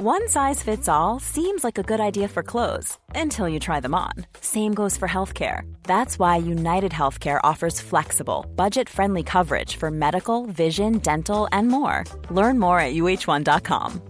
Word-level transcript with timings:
One 0.00 0.28
size 0.28 0.62
fits 0.62 0.88
all 0.88 1.18
seems 1.18 1.64
like 1.64 1.76
a 1.76 1.82
good 1.82 1.98
idea 1.98 2.28
for 2.28 2.44
clothes 2.44 2.96
until 3.16 3.48
you 3.48 3.58
try 3.58 3.80
them 3.80 3.96
on. 3.96 4.12
Same 4.40 4.72
goes 4.72 4.96
for 4.96 5.08
healthcare. 5.08 5.62
That's 5.82 6.20
why 6.20 6.36
United 6.36 6.92
Healthcare 6.92 7.40
offers 7.42 7.80
flexible, 7.80 8.46
budget 8.54 8.88
friendly 8.88 9.24
coverage 9.24 9.74
for 9.74 9.90
medical, 9.90 10.46
vision, 10.46 10.98
dental, 10.98 11.48
and 11.50 11.66
more. 11.66 12.04
Learn 12.30 12.60
more 12.60 12.78
at 12.78 12.94
uh1.com. 12.94 14.00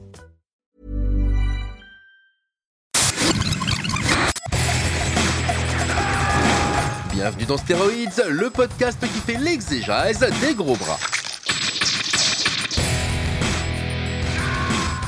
Bienvenue 7.15 7.47
dans 7.47 7.57
Stéroïdes, 7.57 8.27
le 8.29 8.51
podcast 8.51 9.01
qui 9.01 9.21
fait 9.21 9.39
l'exégèse 9.39 10.21
des 10.43 10.53
gros 10.53 10.77
bras. 10.77 10.99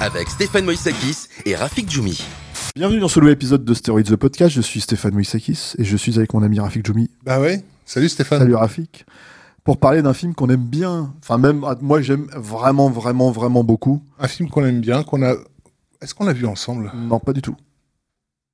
Avec 0.00 0.30
Stéphane 0.30 0.64
Moïsakis 0.64 1.28
et 1.44 1.54
Rafik 1.54 1.90
Djoumi. 1.90 2.24
Bienvenue 2.74 3.00
dans 3.00 3.08
ce 3.08 3.20
nouvel 3.20 3.34
épisode 3.34 3.66
de 3.66 3.74
Steroids 3.74 4.02
the 4.02 4.16
Podcast. 4.16 4.54
Je 4.54 4.62
suis 4.62 4.80
Stéphane 4.80 5.12
Moïsakis 5.12 5.74
et 5.76 5.84
je 5.84 5.94
suis 5.94 6.16
avec 6.16 6.32
mon 6.32 6.42
ami 6.42 6.58
Rafik 6.58 6.86
Djoumi. 6.86 7.10
Bah 7.22 7.38
ouais. 7.38 7.62
Salut 7.84 8.08
Stéphane. 8.08 8.38
Salut 8.38 8.54
Rafik. 8.54 9.04
Pour 9.62 9.76
parler 9.76 10.00
d'un 10.00 10.14
film 10.14 10.34
qu'on 10.34 10.48
aime 10.48 10.64
bien. 10.64 11.12
Enfin, 11.22 11.36
même 11.36 11.62
moi, 11.82 12.00
j'aime 12.00 12.28
vraiment, 12.34 12.88
vraiment, 12.88 13.30
vraiment 13.30 13.62
beaucoup. 13.62 14.02
Un 14.18 14.26
film 14.26 14.48
qu'on 14.48 14.64
aime 14.64 14.80
bien, 14.80 15.02
qu'on 15.02 15.22
a. 15.22 15.34
Est-ce 16.00 16.14
qu'on 16.14 16.24
l'a 16.24 16.32
vu 16.32 16.46
ensemble? 16.46 16.90
Non, 16.94 17.18
pas 17.18 17.34
du 17.34 17.42
tout. 17.42 17.56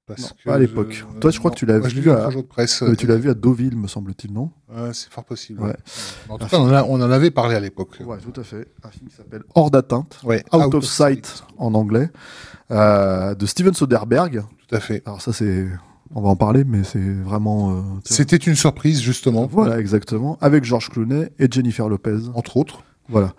Parce 0.07 0.23
Non, 0.23 0.29
que 0.29 0.49
pas 0.49 0.55
à 0.55 0.59
l'époque. 0.59 0.93
je- 0.93 1.19
Toi, 1.19 1.31
je 1.33 1.39
crois 1.41 1.51
que 1.51 1.57
tu 1.57 1.67
l'as 1.67 1.81
vu 1.81 2.01
vu 2.01 2.11
à-. 2.13 2.29
Euh, 2.29 2.95
tu 2.95 3.09
l'as 3.09 3.17
vu 3.17 3.29
à 3.29 3.35
Deauville, 3.35 3.77
me 3.77 3.89
semble-t-il, 3.89 4.33
non? 4.33 4.53
Ouais, 4.73 4.91
c'est 4.93 5.11
fort 5.11 5.25
possible. 5.25 5.61
Ouais. 5.61 5.75
En 6.29 6.39
tout 6.39 6.47
cas, 6.47 6.59
on, 6.59 6.69
en 6.69 6.73
a- 6.73 6.85
on 6.85 6.95
en 7.03 7.11
avait 7.11 7.33
parlé 7.33 7.57
à 7.57 7.61
l'époque. 7.61 7.99
Ouais, 8.07 8.19
tout 8.19 8.41
à 8.41 8.45
fait. 8.45 8.69
Un 8.85 8.91
film 8.91 9.09
qui 9.09 9.17
s'appelle 9.17 9.43
Hors 9.57 9.71
d'atteinte, 9.73 10.21
Out, 10.53 10.75
of 10.75 10.85
Sight 10.85 11.43
en 11.59 11.75
anglais, 11.75 12.09
euh, 12.71 13.35
de 13.35 13.47
Steven 13.47 13.75
Soderbergh. 13.75 14.45
Tout 14.69 14.75
à 14.77 14.79
fait. 14.81 15.03
Alors 15.07 15.21
ça, 15.21 15.33
c'est, 15.33 15.67
on 16.15 16.21
va 16.23 16.29
en 16.29 16.37
parler, 16.37 16.63
mais 16.63 16.85
c'est 16.85 17.01
vraiment. 17.01 17.73
euh. 17.77 17.81
C'était 18.05 18.37
une 18.37 18.55
surprise, 18.55 19.01
justement. 19.03 19.47
Voilà, 19.51 19.81
exactement, 19.81 20.39
avec 20.41 20.63
George 20.63 20.89
Clooney 20.89 21.31
et 21.41 21.49
Jennifer 21.51 21.89
Lopez. 21.89 22.29
Entre 22.35 22.57
autres. 22.59 22.85
Voilà. 23.09 23.35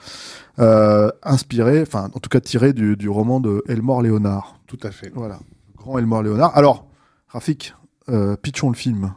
Euh, 0.60 1.10
inspiré, 1.24 1.82
enfin, 1.82 2.10
en 2.14 2.20
tout 2.20 2.30
cas 2.30 2.40
tiré 2.42 2.74
du, 2.74 2.96
du 2.98 3.08
roman 3.10 3.40
de 3.40 3.64
Elmore 3.68 4.02
Léonard. 4.02 4.60
Tout 4.68 4.80
à 4.84 4.92
fait. 4.92 5.12
Voilà. 5.14 5.40
Grand 5.78 5.98
Elmore 5.98 6.24
Léonard. 6.24 6.52
Alors, 6.56 6.86
Rafik, 7.30 7.74
euh, 8.10 8.36
pitchons 8.36 8.70
le 8.70 8.76
film. 8.76 9.14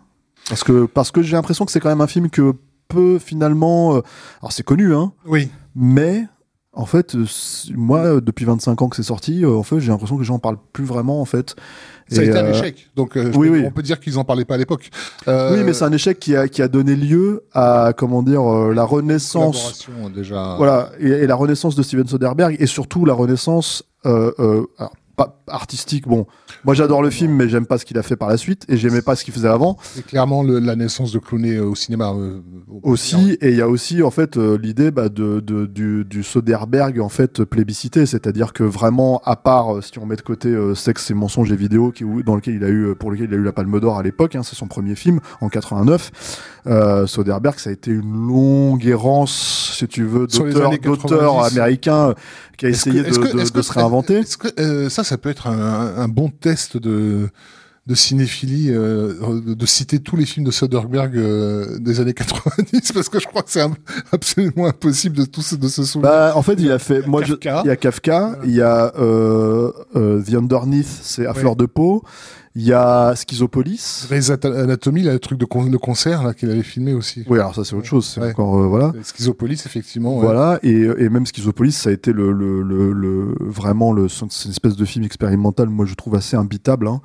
Parce 0.48 0.64
que, 0.64 0.86
parce 0.86 1.10
que 1.10 1.22
j'ai 1.22 1.32
l'impression 1.36 1.64
que 1.64 1.72
c'est 1.72 1.80
quand 1.80 1.88
même 1.90 2.00
un 2.00 2.06
film 2.06 2.28
que 2.30 2.54
peut 2.88 3.18
finalement. 3.18 3.94
euh, 3.96 4.00
alors, 4.40 4.52
c'est 4.52 4.62
connu, 4.64 4.94
hein, 4.94 5.12
Oui. 5.26 5.50
mais. 5.74 6.24
En 6.72 6.86
fait, 6.86 7.16
euh, 7.16 7.24
moi, 7.74 8.20
depuis 8.20 8.44
25 8.44 8.80
ans 8.80 8.88
que 8.88 8.94
c'est 8.94 9.02
sorti, 9.02 9.44
euh, 9.44 9.56
en 9.56 9.64
fait, 9.64 9.80
j'ai 9.80 9.88
l'impression 9.90 10.14
que 10.14 10.20
les 10.20 10.26
gens 10.26 10.36
en 10.36 10.38
parlent 10.38 10.56
plus 10.72 10.84
vraiment, 10.84 11.20
en 11.20 11.24
fait. 11.24 11.56
Ça 12.08 12.20
a 12.20 12.24
Et, 12.24 12.28
été 12.28 12.38
un 12.38 12.44
euh, 12.44 12.52
échec. 12.52 12.90
Donc, 12.94 13.16
euh, 13.16 13.32
je 13.32 13.36
oui, 13.36 13.48
peux- 13.48 13.54
oui. 13.58 13.64
on 13.66 13.72
peut 13.72 13.82
dire 13.82 13.98
qu'ils 13.98 14.18
en 14.20 14.24
parlaient 14.24 14.44
pas 14.44 14.54
à 14.54 14.58
l'époque. 14.58 14.88
Euh, 15.26 15.52
Oui, 15.56 15.64
mais 15.64 15.72
c'est 15.74 15.82
un 15.84 15.90
échec 15.92 16.20
qui 16.20 16.36
a, 16.36 16.46
qui 16.46 16.62
a 16.62 16.68
donné 16.68 16.94
lieu 16.94 17.42
à, 17.52 17.92
comment 17.96 18.22
dire, 18.22 18.48
euh, 18.48 18.72
la 18.72 18.84
renaissance 18.84 19.82
collaboration, 19.84 20.10
déjà. 20.14 20.54
Voilà, 20.58 20.90
et, 21.00 21.08
et 21.08 21.26
la 21.26 21.34
renaissance 21.34 21.74
de 21.74 21.82
Steven 21.82 22.06
Soderbergh, 22.06 22.56
et 22.60 22.66
surtout 22.66 23.04
la 23.04 23.14
renaissance 23.14 23.82
euh, 24.06 24.30
euh, 24.38 24.64
alors, 24.78 24.92
pas 25.16 25.39
artistique. 25.50 26.06
Bon, 26.08 26.26
moi 26.64 26.74
j'adore 26.74 27.02
le 27.02 27.10
film, 27.10 27.32
mais 27.34 27.48
j'aime 27.48 27.66
pas 27.66 27.78
ce 27.78 27.84
qu'il 27.84 27.98
a 27.98 28.02
fait 28.02 28.16
par 28.16 28.28
la 28.28 28.36
suite, 28.36 28.64
et 28.68 28.76
j'aimais 28.76 29.02
pas 29.02 29.16
ce 29.16 29.24
qu'il 29.24 29.34
faisait 29.34 29.48
avant 29.48 29.76
C'est 29.82 30.06
clairement 30.06 30.42
le- 30.42 30.58
la 30.58 30.76
naissance 30.76 31.12
de 31.12 31.18
Clooney 31.18 31.56
euh, 31.56 31.64
au 31.64 31.74
cinéma. 31.74 32.12
euh, 32.12 32.40
au- 32.68 32.90
aussi. 32.92 33.36
Et 33.40 33.50
il 33.50 33.56
y 33.56 33.60
a 33.62 33.68
aussi 33.68 34.02
en 34.02 34.10
fait 34.10 34.36
euh, 34.36 34.56
l'idée 34.60 34.90
bah, 34.90 35.08
de, 35.08 35.40
de- 35.40 35.66
du, 35.66 36.04
du 36.04 36.22
Soderbergh 36.22 37.00
en 37.00 37.08
fait 37.08 37.44
plébiscité, 37.44 38.06
c'est-à-dire 38.06 38.52
que 38.52 38.62
vraiment, 38.64 39.20
à 39.24 39.36
part 39.36 39.82
si 39.82 39.98
on 39.98 40.06
met 40.06 40.16
de 40.16 40.22
côté 40.22 40.56
Sexe 40.74 41.10
et 41.10 41.14
mensonges 41.14 41.50
et 41.52 41.56
vidéos, 41.56 41.90
qui, 41.92 42.04
dans 42.24 42.36
lequel 42.36 42.54
il 42.54 42.64
a 42.64 42.68
eu, 42.68 42.94
pour 42.94 43.10
lequel 43.10 43.26
il 43.30 43.34
a 43.34 43.36
eu 43.36 43.42
la 43.42 43.52
Palme 43.52 43.78
d'Or 43.80 43.98
à 43.98 44.02
l'époque, 44.02 44.36
hein, 44.36 44.42
c'est 44.42 44.56
son 44.56 44.66
premier 44.66 44.94
film 44.94 45.20
en 45.40 45.48
89. 45.48 46.10
Euh, 46.66 47.06
Soderbergh, 47.06 47.58
ça 47.58 47.70
a 47.70 47.72
été 47.72 47.90
une 47.90 48.26
longue 48.28 48.84
errance, 48.86 49.74
si 49.78 49.88
tu 49.88 50.04
veux, 50.04 50.26
d'auteur 50.26 50.68
années 50.68 50.78
d'auteur 50.78 51.08
90. 51.36 51.56
américain 51.56 52.14
qui 52.58 52.66
a 52.66 52.68
que- 52.68 52.74
essayé 52.74 53.02
de, 53.02 53.08
que- 53.10 53.32
de- 53.36 53.42
de 53.44 53.50
que- 53.50 53.62
se 53.62 53.72
réinventer. 53.72 54.14
Est-ce 54.18 54.36
que 54.36 54.48
euh, 54.60 54.88
ça, 54.90 55.02
ça 55.04 55.16
peut 55.16 55.30
être 55.30 55.39
un, 55.48 55.96
un 55.96 56.08
bon 56.08 56.28
test 56.28 56.76
de 56.76 57.28
de 57.86 57.94
cinéphilie 57.96 58.70
euh, 58.70 59.40
de, 59.40 59.66
citer 59.66 59.98
tous 59.98 60.14
les 60.14 60.24
films 60.26 60.46
de 60.46 60.52
Soderbergh 60.52 61.16
euh, 61.16 61.78
des 61.80 61.98
années 61.98 62.12
90 62.12 62.92
parce 62.94 63.08
que 63.08 63.18
je 63.18 63.26
crois 63.26 63.42
que 63.42 63.50
c'est 63.50 63.64
absolument 64.12 64.66
impossible 64.66 65.16
de 65.16 65.24
tous 65.24 65.54
de 65.54 65.66
se 65.66 65.82
souvenir. 65.82 66.08
Bah, 66.10 66.32
en 66.36 66.42
fait, 66.42 66.54
il 66.60 66.70
a 66.70 66.78
fait. 66.78 67.04
Moi, 67.06 67.24
je- 67.24 67.34
Kafka. 67.34 67.62
il 67.64 67.68
y 67.68 67.70
a 67.70 67.76
Kafka, 67.76 68.38
il 68.44 68.54
y 68.54 68.60
a 68.60 68.92
euh, 68.96 69.72
The 69.94 70.34
Underneath, 70.34 70.86
c'est 71.02 71.26
à 71.26 71.32
Ouais. 71.32 71.38
fleur 71.40 71.56
de 71.56 71.66
peau. 71.66 72.04
Il 72.56 72.62
y 72.62 72.72
a 72.72 73.14
Schizopolis. 73.14 74.06
Grey's 74.08 74.28
Anatomy, 74.30 75.02
là, 75.02 75.12
le 75.12 75.20
truc 75.20 75.38
de 75.38 75.44
con- 75.44 75.70
concert 75.78 76.24
là 76.24 76.34
qu'il 76.34 76.50
avait 76.50 76.64
filmé 76.64 76.92
aussi. 76.94 77.24
Oui, 77.28 77.38
alors 77.38 77.54
ça 77.54 77.62
c'est 77.64 77.76
autre 77.76 77.86
chose. 77.86 78.04
C'est 78.06 78.20
Ouais. 78.20 78.30
encore 78.30 78.58
euh, 78.58 78.66
voilà. 78.66 78.92
Schizopolis, 79.04 79.62
effectivement. 79.66 80.16
ouais. 80.16 80.24
Voilà, 80.24 80.58
et, 80.64 80.72
et 80.98 81.08
même 81.08 81.26
Schizopolis, 81.26 81.70
ça 81.72 81.90
a 81.90 81.92
été 81.92 82.12
le, 82.12 82.32
le, 82.32 82.62
le, 82.62 82.92
le- 82.92 83.34
vraiment 83.40 83.92
le, 83.92 84.08
c'est 84.08 84.24
une 84.46 84.50
espèce 84.50 84.74
de 84.74 84.84
film 84.84 85.04
expérimental, 85.04 85.68
moi 85.68 85.86
je 85.86 85.94
trouve 85.94 86.16
assez 86.16 86.36
imbitable. 86.36 86.88
Hein. 86.88 87.00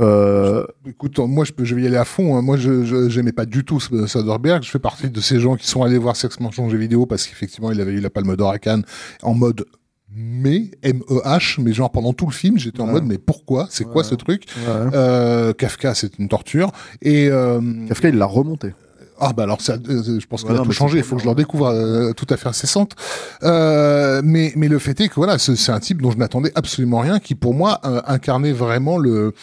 Euh, 0.00 0.64
Écoute, 0.86 1.18
moi 1.18 1.44
je, 1.44 1.52
peux, 1.52 1.64
je 1.64 1.74
vais 1.74 1.82
y 1.82 1.86
aller 1.86 1.96
à 1.98 2.04
fond. 2.06 2.36
hein. 2.36 2.40
Moi 2.42 2.56
je 2.56 3.08
j'aimais 3.10 3.32
pas 3.32 3.44
du 3.44 3.64
tout 3.64 3.80
Soderbergh. 3.80 4.62
Je 4.62 4.70
fais 4.70 4.78
partie 4.78 5.10
de 5.10 5.20
ces 5.20 5.40
gens 5.40 5.56
qui 5.56 5.66
sont 5.68 5.82
allés 5.82 5.98
voir 5.98 6.16
Sex 6.16 6.40
Mensonge 6.40 6.72
et 6.72 6.78
vidéo 6.78 7.04
parce 7.06 7.26
qu'effectivement 7.26 7.70
il 7.70 7.80
avait 7.82 7.92
eu 7.92 8.00
la 8.00 8.08
Palme 8.10 8.34
d'Or 8.36 8.50
à 8.50 8.58
Cannes 8.58 8.84
en 9.22 9.34
mode 9.34 9.66
mais 10.14 10.70
M-E-H, 10.82 11.60
mais 11.60 11.72
genre 11.72 11.90
pendant 11.90 12.12
tout 12.12 12.26
le 12.26 12.32
film 12.32 12.58
j'étais 12.58 12.80
en 12.80 12.86
mode 12.86 13.04
mais 13.04 13.18
pourquoi? 13.18 13.66
C'est 13.70 13.84
quoi 13.84 14.04
ce 14.04 14.14
truc? 14.14 14.44
Ouais. 14.56 14.90
euh, 14.94 15.52
Kafka 15.52 15.94
c'est 15.94 16.18
une 16.18 16.28
torture 16.28 16.70
et 17.02 17.28
euh, 17.30 17.60
Kafka, 17.88 18.08
il 18.08 18.16
l'a 18.16 18.26
remonté. 18.26 18.72
ah 19.18 19.32
bah 19.32 19.42
alors 19.44 19.60
ça, 19.60 19.74
euh, 19.88 20.20
je 20.20 20.26
pense 20.26 20.44
a 20.44 20.52
non, 20.52 20.62
tout 20.64 20.72
changé. 20.72 20.98
Il 20.98 21.04
faut 21.04 21.16
que 21.16 21.22
je 21.22 21.26
le 21.26 21.30
redécouvre 21.30 21.66
euh, 21.66 22.12
tout 22.12 22.26
à 22.30 22.36
fait 22.36 22.48
incessante. 22.48 22.94
Euh, 23.42 24.20
mais 24.24 24.52
mais 24.56 24.68
le 24.68 24.78
fait 24.78 24.98
est 25.00 25.08
que 25.08 25.14
voilà, 25.16 25.38
c'est 25.38 25.72
un 25.72 25.80
type 25.80 26.00
dont 26.02 26.10
je 26.10 26.18
n'attendais 26.18 26.52
absolument 26.54 27.00
rien, 27.00 27.18
qui 27.18 27.34
pour 27.34 27.54
moi 27.54 27.80
incarnait 28.08 28.52
vraiment 28.52 28.98
le, 28.98 29.34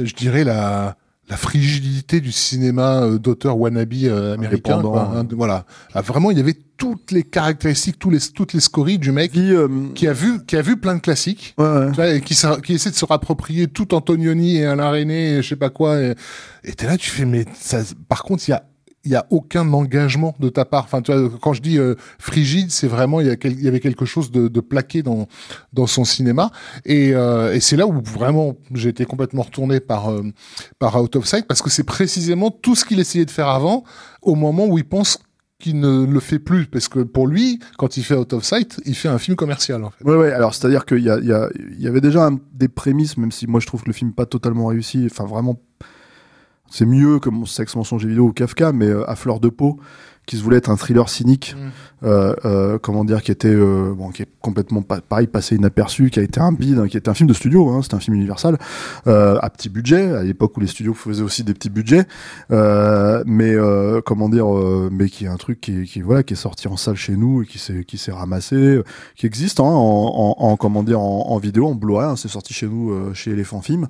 je 0.00 0.14
dirais 0.14 0.44
la 0.44 0.96
la 1.28 1.36
frigidité 1.36 2.20
du 2.20 2.32
cinéma 2.32 3.02
euh, 3.02 3.18
d'auteur 3.18 3.58
wannabe 3.58 3.94
euh, 4.04 4.34
américain. 4.34 4.80
Quoi, 4.80 5.24
voilà, 5.32 5.64
Ah, 5.94 6.02
vraiment, 6.02 6.30
il 6.30 6.36
y 6.36 6.40
avait 6.40 6.56
toutes 6.76 7.12
les 7.12 7.22
caractéristiques, 7.22 7.98
tous 7.98 8.10
les 8.10 8.18
toutes 8.20 8.52
les 8.52 8.60
scories 8.60 8.98
du 8.98 9.10
mec 9.12 9.34
euh, 9.36 9.68
qui 9.94 10.06
a 10.08 10.12
vu 10.12 10.44
qui 10.44 10.56
a 10.56 10.62
vu 10.62 10.76
plein 10.76 10.96
de 10.96 11.00
classiques. 11.00 11.54
ouais, 11.56 11.64
ouais. 11.66 11.86
Tu 11.90 11.94
vois, 11.94 12.08
et 12.14 12.20
qui, 12.20 12.34
s'a- 12.34 12.60
qui 12.60 12.74
essaie 12.74 12.90
de 12.90 12.94
se 12.96 13.04
rapproprier 13.04 13.68
tout 13.68 13.94
Antonioni 13.94 14.56
et 14.56 14.66
Alain 14.66 14.90
René 14.90 15.36
et 15.36 15.42
je 15.42 15.48
sais 15.48 15.56
pas 15.56 15.70
quoi. 15.70 16.00
Et 16.00 16.14
et 16.64 16.72
t'es 16.72 16.86
là, 16.86 16.96
tu 16.98 17.10
fais, 17.10 17.24
mais 17.24 17.44
ça, 17.58 17.80
par 18.08 18.22
contre, 18.22 18.42
il 18.48 18.50
y 18.50 18.54
a, 18.54 18.64
il 19.04 19.10
y 19.12 19.14
a 19.16 19.26
aucun 19.30 19.70
engagement 19.72 20.34
de 20.40 20.48
ta 20.48 20.64
part. 20.64 20.84
Enfin, 20.84 21.02
tu 21.02 21.12
vois, 21.12 21.30
quand 21.40 21.52
je 21.52 21.60
dis 21.62 21.78
euh, 21.78 21.94
frigide, 22.18 22.70
c'est 22.70 22.86
vraiment, 22.88 23.20
il 23.20 23.26
y, 23.26 23.30
a 23.30 23.36
quel- 23.36 23.52
il 23.52 23.62
y 23.62 23.68
avait 23.68 23.80
quelque 23.80 24.04
chose 24.04 24.30
de, 24.30 24.48
de 24.48 24.60
plaqué 24.60 25.02
dans, 25.02 25.28
dans 25.72 25.86
son 25.86 26.04
cinéma. 26.04 26.50
Et, 26.84 27.14
euh, 27.14 27.54
et 27.54 27.60
c'est 27.60 27.76
là 27.76 27.86
où 27.86 28.00
vraiment 28.02 28.56
j'ai 28.72 28.88
été 28.88 29.04
complètement 29.04 29.42
retourné 29.42 29.80
par, 29.80 30.10
euh, 30.10 30.22
par 30.78 31.00
Out 31.02 31.16
of 31.16 31.26
Sight 31.26 31.46
parce 31.46 31.60
que 31.62 31.70
c'est 31.70 31.84
précisément 31.84 32.50
tout 32.50 32.74
ce 32.74 32.84
qu'il 32.84 32.98
essayait 33.00 33.24
de 33.26 33.30
faire 33.30 33.48
avant 33.48 33.84
au 34.22 34.34
moment 34.34 34.66
où 34.66 34.78
il 34.78 34.84
pense 34.84 35.18
qu'il 35.58 35.78
ne 35.80 36.04
le 36.04 36.20
fait 36.20 36.38
plus. 36.38 36.66
Parce 36.66 36.88
que 36.88 36.98
pour 37.00 37.26
lui, 37.26 37.58
quand 37.78 37.96
il 37.96 38.02
fait 38.04 38.16
Out 38.16 38.32
of 38.32 38.44
Sight, 38.44 38.80
il 38.86 38.94
fait 38.94 39.08
un 39.08 39.18
film 39.18 39.36
commercial, 39.36 39.84
en 39.84 39.90
fait. 39.90 40.04
Ouais, 40.04 40.16
ouais, 40.16 40.32
alors 40.32 40.54
c'est-à-dire 40.54 40.84
qu'il 40.84 40.98
y, 40.98 41.10
a- 41.10 41.20
y, 41.20 41.32
a- 41.32 41.48
y 41.78 41.86
avait 41.86 42.00
déjà 42.00 42.30
des 42.52 42.68
prémices, 42.68 43.16
même 43.16 43.32
si 43.32 43.46
moi 43.46 43.60
je 43.60 43.66
trouve 43.66 43.82
que 43.82 43.88
le 43.88 43.92
film 43.92 44.12
pas 44.12 44.26
totalement 44.26 44.66
réussi, 44.66 45.06
enfin 45.10 45.24
vraiment, 45.26 45.56
c'est 46.74 46.86
mieux 46.86 47.20
que 47.20 47.30
mon 47.30 47.46
sexe, 47.46 47.76
mensonge 47.76 48.04
et 48.04 48.08
vidéo 48.08 48.24
ou 48.24 48.32
Kafka, 48.32 48.72
mais 48.72 48.88
euh, 48.88 49.08
à 49.08 49.14
fleur 49.14 49.38
de 49.38 49.48
peau, 49.48 49.78
qui 50.26 50.38
se 50.38 50.42
voulait 50.42 50.56
être 50.56 50.70
un 50.70 50.76
thriller 50.76 51.08
cynique, 51.08 51.54
Mm. 51.54 52.06
euh, 52.06 52.34
euh, 52.46 52.78
comment 52.78 53.04
dire, 53.04 53.22
qui 53.22 53.30
était, 53.30 53.46
euh, 53.46 53.92
bon, 53.94 54.08
qui 54.10 54.22
est 54.22 54.28
complètement 54.40 54.82
pas, 54.82 55.00
pareil, 55.00 55.26
passé 55.28 55.54
inaperçu, 55.54 56.10
qui 56.10 56.18
a 56.18 56.22
été 56.22 56.40
un 56.40 56.50
bide, 56.50 56.78
hein, 56.78 56.88
qui 56.88 56.96
était 56.96 57.10
un 57.10 57.14
film 57.14 57.28
de 57.28 57.34
studio, 57.34 57.68
hein, 57.68 57.80
c'était 57.82 57.94
un 57.94 58.00
film 58.00 58.16
universal, 58.16 58.58
euh, 59.06 59.38
à 59.40 59.50
petit 59.50 59.68
budget, 59.68 60.12
à 60.16 60.22
l'époque 60.24 60.56
où 60.56 60.60
les 60.60 60.66
studios 60.66 60.94
faisaient 60.94 61.22
aussi 61.22 61.44
des 61.44 61.54
petits 61.54 61.70
budgets, 61.70 62.06
euh, 62.50 63.22
mais 63.26 63.54
euh, 63.54 64.00
comment 64.04 64.28
dire, 64.28 64.52
euh, 64.52 64.88
mais 64.90 65.08
qui 65.10 65.26
est 65.26 65.28
un 65.28 65.36
truc 65.36 65.60
qui, 65.60 65.84
qui 65.84 66.00
voilà, 66.00 66.22
qui 66.24 66.32
est 66.32 66.36
sorti 66.36 66.66
en 66.66 66.76
salle 66.78 66.96
chez 66.96 67.16
nous 67.16 67.42
et 67.42 67.46
qui 67.46 67.58
s'est, 67.58 67.84
qui 67.84 67.98
s'est 67.98 68.12
ramassé, 68.12 68.80
qui 69.16 69.26
existe 69.26 69.60
hein, 69.60 69.64
en, 69.64 69.68
en, 69.70 70.36
en, 70.38 70.56
comment 70.56 70.82
dire, 70.82 71.00
en, 71.00 71.28
en 71.28 71.38
vidéo, 71.38 71.68
en 71.68 71.74
Blu-ray, 71.74 72.08
hein, 72.08 72.16
c'est 72.16 72.28
sorti 72.28 72.52
chez 72.54 72.66
nous, 72.66 72.90
euh, 72.92 73.12
chez 73.14 73.30
Elephant 73.32 73.60
Film. 73.60 73.86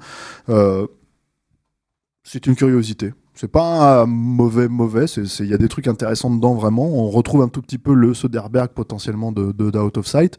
Euh, 2.25 2.31
c'est 2.31 2.47
une 2.47 2.57
curiosité. 2.57 3.13
C'est 3.35 3.49
pas 3.49 4.03
un 4.03 4.07
mauvais, 4.07 4.69
mauvais. 4.69 5.07
Il 5.07 5.47
y 5.47 5.55
a 5.55 5.59
des 5.59 5.69
trucs 5.69 5.89
intéressants 5.89 6.31
dedans, 6.31 6.55
vraiment. 6.55 6.87
On 6.87 7.11
retrouve 7.11 7.43
un 7.43 7.49
tout 7.49 7.63
petit 7.63 7.79
peu 7.79 7.95
le 7.95 8.15
Soderbergh 8.15 8.71
potentiellement 8.71 9.33
de, 9.33 9.53
de, 9.53 9.71
d'Out 9.71 9.99
of 9.99 10.07
Sight. 10.07 10.39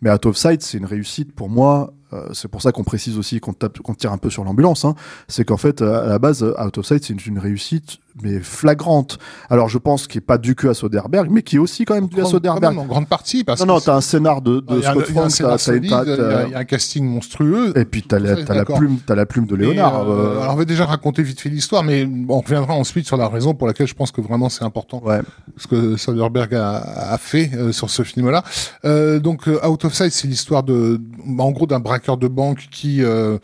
Mais 0.00 0.10
Out 0.10 0.26
of 0.26 0.36
Sight, 0.36 0.62
c'est 0.62 0.78
une 0.78 0.84
réussite 0.84 1.32
pour 1.32 1.48
moi 1.48 1.92
euh, 1.92 1.92
c'est 2.32 2.48
pour 2.48 2.62
ça 2.62 2.72
qu'on 2.72 2.84
précise 2.84 3.18
aussi 3.18 3.40
qu'on 3.40 3.52
qu'on 3.84 3.94
tire 3.94 4.12
un 4.12 4.18
peu 4.18 4.30
sur 4.30 4.44
l'ambulance. 4.44 4.84
Hein, 4.84 4.94
c'est 5.28 5.44
qu'en 5.44 5.56
fait, 5.56 5.82
à 5.82 6.06
la 6.06 6.18
base, 6.18 6.42
Out 6.42 6.78
of 6.78 6.86
Sight, 6.86 7.04
c'est 7.04 7.26
une, 7.26 7.38
réussite 7.38 7.98
mais 8.22 8.40
flagrante. 8.40 9.18
Alors 9.48 9.70
je 9.70 9.78
pense 9.78 10.06
qu'il 10.06 10.18
n'est 10.18 10.26
pas 10.26 10.36
dû 10.36 10.54
que 10.54 10.68
à 10.68 10.74
Soderbergh, 10.74 11.30
mais 11.30 11.42
qui 11.42 11.56
est 11.56 11.58
aussi 11.58 11.86
quand 11.86 11.94
même 11.94 12.08
dû 12.08 12.20
à 12.20 12.26
Soderbergh. 12.26 12.74
même, 12.74 12.78
en 12.78 12.84
grande 12.84 13.08
partie. 13.08 13.42
Parce 13.42 13.60
Non, 13.60 13.66
non, 13.74 13.80
t'as 13.80 13.96
un 13.96 14.00
scénar 14.02 14.42
de, 14.42 14.60
de 14.60 14.82
Scott 14.82 15.06
Frank, 15.06 15.30
t'as- 15.34 16.58
un 16.58 16.64
casting 16.64 17.06
monstrueux. 17.06 17.72
et 17.76 17.84
puis 17.86 18.02
t'as 18.02 18.18
la, 18.18 18.34
la 18.34 18.64
plume, 18.66 18.98
t'as 19.06 19.14
la 19.14 19.24
plume 19.24 19.46
de 19.46 19.56
Léonard. 19.56 20.02
euh, 20.08 20.36
euh, 20.36 20.40
alors 20.42 20.54
on 20.54 20.56
va 20.58 20.64
déjà 20.66 20.84
raconter 20.84 21.22
vite 21.22 21.40
fait 21.40 21.48
l'histoire, 21.48 21.82
mais 21.84 22.06
on 22.28 22.40
reviendra 22.40 22.74
ensuite 22.74 23.06
sur 23.06 23.16
la 23.16 23.28
raison 23.28 23.54
pour 23.54 23.66
laquelle 23.66 23.86
je 23.86 23.94
pense 23.94 24.12
que 24.12 24.20
vraiment 24.20 24.50
c'est 24.50 24.64
important 24.64 25.02
ouais. 25.04 25.20
ce 25.56 25.66
que 25.66 25.96
Soderbergh 25.96 26.54
a, 26.54 27.12
a 27.14 27.16
fait 27.18 27.50
euh, 27.54 27.72
sur 27.72 27.88
ce 27.88 28.02
film-là. 28.02 28.44
Euh, 28.84 29.20
donc 29.20 29.48
euh, 29.48 29.66
Out 29.66 29.86
of 29.86 29.94
Sight, 29.94 30.12
c'est 30.12 30.28
l'histoire 30.28 30.62
de, 30.62 31.00
bah, 31.26 31.44
en 31.44 31.50
gros, 31.50 31.66
d'un 31.66 31.80
de 32.18 32.28
banque 32.28 32.68
qui, 32.70 33.02
euh, 33.02 33.38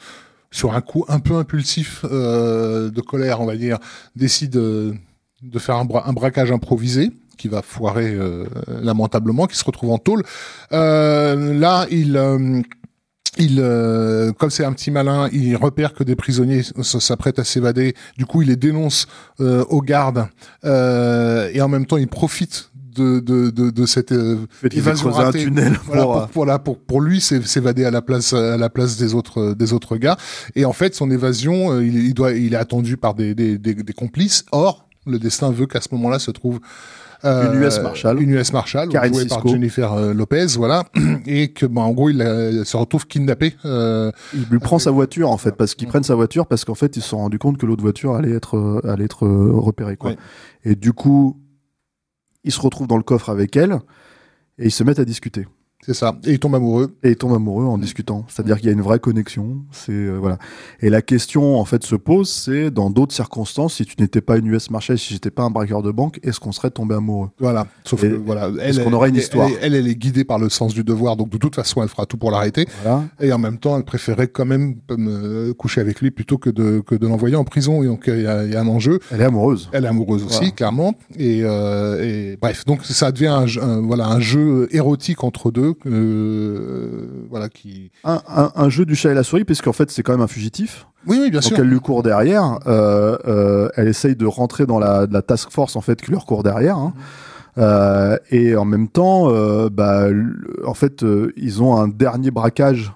sur 0.50 0.74
un 0.74 0.80
coup 0.80 1.04
un 1.08 1.20
peu 1.20 1.36
impulsif 1.36 2.04
euh, 2.04 2.90
de 2.90 3.00
colère, 3.00 3.40
on 3.40 3.46
va 3.46 3.56
dire, 3.56 3.78
décide 4.16 4.56
euh, 4.56 4.92
de 5.42 5.58
faire 5.58 5.76
un, 5.76 5.84
bra- 5.84 6.08
un 6.08 6.12
braquage 6.12 6.50
improvisé 6.52 7.10
qui 7.36 7.48
va 7.48 7.62
foirer 7.62 8.18
lamentablement, 8.82 9.46
qui 9.46 9.56
se 9.56 9.64
retrouve 9.64 9.92
en 9.92 9.98
tôle. 9.98 10.24
Là, 10.72 11.86
il 11.88 12.64
il, 13.38 13.56
comme 14.38 14.50
c'est 14.50 14.64
un 14.64 14.72
petit 14.72 14.90
malin, 14.90 15.28
il 15.32 15.54
repère 15.54 15.94
que 15.94 16.02
des 16.02 16.16
prisonniers 16.16 16.64
s'apprêtent 16.82 17.38
à 17.38 17.44
s'évader. 17.44 17.94
Du 18.16 18.26
coup, 18.26 18.42
il 18.42 18.48
les 18.48 18.56
dénonce 18.56 19.06
aux 19.38 19.82
gardes 19.82 20.26
et 20.64 21.60
en 21.60 21.68
même 21.68 21.86
temps, 21.86 21.96
il 21.98 22.08
profite 22.08 22.72
de 22.94 23.20
de 23.20 23.50
de, 23.50 23.70
de 23.70 23.86
cette 23.86 24.12
euh, 24.12 24.46
évasion 24.70 25.16
un 25.18 25.30
tunnel 25.30 25.78
Voilà, 25.86 26.02
pour, 26.02 26.12
pour, 26.14 26.28
pour, 26.28 26.46
là, 26.46 26.58
pour, 26.58 26.78
pour 26.78 27.00
lui, 27.00 27.20
c'est 27.20 27.44
s'évader 27.46 27.84
à 27.84 27.90
la 27.90 28.02
place 28.02 28.32
à 28.32 28.56
la 28.56 28.70
place 28.70 28.96
des 28.96 29.14
autres 29.14 29.54
des 29.54 29.72
autres 29.72 29.96
gars. 29.96 30.16
Et 30.54 30.64
en 30.64 30.72
fait, 30.72 30.94
son 30.94 31.10
évasion, 31.10 31.72
euh, 31.72 31.84
il, 31.84 31.96
il 31.96 32.14
doit 32.14 32.32
il 32.32 32.54
est 32.54 32.56
attendu 32.56 32.96
par 32.96 33.14
des 33.14 33.34
des, 33.34 33.58
des, 33.58 33.74
des 33.74 33.92
complices. 33.92 34.44
Or, 34.52 34.88
le 35.06 35.18
destin 35.18 35.50
veut 35.50 35.66
qu'à 35.66 35.80
ce 35.80 35.88
moment-là 35.92 36.18
se 36.18 36.30
trouve 36.30 36.60
euh, 37.24 37.52
Une 37.52 37.62
US 37.62 37.80
Marshal. 37.80 38.22
une 38.22 38.30
US 38.30 38.52
Marshal, 38.52 38.88
Karen 38.88 39.12
jouée 39.12 39.26
par. 39.26 39.46
Jennifer 39.46 39.92
euh, 39.92 40.14
Lopez, 40.14 40.46
voilà, 40.56 40.84
et 41.26 41.48
que 41.48 41.66
bah, 41.66 41.80
en 41.80 41.90
gros 41.90 42.10
il 42.10 42.22
euh, 42.22 42.64
se 42.64 42.76
retrouve 42.76 43.06
kidnappé. 43.08 43.56
Euh, 43.64 44.12
Il 44.34 44.44
lui 44.50 44.60
prend 44.60 44.78
sa 44.78 44.92
voiture 44.92 45.30
en 45.30 45.36
fait 45.38 45.56
parce 45.56 45.74
qu'ils 45.74 45.88
prennent 45.88 46.04
sa 46.04 46.14
voiture 46.14 46.46
parce 46.46 46.64
qu'en 46.64 46.76
fait 46.76 46.96
ils 46.96 47.02
se 47.02 47.08
sont 47.08 47.18
rendus 47.18 47.38
compte 47.40 47.58
que 47.58 47.66
l'autre 47.66 47.82
voiture 47.82 48.14
allait 48.14 48.32
être 48.32 48.80
allait 48.84 49.04
être 49.04 49.26
repérée 49.26 49.96
quoi. 49.96 50.10
Ouais. 50.10 50.16
Et 50.64 50.76
du 50.76 50.92
coup, 50.92 51.36
ils 52.48 52.52
se 52.52 52.60
retrouvent 52.60 52.86
dans 52.86 52.96
le 52.96 53.02
coffre 53.02 53.28
avec 53.28 53.56
elle 53.56 53.78
et 54.58 54.64
ils 54.64 54.72
se 54.72 54.82
mettent 54.82 54.98
à 54.98 55.04
discuter. 55.04 55.46
C'est 55.86 55.94
ça. 55.94 56.18
Et 56.26 56.32
il 56.32 56.38
tombe 56.38 56.54
amoureux. 56.54 56.96
Et 57.02 57.10
ils 57.10 57.16
tombent 57.16 57.34
amoureux 57.34 57.64
en 57.64 57.78
discutant. 57.78 58.24
C'est-à-dire 58.28 58.56
qu'il 58.58 58.66
y 58.66 58.68
a 58.68 58.72
une 58.72 58.82
vraie 58.82 58.98
connexion. 58.98 59.58
C'est 59.72 59.92
euh, 59.92 60.16
voilà. 60.20 60.38
Et 60.80 60.90
la 60.90 61.02
question 61.02 61.58
en 61.58 61.64
fait 61.64 61.82
se 61.84 61.94
pose, 61.94 62.28
c'est 62.30 62.70
dans 62.70 62.90
d'autres 62.90 63.14
circonstances, 63.14 63.74
si 63.74 63.84
tu 63.86 63.94
n'étais 64.00 64.20
pas 64.20 64.36
une 64.38 64.46
US 64.48 64.70
Marshal, 64.70 64.98
si 64.98 65.14
j'étais 65.14 65.30
pas 65.30 65.44
un 65.44 65.50
braqueur 65.50 65.82
de 65.82 65.90
banque, 65.90 66.18
est-ce 66.22 66.40
qu'on 66.40 66.52
serait 66.52 66.70
tombé 66.70 66.94
amoureux? 66.94 67.30
Voilà. 67.38 67.66
Sauf 67.84 68.02
Et 68.04 68.10
que 68.10 68.14
voilà, 68.14 68.50
est-ce 68.60 68.80
qu'on 68.80 68.92
aurait 68.92 69.08
une 69.08 69.14
elle- 69.16 69.22
histoire? 69.22 69.48
elle, 69.48 69.56
elle, 69.62 69.74
elle 69.76 69.88
est 69.88 69.94
guidée 69.94 70.24
par 70.24 70.38
le 70.38 70.48
sens 70.48 70.74
du 70.74 70.84
devoir, 70.84 71.16
donc 71.16 71.30
de 71.30 71.38
toute 71.38 71.54
façon, 71.54 71.82
elle 71.82 71.88
fera 71.88 72.06
tout 72.06 72.16
pour 72.18 72.30
l'arrêter. 72.30 72.66
Voilà. 72.82 73.04
Et 73.20 73.32
en 73.32 73.38
même 73.38 73.58
temps, 73.58 73.76
elle 73.76 73.84
préférait 73.84 74.28
quand 74.28 74.44
même 74.46 74.76
euh, 74.90 75.54
coucher 75.54 75.80
avec 75.80 76.00
lui 76.00 76.10
plutôt 76.10 76.38
que 76.38 76.50
de 76.50 76.80
que 76.80 76.94
de 76.96 77.06
l'envoyer 77.06 77.36
en 77.36 77.44
prison. 77.44 77.82
Et 77.82 77.86
donc 77.86 78.04
il 78.08 78.22
y 78.22 78.26
a, 78.26 78.44
il 78.44 78.52
y 78.52 78.56
a 78.56 78.60
un 78.60 78.68
enjeu. 78.68 78.98
Elle 79.10 79.20
est 79.20 79.24
amoureuse. 79.24 79.68
Elle 79.72 79.84
est 79.84 79.88
amoureuse 79.88 80.24
aussi, 80.24 80.52
clairement. 80.52 80.94
Et, 81.16 81.40
euh, 81.44 82.02
et 82.02 82.36
bref, 82.40 82.64
donc 82.66 82.84
ça 82.84 83.10
devient 83.12 83.26
un, 83.28 83.46
un- 83.62 83.80
voilà 83.80 84.08
un 84.08 84.20
jeu 84.20 84.68
érotique 84.72 85.24
entre 85.24 85.50
deux, 85.50 85.67
euh, 85.86 87.26
voilà 87.30 87.48
qui. 87.48 87.90
Un, 88.04 88.20
un, 88.28 88.52
un 88.54 88.68
jeu 88.68 88.84
du 88.84 88.94
chat 88.94 89.10
et 89.10 89.14
la 89.14 89.22
souris, 89.22 89.44
puisqu'en 89.44 89.72
fait 89.72 89.90
c'est 89.90 90.02
quand 90.02 90.12
même 90.12 90.20
un 90.20 90.26
fugitif. 90.28 90.86
Oui, 91.06 91.18
oui, 91.20 91.30
bien 91.30 91.40
Donc 91.40 91.48
sûr. 91.48 91.58
elle 91.58 91.68
lui 91.68 91.80
court 91.80 92.02
derrière. 92.02 92.58
Euh, 92.66 93.16
euh, 93.26 93.68
elle 93.76 93.88
essaye 93.88 94.16
de 94.16 94.26
rentrer 94.26 94.66
dans 94.66 94.78
la, 94.78 95.06
la 95.10 95.22
task 95.22 95.50
force 95.50 95.76
en 95.76 95.80
fait 95.80 96.00
qui 96.00 96.10
leur 96.10 96.26
court 96.26 96.42
derrière. 96.42 96.76
hein. 96.76 96.92
Euh, 97.56 98.16
et 98.30 98.54
en 98.56 98.64
même 98.64 98.88
temps, 98.88 99.30
euh, 99.32 99.68
bah, 99.68 100.06
en 100.64 100.74
fait, 100.74 101.02
euh, 101.02 101.32
ils 101.36 101.60
ont 101.62 101.76
un 101.76 101.88
dernier 101.88 102.30
braquage 102.30 102.92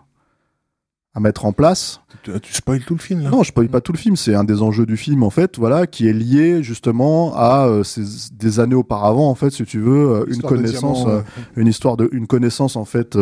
à 1.15 1.21
mettre 1.21 1.45
en 1.47 1.53
place. 1.53 2.01
Tu, 2.23 2.31
tu 2.41 2.53
spoil 2.55 2.81
tout 2.85 2.95
le 2.95 3.01
film 3.01 3.23
là? 3.23 3.31
Non, 3.31 3.43
je 3.43 3.49
spoil 3.49 3.69
pas 3.69 3.81
tout 3.81 3.93
le 3.93 3.99
film. 3.99 4.17
C'est 4.17 4.35
un 4.35 4.45
des 4.45 4.63
enjeux 4.63 4.87
du 4.87 4.97
film 4.97 5.23
en 5.23 5.31
fait, 5.31 5.59
voilà, 5.59 5.87
qui 5.87 6.09
est 6.09 6.13
lié 6.13 6.63
justement 6.63 7.35
à 7.37 7.67
euh, 7.67 7.83
ces- 7.85 8.31
des 8.33 8.61
années 8.61 8.75
auparavant 8.75 9.29
en 9.31 9.35
fait, 9.35 9.51
si 9.51 9.65
tu 9.65 9.81
veux, 9.81 10.11
euh, 10.11 10.25
une 10.27 10.33
Histoire 10.35 10.53
connaissance, 10.55 11.05
diamant, 11.05 11.19
euh, 11.19 11.23
une 11.57 11.67
histoire 11.67 11.97
de, 11.97 12.09
une 12.13 12.27
connaissance 12.27 12.77
en 12.77 12.85
fait. 12.85 13.17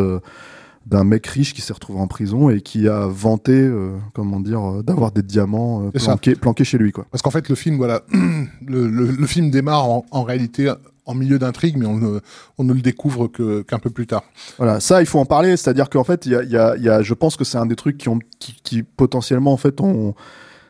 d'un 0.86 1.04
mec 1.04 1.26
riche 1.26 1.52
qui 1.52 1.60
s'est 1.60 1.74
retrouvé 1.74 2.00
en 2.00 2.06
prison 2.06 2.48
et 2.48 2.62
qui 2.62 2.88
a 2.88 3.06
vanté, 3.06 3.52
euh, 3.52 3.90
comment 4.14 4.40
dire, 4.40 4.78
euh, 4.78 4.82
d'avoir 4.82 5.12
des 5.12 5.22
diamants 5.22 5.84
euh, 5.84 5.90
planqués, 5.90 6.34
planqués 6.34 6.64
chez 6.64 6.78
lui, 6.78 6.90
quoi. 6.90 7.04
Parce 7.10 7.20
qu'en 7.20 7.30
fait, 7.30 7.48
le 7.50 7.54
film, 7.54 7.76
voilà, 7.76 8.00
le, 8.12 8.88
le, 8.88 9.04
le 9.10 9.26
film 9.26 9.50
démarre 9.50 9.84
en, 9.84 10.06
en 10.10 10.22
réalité 10.22 10.72
en 11.10 11.14
milieu 11.14 11.38
d'intrigue, 11.38 11.76
mais 11.76 11.86
on 11.86 11.98
ne, 11.98 12.20
on 12.58 12.64
ne 12.64 12.72
le 12.72 12.80
découvre 12.80 13.28
qu'un 13.28 13.78
peu 13.78 13.90
plus 13.90 14.06
tard. 14.06 14.24
Voilà, 14.56 14.80
ça, 14.80 15.02
il 15.02 15.06
faut 15.06 15.18
en 15.18 15.26
parler. 15.26 15.56
C'est-à-dire 15.56 15.90
qu'en 15.90 16.04
fait, 16.04 16.26
y 16.26 16.34
a, 16.36 17.02
je 17.02 17.14
pense 17.14 17.36
que 17.36 17.44
c'est 17.44 17.58
un 17.58 17.66
des 17.66 17.76
trucs 17.76 17.98
qui, 17.98 18.08
ont, 18.08 18.18
qui, 18.38 18.82
potentiellement, 18.82 19.52
en 19.52 19.56
fait, 19.56 19.80
ont. 19.80 20.14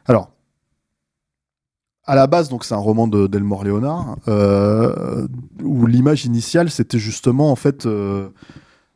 Alors, 0.06 0.30
à 2.04 2.14
la 2.14 2.26
base, 2.26 2.48
donc, 2.48 2.64
c'est 2.64 2.74
un 2.74 2.78
roman 2.78 3.06
de 3.06 3.26
d'Elmore 3.26 3.64
Leonard, 3.64 4.16
euh, 4.26 5.28
où 5.62 5.86
l'image 5.86 6.24
initiale, 6.24 6.70
c'était 6.70 6.98
justement, 6.98 7.52
en 7.52 7.56
fait, 7.56 7.86
euh, 7.86 8.30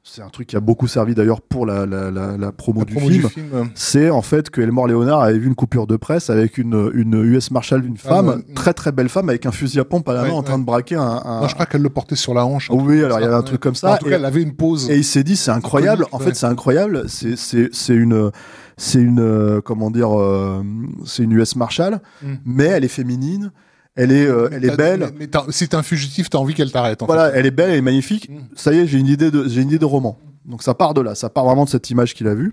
c'est 0.07 0.21
un 0.21 0.29
truc 0.29 0.49
qui 0.49 0.55
a 0.57 0.61
beaucoup 0.61 0.87
servi 0.87 1.15
d'ailleurs 1.15 1.41
pour 1.41 1.65
la, 1.65 1.87
la, 1.87 2.11
la, 2.11 2.37
la 2.37 2.53
promo, 2.53 2.85
du, 2.85 2.93
promo 2.95 3.09
film. 3.09 3.29
C'est 3.75 4.11
en 4.11 4.21
fait 4.21 4.51
que 4.51 4.61
Elmore 4.61 4.87
Leonard 4.87 5.23
avait 5.23 5.39
vu 5.39 5.47
une 5.47 5.55
coupure 5.55 5.87
de 5.87 5.97
presse 5.97 6.29
avec 6.29 6.59
une, 6.59 6.91
une 6.93 7.15
US 7.25 7.51
Marshal, 7.51 7.87
une 7.87 7.97
Ah, 8.05 8.09
femme, 8.09 8.29
ouais. 8.29 8.55
très 8.55 8.75
très 8.75 8.93
belle 8.93 9.09
femme, 9.09 9.31
avec 9.31 9.47
un 9.47 9.51
fusil 9.51 9.81
à 9.81 9.85
pompe 9.87 10.07
à 10.11 10.13
la 10.13 10.23
Ouais, 10.23 10.29
main 10.29 10.35
en 10.35 10.43
train 10.43 10.59
de 10.59 10.65
braquer 10.65 10.97
un. 10.97 11.47
je 11.49 11.55
crois 11.55 11.65
qu'elle 11.65 11.81
le 11.81 11.89
portait 11.89 12.17
sur 12.17 12.35
la 12.35 12.45
hanche. 12.45 12.69
Oui, 12.71 13.03
alors 13.03 13.19
il 13.19 13.23
y 13.23 13.25
avait 13.25 13.35
un 13.35 13.43
truc 13.43 13.61
comme 13.61 13.75
ça. 13.75 13.95
En 13.95 13.97
tout 13.97 14.07
et- 14.07 14.11
cas, 14.11 14.17
elle 14.17 14.25
avait 14.27 14.43
une 14.43 14.55
pause. 14.55 14.91
et 14.91 14.97
il 14.99 15.05
s'est 15.05 15.25
dit, 15.25 15.37
c'est 15.37 15.51
incroyable. 15.53 16.05
En 16.13 16.19
fait, 16.19 16.35
c'est 16.35 16.47
incroyable. 16.47 17.05
C'est, 17.09 17.37
c'est, 17.37 17.71
c'est 17.73 17.95
une, 17.95 18.31
c'est 18.77 19.01
une, 19.01 19.21
euh, 19.21 19.63
comment 19.63 19.91
dire, 19.91 20.21
euh, 20.21 20.63
c'est 21.07 21.23
une 21.23 21.33
US 21.33 21.57
Marshal, 21.57 22.03
Mm. 22.23 22.35
mais 22.45 22.65
elle 22.65 22.85
est 22.85 22.89
féminine. 22.89 23.53
Elle 23.97 24.11
est, 24.11 24.27
euh, 24.27 24.49
elle 24.51 24.65
est 24.65 24.77
belle. 24.77 25.11
Mais, 25.19 25.29
mais 25.33 25.53
si 25.53 25.69
t'es 25.69 25.77
un 25.77 25.83
fugitif, 25.83 26.29
t'as 26.29 26.39
envie 26.39 26.55
qu'elle 26.55 26.73
t'arrête. 26.73 27.03
en 27.03 27.07
Voilà, 27.07 27.31
fait. 27.31 27.39
elle 27.39 27.47
est 27.47 27.51
belle, 27.53 27.71
elle 27.71 27.79
est 27.79 27.83
magnifique. 27.83 28.29
Mm. 28.29 28.39
Ça 28.57 28.73
y 28.73 28.79
est, 28.79 28.87
j'ai 28.87 28.99
une 28.99 29.07
idée 29.07 29.31
de, 29.31 29.49
j'ai 29.49 29.63
une 29.63 29.69
idée 29.69 29.79
de 29.79 29.85
roman. 29.85 30.19
Donc 30.45 30.63
ça 30.63 30.75
part 30.75 30.93
de 30.95 31.01
là, 31.01 31.15
ça 31.15 31.31
part 31.31 31.45
vraiment 31.45 31.65
de 31.65 31.71
cette 31.71 31.89
image 31.91 32.13
qu'il 32.15 32.27
a 32.29 32.35
vue, 32.35 32.53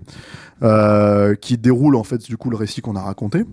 euh, 0.62 1.34
qui 1.34 1.58
déroule 1.58 1.94
en 1.96 2.04
fait 2.04 2.24
du 2.24 2.36
coup 2.38 2.48
le 2.48 2.56
récit 2.56 2.80
qu'on 2.80 2.96
a 2.96 3.02
raconté, 3.02 3.44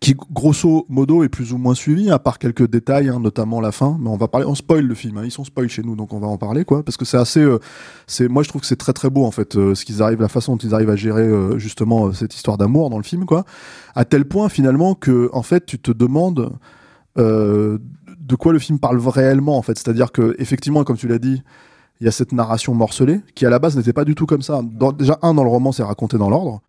qui 0.00 0.14
grosso 0.32 0.86
modo 0.88 1.22
est 1.22 1.28
plus 1.28 1.52
ou 1.52 1.58
moins 1.58 1.74
suivi, 1.74 2.10
à 2.10 2.18
part 2.18 2.38
quelques 2.38 2.66
détails, 2.66 3.10
hein, 3.10 3.20
notamment 3.20 3.60
la 3.60 3.72
fin. 3.72 3.98
Mais 4.00 4.08
on 4.08 4.16
va 4.16 4.26
parler, 4.28 4.46
on 4.46 4.54
spoil 4.54 4.86
le 4.86 4.94
film, 4.94 5.18
hein, 5.18 5.22
ils 5.24 5.30
sont 5.30 5.44
spoil 5.44 5.68
chez 5.68 5.82
nous, 5.82 5.96
donc 5.96 6.14
on 6.14 6.18
va 6.18 6.28
en 6.28 6.38
parler 6.38 6.64
quoi, 6.64 6.82
parce 6.82 6.96
que 6.96 7.04
c'est 7.04 7.18
assez, 7.18 7.40
euh, 7.40 7.58
c'est, 8.06 8.26
moi 8.28 8.42
je 8.42 8.48
trouve 8.48 8.62
que 8.62 8.66
c'est 8.66 8.76
très 8.76 8.94
très 8.94 9.10
beau 9.10 9.26
en 9.26 9.30
fait, 9.30 9.56
euh, 9.56 9.74
ce 9.74 9.84
qu'ils 9.84 10.02
arrivent, 10.02 10.22
la 10.22 10.28
façon 10.28 10.52
dont 10.56 10.66
ils 10.66 10.72
arrivent 10.74 10.88
à 10.90 10.96
gérer 10.96 11.28
justement 11.58 12.12
cette 12.14 12.34
histoire 12.34 12.56
d'amour 12.56 12.88
dans 12.88 12.96
le 12.98 13.04
film 13.04 13.26
quoi, 13.26 13.44
à 13.94 14.06
tel 14.06 14.24
point 14.24 14.48
finalement 14.48 14.94
que 14.94 15.28
en 15.34 15.42
fait 15.42 15.66
tu 15.66 15.78
te 15.78 15.90
demandes 15.90 16.52
euh, 17.18 17.78
de 18.20 18.34
quoi 18.36 18.52
le 18.52 18.58
film 18.58 18.78
parle 18.78 18.98
réellement 19.08 19.56
en 19.56 19.62
fait, 19.62 19.78
c'est-à-dire 19.78 20.12
que 20.12 20.34
effectivement 20.38 20.84
comme 20.84 20.96
tu 20.96 21.08
l'as 21.08 21.18
dit 21.18 21.42
il 22.00 22.04
y 22.04 22.08
a 22.08 22.12
cette 22.12 22.32
narration 22.32 22.74
morcelée 22.74 23.20
qui 23.34 23.46
à 23.46 23.50
la 23.50 23.58
base 23.58 23.76
n'était 23.76 23.92
pas 23.94 24.04
du 24.04 24.14
tout 24.14 24.26
comme 24.26 24.42
ça. 24.42 24.60
Dans- 24.62 24.92
déjà 24.92 25.18
un 25.22 25.32
dans 25.34 25.44
le 25.44 25.48
roman 25.50 25.72
c'est 25.72 25.82
raconté 25.82 26.18
dans 26.18 26.28
l'ordre. 26.28 26.60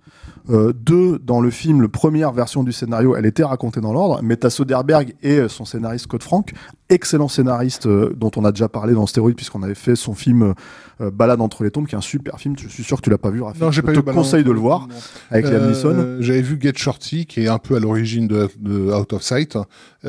Euh, 0.49 0.73
deux 0.73 1.19
dans 1.19 1.41
le 1.41 1.49
film, 1.49 1.81
la 1.81 1.89
première 1.89 2.31
version 2.31 2.63
du 2.63 2.71
scénario, 2.71 3.15
elle 3.15 3.25
était 3.25 3.43
racontée 3.43 3.81
dans 3.81 3.93
l'ordre. 3.93 4.19
Mais 4.23 4.37
t'as 4.37 4.49
Soderbergh 4.49 5.13
et 5.21 5.47
son 5.49 5.65
scénariste 5.65 6.05
Scott 6.05 6.23
Frank, 6.23 6.53
excellent 6.89 7.27
scénariste 7.27 7.85
euh, 7.87 8.13
dont 8.15 8.31
on 8.37 8.45
a 8.45 8.51
déjà 8.51 8.69
parlé 8.69 8.93
dans 8.93 9.05
Stéroïde 9.07 9.35
puisqu'on 9.35 9.63
avait 9.63 9.75
fait 9.75 9.95
son 9.95 10.13
film 10.13 10.53
euh, 11.01 11.11
Balade 11.11 11.41
entre 11.41 11.63
les 11.63 11.71
tombes, 11.71 11.85
qui 11.85 11.95
est 11.95 11.97
un 11.97 12.01
super 12.01 12.39
film. 12.39 12.55
Je 12.57 12.67
suis 12.69 12.83
sûr 12.83 12.97
que 12.97 13.01
tu 13.01 13.09
l'as 13.09 13.17
pas 13.17 13.29
vu. 13.29 13.41
Rafik. 13.41 13.61
Non, 13.61 13.71
j'ai 13.71 13.81
pas 13.81 13.93
Je 13.93 13.99
te 13.99 14.09
conseille 14.11 14.43
de 14.43 14.51
le 14.51 14.59
voir 14.59 14.87
avec 15.29 15.45
Liam 15.45 15.61
Euh, 15.61 15.69
Neeson. 15.69 16.17
J'avais 16.21 16.41
vu 16.41 16.57
Get 16.59 16.73
Shorty, 16.75 17.25
qui 17.25 17.41
est 17.41 17.47
un 17.47 17.59
peu 17.59 17.75
à 17.75 17.79
l'origine 17.79 18.27
de, 18.27 18.49
de 18.59 18.91
Out 18.93 19.13
of 19.13 19.21
Sight. 19.21 19.57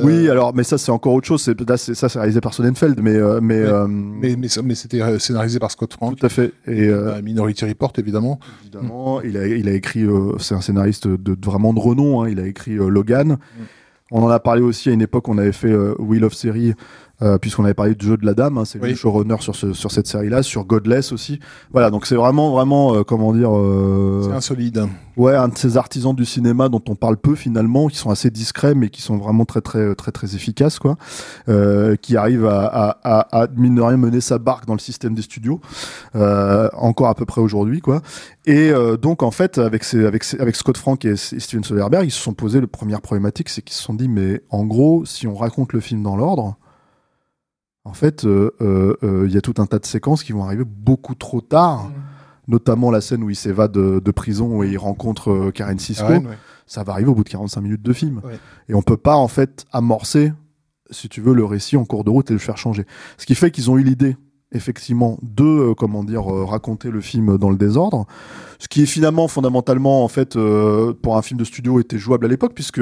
Oui, 0.01 0.31
alors 0.31 0.55
mais 0.55 0.63
ça 0.63 0.79
c'est 0.79 0.93
encore 0.93 1.15
autre 1.15 1.27
chose. 1.27 1.51
Là, 1.67 1.77
ça 1.77 2.09
c'est 2.09 2.19
réalisé 2.19 2.41
par 2.41 2.55
Sonnenfeld, 2.55 3.01
mais 3.03 3.19
mais, 3.41 3.65
mais, 3.89 4.37
mais, 4.37 4.75
c'était 4.75 5.19
scénarisé 5.19 5.59
par 5.59 5.71
Scott 5.73 5.93
Frank. 5.93 6.17
tout 6.17 6.25
à 6.25 6.29
fait. 6.29 6.53
Et 6.69 6.89
Minority 7.23 7.65
Report, 7.65 7.93
évidemment. 7.99 8.39
évidemment. 8.63 9.21
Il 9.23 9.37
a, 9.37 9.47
il 9.47 9.69
a 9.69 9.73
écrit, 9.73 10.07
c'est 10.39 10.55
un 10.55 10.61
scénariste 10.61 11.07
de, 11.09 11.35
de 11.35 11.47
vraiment 11.47 11.73
de 11.73 11.79
renom. 11.81 12.23
hein, 12.23 12.29
il 12.29 12.41
a 12.41 12.47
écrit 12.47 12.77
euh, 12.77 12.89
Logan. 12.89 13.39
On 14.11 14.23
en 14.23 14.29
a 14.29 14.41
parlé 14.41 14.63
aussi 14.63 14.89
à 14.89 14.93
une 14.93 15.03
époque. 15.03 15.29
On 15.29 15.39
avait 15.39 15.53
fait 15.53 15.71
euh, 15.71 15.95
Wheel 15.99 16.25
of 16.25 16.35
Series 16.35 16.75
euh, 17.21 17.37
puisqu'on 17.39 17.65
avait 17.65 17.75
parlé 17.75 17.95
du 17.95 18.07
jeu 18.07 18.17
de 18.17 18.25
la 18.25 18.35
dame, 18.35 18.59
hein, 18.59 18.65
c'est 18.65 18.81
Oui. 18.81 18.91
le 18.91 18.95
showrunner 18.95 19.37
sur, 19.41 19.57
ce, 19.57 19.73
sur 19.73 19.91
cette 19.91 20.07
série-là, 20.07 20.43
sur 20.45 20.65
Godless 20.65 21.11
aussi. 21.13 21.41
Voilà, 21.73 21.91
donc 21.91 22.07
c'est 22.07 22.15
vraiment, 22.15 22.51
vraiment, 22.53 22.95
euh, 22.95 23.03
comment 23.03 23.33
dire, 23.33 23.51
euh, 23.57 24.23
C'est 24.25 24.33
insolide. 24.37 24.87
ouais, 25.17 25.35
un 25.35 25.49
de 25.49 25.59
ces 25.59 25.77
artisans 25.77 26.15
du 26.15 26.25
cinéma 26.25 26.69
dont 26.69 26.83
on 26.89 26.95
parle 26.95 27.17
peu 27.17 27.35
finalement, 27.35 27.89
qui 27.89 27.97
sont 27.97 28.11
assez 28.11 28.31
discrets, 28.31 28.75
mais 28.77 28.89
qui 28.89 29.03
sont 29.03 29.17
vraiment 29.17 29.45
très, 29.45 29.61
très, 29.61 29.95
très, 29.97 30.13
très 30.13 30.37
efficaces, 30.37 30.79
quoi. 30.79 30.97
Euh, 31.49 31.97
qui 31.97 32.17
arrive 32.17 32.47
à, 32.47 32.67
à, 32.67 32.99
à, 33.03 33.43
à, 33.43 33.47
mine 33.57 33.75
de 33.75 33.83
rien, 33.83 33.97
mener 33.97 34.21
sa 34.21 34.39
barque 34.39 34.67
dans 34.67 34.75
le 34.75 34.79
système 34.79 35.15
des 35.15 35.23
studios, 35.23 35.61
encore 36.15 37.09
à 37.09 37.15
peu 37.15 37.25
près 37.25 37.41
aujourd'hui, 37.41 37.81
quoi. 37.81 38.01
Et 38.47 38.73
donc, 39.03 39.23
en 39.23 39.31
fait, 39.31 39.59
avec, 39.59 39.85
Scott 39.85 40.77
Frank 40.77 41.05
et, 41.05 41.11
et 41.11 41.17
Steven 41.17 41.65
Soderbergh, 41.65 42.07
ils 42.07 42.11
se 42.11 42.21
sont 42.23 42.33
posé 42.33 42.61
la 42.61 42.67
première 42.67 43.01
problématique, 43.01 43.49
c'est 43.49 43.63
qu'ils 43.63 43.75
se 43.77 43.83
sont 43.83 43.95
dit, 43.95 44.09
mais 44.09 44.41
en 44.51 44.65
gros, 44.65 45.05
si 45.05 45.27
on 45.27 45.35
raconte 45.35 45.73
le 45.73 45.81
film 45.81 46.03
dans 46.03 46.17
l'ordre, 46.17 46.57
en 47.89 47.95
fait, 47.95 48.25
euh, 48.25 48.55
euh, 48.61 48.95
euh, 49.03 49.25
il 49.27 49.35
y 49.35 49.39
a 49.39 49.41
tout 49.41 49.55
un 49.59 49.67
tas 49.67 49.79
de 49.79 49.87
séquences 49.87 50.23
qui 50.23 50.33
vont 50.33 50.45
arriver 50.45 50.65
beaucoup 50.67 51.15
trop 51.15 51.41
tard. 51.41 51.91
Notamment 52.47 52.91
la 52.91 53.03
scène 53.03 53.23
où 53.23 53.31
il 53.31 53.37
s'évade 53.37 53.73
de, 53.73 54.01
de 54.03 54.11
prison 54.11 54.63
et 54.63 54.69
il 54.69 54.79
rencontre 54.79 55.31
euh, 55.31 55.51
Karen 55.51 55.79
Sisko. 55.79 56.05
Ah 56.07 56.11
ouais, 56.13 56.19
ouais. 56.19 56.39
Ça 56.67 56.83
va 56.83 56.93
arriver 56.93 57.11
au 57.11 57.15
bout 57.15 57.25
de 57.25 57.29
45 57.29 57.61
minutes 57.61 57.83
de 57.83 57.93
film. 57.93 58.21
Ouais. 58.25 58.39
Et 58.69 58.75
on 58.75 58.83
peut 58.83 58.97
pas, 58.97 59.17
en 59.17 59.29
fait, 59.29 59.67
amorcer, 59.73 60.33
si 60.91 61.09
tu 61.09 61.21
veux, 61.21 61.35
le 61.35 61.45
récit 61.45 61.77
en 61.77 61.85
cours 61.85 62.05
de 62.05 62.11
route 62.11 62.31
et 62.31 62.35
le 62.35 62.39
faire 62.39 62.57
changer. 62.57 62.87
Ce 63.19 63.27
qui 63.27 63.35
fait 63.35 63.51
qu'ils 63.51 63.71
ont 63.71 63.77
eu 63.77 63.83
l'idée, 63.83 64.17
effectivement, 64.53 65.19
de, 65.23 65.45
euh, 65.45 65.75
comment 65.75 66.05
dire, 66.05 66.33
euh, 66.33 66.45
raconter 66.45 66.91
le 66.91 67.03
film 67.03 67.37
dans 67.37 67.51
le 67.51 67.57
désordre. 67.57 68.07
Ce 68.59 68.69
qui 68.69 68.83
est 68.83 68.87
finalement, 68.87 69.29
fondamentalement, 69.29 70.03
en 70.03 70.09
fait, 70.09 70.39
pour 71.03 71.17
un 71.19 71.23
film 71.23 71.39
de 71.39 71.45
studio, 71.45 71.81
était 71.81 71.99
jouable 71.99 72.25
à 72.27 72.29
l'époque, 72.29 72.53
puisque 72.55 72.81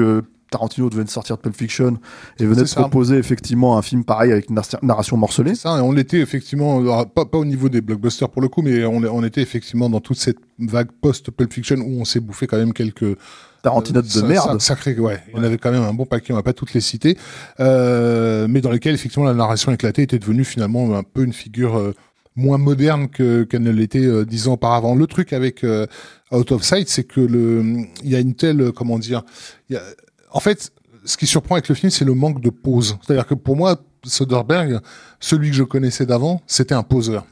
Tarantino 0.51 0.89
venait 0.89 1.03
de 1.03 1.09
sortir 1.09 1.37
de 1.37 1.41
Pulp 1.41 1.55
Fiction 1.55 1.97
et 2.39 2.45
venait 2.45 2.63
de 2.63 2.69
proposer, 2.73 3.17
effectivement, 3.17 3.77
un 3.77 3.81
film 3.81 4.03
pareil 4.03 4.31
avec 4.31 4.49
une 4.49 4.55
nar- 4.55 4.79
narration 4.81 5.17
morcelée. 5.17 5.55
Ça, 5.55 5.77
et 5.77 5.81
on 5.81 5.91
l'était 5.91 6.19
effectivement, 6.19 7.05
pas, 7.05 7.25
pas 7.25 7.37
au 7.37 7.45
niveau 7.45 7.69
des 7.69 7.81
blockbusters 7.81 8.29
pour 8.29 8.41
le 8.41 8.47
coup, 8.47 8.61
mais 8.61 8.85
on, 8.85 8.97
on 9.03 9.23
était 9.23 9.41
effectivement 9.41 9.89
dans 9.89 9.99
toute 9.99 10.17
cette 10.17 10.37
vague 10.59 10.89
post-Pulp 11.01 11.51
Fiction 11.53 11.77
où 11.77 11.99
on 12.01 12.05
s'est 12.05 12.19
bouffé 12.19 12.47
quand 12.47 12.57
même 12.57 12.73
quelques 12.73 13.17
Tarantinote 13.63 14.05
Euh, 14.05 14.07
de 14.07 14.11
sa- 14.13 14.25
merde. 14.27 14.61
sa- 14.61 14.75
Sacré, 14.75 14.97
ouais. 14.99 15.19
Il 15.33 15.37
y 15.37 15.39
en 15.39 15.43
avait 15.43 15.57
quand 15.57 15.71
même 15.71 15.83
un 15.83 15.93
bon 15.93 16.05
paquet, 16.05 16.31
on 16.31 16.35
va 16.37 16.43
pas 16.43 16.53
toutes 16.53 16.73
les 16.73 16.81
citer, 16.81 17.17
euh, 17.59 18.47
mais 18.49 18.61
dans 18.61 18.71
lesquels 18.71 18.93
effectivement 18.95 19.25
la 19.27 19.33
narration 19.33 19.71
éclatée 19.71 20.03
était 20.03 20.19
devenue 20.19 20.43
finalement 20.43 20.95
un 20.95 21.03
peu 21.03 21.23
une 21.23 21.33
figure 21.33 21.77
euh, 21.77 21.93
moins 22.35 22.57
moderne 22.59 23.07
que 23.09 23.43
qu'elle 23.43 23.63
ne 23.63 23.71
l'était 23.71 24.05
euh, 24.05 24.23
dix 24.25 24.47
ans 24.47 24.53
auparavant. 24.53 24.93
Le 24.95 25.07
truc 25.07 25.33
avec 25.33 25.63
euh, 25.63 25.87
Out 26.31 26.51
of 26.51 26.63
Sight, 26.63 26.87
c'est 26.87 27.03
que 27.03 27.19
le, 27.19 27.63
il 28.03 28.09
y 28.09 28.15
a 28.15 28.19
une 28.19 28.35
telle, 28.35 28.61
euh, 28.61 28.71
comment 28.71 28.99
dire, 28.99 29.23
il 29.69 29.73
y 29.73 29.75
a, 29.77 29.81
en 30.31 30.39
fait, 30.39 30.71
ce 31.05 31.17
qui 31.17 31.25
surprend 31.25 31.55
avec 31.55 31.69
le 31.69 31.75
film, 31.75 31.89
c'est 31.89 32.05
le 32.05 32.13
manque 32.13 32.41
de 32.41 32.49
pause. 32.49 32.97
C'est-à-dire 33.01 33.25
que 33.25 33.33
pour 33.33 33.55
moi, 33.55 33.77
Soderbergh, 34.03 34.79
celui 35.19 35.49
que 35.49 35.55
je 35.55 35.63
connaissais 35.63 36.05
d'avant, 36.05 36.41
c'était 36.47 36.75
un 36.75 36.83
poseur. 36.83 37.25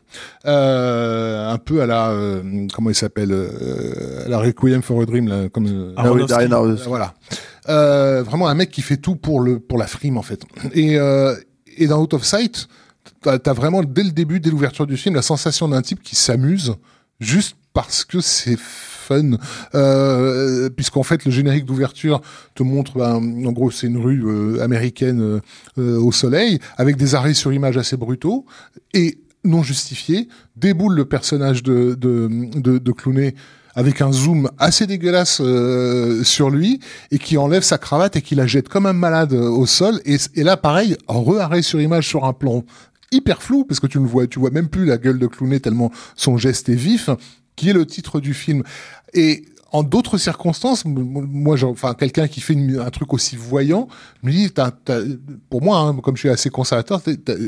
Euh, 0.46 1.50
un 1.52 1.58
peu 1.58 1.82
à 1.82 1.86
la, 1.86 2.10
euh, 2.10 2.68
comment 2.74 2.90
il 2.90 2.96
s'appelle, 2.96 3.32
euh, 3.32 4.26
à 4.26 4.30
la 4.30 4.40
Requiem 4.40 4.82
for 4.82 5.02
a 5.02 5.06
Dream, 5.06 5.28
là, 5.28 5.50
comme, 5.50 5.68
euh, 5.68 5.94
Ah 5.98 6.12
oui, 6.12 6.24
voilà. 6.88 7.14
Euh, 7.68 8.24
vraiment 8.24 8.48
un 8.48 8.56
mec 8.56 8.72
qui 8.72 8.82
fait 8.82 8.98
tout 8.98 9.16
pour 9.16 9.40
le 9.42 9.60
pour 9.60 9.78
la 9.78 9.88
frime 9.88 10.18
en 10.18 10.22
fait. 10.22 10.44
Et 10.74 10.98
euh, 10.98 11.36
et 11.78 11.88
dans 11.88 12.00
Out 12.02 12.14
of 12.14 12.24
Sight, 12.24 12.68
t'as 13.22 13.40
as 13.44 13.54
vraiment 13.54 13.82
dès 13.84 14.04
le 14.04 14.12
début, 14.12 14.40
dès 14.40 14.52
l'ouverture 14.52 14.86
du 14.86 14.98
film, 14.98 15.16
la 15.16 15.22
sensation 15.22 15.68
d'un 15.68 15.82
type 15.82 16.02
qui 16.04 16.16
s'amuse 16.16 16.76
juste 17.20 17.58
parce 17.74 18.06
que 18.06 18.22
c'est 18.22 18.58
fun. 19.06 19.38
Euh, 19.74 20.70
Puisqu'en 20.70 21.04
fait, 21.04 21.26
le 21.26 21.32
générique 21.32 21.66
d'ouverture 21.66 22.22
te 22.56 22.64
montre, 22.64 22.98
ben, 22.98 23.46
en 23.46 23.52
gros, 23.52 23.72
c'est 23.72 23.88
une 23.88 23.98
rue 23.98 24.24
euh, 24.26 24.64
américaine 24.64 25.40
euh, 25.78 26.00
au 26.00 26.12
soleil, 26.12 26.60
avec 26.78 26.98
des 26.98 27.16
arrêts 27.16 27.34
sur 27.34 27.54
image 27.54 27.78
assez 27.78 27.98
brutaux 27.98 28.46
et 28.94 29.20
non 29.44 29.64
justifiés. 29.64 30.28
Déboule 30.56 30.96
le 30.96 31.06
personnage 31.06 31.64
de 31.64 31.94
de 31.96 33.34
avec 33.78 34.02
un 34.02 34.12
zoom 34.12 34.50
assez 34.58 34.88
dégueulasse 34.88 35.42
sur 36.24 36.50
lui 36.50 36.80
et 37.12 37.20
qui 37.20 37.38
enlève 37.38 37.62
sa 37.62 37.78
cravate 37.78 38.16
et 38.16 38.22
qui 38.22 38.34
la 38.34 38.48
jette 38.48 38.70
comme 38.70 38.86
un 38.86 38.94
malade 38.94 39.34
au 39.34 39.66
sol 39.66 40.00
et, 40.06 40.18
là 40.44 40.56
pareil 40.56 40.96
re-arrêt 41.08 41.62
sur 41.62 41.82
image 41.82 42.08
sur 42.08 42.24
un 42.24 42.32
plan 42.34 42.64
hyper 43.12 43.42
flou 43.42 43.66
parce 43.66 43.80
que 43.80 43.88
tu 43.88 44.00
ne 44.00 44.08
vois 44.08 44.28
tu 44.28 44.40
vois 44.40 44.52
même 44.52 44.68
plus 44.68 44.86
la 44.86 44.98
gueule 44.98 45.20
de 45.20 45.28
Clooney 45.28 45.60
tellement 45.60 45.92
son 46.16 46.38
geste 46.38 46.70
est 46.70 46.76
vif 46.76 47.10
qui 47.56 47.70
est 47.70 47.74
le 47.74 47.86
titre 47.86 48.20
du 48.20 48.34
film 48.34 48.64
et 49.14 49.46
en 49.72 49.84
d'autres 49.84 50.18
circonstances, 50.18 50.86
moi, 50.86 51.58
enfin, 51.66 51.96
quelqu'un 51.96 52.28
qui 52.30 52.40
fait 52.40 52.54
une- 52.54 52.80
un 52.80 52.90
truc 52.92 53.14
aussi 53.14 53.36
voyant, 53.36 53.90
me 54.24 54.32
dit, 54.32 54.50
t'as- 54.52 54.72
t'as- 54.72 55.02
pour 55.50 55.62
moi, 55.62 55.80
hein, 55.80 55.94
comme 56.02 56.16
je 56.16 56.22
suis 56.22 56.30
assez 56.30 56.50
conservateur, 56.50 57.02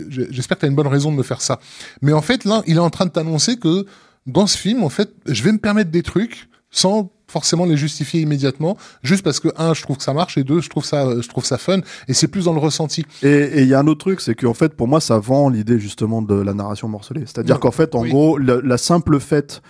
j'espère 0.09 0.57
que 0.57 0.61
tu 0.61 0.65
as 0.65 0.69
une 0.69 0.75
bonne 0.75 0.87
raison 0.87 1.09
de 1.11 1.15
me 1.17 1.23
faire 1.23 1.41
ça. 1.41 1.59
Mais 2.01 2.11
en 2.11 2.21
fait, 2.21 2.43
là, 2.43 2.63
il 2.67 2.75
est 2.75 2.79
en 2.79 2.89
train 2.89 3.05
de 3.05 3.11
t'annoncer 3.11 3.57
que 3.57 3.85
dans 4.25 4.45
ce 4.47 4.57
film, 4.57 4.83
en 4.83 4.89
fait, 4.89 5.11
je 5.25 5.41
vais 5.43 5.53
me 5.53 5.57
permettre 5.57 5.89
des 5.91 6.03
trucs 6.03 6.49
sans 6.69 7.11
forcément 7.29 7.65
les 7.65 7.77
justifier 7.77 8.21
immédiatement, 8.21 8.77
juste 9.03 9.23
parce 9.23 9.39
que 9.39 9.49
un, 9.57 9.73
je 9.73 9.81
trouve 9.81 9.97
que 9.97 10.03
ça 10.03 10.13
marche 10.13 10.37
et 10.37 10.43
deux, 10.43 10.59
je 10.61 10.69
trouve 10.69 10.85
ça, 10.85 11.21
je 11.21 11.27
trouve 11.29 11.45
ça 11.45 11.57
fun 11.57 11.79
et 12.07 12.13
c'est 12.13 12.27
plus 12.27 12.45
dans 12.45 12.53
le 12.53 12.59
ressenti. 12.59 13.05
Et 13.23 13.61
il 13.63 13.67
y 13.67 13.73
a 13.73 13.79
un 13.79 13.87
autre 13.87 13.99
truc, 13.99 14.21
c'est 14.21 14.35
qu'en 14.35 14.53
fait, 14.53 14.73
pour 14.75 14.87
moi, 14.87 14.99
ça 15.01 15.17
vend 15.19 15.49
l'idée 15.49 15.79
justement 15.79 16.21
de 16.21 16.35
la 16.35 16.53
narration 16.53 16.87
morcelée. 16.89 17.21
C'est-à-dire 17.25 17.55
Oui. 17.55 17.61
qu'en 17.61 17.71
fait, 17.71 17.95
en 17.95 18.01
Oui. 18.03 18.09
gros, 18.09 18.37
la, 18.37 18.59
la 18.61 18.77
simple 18.77 19.19
fait 19.19 19.61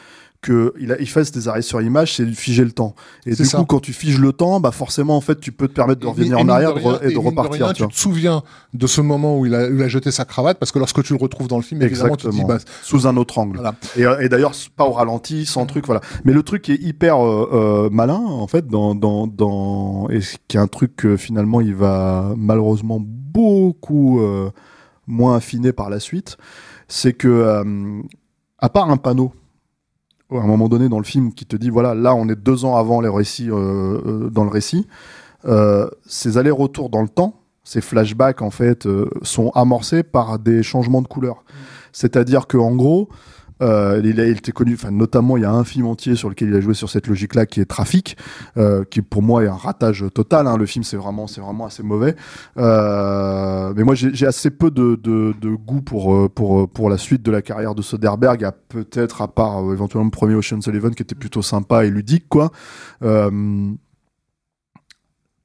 que 0.41 0.73
il, 0.79 1.09
fasse 1.09 1.31
des 1.31 1.47
arrêts 1.47 1.61
sur 1.63 1.81
image, 1.81 2.15
c'est 2.15 2.25
de 2.25 2.31
figer 2.31 2.63
le 2.63 2.71
temps. 2.71 2.93
Et 3.25 3.33
du 3.35 3.43
ça. 3.43 3.57
coup, 3.57 3.65
quand 3.65 3.79
tu 3.79 3.91
figes 3.91 4.19
le 4.19 4.31
temps, 4.31 4.59
bah 4.59 4.71
forcément, 4.71 5.17
en 5.17 5.21
fait, 5.21 5.39
tu 5.39 5.51
peux 5.51 5.67
te 5.67 5.73
permettre 5.73 5.99
de 6.01 6.05
Et- 6.05 6.09
revenir 6.09 6.37
et 6.37 6.41
en 6.41 6.47
arrière 6.49 6.73
de 6.75 6.79
rien- 6.79 6.99
et 7.01 7.11
de 7.13 7.17
repartir. 7.17 7.65
rien, 7.65 7.73
tu 7.73 7.81
tu 7.83 7.89
te 7.89 7.97
souviens 7.99 8.43
de 8.73 8.87
ce 8.87 9.01
moment 9.01 9.39
où 9.39 9.45
il 9.45 9.55
a, 9.55 9.67
où 9.67 9.75
il 9.75 9.81
a 9.81 9.87
jeté 9.87 10.11
sa 10.11 10.25
cravate? 10.25 10.59
Parce 10.59 10.71
que 10.71 10.79
lorsque 10.79 11.01
tu 11.03 11.13
le 11.13 11.19
retrouves 11.19 11.47
dans 11.47 11.57
le 11.57 11.63
film, 11.63 11.81
évidemment, 11.81 12.15
tu 12.15 12.27
te 12.27 12.31
dis, 12.31 12.41
Exactement. 12.41 12.59
bah, 12.59 12.71
Sous 12.83 13.07
un 13.07 13.17
autre 13.17 13.39
angle. 13.39 13.55
voilà. 13.57 13.75
Et, 13.95 14.05
euh, 14.05 14.19
et 14.19 14.29
d'ailleurs, 14.29 14.51
pas 14.75 14.85
au 14.85 14.91
ralenti, 14.91 15.45
sans 15.45 15.65
truc, 15.65 15.85
voilà. 15.87 16.01
Mais 16.23 16.33
le 16.33 16.43
truc 16.43 16.61
qui 16.61 16.73
est 16.73 16.81
hyper 16.81 17.17
euh, 17.25 17.49
euh, 17.53 17.89
malin, 17.91 18.21
en 18.23 18.47
fait, 18.47 18.67
dans, 18.67 18.93
dans, 18.95 19.25
dans, 19.27 20.07
et 20.09 20.19
qui 20.47 20.57
est 20.57 20.59
un 20.59 20.67
truc 20.67 20.95
que 20.95 21.17
finalement 21.17 21.61
il 21.61 21.73
va 21.73 22.33
malheureusement 22.37 22.99
beaucoup 23.01 24.21
euh, 24.21 24.49
moins 25.07 25.35
affiner 25.37 25.71
par 25.73 25.89
la 25.89 25.99
suite, 25.99 26.37
c'est 26.87 27.13
que, 27.13 27.63
à 28.59 28.69
part 28.69 28.89
un 28.89 28.97
panneau, 28.97 29.33
à 30.31 30.37
un 30.37 30.47
moment 30.47 30.67
donné 30.67 30.89
dans 30.89 30.99
le 30.99 31.05
film 31.05 31.33
qui 31.33 31.45
te 31.45 31.55
dit, 31.55 31.69
voilà, 31.69 31.95
là 31.95 32.13
on 32.15 32.27
est 32.27 32.35
deux 32.35 32.65
ans 32.65 32.75
avant 32.75 33.01
les 33.01 33.09
récits, 33.09 33.49
euh, 33.49 34.01
euh, 34.05 34.29
dans 34.29 34.43
le 34.43 34.49
récit, 34.49 34.87
euh, 35.45 35.89
ces 36.05 36.37
allers-retours 36.37 36.89
dans 36.89 37.01
le 37.01 37.07
temps, 37.07 37.41
ces 37.63 37.81
flashbacks 37.81 38.41
en 38.41 38.51
fait, 38.51 38.85
euh, 38.85 39.09
sont 39.21 39.51
amorcés 39.51 40.03
par 40.03 40.39
des 40.39 40.63
changements 40.63 41.01
de 41.01 41.07
couleur. 41.07 41.43
C'est-à-dire 41.91 42.47
que 42.47 42.57
en 42.57 42.75
gros, 42.75 43.09
euh, 43.61 44.01
il, 44.03 44.19
était 44.19 44.51
connu, 44.51 44.73
enfin 44.73 44.91
notamment 44.91 45.37
il 45.37 45.43
y 45.43 45.45
a 45.45 45.51
un 45.51 45.63
film 45.63 45.87
entier 45.87 46.15
sur 46.15 46.29
lequel 46.29 46.49
il 46.49 46.55
a 46.55 46.61
joué 46.61 46.73
sur 46.73 46.89
cette 46.89 47.07
logique-là 47.07 47.45
qui 47.45 47.59
est 47.59 47.65
Trafic, 47.65 48.17
euh, 48.57 48.83
qui 48.83 49.01
pour 49.01 49.21
moi 49.21 49.43
est 49.43 49.47
un 49.47 49.55
ratage 49.55 50.05
total. 50.13 50.47
Hein. 50.47 50.57
Le 50.57 50.65
film 50.65 50.83
c'est 50.83 50.97
vraiment, 50.97 51.27
c'est 51.27 51.41
vraiment 51.41 51.65
assez 51.65 51.83
mauvais. 51.83 52.15
Euh, 52.57 53.73
mais 53.75 53.83
moi 53.83 53.95
j'ai 53.95 54.27
assez 54.27 54.51
peu 54.51 54.71
de, 54.71 55.55
goût 55.55 55.81
pour 55.81 56.13
euh, 56.13 56.29
pour 56.29 56.69
pour 56.69 56.89
la 56.89 56.97
suite 56.97 57.23
de 57.23 57.31
la 57.31 57.41
carrière 57.41 57.75
de 57.75 57.81
Soderbergh. 57.81 58.43
À 58.43 58.51
peut-être 58.51 59.21
à 59.21 59.27
part 59.27 59.59
éventuellement 59.71 60.05
le 60.05 60.11
premier 60.11 60.35
Ocean's 60.35 60.67
Eleven 60.67 60.93
qui 60.93 61.03
était 61.03 61.15
plutôt 61.15 61.41
sympa 61.41 61.85
et 61.85 61.89
ludique 61.89 62.27
quoi. 62.29 62.51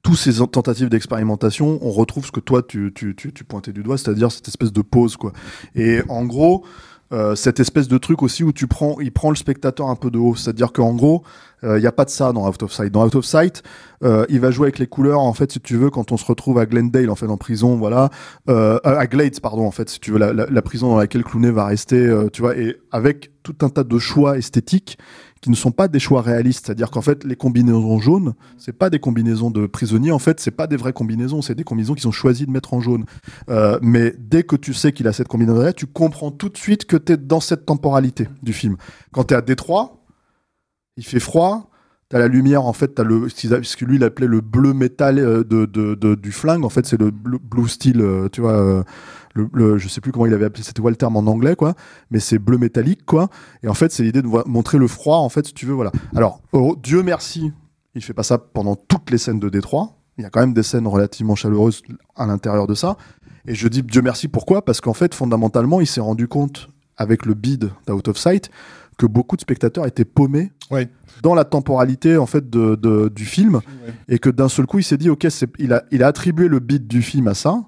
Tous 0.03 0.15
ces 0.17 0.41
en- 0.41 0.47
tentatives 0.47 0.89
d'expérimentation, 0.89 1.79
on 1.81 1.89
retrouve 1.89 2.25
ce 2.25 2.31
que 2.31 2.41
toi 2.41 2.61
tu, 2.61 2.91
tu, 2.93 3.15
tu, 3.15 3.31
tu 3.31 3.45
pointais 3.45 3.71
du 3.71 3.83
doigt, 3.83 3.97
c'est-à-dire 3.97 4.33
cette 4.33 4.49
espèce 4.49 4.73
de 4.73 4.81
pause 4.81 5.15
quoi. 5.15 5.31
Et 5.75 6.01
en 6.09 6.25
gros, 6.25 6.65
euh, 7.13 7.35
cette 7.35 7.59
espèce 7.59 7.87
de 7.87 7.97
truc 7.97 8.21
aussi 8.23 8.43
où 8.43 8.51
tu 8.51 8.67
prends, 8.67 8.99
il 8.99 9.11
prend 9.11 9.29
le 9.29 9.35
spectateur 9.35 9.87
un 9.87 9.95
peu 9.95 10.11
de 10.11 10.17
haut, 10.17 10.35
c'est-à-dire 10.35 10.73
qu'en 10.73 10.93
gros, 10.93 11.23
il 11.65 11.79
n'y 11.79 11.87
a 11.87 11.93
pas 11.93 12.03
de 12.03 12.09
ça 12.09 12.33
dans 12.33 12.45
Out 12.49 12.61
of 12.61 12.73
Sight. 12.73 12.91
Dans 12.91 13.05
Out 13.05 13.15
of 13.15 13.23
Sight, 13.23 13.63
euh, 14.03 14.25
il 14.29 14.39
va 14.39 14.51
jouer 14.51 14.65
avec 14.65 14.79
les 14.79 14.87
couleurs 14.87 15.21
en 15.21 15.33
fait, 15.33 15.51
si 15.51 15.59
tu 15.59 15.77
veux, 15.77 15.89
quand 15.89 16.11
on 16.11 16.17
se 16.17 16.25
retrouve 16.25 16.59
à 16.59 16.65
Glendale 16.65 17.09
en 17.09 17.15
fait 17.15 17.27
en 17.27 17.37
prison, 17.37 17.77
voilà, 17.77 18.09
euh, 18.49 18.77
à 18.83 19.07
Glades 19.07 19.39
pardon 19.39 19.65
en 19.65 19.71
fait, 19.71 19.89
si 19.89 19.99
tu 19.99 20.11
veux, 20.11 20.19
la, 20.19 20.61
prison 20.61 20.89
dans 20.89 20.97
laquelle 20.97 21.23
Clooney 21.23 21.51
va 21.51 21.65
rester, 21.65 21.95
euh, 21.95 22.29
tu 22.31 22.41
vois, 22.41 22.57
et 22.57 22.75
avec 22.91 23.31
tout 23.43 23.55
un 23.61 23.69
tas 23.69 23.83
de 23.83 23.97
choix 23.99 24.37
esthétiques 24.37 24.97
qui 25.43 25.49
ne 25.49 25.55
sont 25.55 25.71
pas 25.71 25.89
des 25.89 25.99
choix 25.99 26.21
réalistes, 26.21 26.65
c'est-à-dire 26.65 26.89
qu'en 26.89 27.01
fait 27.01 27.25
les 27.25 27.35
combinaisons 27.35 27.99
jaunes, 27.99 28.33
c'est 28.57 28.71
pas 28.71 28.89
des 28.89 28.99
combinaisons 28.99 29.51
de 29.51 29.67
prisonniers, 29.67 30.13
en 30.13 30.19
fait 30.19 30.39
c'est 30.39 30.51
pas 30.51 30.67
des 30.67 30.77
vraies 30.77 30.93
combinaisons, 30.93 31.41
c'est 31.41 31.53
des 31.53 31.65
combinaisons 31.65 31.95
qu'ils 31.95 32.07
ont 32.07 32.13
choisi 32.13 32.45
de 32.45 32.51
mettre 32.51 32.73
en 32.73 32.79
jaune. 32.79 33.03
Euh, 33.49 33.77
mais 33.81 34.15
dès 34.17 34.43
que 34.43 34.55
tu 34.55 34.73
sais 34.73 34.93
qu'il 34.93 35.05
a 35.05 35.11
cette 35.11 35.27
combinaison-là, 35.27 35.73
tu 35.73 35.85
comprends 35.85 36.31
tout 36.31 36.47
de 36.47 36.55
suite 36.55 36.85
que 36.85 36.95
tu 36.95 37.11
es 37.11 37.17
dans 37.17 37.41
cette 37.41 37.65
temporalité 37.65 38.29
du 38.41 38.53
film. 38.53 38.77
Quand 39.11 39.25
tu 39.25 39.33
es 39.33 39.37
à 39.37 39.41
Détroit, 39.41 40.05
il 40.95 41.03
fait 41.03 41.19
froid, 41.19 41.69
t'as 42.07 42.19
la 42.19 42.29
lumière, 42.29 42.63
en 42.63 42.71
fait, 42.71 42.95
t'as 42.95 43.03
le, 43.03 43.27
ce 43.27 43.75
que 43.75 43.83
lui 43.83 43.97
il 43.97 44.03
appelait 44.05 44.27
le 44.27 44.39
bleu 44.39 44.73
métal 44.73 45.19
euh, 45.19 45.43
de, 45.43 45.65
de, 45.65 46.15
du 46.15 46.31
flingue, 46.31 46.63
en 46.63 46.69
fait 46.69 46.85
c'est 46.85 46.99
le 46.99 47.11
blue, 47.11 47.39
blue 47.39 47.67
steel, 47.67 47.99
euh, 47.99 48.29
tu 48.31 48.39
vois, 48.39 48.85
le, 49.33 49.49
le- 49.53 49.77
je 49.77 49.87
sais 49.87 50.01
plus 50.01 50.11
comment 50.11 50.25
il 50.25 50.33
avait 50.33 50.45
appelé, 50.45 50.63
c'était 50.63 50.81
quoi 50.81 50.91
le 50.91 50.97
terme 50.97 51.15
en 51.17 51.25
anglais, 51.27 51.55
quoi, 51.55 51.73
mais 52.11 52.19
c'est 52.19 52.39
bleu 52.39 52.57
métallique, 52.57 53.05
quoi, 53.05 53.29
et 53.63 53.67
en 53.67 53.73
fait 53.73 53.91
c'est 53.91 54.03
l'idée 54.03 54.21
de 54.21 54.27
montrer 54.47 54.77
le 54.77 54.87
froid, 54.87 55.17
en 55.17 55.29
fait, 55.29 55.47
si 55.47 55.53
tu 55.53 55.65
veux, 55.65 55.73
voilà. 55.73 55.91
Alors, 56.15 56.41
oh, 56.51 56.75
Dieu 56.81 57.03
merci, 57.03 57.51
il 57.95 58.03
fait 58.03 58.13
pas 58.13 58.23
ça 58.23 58.37
pendant 58.37 58.75
toutes 58.75 59.09
les 59.11 59.17
scènes 59.17 59.39
de 59.39 59.49
Détroit, 59.49 59.97
Il 60.17 60.23
y 60.23 60.25
a 60.25 60.29
quand 60.29 60.39
même 60.41 60.53
des 60.53 60.63
scènes 60.63 60.87
relativement 60.87 61.35
chaleureuses 61.35 61.81
à 62.15 62.25
l'intérieur 62.27 62.67
de 62.67 62.75
ça. 62.75 62.97
Et 63.47 63.55
je 63.55 63.67
dis 63.67 63.81
Dieu 63.83 64.01
merci 64.03 64.27
pourquoi? 64.27 64.63
Parce 64.63 64.79
qu'en 64.79 64.93
fait, 64.93 65.13
fondamentalement, 65.15 65.81
il 65.81 65.87
s'est 65.87 66.01
rendu 66.01 66.27
compte 66.27 66.69
avec 66.97 67.25
le 67.25 67.33
bid 67.33 67.71
d'Out 67.87 68.07
of 68.07 68.17
Sight 68.17 68.49
que 68.99 69.07
beaucoup 69.07 69.35
de 69.35 69.41
spectateurs 69.41 69.87
étaient 69.87 70.05
paumés 70.05 70.51
Ouais. 70.71 70.87
dans 71.23 71.33
la 71.33 71.43
temporalité 71.45 72.17
en 72.17 72.27
fait 72.27 72.47
de, 72.49 72.75
de- 72.75 73.09
du 73.09 73.25
film 73.25 73.59
et 74.07 74.19
que 74.19 74.29
d'un 74.29 74.47
seul 74.49 74.65
coup 74.67 74.77
il 74.79 74.83
s'est 74.83 74.97
dit 74.97 75.09
ok 75.09 75.27
il 75.59 75.73
a, 75.73 75.83
il 75.91 76.03
a 76.03 76.07
attribué 76.07 76.47
le 76.47 76.59
beat 76.59 76.87
du 76.87 77.01
film 77.01 77.27
à 77.27 77.33
ça 77.33 77.63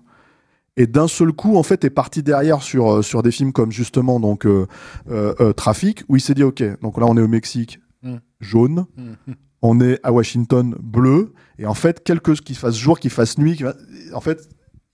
et 0.78 0.88
d'un 0.88 1.08
seul 1.08 1.32
coup 1.32 1.56
en 1.58 1.64
fait 1.64 1.84
est 1.86 1.90
parti 1.90 2.22
derrière 2.24 2.62
sur, 2.62 2.96
euh, 2.98 3.02
sur 3.02 3.24
des 3.24 3.32
films 3.32 3.54
comme 3.54 3.72
justement 3.72 4.20
donc 4.20 4.46
euh, 4.46 4.66
euh, 5.10 5.54
Trafic 5.54 6.04
où 6.10 6.16
il 6.18 6.22
s'est 6.22 6.34
dit 6.34 6.44
ok 6.44 6.64
donc 6.82 6.98
là 7.00 7.06
on 7.08 7.16
est 7.18 7.22
au 7.22 7.28
Mexique 7.28 7.80
Mm. 8.04 8.18
jaune 8.40 8.86
Mm. 8.98 9.32
on 9.64 9.80
est 9.82 10.00
à 10.04 10.12
Washington 10.12 10.76
bleu 10.80 11.34
et 11.58 11.66
en 11.66 11.74
fait 11.74 12.04
quelque 12.04 12.34
qu'il 12.34 12.56
fasse 12.56 12.76
jour 12.76 13.00
qu'il 13.00 13.10
fasse 13.10 13.38
nuit 13.40 13.56
qu'il 13.56 13.66
va- 13.66 13.76
en 14.14 14.20
fait 14.22 14.48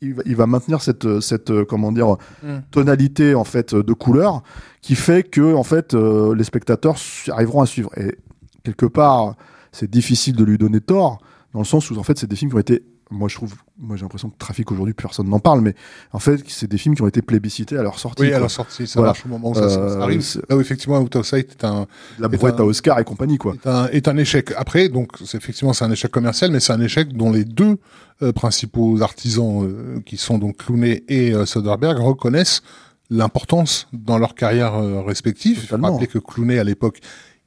il 0.04 0.14
va, 0.14 0.24
il 0.26 0.36
va 0.36 0.48
maintenir 0.48 0.82
cette, 0.82 1.20
cette 1.20 1.64
comment 1.66 1.92
dire 1.92 2.16
Mm. 2.44 2.60
tonalité 2.72 3.36
en 3.36 3.44
fait 3.44 3.76
de 3.76 3.94
couleur 3.94 4.44
qui 4.82 4.96
fait 4.96 5.24
que 5.24 5.54
en 5.56 5.64
fait 5.64 5.94
euh, 5.94 6.34
les 6.36 6.44
spectateurs 6.46 6.96
arriveront 7.32 7.62
à 7.62 7.66
suivre 7.66 7.90
et 7.98 8.16
quelque 8.64 8.86
part 8.86 9.36
c'est 9.74 9.90
difficile 9.90 10.36
de 10.36 10.44
lui 10.46 10.58
donner 10.58 10.80
tort 10.80 11.20
dans 11.54 11.60
le 11.60 11.66
sens 11.66 11.90
où 11.92 11.98
en 11.98 12.04
fait 12.04 12.18
c'est 12.18 12.28
des 12.30 12.36
films 12.38 12.52
qui 12.52 12.56
ont 12.56 12.60
été 12.60 12.84
moi 13.12 13.28
je 13.30 13.36
trouve 13.36 13.54
moi 13.78 13.96
j'ai 13.98 14.02
l'impression 14.04 14.30
que 14.30 14.38
Trafic 14.38 14.72
aujourd'hui 14.72 14.94
personne 14.94 15.28
n'en 15.28 15.40
parle 15.40 15.62
mais 15.62 15.76
en 16.14 16.20
fait 16.20 16.42
c'est 16.48 16.70
des 16.70 16.78
films 16.78 16.96
qui 16.96 17.02
ont 17.02 17.08
été 17.08 17.22
plébiscités 17.22 17.78
à 17.78 17.84
leur 17.84 18.00
sortie 18.00 18.24
Oui, 18.24 18.30
quoi. 18.30 18.38
à 18.38 18.42
la 18.42 18.50
sortie, 18.50 18.88
ça 18.88 19.00
Voilà. 19.00 19.10
marche 19.10 19.26
au 19.26 19.30
moment 19.30 19.52
où 19.52 19.56
ça, 19.56 19.70
ça 19.70 19.80
Euh, 19.80 20.00
arrive. 20.02 20.26
Là 20.50 20.56
où 20.56 20.62
effectivement 20.62 20.98
Out 21.00 21.16
of 21.18 21.26
Sight 21.28 21.52
est 21.52 21.64
un, 21.66 21.88
la 22.20 22.28
un- 22.28 22.58
à 22.58 22.64
Oscar 22.64 22.98
et 23.00 23.04
compagnie 23.04 23.38
quoi 23.38 23.54
est 23.54 23.68
un, 23.68 23.88
est 23.88 24.08
un 24.08 24.18
échec. 24.18 24.54
Après, 24.58 24.88
donc 24.90 25.10
c'est 25.26 25.38
effectivement 25.38 25.74
c'est 25.74 25.86
un 25.86 25.92
échec 25.92 26.10
commercial, 26.10 26.52
mais 26.52 26.60
c'est 26.60 26.74
un 26.74 26.82
échec 26.82 27.14
dont 27.14 27.32
les 27.32 27.44
deux 27.46 27.78
euh, 28.24 28.32
principaux 28.32 29.02
artisans, 29.02 29.66
euh, 29.66 30.00
qui 30.06 30.16
sont 30.18 30.38
donc 30.38 30.58
Clooney 30.58 31.04
et 31.10 31.34
Soderbergh, 31.46 32.00
reconnaissent 32.00 32.62
l'importance 33.10 33.88
dans 33.94 34.18
leur 34.18 34.36
carrière 34.36 34.74
respective. 35.06 35.54
Il 35.58 35.62
faut 35.62 35.68
Totalement. 35.68 35.92
rappeler 35.92 36.08
que 36.08 36.18
Clooney 36.20 36.60
à 36.60 36.64
l'époque, 36.64 37.00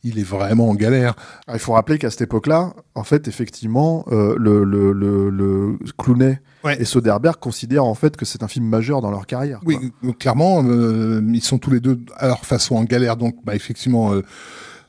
il 0.05 0.19
est 0.19 0.23
vraiment 0.25 0.69
en 0.69 0.75
galère. 0.75 1.15
Ah, 1.49 1.55
il 1.55 1.59
faut 1.59 1.73
rappeler 1.73 1.99
qu'à 1.99 2.11
cette 2.11 2.21
époque-là 2.23 2.75
en 2.95 3.03
fait 3.05 3.27
effectivement 3.27 4.05
euh, 4.13 4.37
le, 4.39 4.63
le, 4.65 4.93
le, 4.93 5.31
le 5.31 5.79
Clooney 5.99 6.41
Ouais. 6.63 6.81
et 6.81 6.87
Soderbergh 6.87 7.37
considèrent 7.37 7.85
en 7.85 7.95
fait 7.95 8.17
que 8.17 8.25
c'est 8.25 8.43
un 8.43 8.49
film 8.49 8.67
majeur 8.67 9.03
dans 9.03 9.11
leur 9.11 9.27
carrière 9.27 9.61
Oui, 9.67 9.77
quoi. 10.01 10.13
clairement, 10.19 10.63
euh, 10.65 11.21
ils 11.35 11.43
sont 11.43 11.59
tous 11.59 11.71
les 11.71 11.81
deux 11.81 12.01
à 12.17 12.27
leur 12.27 12.47
façon 12.47 12.77
en 12.77 12.85
galère. 12.85 13.19
Donc, 13.19 13.35
bah, 13.45 13.55
effectivement, 13.55 14.15
euh, 14.15 14.23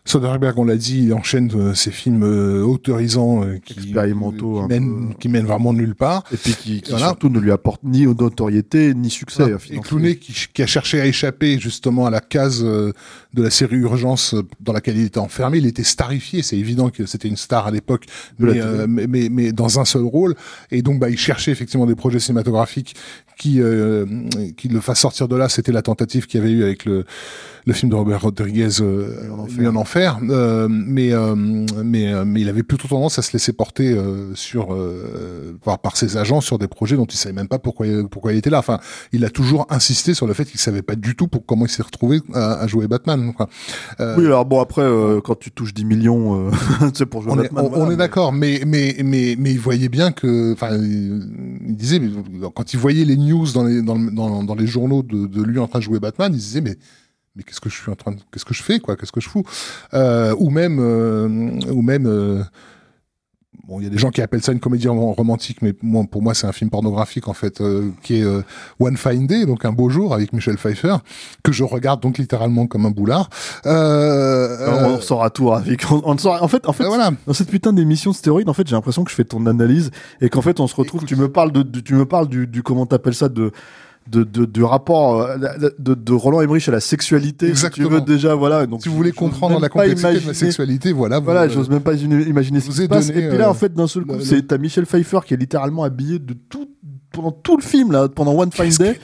Soderbergh, 0.08 0.60
on 0.60 0.66
l'a 0.66 0.76
dit, 0.76 1.06
il 1.06 1.14
enchaîne 1.16 1.52
euh, 1.56 1.74
ces 1.74 1.90
films 1.90 2.24
euh, 2.24 2.62
autorisants 2.62 3.44
euh, 3.44 3.58
qui, 3.58 3.74
Expérimentaux, 3.74 4.62
qui, 4.62 4.68
mènent, 4.68 5.08
peu. 5.10 5.14
qui 5.16 5.30
mènent 5.30 5.46
vraiment 5.48 5.74
nulle 5.74 5.96
part. 5.96 6.24
et 6.32 6.38
puis 6.38 6.54
qui, 6.54 6.82
qui 6.82 6.92
Voilà. 6.92 7.08
surtout 7.08 7.30
ne 7.30 7.40
lui 7.40 7.52
apporte 7.52 7.82
ni 7.84 8.06
notoriété 8.06 8.94
ni 8.94 9.10
succès 9.10 9.42
euh, 9.42 9.58
Et. 9.72 9.80
Clooney 9.80 10.18
qui, 10.18 10.34
qui 10.54 10.62
a 10.62 10.68
cherché 10.68 11.02
à 11.02 11.08
échapper 11.08 11.58
justement 11.60 12.06
à 12.06 12.12
la 12.12 12.22
case 12.22 12.64
de 12.64 12.94
la 13.36 13.50
série 13.50 13.78
Urgence 13.78 14.36
dans 14.60 14.74
laquelle 14.74 14.98
il 14.98 15.06
était 15.06 15.18
enfermé. 15.18 15.58
Il 15.58 15.66
était 15.66 15.84
starifié, 15.84 16.44
c'est 16.44 16.58
évident 16.58 16.90
que 16.92 17.08
c'était 17.08 17.28
une 17.28 17.36
star 17.36 17.66
à 17.66 17.72
l'époque, 17.72 18.06
mais, 18.38 19.30
mais 19.32 19.52
dans 19.52 19.80
un 19.80 19.86
seul 19.86 20.04
rôle. 20.04 20.36
Et 20.70 20.84
donc 20.84 21.00
bah, 21.00 21.10
il 21.10 21.18
cherchait 21.18 21.52
effectivement 21.52 21.88
des 21.88 21.96
projets 21.96 22.20
cinématographiques 22.20 22.96
qui, 23.38 23.62
euh, 23.62 24.06
qui 24.58 24.68
le 24.68 24.80
fassent 24.80 25.00
sortir 25.01 25.27
de 25.27 25.36
là. 25.36 25.50
C'était 25.50 25.72
la 25.72 25.82
tentative 25.82 26.25
qu'il 26.27 26.39
y 26.39 26.44
avait 26.44 26.51
eu 26.51 26.63
avec 26.63 26.86
le, 26.86 27.06
le 27.65 27.74
film 27.74 27.89
de 27.89 27.96
Robert 27.96 28.22
Rodriguez, 28.22 28.68
euh, 28.82 29.30
en 29.68 29.75
enfer. 29.75 30.20
Euh, 30.30 30.68
mais, 30.70 31.12
euh, 31.13 31.36
mais, 31.36 32.13
euh, 32.13 32.24
mais 32.25 32.42
il 32.42 32.50
avait 32.50 32.63
plutôt 32.63 32.88
tendance 32.88 33.18
à 33.20 33.22
se 33.22 33.34
laisser 33.34 33.54
porter 33.54 33.92
euh, 33.94 34.34
sur, 34.36 34.74
euh, 34.74 35.58
par, 35.63 35.80
par 35.80 35.98
ses 35.98 36.18
agents 36.18 36.42
sur 36.42 36.58
des 36.60 36.68
projets 36.68 36.96
dont 36.96 37.06
il 37.06 37.18
savait 37.18 37.34
même 37.34 37.48
pas 37.48 37.60
pourquoi, 37.60 37.86
pourquoi 38.10 38.34
il 38.34 38.38
était 38.38 38.50
là. 38.50 38.60
Enfin, 38.60 38.80
il 39.13 39.25
a 39.25 39.30
toujours 39.30 39.65
insisté 39.70 40.13
sur 40.13 40.27
le 40.27 40.34
fait 40.34 40.46
qu'il 40.46 40.60
savait 40.60 40.82
pas 40.82 40.96
du 40.96 41.15
tout 41.15 41.27
pour 41.27 41.46
comment 41.46 41.65
il 41.65 41.70
s'est 41.72 41.84
retrouvé 41.84 42.22
à, 42.34 42.54
à 42.62 42.68
jouer 42.68 42.88
Batman. 42.88 43.34
Quoi. 43.34 43.50
Euh, 44.00 44.15
Oui, 44.18 44.25
alors 44.25 44.46
bon, 44.46 44.62
après, 44.62 44.82
euh, 44.84 45.20
quand 45.22 45.38
tu 45.39 45.51
touches 45.51 45.74
10 45.74 45.86
millions, 45.86 46.48
euh, 46.48 46.51
c'est 46.94 47.06
pour 47.06 47.22
jouer 47.22 47.32
on 47.34 47.39
est, 47.39 47.44
Batman. 47.44 47.65
on- 47.65 47.70
voilà, 47.70 47.86
on 47.86 47.92
est 47.92 47.98
d'accord, 47.98 48.32
mais 48.32 48.62
mais 48.65 48.96
mais 49.04 49.36
mais 49.39 49.51
il 49.51 49.60
voyait 49.60 49.89
bien 49.89 50.12
que, 50.12 50.54
enfin, 50.54 50.75
il, 50.77 51.27
il 51.68 51.75
disait, 51.75 52.01
quand 52.54 52.74
il 52.74 52.80
voyait 52.80 53.06
les 53.06 53.15
news 53.25 53.51
dans 53.53 53.63
les 53.63 53.82
dans, 53.82 54.44
dans, 54.44 54.55
les 54.55 54.67
journaux 54.67 55.03
de, 55.03 55.27
de 55.27 55.44
lui 55.44 55.60
en 55.60 55.67
train 55.67 55.79
de 55.79 55.84
jouer 55.84 56.00
Batman, 56.00 56.32
il 56.34 56.39
se 56.39 56.46
disait 56.46 56.62
mais 56.62 56.77
mais 57.36 57.44
qu'est-ce 57.44 57.62
que 57.62 57.70
je 57.70 57.75
suis 57.75 57.91
en 57.91 57.96
train 57.96 58.12
de, 58.12 58.20
qu'est-ce 58.32 58.46
que 58.46 58.53
je 58.53 58.63
fais 58.63 58.79
quoi, 58.79 58.96
qu'est-ce 58.96 59.12
que 59.12 59.22
je 59.22 59.29
fous, 59.29 59.44
euh, 59.94 60.34
ou 60.39 60.50
même 60.50 60.79
euh, 60.79 61.27
ou 61.72 61.82
même 61.82 62.08
euh, 62.08 62.44
Bon, 63.68 63.80
il 63.80 63.84
y 63.84 63.88
a 63.88 63.90
des 63.90 63.98
gens 63.98 64.10
qui 64.12 64.22
appellent 64.22 64.44
ça 64.44 64.52
une 64.52 64.60
comédie 64.60 64.88
rom- 64.88 65.14
romantique, 65.16 65.58
mais 65.62 65.74
moi, 65.82 66.04
pour 66.10 66.22
moi, 66.22 66.34
c'est 66.34 66.48
un 66.48 66.52
film 66.52 66.70
pornographique 66.70 67.28
en 67.28 67.34
fait, 67.34 67.62
euh, 67.62 67.90
qui 68.04 68.20
est 68.20 68.24
euh, 68.24 68.42
One 68.80 68.98
Fine 68.98 69.28
Day, 69.28 69.46
donc 69.46 69.66
un 69.66 69.72
beau 69.72 69.90
jour 69.90 70.14
avec 70.14 70.34
Michel 70.34 70.58
Pfeiffer, 70.58 70.98
que 71.44 71.52
je 71.52 71.64
regarde 71.64 72.02
donc 72.02 72.18
littéralement 72.18 72.68
comme 72.68 72.86
un 72.86 72.92
boulard. 72.92 73.30
Euh, 73.66 74.98
on 75.10 75.22
à 75.22 75.30
tour 75.30 75.56
avec. 75.56 75.84
On, 75.92 76.02
on 76.06 76.18
sort- 76.18 76.42
en 76.44 76.48
fait, 76.48 76.68
en 76.68 76.74
fait, 76.74 76.84
euh, 76.84 76.88
voilà. 76.88 77.12
dans 77.28 77.34
cette 77.34 77.50
putain 77.50 77.74
d'émission 77.74 78.12
de 78.12 78.16
stéroïdes, 78.16 78.50
en 78.50 78.54
fait, 78.54 78.68
j'ai 78.68 78.76
l'impression 78.76 79.04
que 79.04 79.12
je 79.12 79.16
fais 79.16 79.24
ton 79.24 79.46
analyse 79.46 79.91
et 80.22 80.30
qu'en 80.30 80.41
fait, 80.41 80.60
on 80.60 80.68
se 80.68 80.76
retrouve. 80.76 81.02
Écoute. 81.02 81.10
tu 81.10 81.15
me 81.15 81.30
parles 81.30 81.52
de, 81.52 81.62
de- 81.63 81.80
tu 81.80 81.94
me 81.94 82.06
parles 82.06 82.28
du, 82.28 82.48
du 82.48 82.63
comment 82.63 82.86
t'appelles 82.86 83.15
ça 83.15 83.30
de. 83.30 83.52
De, 84.08 84.24
de, 84.24 84.46
du 84.46 84.63
rapport 84.63 85.22
euh, 85.24 85.38
de, 85.80 85.96
de 85.96 86.13
Roland 86.13 86.39
Emmerich 86.41 86.68
à 86.70 86.72
la 86.72 86.80
sexualité, 86.80 87.48
Exactement. 87.48 87.88
si 87.88 87.91
tu 87.91 88.00
veux 88.00 88.02
déjà, 88.06 88.36
voilà. 88.36 88.68
Donc, 88.68 88.84
Si 88.84 88.88
vous 88.89 88.96
voulez 88.96 89.12
comprendre 89.12 89.60
la 89.60 89.68
complexité 89.68 90.20
de 90.22 90.28
la 90.28 90.34
sexualité, 90.36 90.91
voilà. 90.91 91.18
vous- 91.18 91.26
Voilà, 91.26 91.41
euh, 91.46 91.50
j'ose 91.50 91.70
même 91.72 91.82
pas 91.82 91.96
imaginer 91.96 92.60
ce 92.60 92.68
qui 92.70 92.74
se 92.76 92.82
passe. 92.84 93.10
Et 93.10 93.13
puis 93.30 93.38
là, 93.39 93.48
euh, 93.48 93.50
en 93.50 93.56
fait, 93.56 93.74
d'un 93.74 93.88
seul 93.88 94.06
coup, 94.06 94.20
c'est 94.22 94.46
t'as 94.46 94.60
Michel 94.60 94.86
Pfeiffer 94.86 95.20
qui 95.26 95.34
est 95.34 95.38
littéralement 95.38 95.84
habillé 95.84 96.20
de 96.20 96.34
tout 96.36 96.70
pendant 97.12 97.32
tout 97.32 97.58
le 97.58 97.63
film 97.63 97.91
là, 97.94 98.08
pendant 98.08 98.34
One 98.38 98.52
Fine 98.52 98.70
Day. 98.78 99.00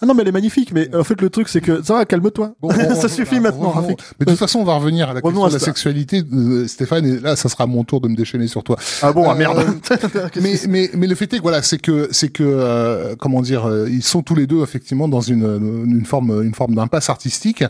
Ah 0.00 0.06
non, 0.06 0.14
mais 0.14 0.22
elle 0.22 0.28
est 0.28 0.32
magnifique. 0.32 0.72
Mais 0.72 0.94
en 0.94 1.02
fait, 1.02 1.20
le 1.20 1.28
truc, 1.28 1.48
c'est 1.48 1.60
que 1.60 1.82
ça 1.82 1.94
va, 1.94 2.04
calme-toi. 2.04 2.54
Bon, 2.60 2.70
ça 2.94 3.08
suffit 3.08 3.40
maintenant. 3.40 3.74
Mais 4.20 4.26
de 4.26 4.30
toute 4.30 4.38
façon, 4.38 4.60
on 4.60 4.64
va 4.64 4.74
revenir 4.74 5.10
à 5.10 5.14
la 5.14 5.20
question 5.20 5.44
à 5.44 5.48
de 5.48 5.54
la 5.54 5.58
sexualité, 5.58 6.22
euh, 6.32 6.68
Stéphane. 6.68 7.04
Et 7.04 7.18
là, 7.18 7.34
ça 7.34 7.48
sera 7.48 7.66
mon 7.66 7.82
tour 7.82 8.00
de 8.00 8.08
me 8.08 8.14
déchaîner 8.14 8.46
sur 8.46 8.62
toi. 8.62 8.76
Ah 9.02 9.12
bon, 9.12 9.28
ah 9.28 9.32
Euh, 9.32 9.36
merde. 9.36 9.64
mais, 10.40 10.54
mais, 10.68 10.90
mais 10.94 11.06
le 11.08 11.14
fait 11.16 11.32
est 11.32 11.38
que 11.38 11.42
voilà, 11.42 11.62
c'est 11.62 11.78
que 11.78 12.08
c'est 12.12 12.28
que 12.28 12.44
euh, 12.44 13.16
comment 13.16 13.42
dire, 13.42 13.66
euh, 13.66 13.88
ils 13.90 14.04
sont 14.04 14.22
tous 14.22 14.36
les 14.36 14.46
deux 14.46 14.62
effectivement 14.62 15.08
dans 15.08 15.20
une 15.20 15.84
une 15.86 16.04
forme 16.04 16.42
une 16.44 16.54
forme 16.54 16.74
d'impasse 16.76 17.10
artistique. 17.10 17.64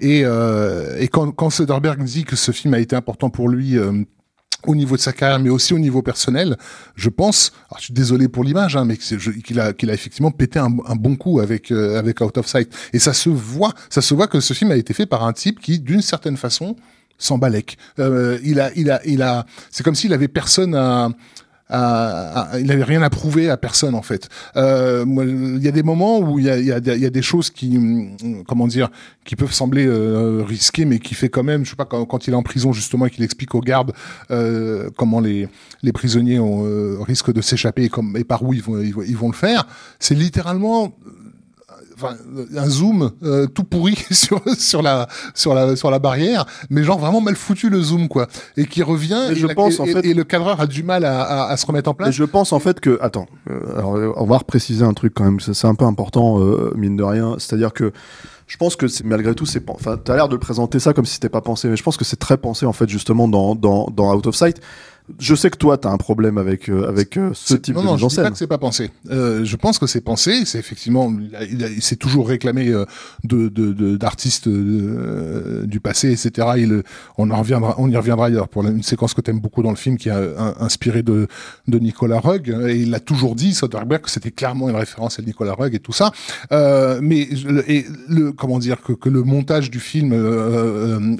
Et 0.00 0.22
euh, 0.24 0.96
et 0.98 1.08
quand 1.08 1.32
quand 1.32 1.50
Soderbergh 1.50 2.02
dit 2.02 2.24
que 2.24 2.36
ce 2.36 2.50
film 2.52 2.72
a 2.74 2.78
été 2.78 2.96
important 2.96 3.28
pour 3.30 3.48
lui. 3.48 3.76
Au 4.66 4.74
niveau 4.74 4.96
de 4.96 5.00
sa 5.00 5.12
carrière, 5.12 5.38
mais 5.38 5.50
aussi 5.50 5.74
au 5.74 5.78
niveau 5.78 6.02
personnel, 6.02 6.56
je 6.94 7.08
pense. 7.08 7.52
Alors, 7.70 7.78
je 7.78 7.84
suis 7.84 7.94
désolé 7.94 8.28
pour 8.28 8.44
l'image, 8.44 8.76
hein, 8.76 8.84
mais 8.84 8.96
qu'il 8.96 9.60
a, 9.60 9.72
effectivement 9.92 10.30
pété 10.30 10.58
un, 10.58 10.70
bon 10.70 11.16
coup 11.16 11.40
avec 11.40 11.70
euh, 11.70 11.98
avec 11.98 12.20
Out 12.20 12.38
of 12.38 12.46
Sight. 12.46 12.72
Et 12.92 12.98
ça 12.98 13.12
se 13.12 13.28
voit, 13.28 13.72
ça 13.90 14.00
se 14.00 14.14
voit 14.14 14.26
que 14.26 14.40
ce 14.40 14.54
film 14.54 14.70
a 14.70 14.76
été 14.76 14.94
fait 14.94 15.06
par 15.06 15.24
un 15.24 15.32
type 15.32 15.60
qui, 15.60 15.78
d'une 15.78 16.02
certaine 16.02 16.36
façon, 16.36 16.76
s'en. 17.18 17.40
Euh, 17.98 18.38
il 18.44 18.60
a, 18.60 18.70
il 18.76 18.90
a, 18.90 19.00
il 19.06 19.22
a. 19.22 19.46
C'est 19.70 19.82
comme 19.82 19.94
s'il 19.94 20.12
avait 20.12 20.28
personne 20.28 20.74
à. 20.74 21.08
Il 21.70 22.70
avait 22.70 22.84
rien 22.84 23.02
à 23.02 23.10
prouver 23.10 23.50
à 23.50 23.56
personne 23.56 23.94
en 23.94 24.02
fait. 24.02 24.28
Euh, 24.56 25.04
il 25.56 25.62
y 25.62 25.68
a 25.68 25.72
des 25.72 25.82
moments 25.82 26.18
où 26.20 26.38
il 26.38 26.44
y 26.44 26.50
a, 26.50 26.80
des 26.80 27.22
choses 27.22 27.50
qui, 27.50 27.76
hum, 27.76 28.44
comment 28.46 28.66
dire, 28.66 28.90
qui 29.24 29.36
peuvent 29.36 29.52
sembler 29.52 29.86
euh, 29.86 30.42
risquées, 30.46 30.84
mais 30.84 30.98
qui 30.98 31.14
fait 31.14 31.28
quand 31.28 31.42
même, 31.42 31.64
je 31.64 31.70
sais 31.70 31.76
pas, 31.76 31.86
quand, 31.86 32.26
il 32.26 32.32
est 32.32 32.36
en 32.36 32.42
prison 32.42 32.72
justement 32.72 33.06
et 33.06 33.10
qu'il 33.10 33.24
explique 33.24 33.54
aux 33.54 33.60
gardes 33.60 33.92
euh, 34.30 34.90
comment 34.96 35.20
les 35.20 35.48
prisonniers 35.92 36.38
euh, 36.38 36.98
risquent 37.00 37.32
de 37.32 37.40
s'échapper 37.40 37.90
et, 38.16 38.24
par 38.24 38.42
où 38.42 38.52
ils 38.52 38.62
vont 38.62 39.28
le 39.28 39.34
faire. 39.34 39.66
C'est 39.98 40.14
littéralement 40.14 40.96
enfin 42.04 42.16
un 42.56 42.68
zoom 42.68 43.10
euh, 43.22 43.46
tout 43.46 43.64
pourri 43.64 43.96
sur 44.10 44.40
sur 44.58 44.82
la 44.82 45.08
sur 45.34 45.54
la 45.54 45.76
sur 45.76 45.90
la 45.90 45.98
barrière 45.98 46.46
mais 46.70 46.82
genre 46.84 46.98
vraiment 46.98 47.20
mal 47.20 47.36
foutu 47.36 47.70
le 47.70 47.80
zoom 47.80 48.08
quoi. 48.08 48.26
Et 48.56 48.66
qui 48.66 48.82
revient 48.82 49.28
et, 49.30 49.34
je 49.34 49.46
la- 49.46 49.54
pense, 49.54 49.78
et- 49.78 49.80
en 49.80 49.84
et- 49.86 49.92
fait- 49.92 50.06
et 50.06 50.14
le 50.14 50.24
cadreur 50.24 50.60
a 50.60 50.66
du 50.66 50.82
mal 50.82 51.04
à, 51.04 51.22
à, 51.22 51.50
à 51.50 51.56
se 51.56 51.66
remettre 51.66 51.90
en 51.90 51.94
place. 51.94 52.10
Je 52.14 52.24
pense 52.24 52.52
en 52.52 52.58
fait 52.60 52.80
que 52.80 52.98
attends, 53.00 53.26
euh, 53.50 53.78
alors 53.78 53.96
euh, 53.96 54.12
on 54.16 54.24
va 54.26 54.38
repréciser 54.38 54.84
un 54.84 54.92
truc 54.94 55.14
quand 55.14 55.24
même, 55.24 55.40
c'est 55.40 55.66
un 55.66 55.74
peu 55.74 55.84
important 55.84 56.40
euh, 56.40 56.72
mine 56.76 56.96
de 56.96 57.02
rien, 57.02 57.36
c'est-à-dire 57.38 57.72
que 57.72 57.92
je 58.46 58.56
pense 58.58 58.76
que 58.76 58.86
malgré 59.04 59.34
tout 59.34 59.46
c'est 59.46 59.62
enfin 59.70 59.96
t'as 59.96 60.16
l'air 60.16 60.28
de 60.28 60.36
présenter 60.36 60.78
ça 60.78 60.92
comme 60.92 61.06
si 61.06 61.14
c'était 61.14 61.30
pas 61.30 61.40
pensé, 61.40 61.68
mais 61.68 61.76
je 61.76 61.82
pense 61.82 61.96
que 61.96 62.04
c'est 62.04 62.16
très 62.18 62.36
pensé 62.36 62.66
en 62.66 62.72
fait 62.74 62.88
justement 62.88 63.26
dans 63.26 63.54
dans 63.54 63.88
dans 63.94 64.14
Out 64.14 64.26
of 64.26 64.34
Sight. 64.36 64.60
Je 65.18 65.34
sais 65.34 65.50
que 65.50 65.58
toi 65.58 65.76
t'as 65.76 65.90
un 65.90 65.98
problème 65.98 66.38
avec 66.38 66.70
euh, 66.70 66.88
avec 66.88 67.18
euh, 67.18 67.30
ce 67.34 67.54
type 67.54 67.74
non, 67.74 67.82
de 67.82 67.86
non, 67.86 67.92
mise 67.92 68.00
je 68.00 68.04
en 68.06 68.08
dis 68.08 68.16
pas 68.16 68.22
scène. 68.22 68.32
que 68.32 68.38
c'est 68.38 68.46
pas 68.46 68.56
pensé. 68.58 68.90
Euh, 69.10 69.44
je 69.44 69.56
pense 69.56 69.78
que 69.78 69.86
c'est 69.86 70.00
pensé. 70.00 70.46
C'est 70.46 70.58
effectivement, 70.58 71.12
il, 71.50 71.82
s'est 71.82 71.96
toujours 71.96 72.26
réclamé 72.26 72.72
de 73.22 73.96
d'artistes 73.96 74.48
du 74.48 75.80
passé, 75.80 76.10
etc. 76.12 76.48
Il, 76.56 76.82
on 77.18 77.30
en 77.30 77.38
reviendra, 77.38 77.74
on 77.78 77.90
y 77.90 77.96
reviendra 77.96 78.30
d'ailleurs 78.30 78.48
pour 78.48 78.62
la- 78.62 78.70
une 78.70 78.82
séquence 78.82 79.12
que 79.14 79.20
t'aimes 79.20 79.40
beaucoup 79.40 79.62
dans 79.62 79.70
le 79.70 79.76
film 79.76 79.96
qui 79.98 80.08
a 80.10 80.16
un- 80.18 80.54
inspiré 80.60 81.02
de 81.02 81.26
de 81.68 81.78
Nicolas 81.78 82.20
Rugg. 82.20 82.48
Et 82.68 82.76
il 82.76 82.94
a 82.94 83.00
toujours 83.00 83.34
dit 83.34 83.52
Soderbergh 83.52 84.02
que 84.02 84.10
c'était 84.10 84.30
clairement 84.30 84.68
une 84.70 84.76
référence 84.76 85.18
à 85.18 85.22
Nicolas 85.22 85.54
Rugg 85.54 85.74
et 85.74 85.80
tout 85.80 85.92
ça. 85.92 86.12
Mais 86.50 87.28
je- 87.32 87.62
et 87.70 87.84
le 88.08 88.32
comment 88.32 88.58
dire 88.58 88.80
que, 88.82 88.92
que 88.92 89.08
le 89.08 89.22
montage 89.22 89.70
du 89.70 89.80
film 89.80 90.12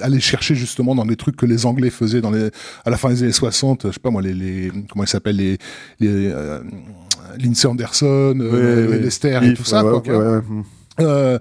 allait 0.01 0.19
chercher 0.19 0.55
justement 0.55 0.95
dans 0.95 1.05
des 1.05 1.15
trucs 1.17 1.35
que 1.35 1.45
les 1.45 1.65
Anglais 1.67 1.89
faisaient 1.91 2.21
dans 2.21 2.31
les 2.31 2.49
à 2.83 2.89
la 2.89 2.97
fin 2.97 3.09
des 3.09 3.21
années 3.23 3.31
60 3.31 3.74
je 3.83 3.91
sais 3.91 3.99
pas 3.99 4.09
moi, 4.11 4.21
les, 4.21 4.33
les 4.33 4.71
comment 4.89 5.03
ils 5.03 5.07
s'appellent, 5.09 5.35
les, 5.37 5.57
les 5.99 6.07
euh, 6.31 6.59
Lindsay 7.39 7.67
Anderson, 7.67 8.37
euh, 8.39 8.87
ouais. 8.89 8.99
Lester 8.99 9.39
et 9.43 9.53
tout 9.53 9.63
ça. 9.65 9.83
ouais, 9.83 10.01
quoi, 10.03 10.17
ouais. 10.37 10.41
Euh, 11.01 11.37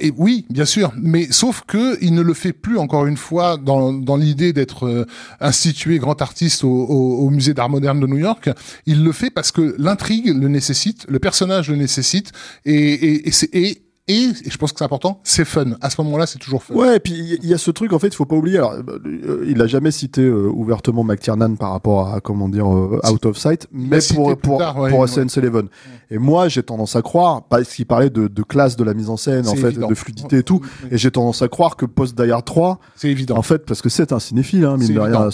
et 0.00 0.12
oui, 0.16 0.44
bien 0.50 0.64
sûr, 0.64 0.92
mais 1.00 1.28
sauf 1.30 1.62
que 1.66 1.96
il 2.02 2.14
ne 2.14 2.20
le 2.20 2.34
fait 2.34 2.52
plus 2.52 2.78
encore 2.78 3.06
une 3.06 3.16
fois 3.16 3.56
dans, 3.56 3.92
dans 3.92 4.16
l'idée 4.16 4.52
d'être 4.52 4.86
euh, 4.86 5.06
institué 5.40 5.98
grand 5.98 6.20
artiste 6.20 6.62
au, 6.64 6.68
au, 6.68 7.18
au 7.26 7.30
musée 7.30 7.54
d'art 7.54 7.68
moderne 7.70 8.00
de 8.00 8.06
New 8.06 8.18
York. 8.18 8.50
Il 8.86 9.02
le 9.04 9.12
fait 9.12 9.30
parce 9.30 9.50
que 9.52 9.74
l'intrigue 9.78 10.28
le 10.36 10.48
nécessite, 10.48 11.06
le 11.08 11.18
personnage 11.18 11.70
le 11.70 11.76
nécessite, 11.76 12.32
et 12.64 12.74
et, 12.74 13.28
et, 13.28 13.32
c'est- 13.32 13.54
et, 13.54 13.82
et, 14.08 14.14
et 14.44 14.50
je 14.50 14.56
pense 14.58 14.72
que 14.72 14.78
c'est 14.78 14.84
important, 14.84 15.20
c'est 15.22 15.44
fun. 15.44 15.66
À 15.80 15.90
ce 15.90 16.00
moment-là, 16.02 16.26
c'est 16.26 16.38
toujours 16.38 16.62
fun. 16.62 16.74
Ouais, 16.74 16.96
et 16.96 17.00
puis 17.00 17.12
il 17.42 17.48
y- 17.48 17.54
a 17.54 17.58
ce 17.58 17.70
truc 17.70 17.92
en 17.92 17.98
fait, 17.98 18.08
il 18.08 18.14
faut 18.14 18.24
pas 18.24 18.36
oublier. 18.36 18.58
Alors, 18.58 18.72
euh, 18.74 19.44
il 19.46 19.60
a 19.62 19.66
jamais 19.66 19.90
cité 19.90 20.22
euh, 20.22 20.48
ouvertement 20.52 21.04
McTiernan 21.04 21.56
par 21.56 21.72
rapport 21.72 22.08
à 22.14 22.20
comment 22.20 22.48
dire 22.48 22.66
euh, 22.72 23.00
Out 23.10 23.26
of 23.26 23.36
Sight, 23.38 23.66
mais 23.72 23.98
pour 24.14 24.36
pour 24.38 24.58
tard, 24.58 24.78
ouais, 24.78 24.90
pour 24.90 25.00
ouais. 25.00 25.04
Ocean's 25.04 25.36
Eleven. 25.36 25.68
Et 26.10 26.16
moi, 26.18 26.48
j'ai 26.48 26.62
tendance 26.62 26.96
à 26.96 27.02
croire 27.02 27.42
parce 27.48 27.68
qu'il 27.74 27.84
parlait 27.84 28.08
de, 28.08 28.28
de 28.28 28.42
classe 28.42 28.76
de 28.76 28.84
la 28.84 28.94
mise 28.94 29.10
en 29.10 29.18
scène, 29.18 29.46
en 29.46 29.54
fait, 29.54 29.68
évident. 29.68 29.88
de 29.88 29.94
fluidité 29.94 30.38
et 30.38 30.42
tout. 30.42 30.60
Et 30.90 30.96
j'ai 30.96 31.10
tendance 31.10 31.42
à 31.42 31.48
croire 31.48 31.76
que 31.76 31.84
post 31.84 32.18
Die 32.18 32.30
Hard 32.30 32.46
3, 32.46 32.78
C'est 32.96 33.10
évident. 33.10 33.36
en 33.36 33.42
fait, 33.42 33.66
parce 33.66 33.82
que 33.82 33.90
c'est 33.90 34.12
un 34.12 34.18
cinéphile, 34.18 34.64
hein, 34.64 34.78
mine. 34.78 34.94
Derrière, 34.94 35.28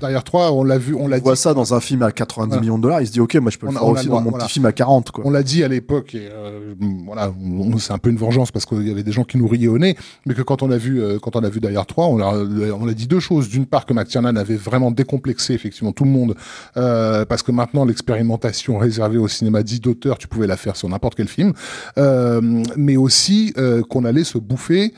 derrière 0.00 0.24
toi, 0.24 0.52
on 0.52 0.64
l'a 0.64 0.78
vu, 0.78 0.94
on 0.94 1.06
l'a 1.06 1.18
Il 1.18 1.22
voit 1.22 1.34
dit. 1.34 1.40
ça 1.40 1.54
dans 1.54 1.74
un 1.74 1.80
film 1.80 2.02
à 2.02 2.10
90 2.12 2.48
Voilà. 2.48 2.60
millions 2.60 2.78
de 2.78 2.82
dollars, 2.82 3.00
il 3.02 3.06
se 3.06 3.12
dit 3.12 3.20
ok, 3.20 3.36
moi 3.36 3.50
je 3.52 3.58
peux 3.58 3.66
On 3.68 3.70
le 3.70 3.76
faire 3.76 3.86
aussi 3.86 4.08
dans 4.08 4.20
mon 4.20 4.32
petit 4.32 4.48
film 4.48 4.66
à 4.66 4.72
40 4.72 5.10
quoi. 5.12 5.24
On 5.26 5.30
l'a 5.30 5.42
dit 5.42 5.62
à 5.62 5.68
l'époque, 5.68 6.14
et 6.14 6.28
euh, 6.28 6.74
voilà, 7.06 7.32
c'est 7.78 7.92
un 7.92 7.98
peu 7.98 8.10
une 8.10 8.16
vengeance 8.16 8.50
parce 8.50 8.66
qu'il 8.66 8.86
y 8.86 8.90
avait 8.90 9.02
des 9.02 9.12
gens 9.12 9.24
qui 9.24 9.38
nous 9.38 9.48
riaient 9.48 9.68
au 9.68 9.78
nez, 9.78 9.96
mais 10.26 10.34
que 10.34 10.42
quand 10.42 10.62
on 10.62 10.70
a 10.70 10.76
vu, 10.76 11.02
euh, 11.02 11.18
quand 11.18 11.36
on 11.36 11.44
a 11.44 11.48
vu 11.48 11.60
Derrière 11.60 11.86
3, 11.86 12.06
on 12.06 12.20
a, 12.20 12.34
on 12.72 12.88
a 12.88 12.94
dit 12.94 13.06
deux 13.06 13.20
choses. 13.20 13.48
D'une 13.48 13.66
part, 13.66 13.86
que 13.88 13.92
McTiernan 13.92 14.36
avait 14.36 14.56
vraiment 14.56 14.90
décomplexé 14.90 15.54
effectivement 15.54 15.92
tout 15.92 16.04
le 16.04 16.10
monde, 16.10 16.34
euh, 16.76 17.24
parce 17.24 17.42
que 17.42 17.50
maintenant 17.50 17.84
l'expérimentation 17.84 18.78
réservée 18.78 19.18
au 19.18 19.28
cinéma 19.28 19.62
dit 19.62 19.80
d'auteur, 19.80 20.18
tu 20.18 20.28
pouvais 20.28 20.46
la 20.46 20.56
faire 20.56 20.76
sur 20.76 20.88
n'importe 20.88 21.16
quel 21.16 21.28
film, 21.28 21.52
euh, 21.96 22.40
mais 22.76 22.96
aussi 22.96 23.52
euh, 23.58 23.82
qu'on 23.82 24.04
allait 24.04 24.24
se 24.24 24.38
bouffer 24.38 24.92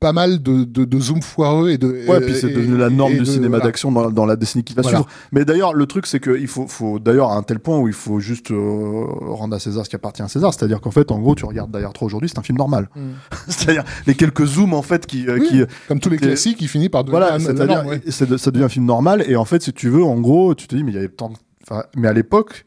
pas 0.00 0.12
mal 0.12 0.42
de, 0.42 0.64
de, 0.64 0.84
de 0.84 0.98
zoom 0.98 1.20
foireux 1.22 1.70
et 1.70 1.78
de 1.78 1.88
Ouais, 2.08 2.20
puis 2.20 2.34
c'est 2.34 2.50
et- 2.50 2.54
devenu 2.54 2.76
la 2.78 2.88
norme 2.90 3.12
et 3.12 3.16
du 3.16 3.20
de- 3.20 3.24
cinéma 3.26 3.48
voilà. 3.56 3.64
d'action 3.64 3.92
dans, 3.92 4.10
dans 4.10 4.24
la 4.26 4.36
décennie 4.36 4.64
qui 4.64 4.72
va 4.74 4.82
Voilà. 4.82 4.98
suivre. 4.98 5.10
Mais 5.32 5.44
d'ailleurs, 5.44 5.74
le 5.74 5.86
truc, 5.86 6.06
c'est 6.06 6.20
qu'il 6.20 6.46
faut, 6.48 6.66
faut 6.66 6.98
d'ailleurs 6.98 7.30
à 7.30 7.36
un 7.36 7.42
tel 7.42 7.58
point 7.58 7.78
où 7.78 7.86
il 7.88 7.92
faut 7.94 8.18
juste 8.20 8.50
euh, 8.50 9.04
rendre 9.20 9.54
à 9.54 9.58
César 9.58 9.84
ce 9.84 9.90
qui 9.90 9.96
appartient 9.96 10.22
à 10.22 10.28
César. 10.28 10.54
C'est-à-dire 10.54 10.80
qu'en 10.80 10.90
fait, 10.90 11.10
en 11.10 11.18
gros, 11.18 11.34
tu 11.34 11.44
regardes 11.44 11.70
d'ailleurs 11.70 11.92
3 11.92 12.06
aujourd'hui, 12.06 12.28
c'est 12.30 12.38
un 12.38 12.42
film 12.42 12.56
normal. 12.58 12.88
Mm. 12.96 13.00
c'est-à-dire 13.48 13.84
les 14.06 14.14
quelques 14.14 14.46
zooms 14.46 14.72
en 14.74 14.82
fait 14.82 15.06
qui, 15.06 15.28
euh, 15.28 15.38
Oui, 15.38 15.48
qui 15.48 15.62
Comme 15.88 16.00
tous 16.00 16.08
les 16.10 16.16
Et- 16.16 16.20
classiques, 16.20 16.60
il 16.62 16.68
finit 16.68 16.88
par 16.88 17.04
devenir 17.04 17.20
voilà, 17.20 17.34
un- 17.34 17.38
c'est-à-dire 17.40 17.84
ouais. 17.86 18.00
ça 18.10 18.50
devient 18.50 18.64
un 18.64 18.68
film 18.68 18.86
normal. 18.86 19.24
Et 19.28 19.36
en 19.36 19.44
fait, 19.44 19.62
si 19.62 19.72
tu 19.72 19.88
veux, 19.90 20.02
en 20.04 20.18
gros, 20.20 20.54
tu 20.54 20.66
te 20.66 20.74
dis 20.76 20.82
mais 20.82 20.92
il 20.92 20.94
y 20.94 20.98
avait 20.98 21.08
tant, 21.08 21.28
de- 21.30 21.34
enfin, 21.68 21.84
mais 21.96 22.08
à 22.08 22.12
l'époque. 22.12 22.64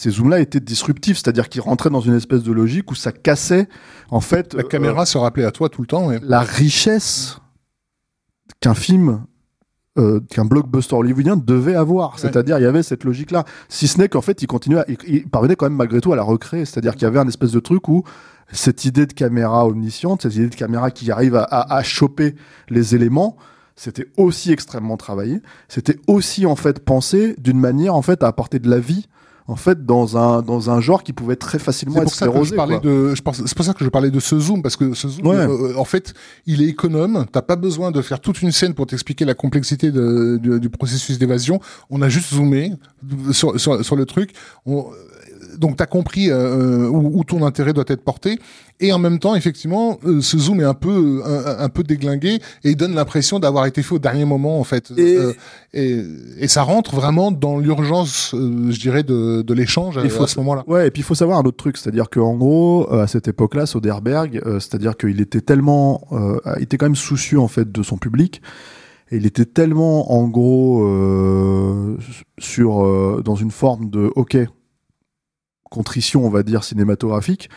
Ces 0.00 0.10
zooms-là 0.10 0.38
étaient 0.38 0.60
disruptifs, 0.60 1.16
c'est-à-dire 1.16 1.48
qu'ils 1.48 1.60
rentraient 1.60 1.90
dans 1.90 2.00
une 2.00 2.14
espèce 2.14 2.44
de 2.44 2.52
logique 2.52 2.88
où 2.92 2.94
ça 2.94 3.10
cassait, 3.10 3.68
en 4.10 4.20
fait, 4.20 4.54
La 4.54 4.60
euh, 4.60 4.68
caméra 4.68 5.04
se 5.06 5.18
rappelait 5.18 5.44
à 5.44 5.50
toi 5.50 5.68
tout 5.68 5.80
le 5.80 5.88
temps. 5.88 6.06
ouais. 6.06 6.20
la 6.22 6.38
richesse 6.40 7.38
qu'un 8.60 8.74
film, 8.74 9.24
euh, 9.98 10.20
qu'un 10.30 10.44
blockbuster 10.44 10.94
hollywoodien 10.94 11.36
devait 11.36 11.74
avoir. 11.74 12.18
C'est-à-dire, 12.20 12.58
il 12.58 12.62
y 12.62 12.66
avait 12.66 12.84
cette 12.84 13.02
logique-là. 13.02 13.44
Si 13.68 13.88
ce 13.88 13.98
n'est 13.98 14.08
qu'en 14.08 14.20
fait, 14.20 14.40
il 14.40 14.46
continuait, 14.46 14.78
à- 14.80 14.84
il, 14.88 14.96
il 15.08 15.28
parvenait 15.28 15.56
quand 15.56 15.66
même 15.66 15.74
malgré 15.76 16.00
tout 16.00 16.12
à 16.12 16.16
la 16.16 16.22
recréer. 16.22 16.64
C'est-à-dire 16.64 16.92
qu'il 16.92 17.02
y 17.02 17.06
avait 17.06 17.18
un 17.18 17.26
espèce 17.26 17.50
de 17.50 17.60
truc 17.60 17.88
où 17.88 18.04
cette 18.52 18.84
idée 18.84 19.04
de 19.06 19.12
caméra 19.12 19.66
omnisciente, 19.66 20.22
cette 20.22 20.36
idée 20.36 20.48
de 20.48 20.54
caméra 20.54 20.92
qui 20.92 21.10
arrive 21.10 21.34
à, 21.34 21.42
à, 21.42 21.76
à 21.76 21.82
choper 21.82 22.36
les 22.68 22.94
éléments, 22.94 23.36
c'était 23.74 24.06
aussi 24.16 24.52
extrêmement 24.52 24.96
travaillé. 24.96 25.40
C'était 25.66 25.98
aussi 26.06 26.46
en 26.46 26.54
fait 26.56 26.78
pensé 26.84 27.34
d'une 27.38 27.58
manière 27.58 27.96
en 27.96 28.02
fait 28.02 28.22
à 28.22 28.28
apporter 28.28 28.60
de 28.60 28.70
la 28.70 28.78
vie 28.78 29.06
en 29.48 29.56
fait 29.56 29.84
dans 29.84 30.16
un 30.16 30.42
dans 30.42 30.70
un 30.70 30.80
genre 30.80 31.02
qui 31.02 31.12
pouvait 31.12 31.34
très 31.36 31.58
facilement 31.58 31.94
C'est 31.96 32.00
être 32.02 32.04
pour 32.04 32.14
ça 32.14 32.26
que 32.26 32.32
je 32.32 32.44
sclérosé, 32.44 32.56
parlais 32.56 32.78
quoi. 32.80 32.90
de, 32.90 33.14
je 33.14 33.22
pense, 33.22 33.42
c'est 33.44 33.56
pour 33.56 33.64
ça 33.64 33.74
que 33.74 33.84
je 33.84 33.88
parlais 33.90 34.10
de 34.10 34.20
ce 34.20 34.38
zoom 34.38 34.62
parce 34.62 34.76
que 34.76 34.94
ce 34.94 35.08
zoom, 35.08 35.26
Ouais. 35.26 35.36
euh, 35.36 35.76
en 35.76 35.84
fait, 35.84 36.14
il 36.46 36.62
est 36.62 36.66
économe. 36.68 37.26
T'as 37.32 37.42
pas 37.42 37.56
besoin 37.56 37.90
de 37.90 38.00
faire 38.02 38.20
toute 38.20 38.40
une 38.42 38.52
scène 38.52 38.74
pour 38.74 38.86
t'expliquer 38.86 39.24
la 39.24 39.34
complexité 39.34 39.90
de- 39.90 40.38
du, 40.40 40.60
du 40.60 40.68
processus 40.70 41.18
d'évasion. 41.18 41.60
On 41.90 42.02
a 42.02 42.08
juste 42.08 42.34
zoomé 42.34 42.72
sur, 43.32 43.58
sur, 43.58 43.84
sur 43.84 43.96
le 43.96 44.04
truc. 44.04 44.32
On, 44.66 44.86
donc 45.58 45.76
t'as 45.76 45.86
compris 45.86 46.30
euh, 46.30 46.88
où, 46.88 47.18
où 47.18 47.24
ton 47.24 47.44
intérêt 47.44 47.72
doit 47.72 47.84
être 47.88 48.02
porté. 48.04 48.38
Et 48.80 48.92
en 48.92 48.98
même 48.98 49.18
temps 49.18 49.34
effectivement 49.34 49.98
euh, 50.04 50.20
ce 50.20 50.38
zoom 50.38 50.60
est 50.60 50.64
un 50.64 50.74
peu 50.74 51.22
un, 51.24 51.58
un 51.64 51.68
peu 51.68 51.82
déglingué 51.82 52.34
et 52.64 52.70
il 52.70 52.76
donne 52.76 52.94
l'impression 52.94 53.40
d'avoir 53.40 53.66
été 53.66 53.82
fait 53.82 53.94
au 53.96 53.98
dernier 53.98 54.24
moment 54.24 54.60
en 54.60 54.64
fait. 54.64 54.92
Et- 54.96 55.16
Euh, 55.18 55.32
et, 55.74 56.00
et 56.38 56.48
ça 56.48 56.62
rentre 56.62 56.94
vraiment 56.96 57.30
dans 57.30 57.58
l'urgence 57.58 58.32
euh, 58.34 58.70
je 58.70 58.78
dirais 58.80 59.02
de, 59.02 59.42
de 59.42 59.54
l'échange 59.54 59.98
faut- 60.08 60.22
à 60.22 60.26
ce 60.26 60.38
moment-là. 60.38 60.64
Ouais, 60.66 60.86
et 60.86 60.90
puis 60.90 61.00
il 61.02 61.04
faut 61.04 61.14
savoir 61.14 61.38
un 61.38 61.42
autre 61.42 61.56
truc, 61.58 61.76
c'est-à-dire 61.76 62.08
qu'en 62.08 62.34
gros, 62.36 62.88
euh, 62.90 63.02
à 63.02 63.06
cette 63.06 63.28
époque-là, 63.28 63.66
Soderbergh, 63.66 64.40
euh, 64.46 64.60
c'est-à-dire 64.60 64.96
qu'il 64.96 65.20
était 65.20 65.40
tellement, 65.42 66.00
euh, 66.12 66.38
il 66.56 66.62
était 66.62 66.78
quand 66.78 66.86
même 66.86 66.96
soucieux 66.96 67.38
en 67.40 67.48
fait 67.48 67.70
de 67.70 67.82
son 67.82 67.98
public, 67.98 68.40
et 69.10 69.16
il 69.16 69.26
était 69.26 69.44
tellement 69.44 70.12
en 70.12 70.26
gros 70.28 70.84
euh, 70.86 71.96
sur 72.38 72.84
euh, 72.84 73.22
dans 73.24 73.34
une 73.36 73.50
forme 73.50 73.90
de 73.90 74.10
ok 74.16 74.36
contrition, 75.70 76.24
on 76.26 76.30
va 76.30 76.42
dire 76.42 76.64
cinématographique, 76.64 77.48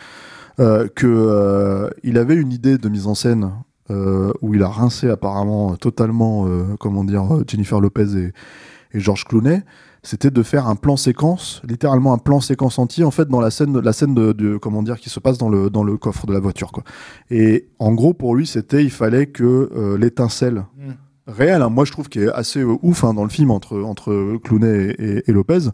euh, 0.59 0.87
que 0.95 1.07
euh, 1.07 1.89
il 2.03 2.17
avait 2.17 2.35
une 2.35 2.51
idée 2.51 2.77
de 2.77 2.89
mise 2.89 3.07
en 3.07 3.15
scène 3.15 3.51
euh, 3.89 4.31
où 4.41 4.53
il 4.53 4.63
a 4.63 4.67
rincé 4.69 5.09
apparemment 5.09 5.75
totalement, 5.75 6.47
euh, 6.47 6.63
comment 6.79 7.03
dire, 7.03 7.23
Jennifer 7.47 7.79
Lopez 7.79 8.15
et, 8.17 8.33
et 8.97 8.99
George 8.99 9.25
Clooney 9.25 9.63
c'était 10.03 10.31
de 10.31 10.41
faire 10.41 10.65
un 10.67 10.75
plan 10.75 10.97
séquence, 10.97 11.61
littéralement 11.63 12.11
un 12.11 12.17
plan 12.17 12.39
séquence 12.41 12.79
entier 12.79 13.03
en 13.03 13.11
fait 13.11 13.27
dans 13.27 13.39
la 13.39 13.51
scène, 13.51 13.77
la 13.79 13.93
scène 13.93 14.15
de, 14.15 14.31
de- 14.31 14.57
comment 14.57 14.81
dire 14.81 14.99
qui 14.99 15.11
se 15.11 15.19
passe 15.19 15.37
dans 15.37 15.47
le 15.47 15.69
dans 15.69 15.83
le 15.83 15.95
coffre 15.95 16.25
de 16.25 16.33
la 16.33 16.39
voiture 16.39 16.71
quoi. 16.71 16.83
Et 17.29 17.67
en 17.77 17.91
gros 17.93 18.15
pour 18.15 18.35
lui 18.35 18.47
c'était 18.47 18.83
il 18.83 18.89
fallait 18.89 19.27
que 19.27 19.69
l'étincelle 19.99 20.65
Mm. 20.75 20.91
réelle, 21.27 21.61
hein, 21.61 21.69
moi 21.69 21.85
je 21.85 21.91
trouve 21.91 22.09
qu'il 22.09 22.23
est 22.23 22.33
assez 22.33 22.61
euh, 22.61 22.75
ouf 22.81 23.03
hein, 23.03 23.13
dans 23.13 23.23
le 23.23 23.29
film 23.29 23.51
entre 23.51 23.79
entre 23.83 24.37
Clooney 24.43 24.95
et, 24.97 25.17
et- 25.17 25.23
et 25.29 25.31
Lopez. 25.31 25.69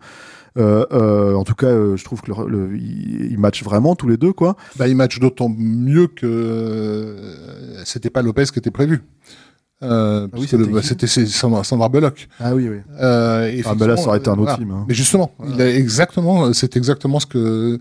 Euh, 0.57 0.85
euh, 0.91 1.35
en 1.35 1.43
tout 1.43 1.53
cas, 1.55 1.67
euh, 1.67 1.95
je 1.97 2.03
trouve 2.03 2.21
que 2.21 2.31
le, 2.31 2.47
le- 2.47 2.77
ils, 2.77 3.31
ils 3.31 3.37
matchent 3.37 3.63
vraiment 3.63 3.95
tous 3.95 4.07
les 4.07 4.17
deux 4.17 4.33
quoi. 4.33 4.55
Bah, 4.77 4.87
il 4.87 4.95
match 4.95 5.19
d'autant 5.19 5.49
mieux 5.49 6.07
que 6.07 7.15
c'était 7.85 8.09
pas 8.09 8.21
Lopez 8.21 8.45
qui 8.45 8.59
était 8.59 8.71
prévu. 8.71 9.03
Euh, 9.83 10.27
oui, 10.33 10.47
le- 10.53 10.81
c'était 10.81 11.05
Sandra, 11.07 11.63
Sandra 11.63 11.87
Bullock. 11.89 12.27
Ah 12.39 12.55
oui 12.55 12.67
oui. 12.67 12.77
Euh, 12.99 13.61
Ah 13.65 13.75
bah 13.75 13.85
là 13.87 13.95
ça 13.97 14.07
aurait 14.07 14.17
été 14.17 14.29
un 14.29 14.33
autre 14.33 14.41
voilà. 14.43 14.57
film. 14.57 14.71
hein. 14.71 14.85
Mais 14.87 14.95
justement, 14.95 15.31
il 15.47 15.61
a 15.61 15.69
exactement, 15.69 16.51
c'est 16.53 16.75
exactement 16.75 17.19
ce 17.19 17.27
que 17.27 17.79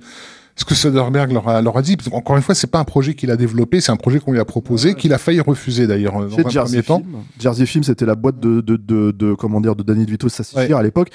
ce 0.59 0.65
que 0.65 0.75
Soderbergh 0.75 1.33
leur 1.33 1.49
a, 1.49 1.61
leur 1.63 1.77
a 1.77 1.83
dit. 1.83 1.97
Parce 1.97 2.09
qu'encore 2.11 2.37
une 2.37 2.43
fois, 2.43 2.55
c'est 2.55 2.67
pas 2.71 2.79
un 2.79 2.85
projet 2.85 3.15
qu'il 3.15 3.31
a 3.31 3.37
développé, 3.37 3.81
c'est 3.81 3.93
un 3.93 3.97
projet 3.97 4.21
qu'on 4.21 4.33
lui 4.33 4.41
a 4.41 4.45
proposé, 4.45 4.95
qu'il 4.95 5.13
a 5.15 5.19
failli 5.19 5.41
refuser 5.41 5.87
d'ailleurs 5.87 6.15
dans 6.15 6.39
un 6.39 6.49
Jersey 6.51 6.83
premier 6.83 6.83
temps. 6.83 6.99
Film. 7.01 7.23
Jersey 7.41 7.67
Film, 7.67 7.85
c'était 7.85 8.07
la 8.07 8.15
boîte 8.15 8.41
de, 8.41 8.61
de, 8.61 8.77
de, 8.77 9.11
de- 9.11 9.35
comment 9.35 9.61
dire 9.63 9.75
de 9.77 9.83
Danny 9.83 10.05
DeVito 10.07 10.29
Ouais. 10.55 10.73
à 10.73 10.83
l'époque. 10.83 11.11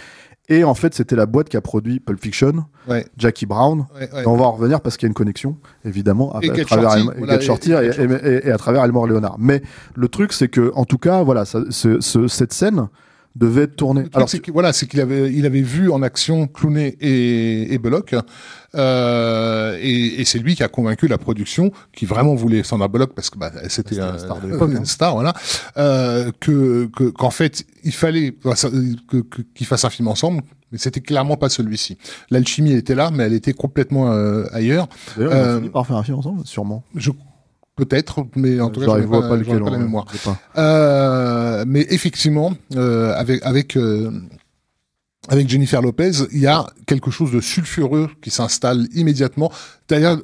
Et 0.50 0.64
en 0.64 0.74
fait, 0.74 0.94
c'était 0.94 1.16
la 1.16 1.26
boîte 1.26 1.48
qui 1.50 1.56
a 1.56 1.62
produit 1.62 2.00
Pulp 2.00 2.20
Fiction, 2.22 2.66
Ouais. 2.88 3.06
Jackie 3.18 3.46
Brown. 3.46 3.86
Ouais, 3.96 4.10
ouais. 4.12 4.24
Et 4.24 4.28
on 4.28 4.36
va 4.36 4.46
en 4.46 4.52
revenir 4.52 4.82
parce 4.82 4.98
qu'il 4.98 5.06
y 5.06 5.08
a 5.08 5.12
une 5.12 5.14
connexion, 5.14 5.56
évidemment, 5.86 6.36
à, 6.36 6.40
Et 6.42 6.50
à 6.50 6.54
Get 6.56 6.66
travers 6.66 6.92
Shorty, 6.92 7.08
et 7.08 7.18
voilà, 7.20 7.34
Get 7.34 7.40
et- 7.40 7.46
Shorty 7.46 7.72
et 7.72 8.52
à 8.52 8.58
travers 8.58 8.84
Elmore 8.84 9.08
Leonard. 9.08 9.36
Mais 9.40 9.62
le 9.96 10.08
truc, 10.10 10.34
c'est 10.34 10.50
que, 10.50 10.72
en 10.76 10.84
tout 10.86 10.98
cas, 10.98 11.24
voilà, 11.24 11.46
ça, 11.46 11.62
ce- 11.70 12.02
ce- 12.02 12.28
cette 12.28 12.54
scène 12.54 12.88
devait 13.36 13.68
truc, 13.68 13.98
Alors, 14.14 14.30
c'est 14.30 14.40
que, 14.40 14.52
voilà, 14.52 14.74
c'est 14.74 14.88
qu'il 14.88 15.00
avait, 15.00 15.32
il 15.32 15.46
avait 15.46 15.62
vu 15.62 15.90
en 15.90 16.02
action 16.02 16.48
Clooney 16.48 16.98
et, 17.00 17.74
et 17.74 17.78
Bullock, 17.78 18.14
euh, 18.76 19.78
et, 19.82 20.22
et 20.22 20.26
c'est 20.26 20.40
lui 20.40 20.56
qui 20.56 20.64
a 20.64 20.68
convaincu 20.68 21.08
la 21.08 21.18
production, 21.18 21.72
qui 21.94 22.06
vraiment 22.06 22.36
voulait 22.36 22.64
Sandra 22.64 22.88
Bullock 22.88 23.14
parce 23.14 23.30
que 23.30 23.38
bah, 23.38 23.52
c'était 23.70 24.00
un- 24.00 24.18
star 24.18 24.40
de 24.42 24.48
l'époque, 24.52 24.72
une 24.72 24.78
hein. 24.78 24.86
star, 24.86 25.14
voilà, 25.14 25.34
euh, 25.78 26.32
que 26.40 26.86
que- 26.96 27.10
qu'en 27.10 27.30
fait 27.32 27.66
il 27.84 27.94
fallait 27.94 28.36
ça- 28.56 28.70
que- 29.10 29.22
que- 29.22 29.42
qu'ils 29.54 29.68
fassent 29.68 29.86
un 29.86 29.90
film 29.90 30.08
ensemble, 30.08 30.42
mais 30.72 30.78
c'était 30.78 31.02
clairement 31.02 31.38
pas 31.38 31.50
celui-ci. 31.50 31.98
L'alchimie 32.30 32.74
était 32.74 32.96
là, 32.96 33.12
mais 33.12 33.24
elle 33.24 33.34
était 33.34 33.54
complètement 33.54 34.12
euh, 34.12 34.46
ailleurs. 34.52 34.88
d'ailleurs, 35.18 35.34
ils 35.34 35.36
ont 35.36 35.40
euh, 35.40 35.58
fini 35.58 35.70
par 35.70 35.88
faire 35.88 35.98
un 35.98 36.04
film 36.04 36.18
ensemble, 36.18 36.46
sûrement. 36.46 36.84
Je 36.96 37.12
peut-être, 37.76 38.26
mais 38.36 38.60
en 38.60 38.70
tout 38.70 38.80
cas, 38.80 38.88
j'en 38.88 38.98
ai 38.98 39.02
vois 39.02 39.28
pas, 39.28 39.36
lequel. 39.36 39.64
pas 39.64 39.70
la 39.70 39.78
mémoire. 39.78 40.06
je 40.14 40.18
pas. 40.20 40.38
Euh, 40.58 41.64
mais 41.68 41.86
effectivement, 41.90 42.54
euh, 42.76 43.14
avec 43.16 43.44
avec 43.44 43.78
euh, 43.78 44.12
avec 45.30 45.50
Jennifer 45.50 45.82
Lopez, 45.82 46.12
il 46.32 46.40
y 46.40 46.48
a 46.48 46.66
quelque 46.88 47.12
chose 47.12 47.32
de 47.32 47.42
sulfureux 47.42 48.10
qui 48.22 48.32
s'installe 48.32 48.88
immédiatement. 48.94 49.52
D'ailleurs, 49.88 50.18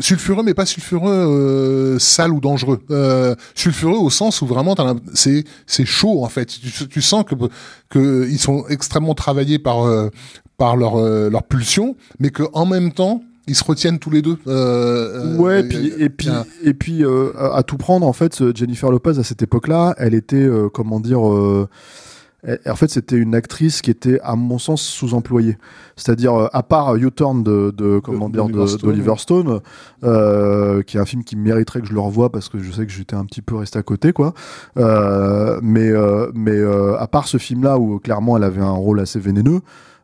sulfureux, 0.00 0.42
mais 0.42 0.54
pas 0.54 0.66
sulfureux 0.66 1.12
euh, 1.12 1.98
sale 1.98 2.32
ou 2.32 2.40
dangereux. 2.40 2.80
Euh, 2.90 3.34
sulfureux 3.54 3.98
au 3.98 4.10
sens 4.10 4.40
où 4.42 4.46
vraiment 4.46 4.74
c'est 5.14 5.44
c'est 5.66 5.84
chaud 5.84 6.24
en 6.24 6.28
fait. 6.28 6.46
Tu, 6.46 6.88
tu 6.88 7.02
sens 7.02 7.24
que 7.24 7.34
que 7.90 8.28
ils 8.30 8.38
sont 8.38 8.64
extrêmement 8.68 9.14
travaillés 9.14 9.58
par 9.58 9.84
euh, 9.86 10.08
par 10.56 10.76
leur 10.76 10.96
euh, 10.96 11.28
leur 11.28 11.42
pulsion, 11.42 11.96
mais 12.18 12.30
que 12.30 12.44
en 12.52 12.66
même 12.66 12.92
temps 12.92 13.22
ils 13.48 13.54
se 13.54 13.64
retiennent 13.64 13.98
tous 13.98 14.10
les 14.10 14.22
deux. 14.22 14.36
Euh, 14.46 15.36
Ouais, 15.36 15.62
euh, 15.64 15.68
puis, 15.68 15.78
y 15.78 16.02
et 16.02 16.06
a- 16.06 16.10
puis, 16.10 16.28
et 16.64 16.74
puis 16.74 17.04
euh, 17.04 17.32
à 17.36 17.56
à 17.58 17.62
tout 17.62 17.76
prendre, 17.76 18.06
en 18.06 18.12
fait, 18.12 18.54
Jennifer 18.56 18.90
Lopez, 18.90 19.18
à 19.18 19.22
cette 19.24 19.42
époque-là, 19.42 19.94
elle 19.98 20.14
était, 20.14 20.36
euh, 20.36 20.68
comment 20.68 21.00
dire, 21.00 21.26
euh, 21.28 21.68
en 22.68 22.74
fait, 22.74 22.90
c'était 22.90 23.14
une 23.16 23.36
actrice 23.36 23.82
qui 23.82 23.90
était, 23.92 24.18
à 24.24 24.34
mon 24.34 24.58
sens, 24.58 24.82
sous-employée. 24.82 25.58
C'est-à-dire, 25.94 26.34
euh, 26.34 26.48
à 26.52 26.64
part 26.64 26.96
U-Turn 26.96 27.44
de, 27.44 27.72
de, 27.76 28.00
comment 28.00 28.28
dire, 28.28 28.48
d'Oliver 28.48 29.14
Stone, 29.16 29.44
Stone, 29.46 29.60
euh, 30.02 30.82
qui 30.82 30.96
est 30.96 31.00
un 31.00 31.04
film 31.04 31.22
qui 31.22 31.36
mériterait 31.36 31.82
que 31.82 31.86
je 31.86 31.92
le 31.94 32.00
revoie 32.00 32.32
parce 32.32 32.48
que 32.48 32.58
je 32.58 32.72
sais 32.72 32.84
que 32.84 32.90
j'étais 32.92 33.14
un 33.14 33.24
petit 33.26 33.42
peu 33.42 33.54
resté 33.54 33.78
à 33.78 33.84
côté, 33.84 34.12
quoi. 34.12 34.34
Euh, 34.76 35.60
mais, 35.62 35.88
euh, 35.88 36.32
mais 36.34 36.50
euh, 36.56 36.96
à 36.98 37.06
part 37.06 37.28
ce 37.28 37.38
film-là 37.38 37.78
où 37.78 38.00
clairement 38.00 38.36
elle 38.36 38.44
avait 38.44 38.60
un 38.60 38.70
rôle 38.72 38.98
assez 38.98 39.20
vénéneux. 39.20 39.60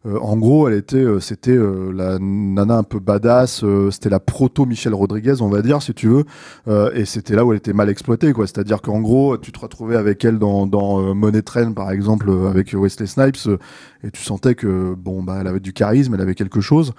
Euh, 0.06 0.18
en 0.20 0.36
gros, 0.36 0.68
elle 0.68 0.74
était, 0.74 0.96
euh, 0.96 1.20
c'était 1.20 1.56
euh, 1.56 1.90
la 1.92 2.18
nana 2.20 2.78
un 2.78 2.82
peu 2.82 3.00
badass, 3.00 3.64
euh, 3.64 3.90
c'était 3.90 4.08
la 4.08 4.20
proto 4.20 4.64
Michelle 4.64 4.94
Rodriguez, 4.94 5.34
on 5.40 5.48
va 5.48 5.60
dire, 5.62 5.82
si 5.82 5.92
tu 5.92 6.08
veux, 6.08 6.24
euh, 6.68 6.90
et 6.94 7.04
c'était 7.04 7.34
là 7.34 7.44
où 7.44 7.52
elle 7.52 7.58
était 7.58 7.72
mal 7.72 7.88
exploitée, 7.88 8.32
quoi. 8.32 8.46
C'est-à-dire 8.46 8.80
qu'en 8.80 9.00
gros, 9.00 9.36
tu 9.38 9.52
te 9.52 9.58
retrouvais 9.58 9.96
avec 9.96 10.24
elle 10.24 10.38
dans, 10.38 10.66
dans 10.66 11.00
euh, 11.00 11.14
Money 11.14 11.42
Train, 11.42 11.72
par 11.72 11.90
exemple, 11.90 12.30
avec 12.48 12.72
Wesley 12.74 13.06
Snipes, 13.06 13.48
et 14.04 14.10
tu 14.10 14.22
sentais 14.22 14.54
que 14.54 14.94
bon, 14.94 15.22
bah, 15.22 15.38
elle 15.40 15.48
avait 15.48 15.60
du 15.60 15.72
charisme, 15.72 16.14
elle 16.14 16.20
avait 16.20 16.34
quelque 16.36 16.60
chose. 16.60 16.92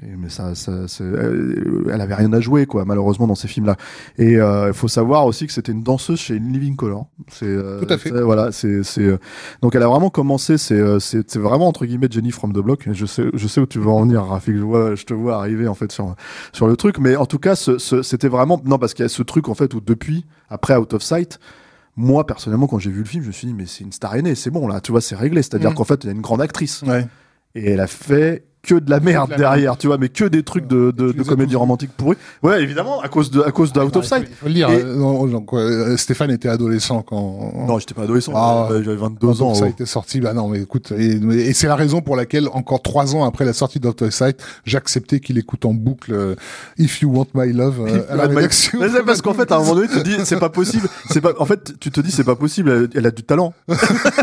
Mais 0.00 0.28
ça, 0.28 0.54
ça, 0.54 0.86
c'est- 0.86 1.02
elle, 1.04 2.00
avait 2.00 2.14
rien 2.14 2.32
à 2.32 2.40
jouer, 2.40 2.66
quoi, 2.66 2.84
malheureusement, 2.84 3.26
dans 3.26 3.34
ces 3.34 3.48
films-là. 3.48 3.76
Et 4.16 4.34
il 4.34 4.72
faut 4.72 4.86
savoir 4.88 5.26
aussi 5.26 5.46
que 5.46 5.52
c'était 5.52 5.72
une 5.72 5.82
danseuse 5.82 6.20
chez 6.20 6.36
In 6.36 6.52
Living 6.52 6.76
Color. 6.76 7.06
C'est 7.32 7.46
euh, 7.46 7.80
Tout 7.84 7.92
à 7.92 7.98
fait. 7.98 8.10
c'est- 8.10 8.20
Voilà, 8.20 8.52
c'est 8.52 8.82
c'est 8.84 9.02
euh, 9.02 9.18
donc 9.60 9.74
elle 9.74 9.82
a 9.82 9.88
vraiment 9.88 10.10
commencé. 10.10 10.56
C'est 10.56 10.78
euh, 10.78 11.00
c'est 11.00 11.28
c'est 11.30 11.40
vraiment 11.40 11.66
entre 11.66 11.84
guillemets 11.84 12.06
Jenny 12.10 12.30
from 12.30 12.52
the 12.52 12.58
block. 12.60 12.88
Je 12.92 13.06
sais 13.06 13.24
je 13.34 13.48
sais 13.48 13.60
où 13.60 13.66
tu 13.66 13.80
veux 13.80 13.88
en 13.88 14.02
venir, 14.02 14.22
Rafik. 14.22 14.54
Je 14.56 14.62
vois, 14.62 14.94
je 14.94 15.04
te 15.04 15.14
vois 15.14 15.36
arriver 15.38 15.66
en 15.66 15.74
fait 15.74 15.90
sur 15.90 16.14
sur 16.52 16.68
le 16.68 16.76
truc. 16.76 16.98
Mais 16.98 17.16
en 17.16 17.26
tout 17.26 17.38
cas, 17.40 17.56
ce, 17.56 17.78
ce- 17.78 18.02
c'était 18.02 18.28
vraiment 18.28 18.60
non 18.64 18.78
parce 18.78 18.94
qu'il 18.94 19.02
y 19.02 19.06
a 19.06 19.08
ce 19.08 19.22
truc 19.24 19.48
en 19.48 19.54
fait 19.54 19.74
où 19.74 19.80
depuis 19.80 20.26
après 20.48 20.76
Out 20.76 20.94
of 20.94 21.02
Sight. 21.02 21.38
Moi, 21.96 22.24
personnellement, 22.24 22.68
quand 22.68 22.78
j'ai 22.78 22.92
vu 22.92 23.00
le 23.00 23.04
film, 23.04 23.24
je 23.24 23.28
me 23.28 23.32
suis 23.32 23.48
dit, 23.48 23.54
mais 23.54 23.66
c'est 23.66 23.82
une 23.82 23.90
star 23.90 24.14
aînée, 24.14 24.36
c'est 24.36 24.50
bon, 24.52 24.68
là, 24.68 24.80
tu 24.80 24.92
vois, 24.92 25.00
c'est 25.00 25.16
réglé. 25.16 25.42
C'est-à-dire 25.42 25.72
Mm. 25.72 25.74
qu'en 25.74 25.82
fait, 25.82 26.04
il 26.04 26.06
y 26.06 26.10
a 26.10 26.12
une 26.12 26.20
grande 26.20 26.40
actrice. 26.40 26.82
Ouais. 26.82 27.04
Et 27.56 27.72
elle 27.72 27.80
a 27.80 27.88
fait 27.88 28.44
que 28.62 28.74
de 28.74 28.90
la 28.90 29.00
merde 29.00 29.30
la 29.30 29.36
derrière, 29.36 29.76
tu 29.78 29.86
vois, 29.86 29.98
mais 29.98 30.08
que 30.08 30.24
des 30.24 30.42
trucs 30.42 30.66
de, 30.66 30.90
de, 30.90 31.12
de 31.12 31.22
comédie 31.22 31.56
romantique 31.56 31.90
pourrie. 31.96 32.16
Ouais, 32.42 32.62
évidemment, 32.62 33.00
à 33.00 33.08
cause 33.08 33.30
de, 33.30 33.40
à 33.40 33.50
cause 33.52 33.72
de 33.72 33.80
Out 33.80 33.96
of 33.96 34.04
Sight. 34.04 34.26
il 34.28 34.34
faut 34.34 34.46
le 34.48 34.52
dire. 34.54 34.68
Et- 34.70 34.82
euh, 34.82 34.96
non, 34.96 35.26
donc, 35.26 35.52
euh, 35.54 35.96
Stéphane 35.96 36.30
était 36.30 36.48
adolescent 36.48 37.02
quand. 37.02 37.52
Non, 37.66 37.78
j'étais 37.78 37.94
pas 37.94 38.02
adolescent, 38.02 38.32
Ah, 38.34 38.66
j'avais- 38.68 38.84
j'avais 38.84 38.96
22 38.96 39.26
quand 39.28 39.40
ans. 39.42 39.54
ça 39.54 39.64
a 39.66 39.68
été 39.68 39.86
sorti, 39.86 40.20
bah 40.20 40.34
non, 40.34 40.48
mais 40.48 40.60
écoute, 40.60 40.92
et, 40.92 41.12
et 41.16 41.52
c'est 41.54 41.68
la 41.68 41.76
raison 41.76 42.00
pour 42.02 42.16
laquelle, 42.16 42.48
encore 42.52 42.82
trois 42.82 43.14
ans 43.14 43.24
après 43.24 43.44
la 43.44 43.52
sortie 43.52 43.78
d'Out 43.80 44.02
of 44.02 44.10
Sight, 44.10 44.42
j'ai 44.64 44.76
accepté 44.76 45.20
qu'il 45.20 45.38
écoute 45.38 45.64
en 45.64 45.72
boucle 45.72 46.12
euh, 46.12 46.34
If 46.78 47.00
You 47.00 47.10
Want 47.16 47.28
My 47.34 47.52
Love 47.52 47.86
euh, 47.86 48.02
à 48.10 48.16
la 48.16 48.26
rédaction. 48.26 48.78
mais 48.80 48.88
parce 49.06 49.22
qu'en 49.22 49.34
fait, 49.34 49.50
à 49.52 49.56
un 49.56 49.58
moment 49.60 49.76
donné, 49.76 49.88
tu 49.88 49.98
te 49.98 50.04
dis, 50.04 50.16
c'est 50.24 50.38
pas 50.40 50.50
possible. 50.50 50.88
C'est 51.10 51.20
pas, 51.20 51.32
en 51.38 51.46
fait, 51.46 51.78
tu 51.80 51.90
te 51.90 52.00
dis, 52.00 52.10
c'est 52.10 52.24
pas 52.24 52.36
possible. 52.36 52.70
Elle, 52.70 52.88
elle 52.94 53.06
a 53.06 53.10
du 53.10 53.22
talent. 53.22 53.54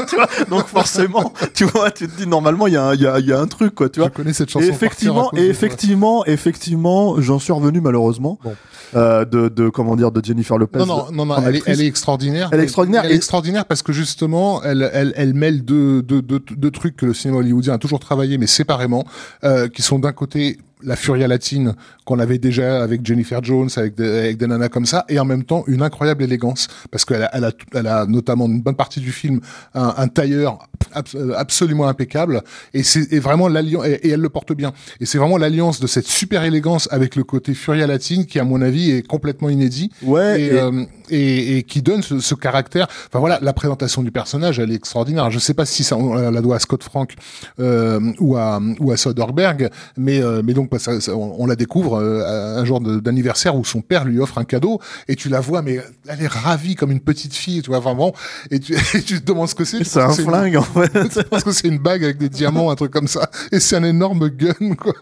tu 0.10 0.16
vois 0.16 0.28
Donc 0.50 0.68
forcément, 0.68 1.34
tu 1.54 1.66
vois, 1.66 1.90
tu 1.92 2.08
te 2.08 2.18
dis, 2.18 2.28
normalement, 2.28 2.68
il 2.68 2.74
y 2.74 2.78
a, 2.78 2.94
y 2.96 3.08
a, 3.08 3.20
il 3.20 3.26
y 3.28 3.34
a 3.34 3.40
un 3.40 3.48
truc, 3.48 3.76
quoi, 3.76 3.90
tu 3.90 3.96
Je 3.96 4.02
vois. 4.02 4.10
Connais 4.26 4.34
cette 4.34 4.50
chanson. 4.50 4.66
Et 4.66 4.70
effectivement, 4.70 5.30
de 5.34 5.40
effectivement, 5.40 6.26
effectivement, 6.26 7.22
j'en 7.22 7.40
suis 7.40 7.54
revenu 7.54 7.80
malheureusement 7.82 8.40
Bon. 8.44 8.56
euh, 8.96 9.24
de, 9.26 9.50
de 9.50 9.70
comment 9.70 9.96
dire 9.96 10.12
de 10.12 10.24
Jennifer 10.24 10.58
Lopez. 10.58 10.80
Non, 10.80 10.86
non, 10.86 11.06
non, 11.12 11.26
non 11.26 11.36
elle, 11.38 11.56
est, 11.56 11.58
actrice. 11.60 11.74
elle 11.80 11.86
est 11.86 11.88
extraordinaire. 11.88 12.50
Elle 12.52 12.60
est 12.60 12.64
extraordinaire 12.64 13.02
Elle 13.06 13.12
est 13.12 13.14
et- 13.14 13.18
extraordinaire 13.18 13.66
parce 13.66 13.82
que 13.82 13.94
justement, 13.94 14.64
elle, 14.64 14.90
elle, 14.94 15.14
elle 15.16 15.34
mêle 15.34 15.64
deux, 15.64 16.02
deux, 16.02 16.22
deux, 16.22 16.40
deux 16.40 16.72
trucs 16.72 16.96
que 16.98 17.06
le 17.06 17.14
cinéma 17.14 17.40
hollywoodien 17.40 17.74
a 17.74 17.78
toujours 17.78 18.00
travaillé, 18.00 18.38
mais 18.38 18.48
séparément, 18.48 19.06
euh, 19.44 19.68
qui 19.68 19.82
sont 19.82 20.00
d'un 20.00 20.14
côté 20.14 20.58
la 20.84 20.96
furia 20.96 21.28
latine 21.28 21.74
qu'on 22.06 22.20
avait 22.20 22.38
déjà 22.38 22.84
avec 22.84 23.06
Jennifer 23.06 23.44
Jones, 23.44 23.70
avec 23.78 23.96
des, 23.96 24.08
avec 24.08 24.38
des 24.38 24.46
nanas 24.48 24.70
comme 24.70 24.86
ça, 24.86 25.06
et 25.10 25.18
en 25.20 25.26
même 25.26 25.44
temps 25.44 25.64
une 25.68 25.82
incroyable 25.82 26.24
élégance 26.24 26.68
parce 26.92 27.06
qu'elle 27.06 27.24
a, 27.24 27.30
elle 27.34 27.46
a, 27.46 27.52
elle 27.74 27.88
a 27.88 28.06
notamment 28.06 28.46
une 28.46 28.62
bonne 28.62 28.76
partie 28.76 29.00
du 29.00 29.12
film 29.12 29.40
un, 29.74 29.94
un 29.98 30.08
tailleur 30.08 30.68
euh, 31.16 31.34
absolument 31.36 31.88
impeccable, 31.88 32.42
et 32.74 32.84
c'est 32.84 33.20
vraiment 33.20 33.48
l'alliance, 33.48 33.86
et, 33.88 33.94
et 34.08 34.10
elle 34.12 34.22
le 34.22 34.30
porte 34.30 34.54
bien. 34.54 34.72
Et 35.00 35.06
c'est 35.06 35.18
vraiment 35.18 35.38
l'alliance 35.38 35.80
de 35.80 35.88
cette 35.88 36.08
super 36.08 36.44
élégance 36.44 36.88
avec 36.92 37.16
le 37.16 37.24
côté 37.24 37.54
furia 37.54 37.88
latine 37.88 38.26
qui, 38.26 38.40
à 38.40 38.44
mon 38.44 38.62
avis, 38.62 38.92
est 38.92 39.02
complètement 39.08 39.50
inédit 39.50 39.90
Ouais. 40.04 40.42
et, 40.42 40.46
et- 40.48 40.52
euh, 40.60 40.84
et, 41.10 41.58
et 41.58 41.64
qui 41.64 41.82
donne 41.82 42.02
ce, 42.02 42.20
ce 42.20 42.36
caractère. 42.36 42.88
Enfin 43.08 43.20
voilà, 43.20 43.40
la 43.42 43.54
présentation 43.54 44.02
du 44.04 44.12
personnage, 44.12 44.60
elle 44.60 44.72
est 44.72 44.76
extraordinaire. 44.76 45.30
Je 45.32 45.40
sais 45.40 45.54
pas 45.54 45.66
si 45.66 45.84
ça, 45.84 45.98
on 45.98 46.16
la 46.16 46.42
doit 46.42 46.56
à 46.58 46.60
Scott 46.60 46.84
Frank 46.84 47.14
euh, 47.60 48.00
ou 48.20 48.36
à 48.38 48.60
ou 48.80 48.92
à 48.92 48.98
Soderbergh, 48.98 49.70
mais 49.98 50.22
euh, 50.22 50.42
mais 50.44 50.54
donc 50.54 50.70
ça- 50.80 51.00
ça- 51.02 51.16
on, 51.16 51.36
on 51.40 51.46
la 51.46 51.56
découvre 51.56 51.96
euh, 52.02 52.58
un 52.60 52.66
jour 52.66 52.82
d'anniversaire 52.82 53.56
où 53.56 53.64
son 53.66 53.82
père 53.82 54.06
lui 54.06 54.20
offre 54.20 54.38
un 54.38 54.44
cadeau 54.46 54.80
et 55.08 55.16
tu 55.16 55.30
la 55.30 55.40
vois, 55.40 55.62
mais 55.62 55.80
elle 56.08 56.22
est 56.22 56.28
ravie 56.28 56.76
comme 56.76 56.92
une 56.92 57.00
petite 57.00 57.34
fille, 57.34 57.62
tu 57.62 57.70
vois 57.70 57.80
vraiment. 57.80 58.14
Et 58.52 58.60
tu, 58.60 58.74
et 58.94 59.02
tu 59.02 59.22
te 59.22 59.26
demandes 59.26 59.50
ce 59.50 59.56
que 59.56 59.66
c'est. 59.66 59.84
c'est 59.84 60.02
un 60.02 60.12
une- 60.12 60.24
flingue 60.26 60.58
en 60.58 60.62
fait. 60.64 61.24
parce 61.30 61.44
que 61.44 61.52
c'est 61.52 61.68
une 61.68 61.80
bague 61.80 62.04
avec 62.04 62.18
des 62.18 62.30
diamants, 62.30 62.70
un 62.72 62.76
truc 62.76 62.92
comme 62.92 63.08
ça, 63.08 63.30
et 63.52 63.60
c'est 63.60 63.76
un 63.76 63.84
énorme 63.84 64.30
gun, 64.30 64.76
quoi. 64.76 64.94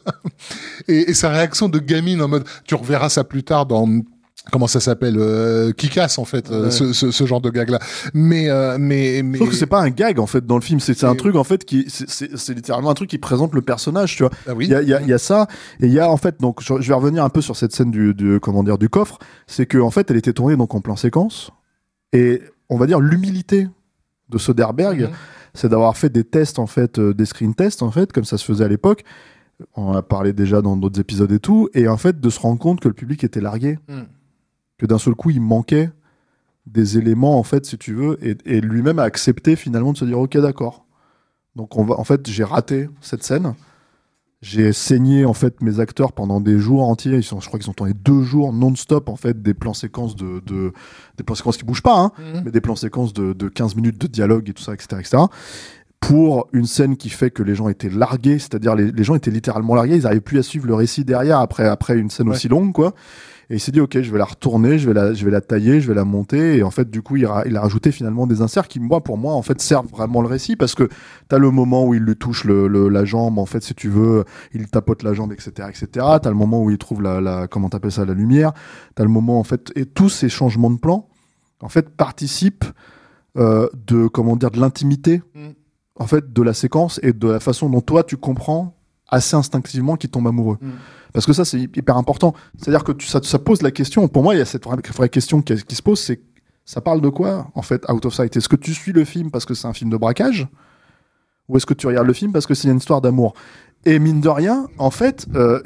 Et, 0.87 1.09
et 1.11 1.13
sa 1.13 1.29
réaction 1.29 1.69
de 1.69 1.79
gamine 1.79 2.21
en 2.21 2.27
mode, 2.27 2.43
tu 2.65 2.75
reverras 2.75 3.09
ça 3.09 3.23
plus 3.23 3.43
tard 3.43 3.65
dans 3.65 3.87
comment 4.51 4.67
ça 4.67 4.79
s'appelle, 4.79 5.15
euh, 5.17 5.71
qui 5.71 5.89
casse 5.89 6.17
en 6.19 6.25
fait, 6.25 6.51
euh, 6.51 6.65
Ouais. 6.65 6.71
ce, 6.71 6.93
ce, 6.93 7.11
ce 7.11 7.25
genre 7.25 7.41
de 7.41 7.49
gag 7.49 7.69
là. 7.69 7.79
Mais 8.13 8.49
euh, 8.49 8.77
mais 8.79 9.21
mais. 9.23 9.37
Sauf 9.37 9.49
que 9.49 9.55
c'est 9.55 9.65
pas 9.67 9.81
un 9.81 9.89
gag 9.89 10.19
en 10.19 10.27
fait 10.27 10.45
dans 10.45 10.55
le 10.55 10.61
film, 10.61 10.79
c'est 10.79 10.93
c'est 10.93 11.05
un 11.05 11.15
truc 11.15 11.35
en 11.35 11.43
fait 11.43 11.65
qui 11.65 11.85
c'est- 11.89 12.53
littéralement 12.53 12.89
un 12.89 12.93
truc 12.93 13.09
qui 13.09 13.17
présente 13.17 13.53
le 13.53 13.61
personnage, 13.61 14.15
tu 14.17 14.23
vois. 14.23 14.31
Ah 14.47 14.53
oui. 14.53 14.65
Il 14.65 14.71
y 14.71 14.75
a, 14.75 14.81
il 14.81 14.89
y 14.89 14.93
a- 14.93 15.01
il 15.01 15.07
y 15.07 15.13
a 15.13 15.17
ça 15.17 15.47
et 15.79 15.87
il 15.87 15.93
y 15.93 15.99
a 15.99 16.09
en 16.09 16.17
fait 16.17 16.39
donc 16.41 16.61
je 16.61 16.73
je 16.81 16.87
vais 16.87 16.93
revenir 16.93 17.23
un 17.23 17.29
peu 17.29 17.41
sur 17.41 17.55
cette 17.55 17.73
scène 17.73 17.91
du, 17.91 18.13
du 18.13 18.39
comment 18.39 18.63
dire 18.63 18.77
du 18.77 18.89
coffre, 18.89 19.17
c'est 19.47 19.65
que 19.65 19.77
en 19.77 19.91
fait 19.91 20.11
elle 20.11 20.17
était 20.17 20.33
tournée 20.33 20.55
donc 20.57 20.75
en 20.75 20.81
plan 20.81 20.95
séquence 20.95 21.51
et 22.11 22.41
on 22.69 22.77
va 22.77 22.85
dire 22.85 22.99
l'humilité 22.99 23.67
de 24.29 24.37
Soderbergh, 24.37 25.01
Mhm. 25.03 25.09
c'est 25.53 25.69
d'avoir 25.69 25.95
fait 25.95 26.09
des 26.09 26.23
tests 26.23 26.59
en 26.59 26.67
fait, 26.67 26.97
euh, 26.99 27.13
des 27.13 27.25
screen 27.25 27.53
tests 27.55 27.81
en 27.83 27.91
fait, 27.91 28.11
comme 28.11 28.23
ça 28.25 28.37
se 28.37 28.45
faisait 28.45 28.63
à 28.65 28.67
l'époque. 28.67 29.03
On 29.75 29.89
en 29.89 29.93
a 29.95 30.01
parlé 30.01 30.33
déjà 30.33 30.61
dans 30.61 30.75
d'autres 30.75 30.99
épisodes 30.99 31.31
et 31.31 31.39
tout, 31.39 31.69
et 31.75 31.87
en 31.87 31.97
fait 31.97 32.19
de 32.19 32.29
se 32.29 32.39
rendre 32.39 32.59
compte 32.59 32.79
que 32.79 32.87
le 32.87 32.93
public 32.95 33.23
était 33.23 33.41
largué, 33.41 33.77
Mhm. 33.87 34.05
Que 34.83 34.87
d'un 34.87 34.97
seul 34.97 35.15
coup 35.15 35.29
il 35.29 35.39
manquait 35.41 35.89
des 36.67 36.97
éléments 36.97 37.39
en 37.39 37.43
fait, 37.43 37.65
si 37.65 37.77
tu 37.77 37.93
veux, 37.93 38.17
et, 38.25 38.35
et 38.45 38.59
lui-même 38.61 38.99
a 38.99 39.03
accepté 39.03 39.55
finalement 39.55 39.93
de 39.93 39.97
se 39.97 40.03
dire 40.05 40.19
ok 40.19 40.37
d'accord. 40.37 40.85
Donc 41.55 41.77
on 41.77 41.83
va, 41.85 41.97
en 41.99 42.03
fait 42.03 42.27
j'ai 42.29 42.43
raté 42.43 42.89
cette 43.01 43.23
scène. 43.23 43.53
J'ai 44.41 44.73
saigné 44.73 45.23
en 45.23 45.33
fait 45.33 45.61
mes 45.61 45.79
acteurs 45.79 46.11
pendant 46.11 46.41
des 46.41 46.59
jours 46.59 46.83
entiers. 46.83 47.15
Ils 47.15 47.23
sont, 47.23 47.39
je 47.39 47.47
crois 47.47 47.59
qu'ils 47.61 47.69
ont 47.69 47.73
tourné 47.73 47.93
deux 47.93 48.23
jours 48.23 48.51
non-stop 48.51 49.07
en 49.07 49.15
fait 49.15 49.41
des 49.41 49.53
plans 49.53 49.73
séquences 49.73 50.17
de, 50.17 50.41
de 50.45 50.73
des 51.17 51.23
plans 51.23 51.35
séquences 51.35 51.55
qui 51.55 51.63
bougent 51.63 51.81
pas, 51.81 51.97
hein, 51.97 52.11
Mhm. 52.19 52.41
mais 52.43 52.51
des 52.51 52.59
plans 52.59 52.75
séquences 52.75 53.13
de, 53.13 53.31
de 53.31 53.47
15 53.47 53.75
minutes 53.77 54.01
de 54.01 54.07
dialogue 54.07 54.49
et 54.49 54.53
tout 54.53 54.61
ça, 54.63 54.73
etc., 54.73 54.97
etc. 54.99 55.23
Pour 56.01 56.49
une 56.51 56.65
scène 56.65 56.97
qui 56.97 57.07
fait 57.07 57.31
que 57.31 57.41
les 57.43 57.55
gens 57.55 57.69
étaient 57.69 57.89
largués, 57.89 58.37
c'est-à-dire 58.37 58.75
les, 58.75 58.91
les 58.91 59.03
gens 59.05 59.15
étaient 59.15 59.31
littéralement 59.31 59.75
largués, 59.75 59.95
ils 59.95 60.03
n'arrivaient 60.03 60.19
plus 60.19 60.39
à 60.39 60.43
suivre 60.43 60.67
le 60.67 60.75
récit 60.75 61.05
derrière 61.05 61.39
après, 61.39 61.65
après 61.65 61.97
une 61.97 62.09
scène 62.09 62.27
Ouais. 62.27 62.35
aussi 62.35 62.49
longue, 62.49 62.73
quoi. 62.73 62.93
Et 63.53 63.57
il 63.57 63.59
s'est 63.59 63.71
dit, 63.71 63.81
ok, 63.81 64.01
je 64.01 64.11
vais 64.11 64.17
la 64.17 64.25
retourner, 64.25 64.79
je 64.79 64.87
vais 64.87 64.95
la, 64.95 65.13
je 65.13 65.23
vais 65.23 65.29
la 65.29 65.39
tailler, 65.39 65.79
je 65.79 65.87
vais 65.87 65.93
la 65.93 66.05
monter. 66.05 66.57
Et 66.57 66.63
en 66.63 66.71
fait, 66.71 66.89
du 66.89 67.03
coup, 67.03 67.17
il 67.17 67.25
a, 67.27 67.43
il 67.45 67.55
a 67.55 67.61
rajouté 67.61 67.91
finalement 67.91 68.25
des 68.25 68.41
inserts 68.41 68.67
qui, 68.67 68.79
moi, 68.79 69.01
pour 69.03 69.15
moi, 69.19 69.33
en 69.35 69.43
fait, 69.43 69.61
servent 69.61 69.85
vraiment 69.91 70.21
le 70.21 70.27
récit 70.27 70.55
parce 70.55 70.73
que 70.73 70.89
t'as 71.27 71.37
le 71.37 71.51
moment 71.51 71.85
où 71.85 71.93
il 71.93 72.01
lui 72.01 72.15
touche 72.15 72.45
le, 72.45 72.67
le- 72.67 72.89
la 72.89 73.05
jambe, 73.05 73.37
en 73.37 73.45
fait, 73.45 73.61
si 73.61 73.75
tu 73.75 73.89
veux, 73.89 74.23
il 74.55 74.67
tapote 74.69 75.03
la 75.03 75.13
jambe, 75.13 75.31
etc., 75.33 75.51
etc. 75.69 75.87
T'as 76.19 76.29
le 76.29 76.35
moment 76.35 76.63
où 76.63 76.71
il 76.71 76.79
trouve 76.79 77.03
la, 77.03 77.21
la 77.21 77.47
comment 77.47 77.69
t'appelles 77.69 77.91
ça, 77.91 78.05
la 78.05 78.15
lumière. 78.15 78.53
T'as 78.95 79.03
le 79.03 79.09
moment, 79.09 79.39
en 79.39 79.43
fait, 79.43 79.71
et 79.75 79.85
tous 79.85 80.09
ces 80.09 80.29
changements 80.29 80.71
de 80.71 80.79
plan, 80.79 81.07
en 81.61 81.69
fait, 81.69 81.89
participent 81.89 82.65
euh, 83.37 83.67
de, 83.85 84.07
comment 84.07 84.35
dire, 84.35 84.49
de 84.51 84.59
l'intimité, 84.59 85.21
Mm. 85.35 85.49
en 85.99 86.07
fait, 86.07 86.33
de 86.33 86.41
la 86.41 86.53
séquence 86.53 86.99
et 87.03 87.13
de 87.13 87.27
la 87.27 87.39
façon 87.39 87.69
dont 87.69 87.81
toi, 87.81 88.03
tu 88.03 88.17
comprends 88.17 88.75
assez 89.13 89.35
instinctivement 89.35 89.95
qu'il 89.95 90.09
tombe 90.09 90.27
amoureux. 90.27 90.57
Mm. 90.61 90.69
Parce 91.13 91.25
que 91.25 91.33
ça, 91.33 91.45
c'est 91.45 91.59
hyper 91.59 91.95
important. 91.97 92.33
C'est-à-dire 92.57 92.83
que 92.83 92.91
tu, 92.91 93.07
ça, 93.07 93.19
ça 93.23 93.39
pose 93.39 93.61
la 93.61 93.71
question. 93.71 94.07
Pour 94.07 94.23
moi, 94.23 94.33
il 94.35 94.39
y 94.39 94.41
a 94.41 94.45
cette 94.45 94.63
vraie, 94.65 94.77
vraie 94.95 95.09
question 95.09 95.41
qui, 95.41 95.55
qui 95.63 95.75
se 95.75 95.81
pose, 95.83 95.99
c'est 95.99 96.19
ça 96.65 96.79
parle 96.81 97.01
de 97.01 97.09
quoi, 97.09 97.51
en 97.55 97.61
fait, 97.61 97.83
Out 97.89 98.05
of 98.05 98.13
Sight? 98.15 98.35
Est-ce 98.37 98.47
que 98.49 98.55
tu 98.55 98.73
suis 98.73 98.93
le 98.93 99.03
film 99.05 99.31
parce 99.31 99.45
que 99.45 99.53
c'est 99.53 99.67
un 99.67 99.73
film 99.73 99.89
de 99.89 99.97
braquage? 99.97 100.47
Ou 101.49 101.57
est-ce 101.57 101.65
que 101.65 101.73
tu 101.73 101.87
regardes 101.87 102.07
le 102.07 102.13
film 102.13 102.31
parce 102.31 102.45
que 102.47 102.53
c'est 102.53 102.69
une 102.69 102.77
histoire 102.77 103.01
d'amour? 103.01 103.33
Et 103.85 103.99
mine 103.99 104.21
de 104.21 104.29
rien, 104.29 104.67
en 104.77 104.89
fait, 104.91 105.27
euh, 105.35 105.61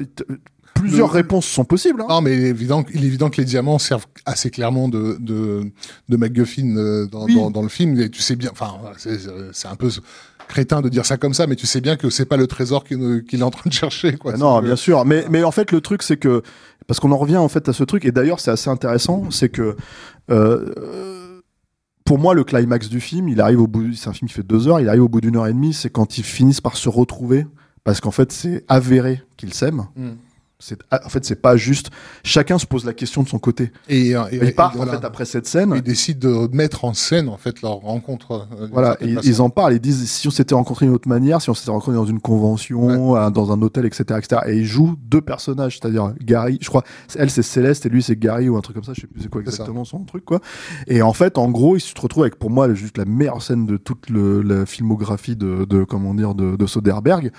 plusieurs 0.74 1.06
Le- 1.08 1.14
réponses 1.14 1.46
sont 1.46 1.64
possibles. 1.64 2.00
hein. 2.02 2.06
Non, 2.08 2.20
mais 2.20 2.36
il 2.36 2.44
est 2.44 2.48
évident, 2.48 2.84
il 2.92 3.04
est 3.04 3.06
évident 3.06 3.30
que 3.30 3.36
les 3.40 3.44
diamants 3.44 3.78
servent 3.78 4.06
assez 4.26 4.50
clairement 4.50 4.88
de, 4.88 5.16
de, 5.20 5.70
de 6.08 6.16
MacGuffin 6.16 6.76
euh, 6.76 7.06
dans, 7.06 7.24
Oui. 7.26 7.36
dans, 7.36 7.50
dans 7.52 7.62
le 7.62 7.68
film. 7.68 7.98
Et 8.00 8.10
tu 8.10 8.20
sais 8.20 8.34
bien, 8.34 8.50
enfin, 8.50 8.72
c'est 8.96 9.68
un 9.68 9.76
peu 9.76 9.88
crétin 10.48 10.80
de 10.80 10.88
dire 10.88 11.06
ça 11.06 11.16
comme 11.16 11.34
ça, 11.34 11.46
mais 11.46 11.56
tu 11.56 11.66
sais 11.66 11.80
bien 11.80 11.96
que 11.96 12.10
c'est 12.10 12.26
pas 12.26 12.36
le 12.36 12.46
trésor 12.46 12.84
qu'il 12.84 13.22
est 13.32 13.42
en 13.42 13.50
train 13.50 13.68
de 13.68 13.74
chercher, 13.74 14.16
quoi. 14.16 14.36
Non, 14.36 14.60
bien 14.60 14.76
sûr. 14.76 15.04
Mais, 15.04 15.24
mais 15.30 15.44
en 15.44 15.52
fait, 15.52 15.70
le 15.70 15.80
truc, 15.80 16.02
c'est 16.02 16.16
que. 16.16 16.42
Parce 16.86 17.00
qu'on 17.00 17.12
en 17.12 17.18
revient 17.18 17.36
en 17.36 17.48
fait 17.48 17.68
à 17.68 17.72
ce 17.72 17.84
truc, 17.84 18.04
et 18.04 18.12
d'ailleurs, 18.12 18.40
c'est 18.40 18.50
assez 18.50 18.70
intéressant, 18.70 19.30
c'est 19.30 19.50
que. 19.50 19.76
euh, 20.30 20.74
pour 22.08 22.18
moi, 22.18 22.32
le 22.32 22.42
climax 22.42 22.88
du 22.88 23.00
film, 23.00 23.28
il 23.28 23.38
arrive 23.38 23.60
au 23.60 23.66
bout. 23.66 23.92
C'est 23.92 24.08
un 24.08 24.14
film 24.14 24.28
qui 24.28 24.34
fait 24.34 24.42
deux 24.42 24.66
heures, 24.66 24.80
il 24.80 24.88
arrive 24.88 25.02
au 25.02 25.10
bout 25.10 25.20
d'une 25.20 25.36
heure 25.36 25.46
et 25.46 25.52
demie, 25.52 25.74
c'est 25.74 25.90
quand 25.90 26.16
ils 26.16 26.24
finissent 26.24 26.62
par 26.62 26.78
se 26.78 26.88
retrouver, 26.88 27.46
parce 27.84 28.00
qu'en 28.00 28.10
fait, 28.10 28.32
c'est 28.32 28.64
avéré 28.66 29.22
qu'ils 29.36 29.52
s'aiment. 29.52 29.88
Mm. 29.94 30.12
Ah, 30.90 31.00
en 31.04 31.08
fait, 31.08 31.24
c'est 31.24 31.40
pas 31.40 31.56
juste. 31.56 31.90
Chacun 32.24 32.58
se 32.58 32.66
pose 32.66 32.84
la 32.84 32.92
question 32.92 33.22
de 33.22 33.28
son 33.28 33.38
côté. 33.38 33.70
Et, 33.88 34.16
euh, 34.16 34.24
et- 34.32 34.38
ils 34.42 34.54
partent 34.56 34.74
et 34.74 34.78
voilà. 34.78 34.92
en 34.92 35.00
fait 35.00 35.04
après 35.06 35.24
cette 35.24 35.46
scène. 35.46 35.72
Ils 35.76 35.82
décident 35.82 36.46
de 36.48 36.54
mettre 36.56 36.84
en 36.84 36.94
scène 36.94 37.28
en 37.28 37.36
fait 37.36 37.62
leur 37.62 37.74
rencontre. 37.76 38.48
euh, 38.60 38.66
Voilà, 38.72 38.96
et 39.00 39.14
ils 39.22 39.40
en 39.40 39.50
parlent, 39.50 39.74
ils 39.74 39.80
disent 39.80 40.10
si 40.10 40.26
on 40.26 40.32
s'était 40.32 40.56
rencontrés 40.56 40.86
d'une 40.86 40.94
autre 40.96 41.08
manière, 41.08 41.40
si 41.40 41.48
on 41.48 41.54
s'était 41.54 41.70
rencontrés 41.70 41.92
dans 41.94 42.06
une 42.06 42.18
convention, 42.20 43.14
euh, 43.16 43.30
dans 43.30 43.52
un 43.52 43.62
hôtel, 43.62 43.86
etc., 43.86 44.18
etc. 44.18 44.40
Et 44.48 44.56
ils 44.56 44.64
jouent 44.66 44.96
deux 45.00 45.20
personnages, 45.20 45.78
c'est-à-dire 45.80 46.12
Gary, 46.20 46.58
je 46.60 46.68
crois, 46.68 46.82
elle 47.14 47.30
c'est 47.30 47.42
Céleste 47.44 47.86
et 47.86 47.88
lui 47.88 48.02
c'est 48.02 48.18
Gary 48.18 48.48
ou 48.48 48.56
un 48.56 48.60
truc 48.60 48.74
comme 48.74 48.84
ça, 48.84 48.94
je 48.96 49.02
sais 49.02 49.06
plus 49.06 49.22
c'est 49.22 49.28
quoi 49.30 49.42
exactement 49.42 49.84
son 49.84 50.00
truc 50.00 50.24
quoi. 50.24 50.40
Et 50.88 51.02
en 51.02 51.12
fait, 51.12 51.38
en 51.38 51.50
gros, 51.50 51.76
ils 51.76 51.80
se 51.80 51.94
retrouvent 52.00 52.24
avec 52.24 52.36
pour 52.36 52.50
moi 52.50 52.74
juste 52.74 52.98
la 52.98 53.04
meilleure 53.04 53.42
scène 53.42 53.64
de 53.64 53.76
toute 53.76 54.10
le- 54.10 54.42
la 54.42 54.66
filmographie 54.66 55.36
de, 55.36 55.64
de 55.66 55.84
comment 55.84 56.14
dire 56.14 56.34
de, 56.34 56.56
de 56.56 56.66
Soderbergh, 56.66 57.30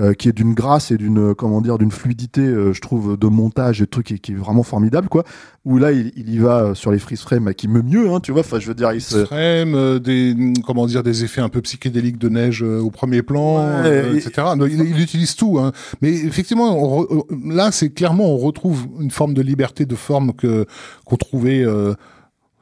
euh, 0.00 0.12
qui 0.14 0.28
est 0.28 0.32
d'une 0.32 0.54
grâce 0.54 0.90
et 0.90 0.96
d'une 0.96 1.36
comment 1.36 1.60
dire 1.60 1.78
d'une 1.78 1.92
fluidité, 1.92 2.40
euh, 2.64 2.72
je 2.72 2.80
trouve, 2.80 3.16
de 3.16 3.26
montage 3.26 3.80
et 3.80 3.84
de 3.84 3.90
trucs 3.90 4.06
qui, 4.06 4.18
qui 4.20 4.32
est 4.32 4.36
vraiment 4.36 4.62
formidable 4.62 5.08
quoi. 5.08 5.24
Où 5.64 5.78
là, 5.78 5.92
il, 5.92 6.12
il 6.16 6.28
y 6.32 6.38
va 6.38 6.60
euh, 6.60 6.74
sur 6.74 6.92
les 6.92 6.98
freeze 6.98 7.20
frames, 7.22 7.54
qui 7.54 7.68
me 7.68 7.80
mieux, 7.80 8.10
hein, 8.10 8.20
tu 8.20 8.32
vois. 8.32 8.40
Enfin, 8.40 8.58
je 8.58 8.66
veux 8.68 8.74
dire, 8.74 8.92
il 8.92 9.00
se 9.00 9.24
Frame, 9.24 9.74
euh, 9.74 9.98
des 9.98 10.36
comment 10.66 10.86
dire 10.86 11.02
des 11.02 11.24
effets 11.24 11.40
un 11.40 11.48
peu 11.48 11.62
psychédéliques 11.62 12.18
de 12.18 12.28
neige 12.28 12.62
euh, 12.62 12.80
au 12.80 12.90
premier 12.90 13.22
plan, 13.22 13.82
Ouais, 13.82 14.12
et- 14.12 14.16
etc. 14.18 14.46
Il, 14.68 14.80
il 14.86 15.00
utilise 15.00 15.36
tout, 15.36 15.58
hein. 15.58 15.72
mais 16.02 16.10
effectivement, 16.12 16.76
on 16.78 17.02
re- 17.02 17.54
là, 17.54 17.70
c'est 17.72 17.90
clairement 17.90 18.34
on 18.34 18.38
retrouve 18.38 18.86
une 19.00 19.10
forme 19.10 19.32
de 19.34 19.40
liberté 19.42 19.86
de 19.86 19.94
forme 19.94 20.32
que 20.34 20.66
qu'on 21.06 21.16
trouvait. 21.16 21.64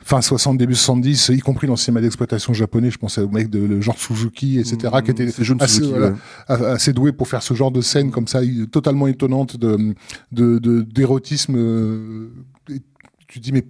Fin 0.04 0.20
60, 0.20 0.58
début 0.58 0.74
70, 0.74 1.28
y 1.28 1.38
compris 1.40 1.66
dans 1.66 1.74
le 1.74 1.78
cinéma 1.78 2.00
d'exploitation 2.00 2.52
japonais, 2.52 2.90
je 2.90 2.98
pensais 2.98 3.20
au 3.20 3.28
mec 3.28 3.48
de 3.50 3.60
le 3.64 3.80
genre 3.80 3.96
Suzuki, 3.98 4.58
etc., 4.58 4.76
qui 5.04 5.10
était 5.12 5.30
C'est 5.30 5.44
Jun 5.44 5.56
assez, 5.60 5.74
Suzuki, 5.76 5.90
voilà, 5.90 6.08
ouais. 6.08 6.14
a- 6.48 6.72
assez 6.72 6.92
doué 6.92 7.12
pour 7.12 7.28
faire 7.28 7.42
ce 7.42 7.54
genre 7.54 7.70
de 7.70 7.80
scène 7.80 8.10
comme 8.10 8.26
ça, 8.26 8.40
totalement 8.70 9.06
étonnante 9.06 9.56
de 9.56 9.94
de 10.32 10.58
de- 10.58 10.82
d'érotisme. 10.82 11.54
euh, 11.56 12.28
tu 13.28 13.38
te 13.40 13.44
dis 13.44 13.52
mais 13.52 13.64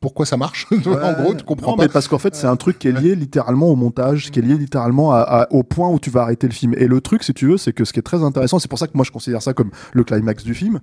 pourquoi 0.00 0.26
ça 0.26 0.36
marche? 0.36 0.66
En 0.86 1.22
gros, 1.22 1.34
tu 1.34 1.44
comprends 1.44 1.72
non, 1.72 1.76
pas. 1.76 1.82
mais 1.84 1.88
parce 1.88 2.06
qu'en 2.06 2.18
fait, 2.18 2.36
c'est 2.36 2.46
un 2.46 2.54
truc 2.54 2.78
qui 2.78 2.86
est 2.86 2.92
lié 2.92 3.16
littéralement 3.16 3.66
au 3.68 3.74
montage, 3.74 4.30
qui 4.30 4.38
est 4.38 4.42
lié 4.42 4.56
littéralement 4.56 5.10
à- 5.12 5.18
à- 5.22 5.52
au 5.52 5.64
point 5.64 5.88
où 5.88 5.98
tu 5.98 6.08
vas 6.10 6.22
arrêter 6.22 6.46
le 6.46 6.52
film. 6.52 6.72
Et 6.76 6.86
le 6.86 7.00
truc, 7.00 7.24
si 7.24 7.34
tu 7.34 7.46
veux, 7.48 7.56
c'est 7.56 7.72
que 7.72 7.84
ce 7.84 7.92
qui 7.92 7.98
est 7.98 8.02
très 8.02 8.22
intéressant, 8.22 8.60
c'est 8.60 8.68
pour 8.68 8.78
ça 8.78 8.86
que 8.86 8.92
moi 8.94 9.04
je 9.04 9.10
considère 9.10 9.42
ça 9.42 9.54
comme 9.54 9.70
le 9.92 10.04
climax 10.04 10.44
du 10.44 10.54
film, 10.54 10.78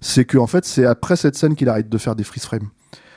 c'est 0.00 0.24
que 0.24 0.36
en 0.38 0.48
fait, 0.48 0.64
c'est 0.64 0.84
après 0.84 1.14
cette 1.14 1.36
scène 1.36 1.54
qu'il 1.54 1.68
arrête 1.68 1.88
de 1.88 1.98
faire 1.98 2.16
des 2.16 2.24
freeze 2.24 2.42
frames. 2.44 2.68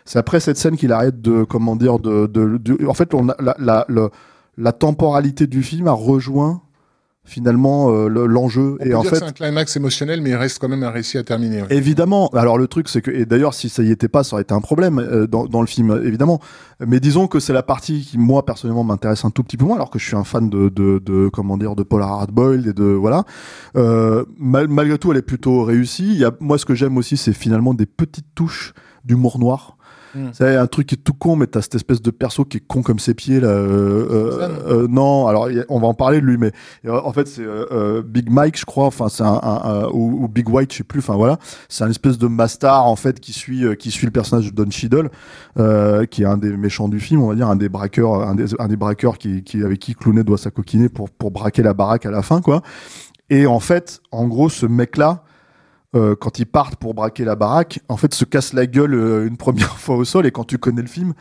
C'est 0.09 0.17
après 0.17 0.39
cette 0.39 0.57
scène 0.57 0.75
qu'il 0.75 0.91
arrête 0.91 1.21
de, 1.21 1.43
comment 1.43 1.75
dire, 1.75 1.99
de, 1.99 2.25
de, 2.25 2.57
de- 2.57 2.87
en 2.87 2.95
fait, 2.95 3.13
on 3.13 3.29
a, 3.29 3.35
la, 3.39 3.55
la, 3.59 3.85
le- 3.89 4.09
la 4.57 4.71
temporalité 4.71 5.45
du 5.45 5.61
film 5.61 5.87
a 5.87 5.91
rejoint 5.91 6.63
finalement 7.25 7.91
euh, 7.91 8.07
le- 8.07 8.25
l'enjeu. 8.25 8.77
Et 8.83 8.95
en 8.95 9.03
fait, 9.03 9.17
c'est 9.17 9.23
un 9.23 9.31
climax 9.31 9.75
émotionnel, 9.77 10.21
mais 10.23 10.31
il 10.31 10.35
reste 10.35 10.57
quand 10.57 10.67
même 10.67 10.81
un 10.81 10.89
récit 10.89 11.19
à 11.19 11.23
terminer. 11.23 11.61
ouais. 11.61 11.67
Évidemment. 11.69 12.27
Alors 12.29 12.57
le 12.57 12.67
truc, 12.67 12.89
c'est 12.89 13.03
que 13.03 13.11
et 13.11 13.27
d'ailleurs, 13.27 13.53
si 13.53 13.69
ça 13.69 13.83
y 13.83 13.91
était 13.91 14.07
pas, 14.07 14.23
ça 14.23 14.33
aurait 14.33 14.41
été 14.41 14.53
un 14.55 14.61
problème 14.61 14.97
euh, 14.97 15.27
dans, 15.27 15.45
dans 15.45 15.61
le 15.61 15.67
film, 15.67 16.01
évidemment. 16.03 16.39
Mais 16.83 16.99
disons 16.99 17.27
que 17.27 17.39
c'est 17.39 17.53
la 17.53 17.61
partie 17.61 18.01
qui 18.01 18.17
moi 18.17 18.43
personnellement 18.47 18.83
m'intéresse 18.83 19.25
un 19.25 19.29
tout 19.29 19.43
petit 19.43 19.57
peu 19.57 19.65
moins, 19.65 19.75
alors 19.75 19.91
que 19.91 19.99
je 19.99 20.05
suis 20.05 20.15
un 20.15 20.23
fan 20.23 20.49
de, 20.49 20.69
de, 20.69 20.97
de 21.05 21.29
comment 21.31 21.55
dire 21.55 21.75
de 21.75 21.83
Paul 21.83 22.01
Hardboiled 22.01 22.65
et 22.65 22.73
de 22.73 22.85
voilà. 22.85 23.25
Euh, 23.75 24.25
mal- 24.39 24.69
malgré 24.69 24.97
tout, 24.97 25.11
elle 25.11 25.17
est 25.19 25.21
plutôt 25.21 25.63
réussie. 25.63 26.07
Il 26.13 26.17
y 26.17 26.25
a, 26.25 26.31
moi, 26.39 26.57
ce 26.57 26.65
que 26.65 26.73
j'aime 26.73 26.97
aussi, 26.97 27.15
c'est 27.15 27.33
finalement 27.33 27.75
des 27.75 27.85
petites 27.85 28.33
touches 28.33 28.73
d'humour 29.05 29.37
noir. 29.37 29.77
Mm. 30.15 30.29
C'est 30.33 30.55
un 30.55 30.67
truc 30.67 30.87
qui 30.87 30.95
est 30.95 31.03
tout 31.03 31.13
con, 31.13 31.35
mais 31.35 31.47
t'as 31.47 31.61
cette 31.61 31.75
espèce 31.75 32.01
de 32.01 32.11
perso 32.11 32.45
qui 32.45 32.57
est 32.57 32.63
con 32.65 32.81
comme 32.81 32.99
ses 32.99 33.13
pieds 33.13 33.39
là. 33.39 33.47
euh, 33.47 34.07
euh, 34.09 34.49
euh, 34.83 34.87
non, 34.89 35.27
alors 35.27 35.45
a- 35.47 35.65
on 35.69 35.79
va 35.79 35.87
en 35.87 35.93
parler 35.93 36.19
de 36.21 36.25
lui, 36.25 36.37
mais 36.37 36.51
en 36.89 37.11
fait 37.13 37.27
c'est 37.27 37.45
Big 38.05 38.29
Mike, 38.29 38.59
je 38.59 38.65
crois. 38.65 38.85
Enfin 38.85 39.07
c'est 39.09 39.23
un, 39.23 39.39
un- 39.41 39.61
un- 39.63 39.87
ou, 39.89 40.23
ou 40.23 40.27
Big 40.27 40.49
White, 40.49 40.71
je 40.73 40.77
sais 40.77 40.83
plus. 40.83 40.99
Enfin 40.99 41.15
voilà, 41.15 41.37
c'est 41.67 41.83
un 41.83 41.89
espèce 41.89 42.17
de 42.17 42.27
mastar 42.27 42.85
en 42.87 42.95
fait 42.95 43.19
qui 43.19 43.33
suit 43.33 43.63
qui 43.77 43.91
suit 43.91 44.05
le 44.05 44.11
personnage 44.11 44.51
de 44.53 44.63
Don 44.63 44.69
Cheadle, 44.71 45.09
qui 46.09 46.23
est 46.23 46.25
un 46.25 46.37
des 46.37 46.55
méchants 46.57 46.89
du 46.89 46.99
film, 46.99 47.21
on 47.21 47.27
va 47.29 47.35
dire 47.35 47.47
un 47.47 47.55
des 47.55 47.69
braqueurs, 47.69 48.27
un 48.27 48.35
des, 48.35 48.59
un 48.59 48.67
des 48.67 48.77
braqueurs 48.77 49.17
qui, 49.17 49.43
qui 49.43 49.63
avec 49.63 49.79
qui 49.79 49.93
Clooney 49.95 50.23
doit 50.23 50.37
s'acoquiner 50.37 50.89
pour 50.89 51.09
pour 51.09 51.31
braquer 51.31 51.61
la 51.63 51.73
baraque 51.73 52.05
à 52.05 52.11
la 52.11 52.21
fin 52.21 52.41
quoi. 52.41 52.61
Et 53.29 53.45
en 53.45 53.59
fait, 53.59 54.01
en 54.11 54.27
gros, 54.27 54.49
ce 54.49 54.65
mec 54.65 54.97
là. 54.97 55.23
Euh, 55.95 56.15
quand 56.19 56.39
ils 56.39 56.45
partent 56.45 56.75
pour 56.75 56.93
braquer 56.93 57.25
la 57.25 57.35
baraque, 57.35 57.79
en 57.89 57.97
fait, 57.97 58.13
se 58.13 58.25
casse 58.25 58.53
la 58.53 58.67
gueule 58.67 58.93
euh, 58.93 59.27
une 59.27 59.37
première 59.37 59.77
fois 59.79 59.95
au 59.95 60.05
sol. 60.05 60.25
Et 60.25 60.31
quand 60.31 60.43
tu 60.45 60.57
connais 60.57 60.81
le 60.81 60.87
film, 60.87 61.13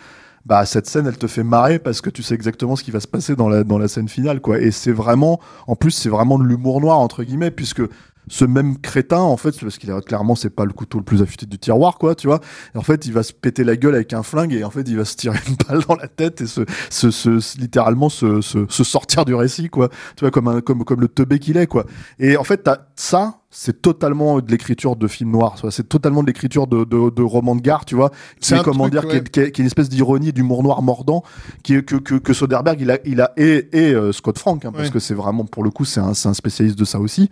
bah 0.46 0.64
cette 0.66 0.87
scène, 0.87 1.07
elle 1.07 1.18
te 1.18 1.26
fait 1.26 1.42
marrer 1.44 1.78
parce 1.78 2.00
que 2.00 2.11
tu 2.11 2.22
sais 2.22 2.35
exactement 2.35 2.76
ce 2.76 2.83
qui 2.85 2.90
va 2.90 3.00
se 3.00 3.09
passer 3.09 3.37
dans 3.37 3.48
la 3.48 3.64
dans 3.64 3.78
la 3.78 3.88
scène 3.88 4.09
finale, 4.09 4.40
quoi. 4.40 4.59
Et 4.61 4.70
c'est 4.70 4.92
vraiment, 4.92 5.40
en 5.66 5.76
plus, 5.76 5.90
c'est 5.90 6.09
vraiment 6.09 6.38
de 6.38 6.44
l'humour 6.44 6.81
noir 6.81 6.98
entre 6.98 7.22
guillemets, 7.24 7.50
puisque 7.50 7.83
ce 8.31 8.44
même 8.44 8.76
crétin, 8.78 9.20
en 9.20 9.38
fait, 9.38 9.59
parce 9.59 9.78
qu'il 9.78 9.90
a 9.90 10.02
clairement, 10.02 10.35
c'est 10.35 10.50
pas 10.50 10.66
le 10.66 10.72
couteau 10.72 10.98
le 10.98 11.04
plus 11.04 11.22
affûté 11.22 11.46
du 11.46 11.59
tiroir, 11.59 11.96
quoi, 11.96 12.14
tu 12.14 12.26
vois. 12.26 12.40
Et 12.74 12.78
en 12.78 12.83
fait, 12.83 13.07
il 13.07 13.12
va 13.14 13.22
se 13.22 13.33
péter 13.33 13.64
la 13.64 13.74
gueule 13.76 13.94
avec 13.94 14.12
un 14.12 14.22
flingue 14.22 14.52
et 14.52 14.64
en 14.64 14.70
fait, 14.70 14.83
il 14.87 14.98
va 14.98 15.07
se 15.07 15.16
tirer 15.16 15.38
une 15.48 15.57
balle 15.66 15.83
dans 15.88 15.94
la 15.96 16.09
tête 16.09 16.42
et 16.42 16.46
se- 16.46 17.59
littéralement 17.59 18.09
se, 18.11 18.40
se, 18.42 18.66
se 18.68 18.85
sortir 18.85 19.24
du 19.24 19.35
récit, 19.35 19.68
quoi. 19.70 19.88
Tu 20.16 20.24
vois, 20.24 20.31
comme 20.31 20.48
un, 20.48 20.61
comme, 20.61 20.85
comme 20.85 21.00
le 21.00 21.09
teubé 21.09 21.38
qu'il 21.38 21.57
est, 21.57 21.66
quoi. 21.66 21.87
Et 22.18 22.37
en 22.37 22.44
fait, 22.44 22.59
t'as 22.64 22.78
ça, 22.96 23.40
c'est 23.50 23.80
totalement 23.80 24.40
de 24.40 24.50
l'écriture 24.50 24.94
de 24.94 25.08
film 25.08 25.30
noir. 25.30 25.56
C'est 25.70 25.88
totalement 25.88 26.22
de 26.22 26.26
l'écriture 26.26 26.66
de, 26.66 26.84
de, 26.84 27.08
de 27.11 27.22
roman 27.22 27.56
de 27.56 27.62
gare, 27.62 27.84
tu 27.87 27.94
vois. 27.94 28.11
C'est 28.40 28.56
est, 28.56 28.62
comment 28.62 28.88
truc, 28.88 28.92
dire, 28.92 29.02
qui, 29.02 29.38
ouais. 29.40 29.46
est, 29.46 29.52
qui 29.52 29.61
une 29.62 29.66
espèce 29.66 29.88
d'ironie, 29.88 30.32
d'humour 30.34 30.62
noir 30.62 30.82
mordant, 30.82 31.22
qui 31.62 31.74
est, 31.74 31.82
que, 31.82 31.96
que, 31.96 32.16
que 32.16 32.32
Soderbergh, 32.34 32.80
il 32.82 32.90
a, 32.90 32.98
il 33.06 33.20
a, 33.22 33.32
et, 33.38 33.68
et 33.72 33.94
euh, 33.94 34.12
Scott 34.12 34.38
Frank, 34.38 34.64
hein, 34.66 34.72
parce 34.72 34.90
que 34.90 34.98
c'est 34.98 35.14
vraiment, 35.14 35.44
pour 35.46 35.64
le 35.64 35.70
coup, 35.70 35.87
c'est 35.87 36.00
un, 36.00 36.12
spécialiste 36.34 36.78
de 36.78 36.84
ça 36.84 37.00
aussi, 37.00 37.30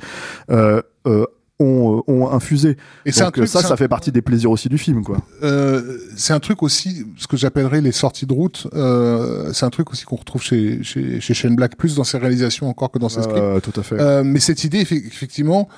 euh, 0.50 0.81
euh, 1.07 1.26
ont, 1.59 2.02
ont 2.07 2.31
infusé. 2.31 2.76
Et 3.05 3.12
Donc 3.24 3.35
truc, 3.35 3.48
ça, 3.48 3.61
ça 3.61 3.74
un- 3.74 3.76
fait 3.76 3.88
partie 3.88 4.11
des 4.11 4.22
plaisirs 4.22 4.50
aussi 4.50 4.68
du 4.70 4.79
film, 4.79 5.05
quoi. 5.05 5.18
euh, 5.42 5.98
c'est 6.16 6.33
un 6.33 6.40
truc 6.40 6.62
aussi, 6.62 7.07
ce 7.18 7.26
que 7.26 7.37
j'appellerais 7.37 7.83
les 7.83 7.92
sorties 7.92 8.26
de 8.26 8.33
route. 8.33 8.66
euh, 8.74 9.50
c'est 9.52 9.66
un 9.66 9.70
truc 9.70 9.90
aussi 9.90 10.05
qu'on 10.05 10.16
retrouve 10.16 10.42
chez 10.42 10.83
chez 10.83 11.20
chez 11.20 11.35
Shane 11.35 11.57
Black 11.57 11.76
plus 11.76 11.94
dans 11.94 12.05
ses 12.05 12.16
réalisations 12.18 12.68
encore 12.70 12.90
que 12.90 12.98
dans 12.98 13.09
ses 13.11 13.22
scripts. 13.22 13.38
Euh, 13.38 13.61
tout 13.61 13.79
à 13.79 13.83
fait. 13.83 14.22
Mais 14.24 14.40
cette 14.40 14.64
idée, 14.64 14.83
effe- 14.83 15.07
effectivement, 15.07 15.68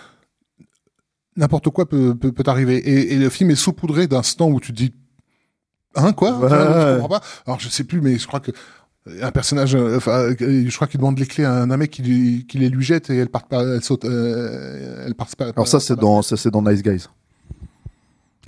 n'importe 1.38 1.70
quoi 1.70 1.88
peut, 1.88 2.14
peut, 2.14 2.32
peut 2.32 2.42
arriver. 2.46 2.76
Et, 2.76 3.14
et 3.14 3.16
le 3.18 3.30
film 3.30 3.50
est 3.50 3.54
saupoudré 3.56 4.06
d'instants 4.06 4.50
où 4.50 4.60
tu 4.60 4.72
te 4.72 4.76
dis, 4.76 4.92
hein, 5.94 6.12
quoi? 6.12 6.38
Ouais. 6.38 6.48
Tu 6.50 7.00
comprends 7.00 7.18
pas 7.18 7.22
Alors, 7.46 7.58
je 7.60 7.68
sais 7.70 7.84
plus, 7.84 8.00
mais 8.02 8.18
je 8.18 8.26
crois 8.26 8.40
que 8.40 8.50
un 9.22 9.30
personnage, 9.30 9.74
euh, 9.74 9.96
enfin, 9.96 10.18
euh, 10.18 10.34
je 10.38 10.74
crois 10.76 10.86
qu'il 10.86 11.00
demande 11.00 11.18
les 11.18 11.24
clés 11.24 11.44
à 11.44 11.62
un 11.62 11.76
mec 11.78 11.90
qui, 11.90 12.02
lui- 12.02 12.46
qui 12.46 12.58
les 12.58 12.68
lui 12.68 12.84
jette 12.84 13.08
et 13.08 13.16
elle 13.16 13.30
part 13.30 13.48
pas, 13.48 13.62
elle 13.62 13.82
saute, 13.82 14.04
euh, 14.04 15.04
elle 15.06 15.14
part 15.14 15.28
pas. 15.38 15.46
Alors 15.48 15.66
ça, 15.66 15.80
c'est 15.80 15.96
dans, 15.96 16.20
ça, 16.20 16.36
c'est 16.36 16.50
dans 16.50 16.60
Nice 16.60 16.82
Guys. 16.82 17.06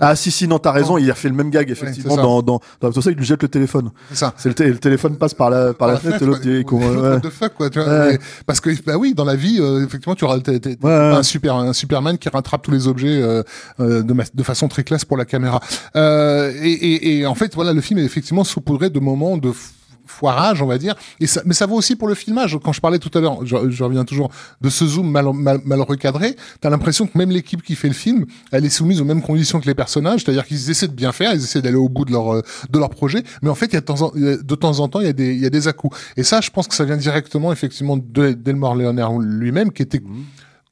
Ah 0.01 0.15
si 0.15 0.31
si 0.31 0.47
non 0.47 0.59
t'as 0.59 0.71
raison 0.71 0.97
il 0.97 1.09
a 1.09 1.15
fait 1.15 1.29
le 1.29 1.35
même 1.35 1.49
gag 1.51 1.69
effectivement 1.69 2.15
ça. 2.15 2.21
dans 2.21 2.41
dans 2.41 2.59
dans 2.81 2.91
tout 2.91 3.01
ça 3.01 3.11
il 3.11 3.17
lui 3.17 3.25
jette 3.25 3.43
le 3.43 3.47
téléphone 3.49 3.91
C'est 4.09 4.17
ça. 4.17 4.33
c'est 4.35 4.49
le, 4.49 4.55
té- 4.55 4.67
le 4.67 4.77
téléphone 4.79 5.15
passe 5.15 5.33
par 5.33 5.49
la 5.49 5.73
par 5.73 5.87
la 5.87 5.97
fenêtre 5.97 6.23
et 6.23 6.25
l'autre 6.25 6.41
dit 6.41 6.63
qu'on- 6.65 6.79
L'autre, 6.79 7.01
ouais. 7.01 7.09
what 7.13 7.19
the 7.21 7.29
fuck, 7.29 7.53
quoi, 7.53 7.69
tu 7.69 7.79
vois. 7.79 7.87
Ouais. 7.87 8.15
Et- 8.15 8.19
Parce 8.45 8.59
que, 8.59 8.69
bah 8.85 8.97
oui, 8.97 9.13
dans 9.13 9.23
la 9.25 9.35
vie, 9.35 9.57
euh, 9.59 9.85
effectivement, 9.85 10.15
tu 10.15 10.25
auras 10.25 10.39
t'es- 10.39 10.59
t'es- 10.59 10.77
Ouais, 10.81 10.89
ouais. 10.89 11.15
un 11.15 11.23
super, 11.23 11.55
un 11.55 11.73
Superman 11.73 12.17
qui 12.17 12.27
rattrape 12.29 12.61
tous 12.63 12.71
les 12.71 12.87
objets 12.87 13.21
euh, 13.21 13.43
euh, 13.79 14.01
de, 14.01 14.13
ma- 14.13 14.23
de 14.33 14.43
façon 14.43 14.67
très 14.67 14.83
classe 14.83 15.05
pour 15.05 15.17
la 15.17 15.25
caméra. 15.25 15.59
Euh, 15.95 16.51
et, 16.61 16.71
et, 16.71 17.17
et 17.19 17.25
en 17.25 17.35
fait, 17.35 17.53
voilà, 17.55 17.71
le 17.73 17.81
film 17.81 17.99
est 17.99 18.03
effectivement 18.05 18.43
saupoudré 18.43 18.89
de 18.89 18.99
moments 18.99 19.37
de 19.37 19.49
f- 19.49 19.69
foirage, 20.11 20.61
on 20.61 20.67
va 20.67 20.77
dire. 20.77 20.95
Et 21.19 21.27
ça, 21.27 21.41
mais 21.45 21.53
ça 21.53 21.65
vaut 21.65 21.75
aussi 21.75 21.95
pour 21.95 22.07
le 22.07 22.15
filmage. 22.15 22.57
Quand 22.63 22.73
je 22.73 22.81
parlais 22.81 22.99
tout 22.99 23.15
à 23.17 23.21
l'heure, 23.21 23.45
je, 23.45 23.69
je 23.69 23.83
reviens 23.83 24.05
toujours 24.05 24.29
de 24.61 24.69
ce 24.69 24.85
zoom 24.85 25.09
mal, 25.09 25.25
mal, 25.33 25.59
mal 25.65 25.81
recadré. 25.81 26.35
T'as 26.59 26.69
l'impression 26.69 27.07
que 27.07 27.17
même 27.17 27.31
l'équipe 27.31 27.61
qui 27.63 27.75
fait 27.75 27.87
le 27.87 27.93
film, 27.93 28.25
elle 28.51 28.65
est 28.65 28.69
soumise 28.69 29.01
aux 29.01 29.05
mêmes 29.05 29.21
conditions 29.21 29.59
que 29.59 29.65
les 29.65 29.75
personnages, 29.75 30.23
c'est-à-dire 30.23 30.45
qu'ils 30.45 30.69
essaient 30.69 30.87
de 30.87 30.93
bien 30.93 31.11
faire, 31.11 31.33
ils 31.33 31.43
essaient 31.43 31.61
d'aller 31.61 31.75
au 31.75 31.89
bout 31.89 32.05
de 32.05 32.11
leur 32.11 32.33
euh, 32.33 32.41
de 32.69 32.79
leur 32.79 32.89
projet. 32.89 33.23
Mais 33.41 33.49
en 33.49 33.55
fait, 33.55 33.67
il 33.67 33.73
y 33.73 33.77
a 33.77 33.81
de 33.81 33.85
temps 33.85 34.01
en, 34.01 34.11
de 34.15 34.55
temps, 34.55 34.79
en 34.79 34.87
temps, 34.87 34.99
il 34.99 35.07
y 35.07 35.09
a 35.09 35.13
des 35.13 35.33
il 35.33 35.41
y 35.41 35.45
a 35.45 35.49
des 35.49 35.67
à-coups. 35.67 35.97
Et 36.17 36.23
ça, 36.23 36.41
je 36.41 36.49
pense 36.49 36.67
que 36.67 36.75
ça 36.75 36.85
vient 36.85 36.97
directement 36.97 37.51
effectivement 37.51 37.97
de 37.97 38.31
d'Elmore 38.33 38.75
Leonard 38.75 39.17
lui-même, 39.19 39.71
qui 39.71 39.81
était 39.81 40.01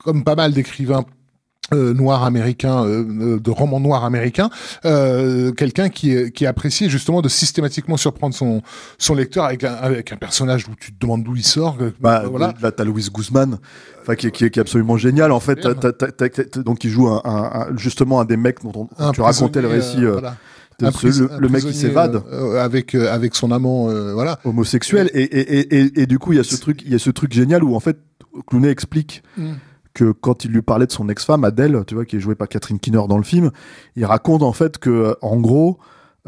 comme 0.04 0.24
pas 0.24 0.36
mal 0.36 0.54
d'écrivains 0.54 1.06
euh, 1.74 1.94
noirs 1.94 2.24
américains, 2.24 2.84
euh, 2.86 3.04
euh, 3.36 3.40
de 3.40 3.52
romans 3.52 3.80
noirs 3.80 4.04
américains, 4.04 4.50
euh, 4.86 5.52
quelqu'un 5.52 5.90
qui, 5.90 6.32
qui 6.32 6.46
appréciait 6.46 6.90
justement 6.90 7.22
de 7.22 7.30
systématiquement 7.30 7.98
surprendre 7.98 8.34
son, 8.36 8.62
son 8.98 9.16
lecteur 9.16 9.46
avec 9.46 9.64
un, 9.64 9.74
avec 9.74 10.12
un 10.12 10.18
personnage 10.18 10.68
où 10.68 10.72
tu 10.80 10.94
te 10.94 11.00
demandes 11.00 11.24
d'où 11.24 11.36
il 11.36 11.44
sort. 11.44 11.78
euh, 11.82 11.92
Bah, 12.00 12.24
voilà. 12.30 12.54
là, 12.62 12.72
t'as 12.72 12.84
Louis 12.84 13.08
Guzman, 13.14 13.58
qui, 14.18 14.28
est- 14.28 14.32
qui, 14.32 14.46
est, 14.46 14.50
qui 14.50 14.60
est 14.60 14.62
absolument 14.62 14.98
génial. 14.98 15.32
En 15.32 15.40
fait, 15.40 15.60
donc 16.58 16.84
il 16.84 16.90
joue 16.90 17.08
un, 17.08 17.22
un- 17.24 17.78
justement 17.78 18.20
un 18.22 18.26
des 18.26 18.38
mecs 18.38 18.62
dont, 18.64 18.90
on, 18.98 19.12
tu 19.12 19.22
racontais 19.22 19.62
le 19.62 19.68
récit, 19.68 20.04
euh, 20.04 20.16
euh, 20.18 20.20
voilà. 20.20 20.92
ce- 20.92 21.40
le, 21.40 21.50
mec 21.50 21.64
qui 21.64 21.74
s'évade, 21.74 22.22
euh, 22.32 22.64
avec 22.64 22.96
euh, 22.96 23.12
avec 23.14 23.36
son 23.36 23.52
amant, 23.52 23.90
euh, 23.90 24.14
voilà. 24.14 24.40
homosexuel, 24.46 25.10
et, 25.14 25.22
et, 25.24 25.60
et, 25.60 25.80
et, 25.82 26.02
et 26.02 26.06
du 26.08 26.20
coup, 26.20 26.34
il 26.34 26.38
y 26.38 26.40
a 26.40 26.44
ce 26.44 26.56
truc, 26.56 26.82
il 26.86 26.92
y 26.92 26.96
a 26.96 27.00
ce 27.00 27.10
truc 27.10 27.34
génial 27.34 27.64
où 27.64 27.76
en 27.76 27.80
fait, 27.80 27.98
Clooney 28.48 28.70
explique 28.70 29.22
Mm. 29.38 29.54
Que 29.94 30.12
quand 30.12 30.46
il 30.46 30.52
lui 30.52 30.62
parlait 30.62 30.88
de 30.88 30.92
son 30.92 31.10
ex-femme 31.10 31.44
Adèle, 31.44 31.84
tu 31.86 31.96
vois, 31.96 32.06
qui 32.06 32.18
est 32.18 32.20
jouée 32.20 32.36
par 32.36 32.48
Catherine 32.48 32.80
Kinner 32.80 33.02
dans 33.08 33.18
le 33.18 33.24
film, 33.24 33.52
il 33.96 34.06
raconte 34.06 34.44
en 34.44 34.54
fait 34.54 34.78
que, 34.78 35.16
en 35.22 35.38
gros. 35.38 35.80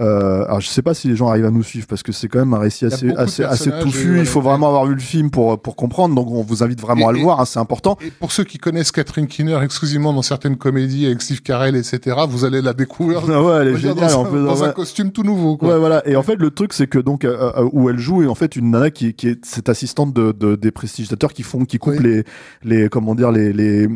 Euh, 0.02 0.44
alors 0.46 0.60
je 0.62 0.68
sais 0.68 0.82
pas 0.82 0.94
si 0.94 1.08
les 1.08 1.16
gens 1.16 1.30
arrivent 1.30 1.46
à 1.46 1.52
nous 1.52 1.64
suivre 1.64 1.86
parce 1.88 2.02
que 2.04 2.12
c'est 2.12 2.28
quand 2.28 2.40
même 2.40 2.54
un 2.54 2.60
récit 2.60 2.86
assez 2.86 3.12
assez 3.16 3.44
assez 3.44 3.70
touffu. 3.82 4.20
Il 4.20 4.26
faut 4.26 4.42
vraiment 4.42 4.68
avoir 4.68 4.86
vu 4.86 4.96
le 4.96 5.00
film 5.00 5.30
pour 5.30 5.62
pour 5.62 5.76
comprendre. 5.76 6.16
Donc 6.16 6.28
on 6.32 6.42
vous 6.42 6.64
invite 6.64 6.82
vraiment 6.82 7.06
Et- 7.08 7.10
à 7.10 7.12
le 7.14 7.20
et- 7.20 7.24
voir. 7.24 7.40
hein, 7.40 7.46
c'est 7.46 7.60
important. 7.60 7.98
Et 8.06 8.10
pour 8.12 8.32
ceux 8.32 8.44
qui 8.44 8.58
connaissent 8.58 8.92
Catherine 8.92 9.28
Kinner 9.28 9.60
exclusivement 9.64 10.12
dans 10.14 10.22
certaines 10.24 10.58
comédies 10.58 11.06
avec 11.06 11.22
Steve 11.22 11.42
Carell, 11.42 11.76
etc., 11.76 12.18
vous 12.28 12.46
allez 12.46 12.62
la 12.62 12.74
découvrir 12.74 13.22
Ah 13.30 13.44
ouais, 13.44 13.54
elle 13.62 13.68
est 13.70 13.78
géniale. 13.78 14.10
dans, 14.12 14.26
un, 14.36 14.66
dans 14.66 14.72
costume 14.74 15.12
tout 15.12 15.24
nouveau. 15.24 15.58
Quoi. 15.58 15.70
Ouais, 15.74 15.80
voilà. 15.80 16.02
Et 16.08 16.16
en 16.16 16.24
fait, 16.24 16.36
le 16.36 16.50
truc, 16.50 16.74
c'est 16.74 16.88
que 16.88 16.98
donc 17.00 17.24
euh, 17.24 17.52
euh, 17.58 17.70
où 17.72 17.90
elle 17.90 18.00
joue 18.00 18.24
est 18.24 18.28
en 18.28 18.36
fait 18.36 18.56
une 18.56 18.72
nana 18.72 18.90
qui, 18.90 19.14
qui 19.14 19.28
est 19.28 19.46
cette 19.46 19.70
assistante 19.70 20.14
de, 20.14 20.32
de- 20.32 20.56
des 20.56 20.72
prestigitateurs 20.72 21.34
qui 21.34 21.44
font, 21.44 21.66
qui 21.66 21.78
coupent 21.78 21.94
Oui. 22.00 22.04
les, 22.04 22.24
les, 22.64 22.90
comment 22.90 23.14
dire, 23.16 23.32
les, 23.32 23.54
les, 23.54 23.88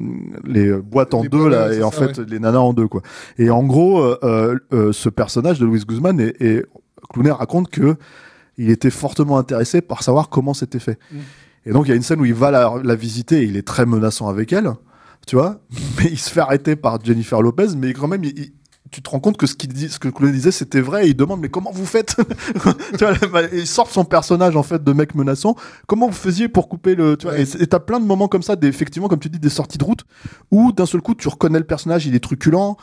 les 0.46 0.72
boîtes 0.74 1.14
en 1.14 1.24
Les 1.24 1.30
deux 1.30 1.48
là, 1.50 1.74
et 1.74 1.82
en 1.84 1.92
ça, 1.92 2.08
fait 2.08 2.20
les 2.30 2.40
nanas 2.40 2.60
en 2.60 2.74
deux 2.74 2.88
quoi. 2.88 3.02
Et 3.38 3.50
en 3.50 3.64
gros, 3.64 4.00
euh, 4.02 4.18
euh, 4.24 4.56
euh, 4.74 4.92
ce 4.92 5.10
personnage 5.10 5.60
de 5.60 5.66
Louis 5.66 5.84
Guzman 5.96 6.20
et, 6.20 6.34
et 6.40 6.66
Clooney 7.14 7.32
raconte 7.32 7.70
que 7.70 7.96
il 8.58 8.70
était 8.70 8.90
fortement 8.90 9.38
intéressé 9.38 9.82
par 9.82 10.02
savoir 10.04 10.30
comment 10.30 10.54
c'était 10.54 10.80
fait. 10.80 10.98
Mm. 11.12 11.18
Et 11.66 11.72
donc 11.72 11.86
il 11.88 11.90
y 11.90 11.92
a 11.92 11.96
une 11.96 12.04
scène 12.04 12.22
où 12.22 12.26
il 12.26 12.34
va 12.34 12.52
la, 12.52 12.74
la 12.84 12.96
visiter, 12.96 13.42
et 13.42 13.44
il 13.46 13.58
est 13.58 13.68
très 13.68 13.86
menaçant 13.86 14.28
avec 14.30 14.54
elle, 14.54 14.72
tu 15.28 15.36
vois, 15.36 15.60
mais 15.98 16.06
il 16.12 16.20
se 16.20 16.30
fait 16.30 16.40
arrêter 16.42 16.76
par 16.76 17.04
Jennifer 17.04 17.42
Lopez, 17.42 17.70
mais 17.78 17.94
quand 17.94 18.08
même 18.08 18.24
il- 18.24 18.38
il- 18.40 18.54
tu 18.92 19.02
te 19.02 19.10
rends 19.10 19.20
compte 19.20 19.36
que 19.36 19.48
ce, 19.48 19.56
qu'il 19.56 19.74
dit, 19.74 19.90
ce 19.90 19.98
que 20.00 20.08
Clooney 20.08 20.32
disait, 20.32 20.52
c'était 20.52 20.80
vrai. 20.80 21.06
Et 21.06 21.10
il 21.10 21.16
demande, 21.18 21.42
mais 21.42 21.50
comment 21.50 21.72
vous 21.72 21.88
faites? 21.88 22.16
Tu 22.98 23.04
vois, 23.04 23.42
Il 23.52 23.66
sort 23.68 23.90
son 23.90 24.06
personnage 24.06 24.56
en 24.56 24.64
fait 24.64 24.82
de 24.84 24.94
mec 24.94 25.16
menaçant. 25.16 25.56
Comment 25.88 26.06
vous 26.08 26.14
faisiez 26.14 26.48
pour 26.48 26.70
couper 26.70 26.94
le 26.96 27.18
tu 27.18 27.26
vois, 27.26 27.36
Ouais. 27.36 27.44
Et 27.60 27.68
t'as 27.68 27.80
plein 27.80 28.00
de 28.00 28.06
moments 28.06 28.28
comme 28.30 28.44
ça, 28.44 28.56
des, 28.56 28.68
effectivement, 28.68 29.08
comme 29.10 29.20
tu 29.20 29.28
dis, 29.28 29.40
des 29.40 29.50
sorties 29.50 29.80
de 29.80 29.84
route 29.84 30.06
où 30.52 30.72
d'un 30.72 30.86
seul 30.86 31.02
coup 31.02 31.16
tu 31.16 31.28
reconnais 31.28 31.58
le 31.60 31.66
personnage, 31.66 32.06
il 32.06 32.16
est 32.16 32.20
truculent. 32.24 32.78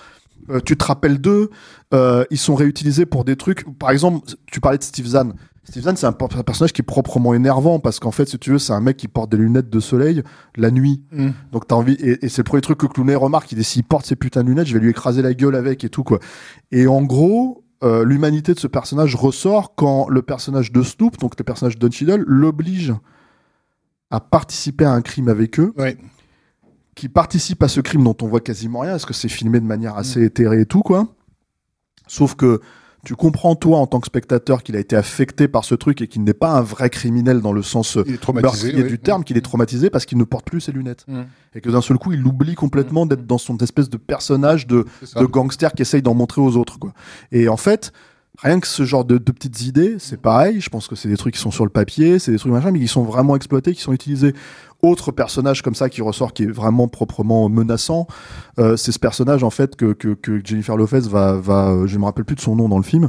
Euh, 0.51 0.61
tu 0.65 0.77
te 0.77 0.85
rappelles 0.85 1.19
d'eux, 1.19 1.51
euh, 1.95 2.25
ils 2.31 2.39
sont 2.39 2.55
réutilisés 2.55 3.07
pour 3.07 3.25
des 3.25 3.37
trucs. 3.37 3.65
Par 3.79 3.91
exemple, 3.91 4.27
tu 4.47 4.61
parlais 4.61 4.79
de 4.79 4.83
Steve 4.83 5.07
Zahn. 5.07 5.35
Steve 5.65 5.85
Zahn, 5.85 5.95
c'est 5.97 6.07
un, 6.07 6.13
per- 6.13 6.27
un 6.37 6.43
personnage 6.43 6.73
qui 6.73 6.81
est 6.83 6.85
proprement 6.85 7.35
énervant 7.35 7.79
parce 7.79 8.01
qu'en 8.01 8.11
fait, 8.11 8.29
si 8.29 8.37
tu 8.39 8.51
veux, 8.51 8.59
c'est 8.59 8.73
un 8.73 8.81
mec 8.81 8.97
qui 8.97 9.07
porte 9.07 9.31
des 9.31 9.37
lunettes 9.37 9.71
de 9.71 9.79
soleil 9.81 10.23
la 10.57 10.71
nuit. 10.73 11.03
Mm. 11.13 11.29
Donc 11.53 11.69
t'as 11.69 11.77
envie 11.77 11.93
et, 11.95 12.25
et 12.25 12.29
c'est 12.29 12.39
le 12.39 12.45
premier 12.45 12.63
truc 12.63 12.79
que 12.79 12.87
Clooney 12.87 13.15
remarque. 13.15 13.53
Il 13.53 13.59
dit 13.59 13.65
s'il 13.65 13.85
porte 13.85 14.05
ces 14.07 14.17
putains 14.17 14.43
de 14.43 14.49
lunettes, 14.49 14.67
je 14.67 14.75
vais 14.75 14.81
lui 14.81 14.91
écraser 14.91 15.23
la 15.23 15.35
gueule 15.35 15.55
avec 15.55 15.85
et 15.85 15.89
tout 15.89 16.03
quoi. 16.03 16.19
Et 16.73 16.89
en 16.89 17.03
gros, 17.03 17.63
euh, 17.85 18.05
l'humanité 18.05 18.55
de 18.55 18.59
ce 18.59 18.67
personnage 18.67 19.15
ressort 19.15 19.75
quand 19.77 20.09
le 20.09 20.23
personnage 20.23 20.73
de 20.73 20.83
Snoop, 20.83 21.17
donc 21.19 21.35
le 21.39 21.45
personnage 21.45 21.79
de 21.79 21.89
Don 21.89 22.25
l'oblige 22.27 22.93
à 24.11 24.21
participer 24.21 24.85
à 24.85 24.93
un 24.93 25.01
crime 25.01 25.29
avec 25.29 25.59
eux, 25.61 25.73
Ouais. 25.79 25.97
Qui 26.95 27.09
participe 27.09 27.63
à 27.63 27.69
ce 27.69 27.81
crime 27.81 28.05
dont 28.05 28.17
on 28.23 28.27
voit 28.27 28.41
quasiment 28.41 28.81
rien, 28.81 28.93
parce 28.93 29.07
que 29.07 29.15
c'est 29.15 29.29
filmé 29.29 29.61
de 29.61 29.67
manière 29.67 29.97
assez 29.97 30.23
éthérée 30.23 30.61
et 30.61 30.67
tout 30.67 30.83
quoi. 30.83 31.09
Sauf 32.07 32.35
que 32.35 32.61
tu 33.05 33.17
comprends 33.17 33.57
toi 33.57 33.79
en 33.79 33.89
tant 33.89 33.99
que 33.99 34.07
spectateur 34.07 34.63
qu'il 34.63 34.77
a 34.77 34.79
été 34.79 34.95
affecté 34.95 35.49
par 35.49 35.65
ce 35.65 35.75
truc 35.75 36.01
et 36.03 36.07
qu'il 36.07 36.23
n'est 36.23 36.35
pas 36.35 36.53
un 36.53 36.61
vrai 36.61 36.89
criminel 36.89 37.41
dans 37.41 37.53
le 37.53 37.63
sens 37.63 37.97
euh, 37.97 38.05
meurtrier 38.33 38.85
du 38.85 38.99
terme, 39.01 39.25
qu'il 39.25 39.37
est 39.37 39.43
traumatisé 39.43 39.91
parce 39.91 40.07
qu'il 40.07 40.19
ne 40.19 40.25
porte 40.25 40.45
plus 40.45 40.61
ses 40.61 40.71
lunettes. 40.71 41.05
Mm. 41.09 41.23
Et 41.57 41.61
que 41.61 41.69
d'un 41.71 41.81
seul 41.81 41.99
coup, 41.99 42.13
il 42.13 42.25
oublie 42.25 42.55
complètement 42.55 43.05
d'être 43.05 43.27
dans 43.27 43.39
son 43.39 43.57
espèce 43.59 43.91
de 43.91 43.97
personnage 43.97 44.69
de, 44.69 44.87
de 45.17 45.25
gangster 45.25 45.73
qui 45.73 45.83
essaye 45.83 46.03
d'en 46.03 46.15
montrer 46.15 46.41
aux 46.41 46.57
autres. 46.57 46.79
Quoi. 46.79 46.93
Et 47.33 47.49
en 47.49 47.57
fait, 47.57 47.93
rien 48.39 48.61
que 48.61 48.67
ce 48.67 48.85
genre 48.85 49.05
de, 49.05 49.19
de 49.19 49.33
petites 49.33 49.61
idées, 49.63 49.97
c'est 49.99 50.21
pareil. 50.21 50.61
Je 50.61 50.71
pense 50.71 50.89
que 50.89 50.97
c'est 50.97 51.09
des 51.09 51.17
trucs 51.17 51.35
qui 51.35 51.41
sont 51.41 51.51
sur 51.51 51.65
le 51.65 51.71
papier, 51.71 52.19
c'est 52.19 52.33
des 52.33 52.39
trucs 52.39 52.53
machin, 52.53 52.71
mais 52.71 52.81
qui 52.81 52.89
sont 52.89 53.03
vraiment 53.05 53.37
exploités, 53.37 53.75
qui 53.75 53.81
sont 53.83 53.93
utilisés. 53.93 54.35
Autre 54.85 55.13
personnage 55.13 55.63
comme 55.63 55.77
ça 55.77 55.89
qui 55.89 56.03
ressort, 56.03 56.33
qui 56.33 56.43
est 56.43 56.51
vraiment 56.51 56.89
proprement 56.89 57.49
menaçant, 57.49 58.09
euh, 58.59 58.77
c'est 58.77 58.91
ce 58.91 58.99
personnage 58.99 59.45
en 59.45 59.51
fait 59.51 59.77
que, 59.77 59.93
que, 59.93 60.15
que 60.15 60.41
Jennifer 60.45 60.77
Lopez 60.77 61.03
va, 61.09 61.35
va 61.35 61.71
euh, 61.71 61.87
je 61.87 61.97
me 61.99 62.05
rappelle 62.05 62.25
plus 62.25 62.35
de 62.35 62.41
son 62.41 62.57
nom 62.57 62.69
dans 62.69 62.79
le 62.79 62.83
film. 62.83 63.09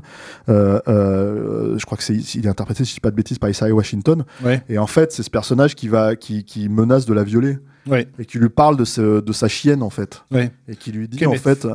Euh, 0.49 0.79
euh, 0.87 1.75
je 1.79 1.85
crois 1.87 1.97
que 1.97 2.03
c'est 2.03 2.13
il 2.35 2.45
est 2.45 2.49
interprété, 2.49 2.83
si 2.85 2.91
je 2.91 2.95
dis 2.95 2.99
pas 2.99 3.09
de 3.09 3.15
bêtises, 3.15 3.39
par 3.39 3.49
Isaiah 3.49 3.73
Washington. 3.73 4.23
Ouais. 4.43 4.61
Et 4.69 4.77
en 4.77 4.85
fait, 4.85 5.11
c'est 5.13 5.23
ce 5.23 5.31
personnage 5.31 5.73
qui 5.73 5.87
va, 5.87 6.15
qui, 6.15 6.43
qui 6.43 6.69
menace 6.69 7.05
de 7.07 7.13
la 7.13 7.23
violer 7.23 7.57
Ouais. 7.85 8.07
et 8.17 8.23
qui 8.25 8.37
lui 8.37 8.47
parle 8.49 8.77
de, 8.77 8.85
ce, 8.85 9.19
de 9.19 9.33
sa 9.33 9.49
chienne 9.49 9.83
en 9.83 9.89
fait, 9.89 10.23
Ouais. 10.31 10.51
et 10.69 10.75
qui 10.77 10.91
lui 10.93 11.09
dit 11.09 11.17
Kenneth, 11.17 11.39
en 11.39 11.41
fait. 11.41 11.67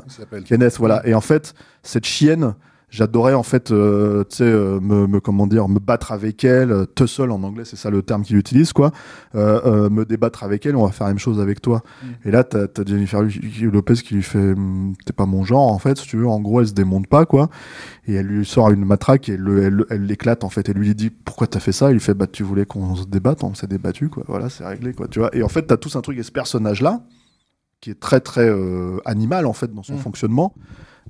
Kenneth, 0.46 0.76
voilà. 0.78 1.06
Et 1.06 1.12
en 1.12 1.20
fait, 1.20 1.54
cette 1.82 2.06
chienne, 2.06 2.54
j'adorais 2.90 3.34
en 3.34 3.42
fait, 3.42 3.70
euh, 3.70 4.24
tu 4.30 4.36
sais, 4.36 4.44
euh, 4.44 4.80
me, 4.80 5.06
me 5.06 5.20
comment 5.20 5.46
dire, 5.46 5.68
me 5.68 5.78
battre 5.78 6.10
avec 6.12 6.42
elle, 6.44 6.72
euh, 6.72 6.86
tussle 6.86 7.30
en 7.30 7.42
anglais, 7.42 7.64
c'est 7.66 7.76
ça 7.76 7.90
le 7.90 8.02
terme 8.02 8.22
qu'il 8.22 8.36
utilise 8.36 8.72
quoi. 8.72 8.92
Euh, 9.34 9.90
me 9.90 10.04
débattre 10.04 10.42
avec 10.44 10.64
elle, 10.66 10.74
on 10.76 10.86
va 10.86 10.92
faire 10.92 11.06
la 11.06 11.12
même 11.12 11.18
chose 11.18 11.40
avec 11.40 11.60
toi. 11.60 11.82
Mm. 12.02 12.06
Et 12.28 12.30
là, 12.30 12.44
t'as 12.44 12.64
as 12.64 12.84
Jennifer 12.86 13.20
Lopez 13.62 13.94
qui 13.94 14.14
lui 14.14 14.22
fait, 14.22 14.38
Hum, 14.52 14.94
t'es 15.04 15.12
pas 15.12 15.26
mon 15.26 15.44
genre 15.44 15.70
en 15.72 15.78
fait, 15.78 15.98
si 15.98 16.06
tu 16.06 16.16
veux. 16.16 16.26
En 16.26 16.40
gros, 16.40 16.60
elle 16.60 16.68
se 16.68 16.72
démonte 16.72 17.06
pas 17.08 17.26
quoi. 17.26 17.50
Et 18.06 18.14
elle 18.14 18.26
lui 18.26 18.46
sort 18.46 18.70
une 18.70 18.84
matraque 18.84 19.28
et 19.28 19.32
elle 19.34 19.40
le- 19.40 19.62
elle 19.62 19.84
elle 19.90 20.06
l'éclate 20.06 20.44
en 20.44 20.48
fait. 20.48 20.68
Elle 20.68 20.76
lui 20.78 20.94
dit 20.94 21.10
pourquoi 21.10 21.46
t'as 21.46 21.60
fait 21.60 21.72
ça? 21.72 21.90
Il 21.90 21.94
lui 21.94 22.00
fait 22.00 22.14
bah 22.14 22.26
tu 22.26 22.42
voulais 22.42 22.64
qu'on 22.64 22.94
se 22.96 23.04
débatte, 23.04 23.44
on 23.44 23.54
s'est 23.54 23.66
débattu 23.66 24.08
quoi. 24.08 24.24
Voilà, 24.28 24.48
c'est 24.48 24.64
réglé 24.66 24.94
quoi. 24.94 25.08
Tu 25.08 25.18
vois. 25.18 25.34
Et 25.36 25.42
en 25.42 25.48
fait, 25.48 25.62
t'as 25.62 25.76
tous 25.76 25.94
un 25.96 26.00
truc 26.00 26.16
et 26.18 26.22
ce 26.22 26.32
personnage 26.32 26.80
là 26.82 27.02
qui 27.80 27.90
est 27.90 28.00
très 28.00 28.20
très 28.20 28.50
animal 29.04 29.46
en 29.46 29.52
fait 29.52 29.72
dans 29.72 29.82
son 29.84 29.94
Mm. 29.94 29.98
fonctionnement. 29.98 30.54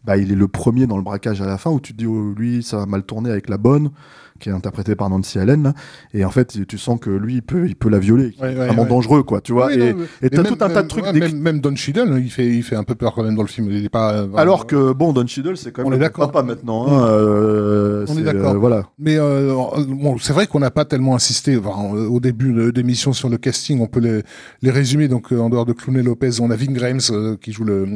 Bah, 0.04 0.16
il 0.16 0.32
est 0.32 0.36
le 0.36 0.48
premier 0.48 0.86
dans 0.86 0.96
le 0.96 1.02
braquage 1.02 1.42
à 1.42 1.46
la 1.46 1.58
fin 1.58 1.70
où 1.70 1.80
tu 1.80 1.92
te 1.92 1.98
dis 1.98 2.06
oh, 2.06 2.32
lui 2.36 2.62
ça 2.62 2.78
va 2.78 2.86
mal 2.86 3.02
tourner 3.02 3.30
avec 3.30 3.48
la 3.48 3.58
bonne 3.58 3.90
qui 4.38 4.48
est 4.48 4.52
interprétée 4.52 4.94
par 4.94 5.10
Nancy 5.10 5.38
Allen 5.38 5.62
là. 5.62 5.74
et 6.14 6.24
en 6.24 6.30
fait 6.30 6.58
tu 6.66 6.78
sens 6.78 6.98
que 7.00 7.10
lui 7.10 7.34
il 7.36 7.42
peut 7.42 7.66
il 7.66 7.76
peut 7.76 7.88
la 7.88 7.98
violer 7.98 8.34
Ouais, 8.40 8.52
est 8.52 8.58
ouais, 8.58 8.66
vraiment 8.66 8.82
ouais. 8.82 8.88
dangereux 8.88 9.22
quoi 9.22 9.40
tu 9.40 9.52
vois 9.52 9.66
Oui, 9.68 9.74
et 9.80 9.94
mais 10.22 10.30
t'as 10.30 10.42
tout 10.44 10.54
un 10.60 10.68
tas 10.68 10.82
de 10.82 10.88
trucs 10.88 11.04
même, 11.12 11.38
même 11.38 11.60
Don 11.60 11.74
Cheadle, 11.76 12.18
il 12.22 12.30
fait, 12.30 12.46
il 12.46 12.62
fait 12.62 12.76
un 12.76 12.84
peu 12.84 12.94
peur 12.94 13.14
quand 13.14 13.22
même 13.22 13.34
dans 13.34 13.42
le 13.42 13.48
film. 13.48 13.68
Il 13.70 13.84
est 13.84 13.88
pas. 13.88 14.12
euh, 14.12 14.28
alors 14.36 14.66
que 14.66 14.92
bon 14.92 15.12
Don 15.12 15.26
Cheadle 15.26 15.56
c'est 15.56 15.72
quand 15.72 15.82
On 15.82 15.90
même 15.90 15.94
est 15.94 15.96
le 15.98 16.04
d'accord. 16.04 16.30
papa 16.30 16.42
maintenant 16.46 16.86
hein, 16.88 17.08
euh, 17.08 18.04
On 18.08 18.16
est 18.18 18.22
d'accord. 18.22 18.54
euh, 18.54 18.58
voilà 18.58 18.84
Mais 18.98 19.16
euh, 19.18 19.52
bon, 19.88 20.18
c'est 20.18 20.32
vrai 20.32 20.46
qu'on 20.46 20.60
n'a 20.60 20.70
pas 20.70 20.84
tellement 20.84 21.14
insisté 21.14 21.56
enfin, 21.56 21.94
euh, 21.94 22.06
au 22.08 22.20
début 22.20 22.72
d'émission 22.72 23.12
sur 23.12 23.28
le 23.28 23.36
casting. 23.38 23.80
On 23.80 23.86
peut 23.86 24.00
les, 24.00 24.22
les 24.62 24.70
résumer. 24.70 25.08
Donc, 25.08 25.32
euh, 25.32 25.38
en 25.40 25.48
dehors 25.50 25.66
de 25.66 25.72
Clooney 25.72 26.02
Lopez, 26.02 26.40
on 26.40 26.50
a 26.50 26.56
Ving 26.56 26.78
Rhames 26.78 27.00
euh, 27.10 27.36
qui 27.40 27.52
joue 27.52 27.64
le, 27.64 27.86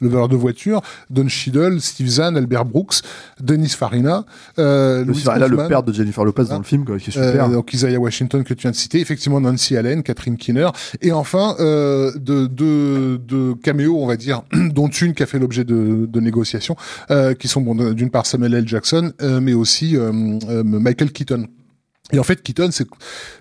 le 0.00 0.08
voleur 0.08 0.28
de 0.28 0.36
voiture, 0.36 0.80
Don 1.10 1.28
Cheadle, 1.28 1.80
Steve 1.80 2.08
Zahn, 2.08 2.36
Albert 2.36 2.64
Brooks, 2.64 2.96
Denis 3.40 3.68
Farina, 3.70 4.24
euh, 4.58 5.04
le, 5.04 5.12
Louis 5.48 5.68
père 5.68 5.82
de 5.86 5.92
Jennifer 5.92 6.24
Lopez 6.24 6.44
dans 6.44 6.58
le 6.58 6.64
film 6.64 6.84
quoi, 6.84 6.98
qui 6.98 7.10
est 7.10 7.16
euh, 7.16 7.32
super 7.32 7.48
donc 7.48 7.72
Isaiah 7.72 7.98
Washington 7.98 8.44
que 8.44 8.54
tu 8.54 8.62
viens 8.62 8.70
de 8.70 8.76
citer, 8.76 9.00
effectivement 9.00 9.40
Nancy 9.40 9.76
Allen, 9.76 10.02
Catherine 10.02 10.36
Kinner, 10.36 10.68
et 11.00 11.12
enfin 11.12 11.56
euh, 11.60 12.12
de, 12.16 12.46
de, 12.46 13.20
de 13.26 13.54
caméos, 13.54 13.98
on 14.00 14.06
va 14.06 14.16
dire, 14.16 14.42
dont 14.52 14.88
une 14.88 15.14
qui 15.14 15.22
a 15.22 15.26
fait 15.26 15.38
l'objet 15.38 15.64
de, 15.64 16.06
de 16.06 16.20
négociations, 16.20 16.76
euh, 17.10 17.34
qui 17.34 17.48
sont 17.48 17.60
bon, 17.60 17.92
d'une 17.92 18.10
part 18.10 18.26
Samuel 18.26 18.54
L. 18.54 18.68
Jackson, 18.68 19.12
euh, 19.22 19.40
mais 19.40 19.54
aussi 19.54 19.96
euh, 19.96 20.12
Michael 20.12 21.12
Keaton. 21.12 21.46
Et 22.12 22.18
en 22.20 22.22
fait, 22.22 22.40
Keaton, 22.42 22.68
c'est 22.70 22.86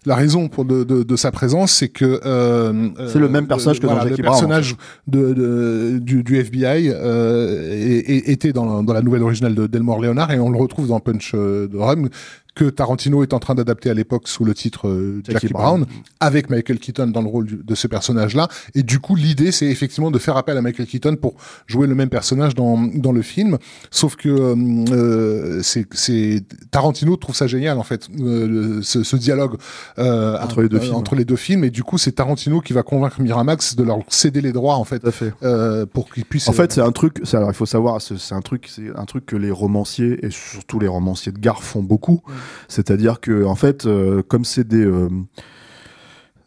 la 0.08 0.16
raison 0.16 0.48
pour 0.48 0.66
de, 0.66 0.84
de, 0.84 1.04
de 1.04 1.16
sa 1.16 1.32
présence, 1.32 1.72
c'est 1.72 1.88
que 1.90 2.20
euh, 2.26 2.90
C'est 3.08 3.20
le 3.20 3.30
même 3.30 3.46
personnage 3.48 3.80
que 3.80 3.86
dans 3.86 3.94
voilà, 3.94 4.10
Jackie 4.10 4.22
le 4.24 4.28
Brown, 4.28 4.40
personnage 4.40 4.76
de, 5.08 6.00
du, 6.00 6.24
du 6.24 6.38
FBI 6.40 6.90
euh, 6.92 7.70
et- 7.72 8.00
et- 8.00 8.32
était 8.32 8.54
dans 8.54 8.66
la, 8.78 8.82
dans 8.82 8.94
la 8.94 9.02
nouvelle 9.04 9.22
originale 9.24 9.54
de 9.54 9.68
Delmore 9.68 10.02
Leonard 10.02 10.32
et 10.32 10.40
on 10.40 10.50
le 10.50 10.58
retrouve 10.58 10.88
dans 10.88 11.00
Punch 11.00 11.34
euh, 11.36 11.68
de 11.68 11.78
Rome 11.78 12.10
que 12.56 12.66
Tarantino 12.66 13.22
est 13.22 13.34
en 13.34 13.40
train 13.40 13.54
d'adapter 13.54 13.90
à 13.90 13.94
l'époque 13.94 14.28
sous 14.28 14.46
le 14.46 14.54
titre 14.56 14.88
euh, 14.88 15.18
Jackie, 15.26 15.34
Jackie 15.34 15.48
Brown, 15.54 15.82
Brown. 15.84 16.02
avec 16.22 16.50
Michael 16.50 16.80
Keaton 16.80 17.08
dans 17.08 17.22
le 17.22 17.28
rôle 17.28 17.46
du- 17.46 17.62
de 17.64 17.76
ce 17.76 17.88
personnage-là. 17.88 18.48
Et 18.76 18.82
du 18.84 19.00
coup, 19.00 19.16
l'idée, 19.16 19.52
c'est 19.52 19.66
effectivement 19.68 20.10
de 20.10 20.18
faire 20.20 20.38
appel 20.38 20.58
à 20.58 20.62
Michael 20.62 20.88
Keaton 20.88 21.18
pour 21.18 21.36
jouer 21.68 21.86
le 21.86 21.96
même 21.96 22.10
personnage 22.10 22.56
dans, 22.56 22.78
dans 22.82 23.12
le 23.12 23.22
film. 23.22 23.58
Sauf 23.92 24.16
que 24.16 24.30
euh, 24.30 24.56
euh, 24.92 25.60
c'est 25.64 25.86
c'est 25.94 26.44
Tarantino 26.72 27.16
trouve 27.18 27.36
ça 27.36 27.48
génial 27.48 27.78
en 27.78 27.84
fait, 27.84 28.08
euh, 28.20 28.48
le- 28.48 28.82
ce, 28.82 29.04
ce 29.04 29.16
dialogue 29.16 29.58
euh, 30.00 30.38
Entre 30.42 30.62
les 30.62 30.70
deux 30.70 30.80
films. 30.80 30.96
entre 30.96 31.16
les 31.16 31.26
deux 31.26 31.36
films. 31.36 31.64
Et 31.66 31.70
du 31.70 31.84
coup, 31.84 31.98
c'est 31.98 32.14
Tarantino 32.14 32.62
qui 32.62 32.74
va 32.74 32.84
convaincre 32.84 33.22
Miramax 33.22 33.76
de 33.76 33.84
leur 33.84 34.00
céder 34.08 34.42
les 34.42 34.52
droits 34.54 34.76
en 34.76 34.84
fait 34.86 35.10
fait 35.12 35.34
euh, 35.44 35.86
pour 35.86 36.10
qu'ils 36.10 36.26
puissent. 36.26 36.48
En 36.48 36.54
fait, 36.54 36.72
c'est 36.72 36.82
un 36.82 36.92
truc. 36.92 37.20
c'est- 37.24 37.36
Alors, 37.38 37.50
il 37.50 37.56
faut 37.56 37.66
savoir, 37.66 38.02
c'est 38.02 38.18
c'est 38.18 38.34
un 38.36 38.42
truc, 38.42 38.70
c'est 38.74 38.96
un 38.96 39.06
truc 39.06 39.26
que 39.26 39.36
les 39.36 39.52
romanciers 39.52 40.26
et 40.26 40.30
surtout 40.32 40.80
les 40.80 40.88
romanciers 40.88 41.32
de 41.34 41.40
gare 41.40 41.62
font 41.64 41.84
beaucoup. 41.84 42.22
C'est-à-dire 42.68 43.20
que, 43.20 43.44
en 43.46 43.56
fait, 43.56 43.86
euh, 43.86 44.22
comme 44.28 44.46
c'est 44.46 44.68
des, 44.68 44.86
euh, 44.86 45.10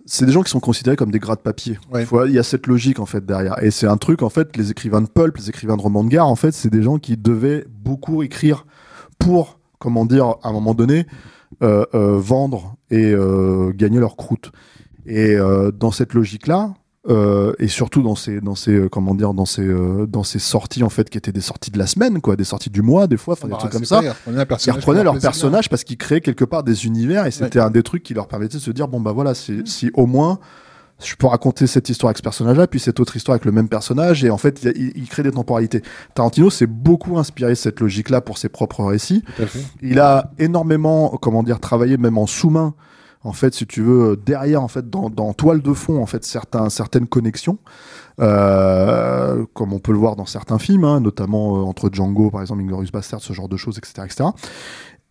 c'est 0.06 0.24
des 0.24 0.32
gens 0.32 0.42
qui 0.42 0.50
sont 0.50 0.60
considérés 0.60 0.96
comme 0.96 1.10
des 1.10 1.18
gras 1.18 1.36
de 1.36 1.40
papier. 1.40 1.78
Ouais. 1.92 2.06
Il 2.26 2.32
y 2.32 2.38
a 2.38 2.42
cette 2.42 2.66
logique 2.66 2.98
en 2.98 3.06
fait 3.06 3.24
derrière. 3.24 3.62
Et 3.62 3.70
c'est 3.70 3.86
un 3.86 3.98
truc 3.98 4.22
en 4.22 4.30
fait, 4.30 4.56
les 4.56 4.70
écrivains 4.70 5.02
de 5.02 5.08
pulp, 5.08 5.36
les 5.36 5.50
écrivains 5.50 5.76
de 5.76 5.82
romans 5.82 6.02
de 6.02 6.08
gare, 6.08 6.26
en 6.26 6.36
fait, 6.36 6.52
c'est 6.52 6.70
des 6.70 6.82
gens 6.82 6.98
qui 6.98 7.16
devaient 7.16 7.66
beaucoup 7.68 8.22
écrire 8.22 8.64
pour, 9.18 9.58
comment 9.78 10.06
dire, 10.06 10.36
à 10.42 10.48
un 10.48 10.52
moment 10.52 10.74
donné, 10.74 11.06
euh, 11.62 11.84
euh, 11.94 12.18
vendre 12.18 12.76
et 12.90 13.12
euh, 13.12 13.72
gagner 13.74 13.98
leur 13.98 14.16
croûte. 14.16 14.52
Et 15.06 15.38
dans 15.72 15.90
cette 15.90 16.12
logique-là, 16.12 16.74
euh, 17.08 17.52
et 17.58 17.68
surtout 17.68 18.02
dans 18.02 18.14
ces, 18.14 18.40
dans 18.40 18.54
ces, 18.54 18.72
euh, 18.72 18.88
comment 18.88 19.14
dire, 19.14 19.32
dans 19.34 19.46
ces, 19.46 19.62
euh, 19.66 20.06
dans 20.06 20.24
ces 20.24 20.38
sorties 20.38 20.82
en 20.82 20.88
fait 20.90 21.08
qui 21.08 21.16
étaient 21.18 21.32
des 21.32 21.40
sorties 21.40 21.70
de 21.70 21.78
la 21.78 21.86
semaine, 21.86 22.20
quoi, 22.20 22.36
des 22.36 22.44
sorties 22.44 22.70
du 22.70 22.82
mois, 22.82 23.06
des 23.06 23.16
fois, 23.16 23.32
enfin 23.34 23.46
des 23.48 23.52
Bah, 23.52 23.58
trucs 23.58 23.72
comme 23.72 23.84
ça. 23.84 24.00
Ils 24.02 24.08
reprenaient, 24.10 24.38
un 24.38 24.42
Ils 24.42 24.46
personnage 24.46 24.76
reprenaient 24.76 24.98
qui 25.00 25.04
leur 25.04 25.12
plaisait 25.14 25.22
bien. 25.24 25.30
personnage 25.30 25.68
parce 25.70 25.84
qu'ils 25.84 25.96
créaient 25.96 26.20
quelque 26.20 26.44
part 26.44 26.62
des 26.64 26.84
univers 26.86 27.26
et 27.26 27.30
c'était 27.30 27.60
un 27.60 27.70
des 27.70 27.82
trucs 27.82 28.02
qui 28.02 28.14
leur 28.14 28.28
permettait 28.28 28.58
de 28.58 28.62
se 28.62 28.70
dire 28.70 28.88
bon 28.88 29.00
bah 29.00 29.12
voilà, 29.12 29.32
Mm. 29.32 29.64
si 29.66 29.90
au 29.94 30.06
moins 30.06 30.38
je 31.00 31.14
peux 31.14 31.28
raconter 31.28 31.68
cette 31.68 31.88
histoire 31.88 32.08
avec 32.08 32.18
ce 32.18 32.22
personnage-là, 32.24 32.66
puis 32.66 32.80
cette 32.80 32.98
autre 32.98 33.14
histoire 33.16 33.34
avec 33.34 33.44
le 33.44 33.52
même 33.52 33.68
personnage, 33.68 34.24
et 34.24 34.30
en 34.30 34.36
fait, 34.36 34.64
il, 34.74 34.90
il- 34.96 35.08
crée 35.08 35.22
des 35.22 35.30
temporalités. 35.30 35.80
Tarantino 36.14 36.50
s'est 36.50 36.66
beaucoup 36.66 37.18
inspiré 37.18 37.52
de 37.52 37.54
cette 37.54 37.78
logique-là 37.78 38.20
pour 38.20 38.36
ses 38.36 38.48
propres 38.48 38.82
récits. 38.84 39.22
Il 39.80 40.00
a 40.00 40.32
énormément, 40.40 41.10
comment 41.22 41.44
dire, 41.44 41.60
travaillé 41.60 41.96
même 41.98 42.18
en 42.18 42.26
sous-main. 42.26 42.74
En 43.24 43.32
fait, 43.32 43.54
si 43.54 43.66
tu 43.66 43.82
veux, 43.82 44.16
derrière, 44.16 44.62
en 44.62 44.68
fait, 44.68 44.88
dans, 44.88 45.10
dans 45.10 45.32
toile 45.32 45.60
de 45.60 45.72
fond, 45.72 46.00
en 46.00 46.06
fait, 46.06 46.24
certains, 46.24 46.70
certaines 46.70 47.06
connexions, 47.06 47.58
euh, 48.20 49.44
comme 49.54 49.72
on 49.72 49.80
peut 49.80 49.92
le 49.92 49.98
voir 49.98 50.16
dans 50.16 50.26
certains 50.26 50.58
films, 50.58 50.84
hein, 50.84 51.00
notamment 51.00 51.58
euh, 51.58 51.62
entre 51.62 51.90
Django, 51.92 52.30
par 52.30 52.40
exemple, 52.40 52.62
Inglourious 52.62 52.90
Bastard, 52.92 53.20
ce 53.20 53.32
genre 53.32 53.48
de 53.48 53.56
choses, 53.56 53.78
etc., 53.78 54.02
etc. 54.04 54.30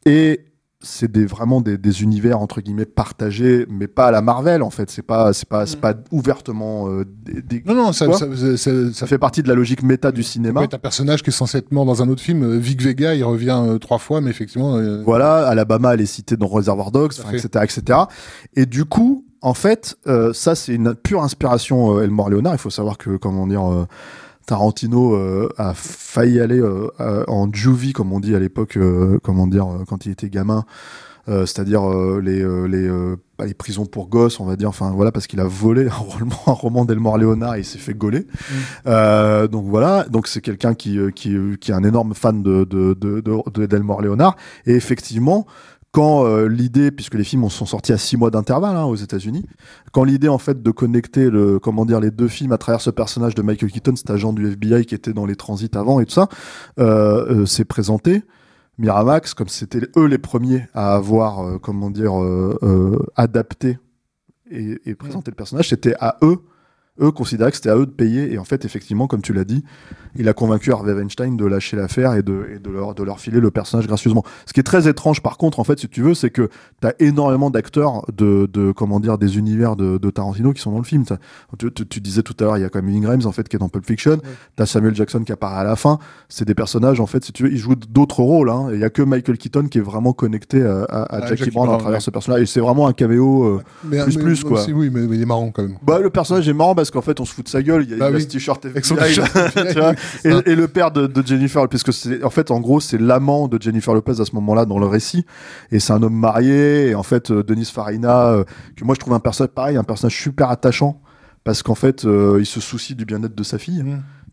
Et 0.06 0.47
c'est 0.80 1.12
des, 1.12 1.26
vraiment 1.26 1.60
des, 1.60 1.78
des 1.78 2.04
univers 2.04 2.40
entre 2.40 2.62
guillemets 2.62 2.86
partagés, 2.86 3.66
mais 3.70 3.88
pas 3.88 4.08
à 4.08 4.12
la 4.12 4.22
Marvel, 4.22 4.62
en 4.62 4.70
fait. 4.70 4.92
C'est 4.92 5.02
pas, 5.02 5.34
c'est 5.34 5.48
pas, 5.50 5.66
c'est 5.66 5.80
pas 5.82 5.96
ouvertement. 6.12 6.88
euh, 6.88 7.04
des- 7.24 7.42
des- 7.42 7.64
Non, 7.66 7.74
non, 7.74 7.92
ça, 7.94 8.06
ça, 8.14 8.28
ça, 8.36 8.58
ça- 8.58 8.94
ça 8.94 9.08
fait 9.08 9.18
partie 9.18 9.42
de 9.42 9.48
la 9.48 9.56
logique 9.56 9.82
méta 9.82 10.12
du 10.12 10.22
cinéma. 10.24 10.64
être 10.64 10.76
un 10.76 10.78
personnage 10.80 11.24
qui 11.24 11.30
est 11.32 11.34
censé 11.34 11.58
être 11.58 11.72
mort 11.72 11.86
dans 11.86 12.04
un 12.04 12.10
autre 12.10 12.22
film. 12.22 12.44
Euh, 12.44 12.58
Vic 12.58 12.82
Vega, 12.82 13.16
il 13.16 13.24
revient 13.24 13.60
euh, 13.68 13.80
trois 13.80 13.98
fois, 13.98 14.22
mais 14.22 14.30
effectivement. 14.30 14.76
euh, 14.78 15.02
Voilà, 15.04 15.48
Alabama, 15.48 15.94
elle 15.96 16.02
est 16.02 16.06
citée 16.06 16.38
dans 16.38 16.48
Reservoir 16.48 16.92
Dogs, 16.92 17.14
etc., 17.34 17.64
etc. 17.64 18.00
Et 18.56 18.66
du 18.68 18.86
coup, 18.86 19.26
en 19.42 19.54
fait, 19.56 19.98
euh, 20.08 20.32
ça, 20.34 20.54
c'est 20.56 20.74
une 20.76 20.94
pure 20.96 21.24
inspiration 21.24 21.98
euh, 21.98 22.04
Elmore 22.04 22.30
Leonard. 22.30 22.54
Il 22.54 22.60
faut 22.60 22.70
savoir 22.70 22.98
que, 23.00 23.18
comment 23.18 23.48
dire, 23.48 23.66
euh, 23.72 23.86
Tarantino 24.48 25.14
euh, 25.14 25.50
a 25.58 25.74
failli 25.76 26.40
aller 26.40 26.60
euh, 26.60 26.90
en 27.28 27.52
juvie, 27.54 27.94
comme 27.94 28.12
on 28.14 28.20
dit 28.20 28.34
à 28.34 28.40
l'époque, 28.40 28.78
euh, 28.78 29.20
comment 29.22 29.46
dire, 29.46 29.68
euh, 29.68 29.84
quand 29.88 30.06
il 30.08 30.12
était 30.14 30.30
gamin. 30.30 30.66
Euh, 31.30 31.46
c'est-à-dire 31.46 31.84
euh, 31.84 32.22
les 32.24 32.42
euh, 32.42 32.68
les 32.70 32.88
euh, 32.88 33.18
pas 33.36 33.46
les 33.46 33.54
prisons 33.54 33.86
pour 33.86 34.08
gosses 34.08 34.40
on 34.40 34.46
va 34.46 34.56
dire. 34.56 34.70
Enfin 34.70 34.92
voilà 34.96 35.12
parce 35.12 35.28
qu'il 35.28 35.42
a 35.42 35.44
volé 35.44 35.88
un 35.88 35.90
roman 35.92 36.36
un 36.48 36.52
roman 36.54 36.86
d'Elmore 36.86 37.18
Leonard 37.18 37.56
et 37.56 37.60
il 37.60 37.66
s'est 37.66 37.80
fait 37.80 37.94
gauler. 37.94 38.26
Euh, 38.86 39.50
donc 39.50 39.66
voilà. 39.68 40.06
Donc 40.06 40.28
c'est 40.30 40.40
quelqu'un 40.40 40.74
qui 40.74 40.98
qui 41.14 41.36
qui 41.60 41.72
est 41.72 41.74
un 41.74 41.84
énorme 41.84 42.14
fan 42.14 42.42
de 42.44 42.64
de 42.64 42.94
de 42.94 43.20
de- 43.20 44.02
Leonard 44.02 44.38
et 44.66 44.74
effectivement 44.76 45.46
quand 45.98 46.28
euh, 46.28 46.48
l'idée, 46.48 46.92
puisque 46.92 47.16
les 47.16 47.24
films 47.24 47.50
sont 47.50 47.66
sortis 47.66 47.92
à 47.92 47.98
six 47.98 48.18
mois 48.18 48.30
d'intervalle 48.30 48.76
hein, 48.76 48.84
aux 48.84 48.96
États-Unis, 48.96 49.48
quand 49.92 50.04
l'idée 50.04 50.28
en 50.28 50.38
fait 50.38 50.62
de 50.62 50.70
connecter 50.70 51.32
le, 51.32 51.58
comment 51.58 51.88
dire, 51.88 52.00
les 52.00 52.12
deux 52.12 52.28
films 52.28 52.52
à 52.52 52.60
travers 52.60 52.82
ce 52.82 52.92
personnage 52.92 53.34
de 53.34 53.42
Michael 53.42 53.72
Keaton, 53.72 53.96
cet 53.96 54.12
agent 54.12 54.32
du 54.32 54.48
FBI 54.48 54.86
qui 54.86 54.94
était 54.94 55.12
dans 55.12 55.26
les 55.26 55.36
transits 55.36 55.72
avant 55.74 56.00
et 56.00 56.06
tout 56.06 56.14
ça, 56.14 56.30
euh, 56.78 57.40
euh, 57.40 57.46
s'est 57.48 57.66
présenté. 57.66 58.22
Miramax, 58.78 59.34
comme 59.34 59.48
c'était 59.48 59.90
eux 59.98 60.06
les 60.06 60.20
premiers 60.20 60.68
à 60.76 60.94
avoir, 60.94 61.60
comment 61.62 61.90
dire, 61.90 62.14
adapté 63.16 63.80
et, 64.52 64.80
et 64.86 64.94
présenté 64.94 65.32
le 65.32 65.36
personnage, 65.36 65.70
c'était 65.70 65.96
à 66.00 66.18
eux. 66.22 66.44
Eux 67.02 67.12
considéraient 67.12 67.52
que 67.52 67.58
c'était 67.58 67.70
à 67.70 67.76
eux 67.78 67.86
de 67.86 67.92
payer. 67.92 68.34
Et 68.34 68.38
en 68.38 68.44
fait, 68.44 68.66
effectivement, 68.66 69.08
comme 69.08 69.22
tu 69.22 69.34
l'as 69.34 69.44
dit, 69.44 69.64
il 70.16 70.28
a 70.30 70.34
convaincu 70.34 70.72
Harvey 70.72 70.94
Weinstein 70.94 71.38
de 71.38 71.46
lâcher 71.46 71.78
l'affaire 71.78 72.14
et, 72.16 72.24
de, 72.24 72.48
et 72.56 72.60
de, 72.60 72.70
leur, 72.72 72.96
de 72.96 73.04
leur 73.04 73.20
filer 73.20 73.40
le 73.40 73.52
personnage 73.52 73.88
gracieusement. 73.88 74.24
Ce 74.46 74.54
qui 74.54 74.60
est 74.60 74.64
très 74.64 74.88
étrange, 74.88 75.22
par 75.22 75.38
contre, 75.38 75.60
en 75.60 75.64
fait, 75.64 75.80
si 75.80 75.88
tu 75.90 76.02
veux, 76.02 76.14
c'est 76.14 76.30
que 76.32 76.50
tu 76.82 76.88
as 76.88 76.94
énormément 77.00 77.50
d'acteurs 77.50 78.04
de, 78.16 78.50
de, 78.52 78.72
comment 78.72 79.00
dire, 79.00 79.18
des 79.18 79.38
univers 79.38 79.76
de, 79.76 79.98
de 79.98 80.10
Tarantino 80.10 80.54
qui 80.54 80.62
sont 80.62 80.72
dans 80.72 80.78
le 80.80 80.84
film. 80.84 81.04
Tu, 81.60 81.72
tu- 81.72 81.88
tu 81.88 82.02
disais 82.02 82.24
tout 82.24 82.36
à 82.40 82.44
l'heure, 82.44 82.58
il 82.58 82.62
y 82.62 82.66
a 82.66 82.70
quand 82.70 82.82
même 82.82 82.90
Ing 82.94 83.06
Rames, 83.06 83.22
en 83.26 83.32
fait, 83.32 83.48
qui 83.48 83.56
est 83.56 83.60
dans 83.60 83.70
Pulp 83.70 83.86
Fiction. 83.86 84.18
T'as 84.56 84.66
Samuel 84.66 84.96
Jackson 84.96 85.24
qui 85.24 85.32
apparaît 85.32 85.60
à 85.62 85.64
la 85.64 85.76
fin. 85.76 86.00
C'est 86.30 86.46
des 86.46 86.56
personnages, 86.56 87.00
en 87.00 87.06
fait, 87.06 87.24
si 87.24 87.32
tu 87.32 87.44
veux, 87.44 87.52
ils 87.52 87.58
jouent 87.58 87.76
d'autres 87.76 88.22
rôles. 88.22 88.50
Hein. 88.50 88.70
Il 88.74 88.80
y 88.80 88.84
a 88.84 88.90
que 88.90 89.02
Michael 89.04 89.38
Keaton 89.38 89.68
qui 89.68 89.78
est 89.78 89.82
vraiment 89.82 90.14
connecté 90.14 90.64
à, 90.64 90.84
à- 90.84 91.04
à 91.04 91.16
À 91.18 91.20
Jackie, 91.22 91.38
Jackie 91.44 91.52
Brown 91.52 91.70
à 91.70 91.78
travers 91.78 91.98
ouais. 91.98 92.00
ce 92.00 92.10
personnage. 92.12 92.42
Et 92.42 92.46
c'est 92.46 92.60
vraiment 92.60 92.88
un 92.88 92.94
caméo. 92.94 93.44
euh, 93.44 93.62
mais, 93.84 94.04
plus, 94.04 94.18
mais- 94.18 94.24
plus, 94.24 94.44
quoi. 94.44 94.62
aussi, 94.62 94.74
oui, 94.74 94.90
mais, 94.92 95.02
mais 95.08 95.16
il 95.16 95.22
est 95.22 95.26
marrant 95.26 95.52
quand 95.52 95.62
même. 95.64 95.78
Bah, 95.84 96.00
le 96.00 96.10
personnage 96.10 96.48
est 96.50 96.54
marrant 96.54 96.74
parce 96.76 96.87
qu'en 96.92 97.02
fait, 97.02 97.20
on 97.20 97.26
se 97.26 97.34
fout 97.34 97.46
de 97.46 97.50
sa 97.50 97.62
gueule. 97.62 97.84
Il 97.84 97.92
y 97.92 97.94
a, 97.94 97.98
Bah 97.98 98.10
il 98.10 98.16
a 98.16 98.20
ce 98.20 98.26
t-shirt 98.26 98.66
Avec 98.66 98.86
son 98.86 98.96
FBI, 98.98 99.16
ça. 99.74 99.94
et, 100.26 100.52
et 100.52 100.56
le 100.56 100.68
père 100.68 100.92
de, 100.92 101.08
de 101.08 101.26
Jennifer, 101.26 101.68
puisque 101.68 101.94
c'est, 101.94 102.24
en 102.24 102.30
fait, 102.30 102.52
en 102.52 102.60
gros, 102.60 102.80
c'est 102.80 102.98
l'amant 103.00 103.48
de 103.48 103.62
Jennifer 103.62 103.94
Lopez 103.94 104.20
à 104.20 104.26
ce 104.26 104.34
moment-là 104.36 104.66
dans 104.66 104.80
le 104.80 104.88
récit. 104.88 105.26
Et 105.72 105.80
c'est 105.80 105.94
un 105.94 106.04
homme 106.04 106.16
marié. 106.16 106.90
Et 106.90 106.96
en 106.96 107.04
fait, 107.04 107.32
euh, 107.32 107.44
Denis 107.44 107.66
Farina, 107.66 108.28
euh, 108.30 108.44
que 108.76 108.84
moi 108.84 108.96
je 108.96 109.00
trouve 109.00 109.14
un 109.14 109.20
personnage 109.20 109.52
pareil, 109.54 109.78
un 109.78 109.84
personnage 109.84 110.16
super 110.16 110.50
attachant. 110.50 111.02
Parce 111.44 111.64
qu'en 111.64 111.76
fait, 111.76 112.04
euh, 112.04 112.38
il 112.40 112.46
se 112.46 112.60
soucie 112.60 112.94
du 112.94 113.06
bien-être 113.06 113.36
de 113.36 113.44
sa 113.44 113.58
fille. 113.58 113.82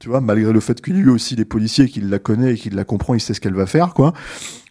Tu 0.01 0.09
vois, 0.09 0.21
malgré 0.21 0.53
le 0.53 0.59
fait 0.59 0.81
qu'il 0.81 1.01
lui 1.01 1.11
aussi, 1.11 1.37
les 1.37 1.45
policiers, 1.45 1.89
qu'il 1.89 2.11
la 2.11 2.19
connaît 2.19 2.55
et 2.55 2.57
qu'il 2.57 2.75
la 2.75 2.85
comprend, 2.85 3.15
il 3.15 3.21
sait 3.21 3.35
ce 3.35 3.41
qu'elle 3.41 3.55
va 3.55 3.67
faire, 3.67 3.95
quoi. 3.95 4.13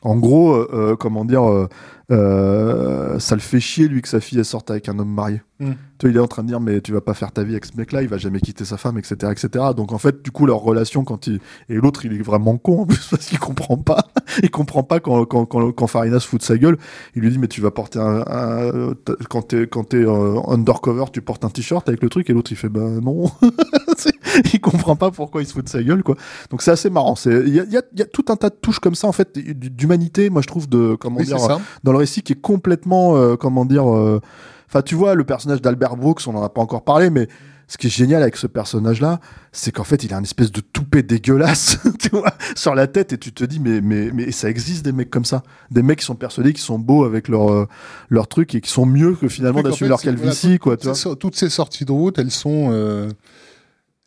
En 0.04 0.18
gros, 0.18 0.54
euh, 0.54 0.70
euh, 0.74 0.96
comment 0.96 1.26
dire, 1.26 1.68
euh, 2.12 3.20
ça 3.20 3.36
le 3.36 3.42
fait 3.42 3.60
chier, 3.60 3.88
lui, 3.88 4.02
que 4.02 4.08
sa 4.08 4.20
fille, 4.20 4.38
elle 4.38 4.46
sorte 4.46 4.70
avec 4.70 4.90
un 4.90 5.00
homme 5.00 5.14
marié. 5.14 5.42
Mm. 5.60 5.72
Tu 5.98 6.06
vois, 6.06 6.10
il 6.12 6.18
est 6.18 6.20
en 6.20 6.28
train 6.28 6.44
de 6.44 6.50
dire, 6.50 6.60
mais 6.60 6.82
tu 6.82 6.92
vas 6.92 7.02
pas 7.02 7.14
faire 7.14 7.32
ta 7.32 7.44
vie 7.44 7.54
avec 7.54 7.66
ce 7.66 7.78
mec-là, 7.78 8.02
il 8.02 8.10
va 8.10 8.18
jamais 8.18 8.42
quitter 8.42 8.66
sa 8.66 8.78
femme, 8.78 8.98
etc., 8.98 9.32
etc. 9.32 9.66
Donc, 9.76 9.94
en 9.94 9.98
fait, 9.98 10.22
du 10.22 10.32
coup, 10.32 10.46
leur 10.46 10.60
relation, 10.60 11.04
quand 11.06 11.28
il, 11.28 11.40
et 11.70 11.76
l'autre, 11.76 12.06
il 12.06 12.14
est 12.14 12.22
vraiment 12.22 12.58
con, 12.58 12.82
en 12.82 12.86
plus, 12.86 13.08
parce 13.12 13.28
qu'il 13.28 13.40
comprend 13.40 13.78
pas. 13.78 14.08
il 14.42 14.52
comprend 14.52 14.84
pas 14.84 15.00
quand, 15.00 15.26
quand, 15.26 15.46
quand, 15.46 15.72
quand 15.72 15.88
Farina 15.88 16.20
se 16.20 16.28
fout 16.28 16.42
de 16.42 16.46
sa 16.46 16.58
gueule. 16.58 16.78
Il 17.16 17.22
lui 17.22 17.32
dit, 17.32 17.38
mais 17.38 17.48
tu 17.48 17.62
vas 17.62 17.72
porter 17.72 18.00
un, 18.00 18.94
quand 19.30 19.44
t'es, 19.44 19.68
quand 19.68 19.86
t'es 19.86 20.06
euh, 20.06 20.40
undercover, 20.48 21.06
tu 21.14 21.22
portes 21.22 21.46
un 21.46 21.50
t-shirt 21.50 21.88
avec 21.88 22.04
le 22.04 22.10
truc, 22.10 22.30
et 22.30 22.34
l'autre, 22.34 22.52
il 22.52 22.58
fait, 22.58 22.70
bah, 22.70 22.82
non. 22.82 23.32
Il 24.54 24.60
comprend 24.62 24.96
pas 24.96 25.12
pourquoi 25.12 25.42
il 25.42 25.48
se 25.48 25.54
fout 25.54 25.64
de 25.66 25.70
sa 25.70 25.82
gueule, 25.84 26.04
quoi. 26.04 26.16
Donc, 26.50 26.62
c'est 26.62 26.72
assez 26.72 26.90
marrant. 26.90 27.16
C'est, 27.16 27.32
il 27.46 27.54
y 27.54 27.60
a, 27.60 27.64
il 27.64 27.72
y 27.72 27.78
a- 27.78 27.84
il 27.94 28.00
y 28.00 28.02
a 28.02 28.06
tout 28.06 28.26
un 28.30 28.36
tas 28.36 28.50
de 28.50 28.56
touches 28.56 28.80
comme 28.80 28.96
ça, 28.96 29.08
en 29.08 29.12
fait, 29.12 29.38
d'humanité, 29.38 30.30
moi, 30.30 30.42
je 30.42 30.48
trouve, 30.48 30.68
de, 30.70 30.96
comment 30.96 31.18
Oui, 31.20 31.26
dire, 31.26 31.38
dans 31.84 31.92
le 31.92 31.98
récit 31.98 32.22
qui 32.22 32.34
est 32.34 32.42
complètement, 32.42 33.16
euh, 33.18 33.36
comment 33.36 33.66
dire, 33.66 33.90
euh, 33.94 34.20
enfin, 34.68 34.82
tu 34.82 34.96
vois, 34.96 35.16
le 35.16 35.24
personnage 35.24 35.62
d'Albert 35.62 35.96
Brooks, 35.98 36.22
on 36.28 36.36
en 36.36 36.44
a 36.44 36.50
pas 36.50 36.62
encore 36.62 36.84
parlé, 36.84 37.10
mais 37.10 37.28
ce 37.68 37.78
qui 37.78 37.88
est 37.88 37.90
génial 37.90 38.22
avec 38.22 38.36
ce 38.36 38.46
personnage-là, 38.46 39.20
c'est 39.52 39.72
qu'en 39.72 39.86
fait, 39.86 40.04
il 40.04 40.14
a 40.14 40.18
une 40.18 40.24
espèce 40.26 40.52
de 40.52 40.60
toupet 40.62 41.02
dégueulasse, 41.02 41.78
tu 42.00 42.10
vois, 42.10 42.34
sur 42.56 42.76
la 42.76 42.88
tête, 42.88 43.14
et 43.14 43.18
tu 43.18 43.32
te 43.32 43.44
dis, 43.46 43.60
mais, 43.60 43.82
mais, 43.82 44.12
mais 44.14 44.32
ça 44.32 44.50
existe 44.50 44.84
des 44.84 44.92
mecs 44.92 45.10
comme 45.10 45.26
ça, 45.26 45.44
des 45.72 45.82
mecs 45.82 46.00
qui 46.00 46.06
sont 46.06 46.16
persuadés 46.16 46.52
qu'ils 46.54 46.62
sont 46.64 46.78
beaux 46.78 47.06
avec 47.06 47.28
leur, 47.30 47.52
euh, 47.52 47.68
leur 48.10 48.28
truc 48.28 48.54
et 48.54 48.62
qui 48.62 48.70
sont 48.70 48.86
mieux 48.86 49.14
que 49.14 49.28
finalement 49.28 49.62
d'assumer 49.62 49.90
leur 49.90 50.00
voilà, 50.02 50.18
calvitie, 50.18 50.60
quoi, 50.60 50.76
tu 50.78 50.88
Toutes 50.88 51.04
vois. 51.04 51.16
toutes 51.16 51.36
ces 51.36 51.50
sorties 51.50 51.86
de 51.86 51.92
route, 51.92 52.20
elles 52.20 52.32
sont, 52.32 52.70
euh, 52.72 53.10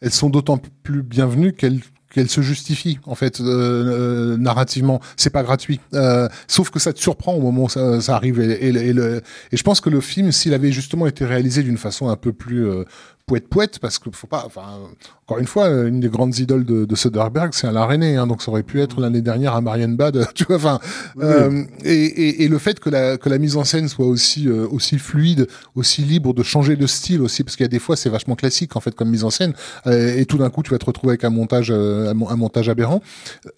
elles 0.01 0.13
sont 0.13 0.31
d'autant 0.31 0.61
plus 0.83 1.03
bienvenues 1.03 1.53
qu'elles 1.53 1.81
qu'elles 2.13 2.31
se 2.31 2.41
justifient 2.41 2.99
en 3.05 3.15
fait 3.15 3.41
euh, 3.41 3.45
euh, 3.45 4.37
narrativement. 4.39 5.01
C'est 5.17 5.31
pas 5.31 5.43
gratuit, 5.43 5.81
Euh, 5.93 6.29
sauf 6.47 6.71
que 6.71 6.79
ça 6.79 6.93
te 6.93 7.01
surprend 7.01 7.35
au 7.35 7.41
moment 7.41 7.65
où 7.65 7.69
ça, 7.69 8.01
ça 8.01 8.17
arrive. 8.17 8.41
Et, 8.41 8.69
et, 8.69 8.95
je 8.95 9.63
pense 9.63 9.81
que 9.81 9.91
le 9.91 10.01
film, 10.01 10.33
s'il 10.33 10.55
avait 10.55 10.73
justement 10.73 11.07
été 11.07 11.27
réalisé 11.27 11.63
d'une 11.63 11.77
façon 11.77 12.09
un 12.09 12.17
peu 12.17 12.33
plus 12.33 12.67
poète 13.27 13.49
poète, 13.49 13.79
parce 13.81 13.99
que 13.99 14.09
faut 14.13 14.29
pas, 14.29 14.45
enfin, 14.47 14.63
encore 15.25 15.39
une 15.39 15.49
fois, 15.49 15.69
une 15.69 15.99
des 15.99 16.09
grandes 16.09 16.39
idoles 16.39 16.65
de, 16.65 16.85
de 16.85 16.95
Soderbergh, 16.95 17.51
c'est 17.53 17.67
Alain 17.67 17.85
René, 17.85 18.17
hein, 18.17 18.29
donc 18.29 18.41
ça 18.41 18.53
aurait 18.53 18.63
pu 18.63 18.81
être 18.81 19.01
l'année 19.01 19.21
dernière 19.21 19.57
à 19.57 19.61
Marianne 19.61 19.97
Bad, 19.97 20.29
tu 20.35 20.45
vois. 20.45 20.57
Enfin, 20.57 20.79
euh, 21.19 21.65
et, 21.85 21.93
et, 21.93 22.45
et 22.45 22.49
le 22.49 22.59
fait 22.59 22.79
que 22.79 22.89
la 22.89 23.17
que 23.19 23.29
la 23.29 23.39
mise 23.39 23.57
en 23.57 23.65
scène 23.65 23.89
soit 23.89 24.07
aussi 24.07 24.49
euh, 24.49 24.69
aussi 24.71 25.01
fluide, 25.01 25.49
aussi 25.75 26.03
libre 26.03 26.35
de 26.35 26.45
changer 26.45 26.77
de 26.77 26.87
style 26.87 27.21
aussi, 27.21 27.43
parce 27.43 27.57
qu'il 27.57 27.65
y 27.65 27.67
a 27.67 27.69
des 27.69 27.81
fois 27.81 27.97
c'est 27.97 28.09
vachement 28.11 28.37
classique 28.37 28.77
en 28.77 28.81
fait 28.81 28.95
comme 28.95 29.11
mise 29.11 29.25
en 29.25 29.31
scène, 29.31 29.55
euh, 29.89 30.17
et 30.17 30.27
tout 30.27 30.39
d'un 30.39 30.49
coup 30.49 30.63
tu 30.63 30.71
vas 30.71 30.79
te 30.79 30.85
retrouver 30.85 31.13
avec 31.13 31.25
un 31.25 31.31
montage 31.31 31.73
euh, 31.73 32.09
un 32.09 32.37
montage 32.37 32.69
aberrant. 32.69 33.03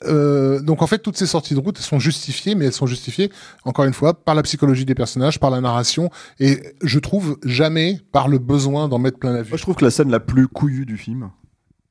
Euh, 0.06 0.60
donc 0.60 0.80
en 0.80 0.86
fait 0.86 1.00
toutes 1.00 1.18
ces 1.18 1.26
sorties 1.26 1.52
de 1.52 1.60
route 1.60 1.76
elles 1.78 1.84
sont 1.84 1.98
justifiées, 1.98 2.54
mais 2.54 2.64
elles 2.64 2.72
sont 2.72 2.86
justifiées 2.86 3.30
encore 3.64 3.84
une 3.84 3.92
fois 3.92 4.14
par 4.14 4.34
la 4.34 4.42
psychologie 4.42 4.86
des 4.86 4.94
personnages, 4.94 5.38
par 5.38 5.50
la 5.50 5.60
narration, 5.60 6.08
et 6.40 6.62
je 6.82 6.98
trouve 6.98 7.36
jamais 7.44 8.00
par 8.12 8.28
le 8.28 8.38
besoin 8.38 8.88
d'en 8.88 8.98
mettre 8.98 9.18
plein 9.18 9.34
la 9.34 9.42
vue. 9.42 9.57
Je 9.58 9.62
trouve 9.62 9.74
que 9.74 9.84
la 9.84 9.90
scène 9.90 10.08
la 10.08 10.20
plus 10.20 10.46
couillue 10.46 10.86
du 10.86 10.96
film, 10.96 11.30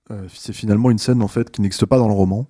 euh, 0.09 0.25
c'est 0.33 0.53
finalement 0.53 0.89
une 0.89 0.99
scène 0.99 1.21
en 1.21 1.27
fait 1.27 1.51
qui 1.51 1.61
n'existe 1.61 1.85
pas 1.85 1.97
dans 1.97 2.07
le 2.07 2.13
roman, 2.13 2.47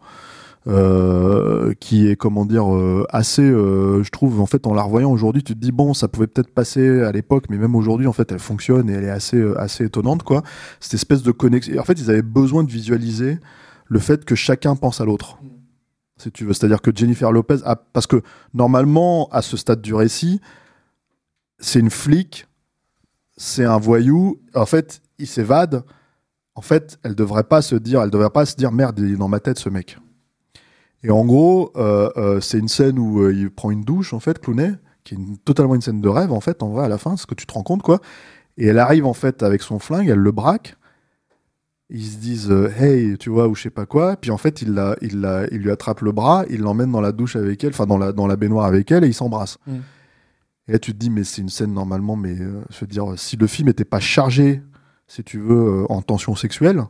euh, 0.67 1.73
qui 1.79 2.07
est 2.07 2.15
comment 2.15 2.45
dire 2.45 2.71
euh, 2.71 3.03
assez, 3.09 3.41
je 3.41 4.09
trouve 4.11 4.39
en 4.39 4.45
fait 4.45 4.67
en 4.67 4.75
la 4.75 4.83
revoyant 4.83 5.11
aujourd'hui, 5.11 5.41
tu 5.41 5.55
te 5.55 5.59
dis 5.59 5.71
bon, 5.71 5.95
ça 5.95 6.07
pouvait 6.07 6.27
peut-être 6.27 6.53
passer 6.53 7.01
à 7.01 7.11
l'époque, 7.11 7.45
mais 7.49 7.57
même 7.57 7.75
aujourd'hui 7.75 8.05
en 8.05 8.13
fait, 8.13 8.31
elle 8.31 8.37
fonctionne 8.37 8.91
et 8.91 8.93
elle 8.93 9.05
est 9.05 9.09
assez 9.09 9.43
assez 9.57 9.85
étonnante 9.85 10.21
quoi. 10.21 10.43
Cette 10.79 10.93
espèce 10.93 11.23
de 11.23 11.31
connexion. 11.31 11.79
En 11.79 11.83
fait, 11.83 11.99
ils 11.99 12.11
avaient 12.11 12.21
besoin 12.21 12.63
de 12.63 12.71
visualiser 12.71 13.39
le 13.87 13.99
fait 13.99 14.23
que 14.23 14.35
chacun 14.35 14.75
pense 14.75 15.01
à 15.01 15.05
l'autre. 15.05 15.39
Si 16.17 16.31
tu 16.31 16.45
veux, 16.45 16.53
c'est-à-dire 16.53 16.83
que 16.83 16.91
Jennifer 16.95 17.31
Lopez 17.31 17.57
parce 17.91 18.05
que 18.05 18.21
normalement 18.53 19.29
à 19.31 19.41
ce 19.41 19.57
stade 19.57 19.81
du 19.81 19.95
récit, 19.95 20.41
c'est 21.57 21.79
une 21.79 21.89
flic 21.89 22.47
c'est 23.37 23.65
un 23.65 23.77
voyou. 23.77 24.39
En 24.55 24.65
fait, 24.65 25.01
il 25.19 25.27
s'évade. 25.27 25.83
En 26.55 26.61
fait, 26.61 26.97
elle 27.03 27.15
devrait 27.15 27.43
pas 27.43 27.61
se 27.61 27.75
dire, 27.75 28.01
elle 28.01 28.09
devrait 28.09 28.29
pas 28.31 28.45
se 28.45 28.55
dire 28.55 28.71
merde, 28.71 28.97
il 28.99 29.13
est 29.13 29.17
dans 29.17 29.27
ma 29.27 29.39
tête 29.39 29.59
ce 29.59 29.69
mec. 29.69 29.97
Et 31.03 31.11
en 31.11 31.23
gros, 31.25 31.71
euh, 31.77 32.09
euh, 32.17 32.41
c'est 32.41 32.57
une 32.57 32.67
scène 32.67 32.97
où 32.97 33.21
euh, 33.21 33.33
il 33.33 33.51
prend 33.51 33.69
une 33.69 33.83
douche 33.83 34.13
en 34.13 34.19
fait, 34.19 34.39
Clooney, 34.39 34.73
qui 35.03 35.13
est 35.13 35.17
une- 35.17 35.37
totalement 35.37 35.75
une 35.75 35.81
scène 35.81 36.01
de 36.01 36.09
rêve 36.09 36.31
en 36.33 36.41
fait, 36.41 36.63
en 36.63 36.69
vrai 36.69 36.85
à 36.85 36.87
la 36.87 36.97
fin, 36.97 37.15
ce 37.17 37.25
que 37.27 37.35
tu 37.35 37.45
te 37.45 37.53
rends 37.53 37.63
compte 37.63 37.83
quoi. 37.83 37.99
Et 38.57 38.65
elle 38.65 38.79
arrive 38.79 39.05
en 39.05 39.13
fait 39.13 39.43
avec 39.43 39.61
son 39.61 39.77
flingue, 39.77 40.07
elle 40.09 40.17
le 40.19 40.31
braque. 40.31 40.75
Ils 41.89 42.03
se 42.03 42.17
disent 42.17 42.51
hey, 42.79 43.17
tu 43.17 43.29
vois 43.29 43.47
ou 43.47 43.55
je 43.55 43.61
sais 43.61 43.69
pas 43.69 43.85
quoi. 43.85 44.17
Puis 44.17 44.31
en 44.31 44.37
fait, 44.37 44.61
il 44.63 44.73
la, 44.73 44.95
il 45.01 45.21
la, 45.21 45.45
il 45.51 45.59
lui 45.59 45.71
attrape 45.71 46.01
le 46.01 46.11
bras, 46.11 46.43
il 46.49 46.61
l'emmène 46.61 46.91
dans 46.91 46.99
la 47.01 47.11
douche 47.11 47.35
avec 47.35 47.63
elle, 47.63 47.69
enfin 47.69 47.85
dans 47.85 47.97
la 47.99 48.11
dans 48.11 48.27
la 48.27 48.35
baignoire 48.35 48.65
avec 48.65 48.91
elle 48.91 49.03
et 49.03 49.07
ils 49.07 49.13
s'embrassent. 49.13 49.59
Mm. 49.67 49.75
Et 50.67 50.71
là, 50.73 50.79
tu 50.79 50.91
te 50.91 50.97
dis, 50.97 51.09
mais 51.09 51.23
c'est 51.23 51.41
une 51.41 51.47
scène 51.47 51.71
normalement, 51.73 52.17
mais 52.17 52.35
je 52.35 52.79
veux 52.81 52.87
dire, 52.87 53.13
si 53.15 53.37
le 53.37 53.47
film 53.47 53.69
n'était 53.69 53.85
pas 53.85 54.01
chargé, 54.01 54.61
si 55.07 55.23
tu 55.23 55.39
veux, 55.39 55.83
euh, 55.83 55.85
en 55.91 56.01
tension 56.01 56.35
sexuelle, 56.35 56.83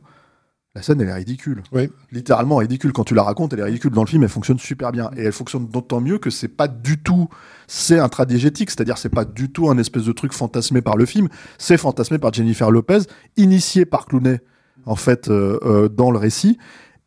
la 0.76 0.84
scène, 0.84 1.02
elle 1.02 1.08
est 1.10 1.14
ridicule. 1.14 1.64
Oui. 1.72 1.90
Littéralement 2.12 2.58
ridicule. 2.58 2.94
Quand 2.94 3.04
tu 3.04 3.16
la 3.16 3.24
racontes, 3.24 3.52
elle 3.54 3.60
est 3.60 3.64
ridicule. 3.64 3.90
Dans 3.92 4.04
le 4.04 4.08
film, 4.08 4.22
elle 4.22 4.30
fonctionne 4.30 4.60
super 4.60 4.92
bien. 4.92 5.10
Et 5.18 5.24
elle 5.24 5.32
fonctionne 5.32 5.66
d'autant 5.68 6.02
mieux 6.02 6.20
que 6.20 6.30
c'est 6.30 6.48
pas 6.50 6.68
du 6.68 7.00
tout. 7.02 7.30
C'est 7.66 7.98
un 7.98 8.10
tradigétique, 8.10 8.70
c'est-à-dire 8.70 9.00
c'est 9.00 9.10
pas 9.10 9.26
du 9.26 9.52
tout 9.52 9.70
un 9.72 9.78
espèce 9.80 10.04
de 10.04 10.12
truc 10.12 10.34
fantasmé 10.34 10.82
par 10.84 10.96
le 10.96 11.06
film. 11.08 11.30
C'est 11.58 11.78
fantasmé 11.78 12.20
par 12.20 12.32
Jennifer 12.32 12.70
Lopez, 12.70 13.00
initié 13.38 13.86
par 13.86 14.06
Clooney, 14.06 14.40
en 14.86 14.96
fait, 14.96 15.30
euh, 15.30 15.58
euh, 15.64 15.90
dans 15.90 16.12
le 16.12 16.20
récit. 16.20 16.60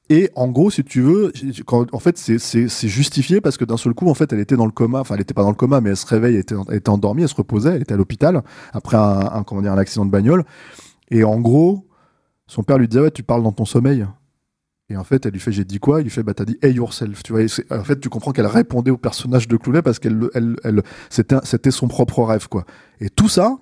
Et 0.08 0.30
en 0.34 0.48
gros, 0.48 0.72
si 0.72 0.82
tu 0.82 1.00
veux, 1.02 1.32
quand, 1.64 1.86
en 1.94 2.00
fait, 2.00 2.18
c'est- 2.18 2.88
justifié 2.88 3.40
parce 3.40 3.56
que 3.56 3.64
d'un 3.64 3.76
seul 3.76 3.94
coup, 3.94 4.08
en 4.10 4.14
fait, 4.14 4.32
elle 4.32 4.40
était 4.40 4.56
dans 4.56 4.66
le 4.66 4.72
coma. 4.72 4.98
Enfin, 4.98 5.14
elle 5.14 5.20
était 5.20 5.34
pas 5.34 5.42
dans 5.42 5.50
le 5.50 5.54
coma, 5.54 5.80
mais 5.80 5.90
elle 5.90 5.96
se 5.96 6.06
réveille, 6.06 6.34
elle 6.34 6.40
était, 6.40 6.56
elle 6.68 6.74
était 6.74 6.88
endormie, 6.88 7.22
elle 7.22 7.28
se 7.28 7.36
reposait, 7.36 7.76
elle 7.76 7.82
était 7.82 7.94
à 7.94 7.96
l'hôpital 7.96 8.42
après 8.72 8.96
un, 8.96 9.30
un- 9.32 9.44
comment 9.44 9.62
dire, 9.62 9.72
un 9.72 9.78
accident 9.78 10.04
de 10.04 10.10
bagnole. 10.10 10.44
Et 11.10 11.24
en 11.24 11.40
gros, 11.40 11.88
son 12.46 12.62
père 12.62 12.78
lui 12.78 12.88
disait 12.88 13.00
ouais, 13.02 13.10
tu 13.10 13.22
parles 13.22 13.42
dans 13.42 13.52
ton 13.52 13.64
sommeil. 13.64 14.06
Et 14.88 14.96
en 14.96 15.04
fait, 15.04 15.24
elle 15.24 15.32
lui 15.32 15.40
fait 15.40 15.52
j'ai 15.52 15.64
dit 15.64 15.78
quoi? 15.78 16.00
Il 16.00 16.04
lui 16.04 16.10
fait 16.10 16.22
bah 16.24 16.34
t'as 16.34 16.44
dit 16.44 16.58
hey 16.62 16.74
yourself. 16.74 17.22
Tu 17.22 17.32
vois, 17.32 17.42
en 17.70 17.84
fait, 17.84 18.00
tu 18.00 18.08
comprends 18.08 18.32
qu'elle 18.32 18.46
répondait 18.46 18.90
au 18.90 18.96
personnage 18.96 19.46
de 19.46 19.56
Clooney 19.56 19.82
parce 19.82 19.98
qu'elle, 20.00 20.28
elle, 20.34 20.56
elle, 20.64 20.82
c'était, 21.10 21.36
c'était 21.44 21.70
son 21.70 21.86
propre 21.86 22.22
rêve 22.24 22.48
quoi. 22.48 22.64
Et 23.00 23.08
tout 23.08 23.28
ça, 23.28 23.56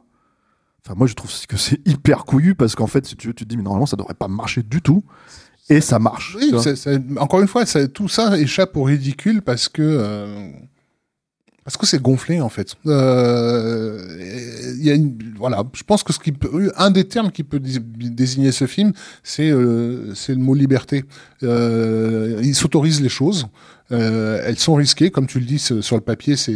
enfin 0.86 0.94
moi 0.96 1.06
je 1.06 1.12
trouve 1.14 1.30
que 1.46 1.58
c'est 1.58 1.86
hyper 1.86 2.24
couillu 2.24 2.54
parce 2.54 2.74
qu'en 2.74 2.86
fait, 2.86 3.04
si 3.06 3.14
tu 3.16 3.26
veux, 3.28 3.34
tu 3.34 3.44
te 3.44 3.48
dis 3.50 3.56
mais 3.58 3.62
normalement 3.62 3.84
ça 3.86 3.96
devrait 3.96 4.14
pas 4.14 4.28
marcher 4.28 4.62
du 4.62 4.80
tout. 4.80 5.04
Et 5.70 5.82
ça 5.82 5.98
marche. 5.98 6.34
Oui, 6.40 6.50
encore 7.18 7.40
une 7.42 7.48
fois, 7.48 7.66
ça- 7.66 7.88
tout 7.88 8.08
ça 8.08 8.38
échappe 8.38 8.74
au 8.78 8.84
ridicule 8.84 9.42
parce 9.42 9.68
que 9.68 9.82
euh, 9.82 10.50
parce 11.68 11.76
que 11.76 11.84
c'est 11.84 12.00
gonflé 12.00 12.40
en 12.40 12.48
fait. 12.48 12.76
Euh, 12.86 13.98
il 14.78 14.86
y 14.86 14.90
a 14.90 14.94
une, 14.94 15.18
voilà, 15.36 15.62
je 15.74 15.82
pense 15.82 16.02
que 16.02 16.14
ce 16.14 16.18
qui 16.18 16.32
peut, 16.32 16.72
un 16.76 16.90
des 16.90 17.04
termes 17.04 17.30
qui 17.30 17.44
peut 17.44 17.60
dé- 17.60 17.78
désigner 17.78 18.52
ce 18.52 18.66
film, 18.66 18.94
c'est 19.22 19.50
euh, 19.50 20.14
c'est 20.14 20.32
le 20.32 20.40
mot 20.40 20.54
liberté. 20.54 21.04
Euh, 21.42 22.40
il 22.42 22.54
s'autorise 22.54 23.02
les 23.02 23.10
choses. 23.10 23.48
Euh, 23.92 24.42
elles 24.46 24.58
sont 24.58 24.74
risquées, 24.76 25.10
comme 25.10 25.26
tu 25.26 25.40
le 25.40 25.44
dis 25.46 25.58
sur 25.58 25.96
le 25.96 26.00
papier, 26.02 26.36
c'est 26.36 26.52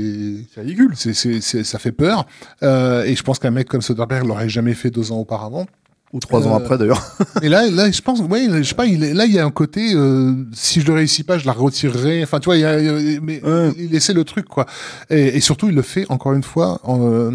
ridicule. 0.56 0.92
c'est, 0.96 1.12
c'est, 1.12 1.42
c'est- 1.42 1.64
ça 1.64 1.78
fait 1.78 1.92
peur. 1.92 2.26
Euh, 2.62 3.04
et 3.04 3.14
je 3.14 3.22
pense 3.22 3.38
qu'un 3.38 3.50
mec 3.50 3.68
comme 3.68 3.82
Soderbergh 3.82 4.26
l'aurait 4.26 4.48
jamais 4.48 4.72
fait 4.74 4.90
deux 4.90 5.12
ans 5.12 5.18
auparavant. 5.18 5.66
Ou 6.12 6.18
trois 6.20 6.46
ans 6.46 6.52
Euh, 6.52 6.56
après 6.58 6.76
d'ailleurs. 6.76 7.16
Et 7.42 7.48
là, 7.48 7.70
là, 7.70 7.90
je 7.90 8.00
pense, 8.02 8.20
ouais, 8.20 8.46
je 8.50 8.62
sais 8.62 8.74
pas, 8.74 8.84
il 8.84 9.02
est, 9.02 9.14
là, 9.14 9.24
il 9.24 9.32
y 9.32 9.38
a 9.38 9.44
un 9.46 9.50
côté, 9.50 9.94
euh, 9.94 10.34
si 10.52 10.82
je 10.82 10.86
le 10.86 10.92
réussis 10.92 11.22
pas, 11.24 11.38
je 11.38 11.46
la 11.46 11.52
retirerai. 11.52 12.22
Enfin, 12.22 12.38
tu 12.38 12.46
vois, 12.46 12.56
il 12.56 12.60
y 12.60 12.64
a, 12.66 12.78
il 12.78 13.20
mais 13.22 13.42
Ouais. 13.42 13.72
il 13.78 13.94
essaie 13.94 14.12
le 14.12 14.24
truc, 14.24 14.44
quoi. 14.46 14.66
Et, 15.08 15.36
et 15.36 15.40
surtout, 15.40 15.70
il 15.70 15.74
le 15.74 15.80
fait 15.82 16.04
encore 16.10 16.34
une 16.34 16.42
fois 16.42 16.80
en, 16.84 17.00
euh, 17.10 17.30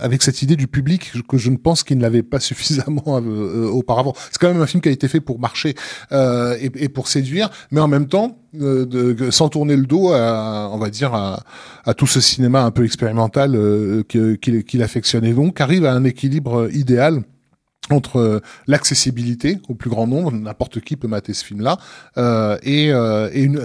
avec 0.00 0.22
cette 0.22 0.40
idée 0.40 0.54
du 0.54 0.68
public 0.68 1.12
que 1.28 1.36
je 1.36 1.50
ne 1.50 1.56
pense 1.56 1.82
qu'il 1.82 1.96
ne 1.98 2.02
l'avait 2.02 2.22
pas 2.22 2.38
suffisamment 2.50 3.02
euh, 3.08 3.20
euh, 3.22 3.68
auparavant. 3.68 4.14
C'est 4.30 4.38
quand 4.38 4.48
même 4.52 4.62
un 4.62 4.66
film 4.66 4.80
qui 4.80 4.88
a 4.88 4.92
été 4.92 5.08
fait 5.08 5.20
pour 5.20 5.40
marcher 5.40 5.74
euh, 6.12 6.56
et, 6.60 6.70
et 6.76 6.88
pour 6.88 7.08
séduire, 7.08 7.50
mais 7.72 7.80
en 7.80 7.88
même 7.88 8.06
temps, 8.06 8.38
euh, 8.60 8.84
de, 8.86 9.30
sans 9.30 9.48
tourner 9.48 9.74
le 9.76 9.86
dos 9.86 10.12
à, 10.12 10.70
on 10.72 10.78
va 10.78 10.90
dire, 10.90 11.12
à, 11.14 11.42
à 11.84 11.94
tout 11.94 12.06
ce 12.06 12.20
cinéma 12.20 12.62
un 12.62 12.70
peu 12.70 12.84
expérimental 12.84 13.56
euh, 13.56 14.02
qu'il 14.04 14.62
qu'il 14.64 14.82
affectionnait 14.82 15.32
donc, 15.32 15.60
arrive 15.60 15.86
à 15.86 15.92
un 15.92 16.04
équilibre 16.04 16.68
idéal 16.72 17.22
entre 17.90 18.18
euh, 18.18 18.40
l'accessibilité 18.68 19.58
au 19.68 19.74
plus 19.74 19.90
grand 19.90 20.06
nombre, 20.06 20.30
n'importe 20.30 20.80
qui 20.80 20.96
peut 20.96 21.08
mater 21.08 21.34
ce 21.34 21.44
film-là, 21.44 21.78
euh, 22.16 22.56
et, 22.62 22.92
euh, 22.92 23.28
et 23.32 23.42
une, 23.42 23.60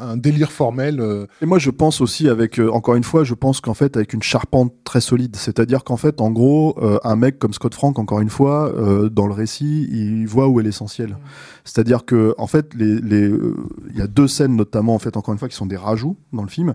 un 0.00 0.16
délire 0.16 0.52
formel. 0.52 1.00
euh, 1.00 1.26
Et 1.42 1.46
moi, 1.46 1.58
je 1.58 1.70
pense 1.70 2.00
aussi 2.00 2.28
avec, 2.28 2.60
euh, 2.60 2.70
encore 2.70 2.94
une 2.94 3.02
fois, 3.02 3.24
je 3.24 3.34
pense 3.34 3.60
qu'en 3.60 3.74
fait, 3.74 3.96
avec 3.96 4.12
une 4.12 4.22
charpente 4.22 4.72
très 4.84 5.00
solide. 5.00 5.34
C'est-à-dire 5.34 5.82
qu'en 5.82 5.96
fait, 5.96 6.20
en 6.20 6.30
gros, 6.30 6.78
euh, 6.80 6.98
un 7.02 7.16
mec 7.16 7.40
comme 7.40 7.52
Scott 7.52 7.74
Frank, 7.74 7.98
encore 7.98 8.20
une 8.20 8.30
fois, 8.30 8.72
euh, 8.76 9.08
dans 9.08 9.26
le 9.26 9.34
récit, 9.34 9.88
il 9.90 10.26
voit 10.28 10.46
où 10.46 10.60
est 10.60 10.62
l'essentiel. 10.62 11.18
C'est-à-dire 11.64 12.04
que, 12.04 12.34
en 12.38 12.46
fait, 12.46 12.72
les, 12.74 13.00
les, 13.00 13.28
euh, 13.28 13.56
il 13.90 13.98
y 13.98 14.02
a 14.02 14.06
deux 14.06 14.28
scènes 14.28 14.54
notamment, 14.54 14.94
en 14.94 15.00
fait, 15.00 15.16
encore 15.16 15.32
une 15.34 15.38
fois, 15.38 15.48
qui 15.48 15.56
sont 15.56 15.66
des 15.66 15.76
rajouts 15.76 16.16
dans 16.32 16.42
le 16.42 16.48
film. 16.48 16.74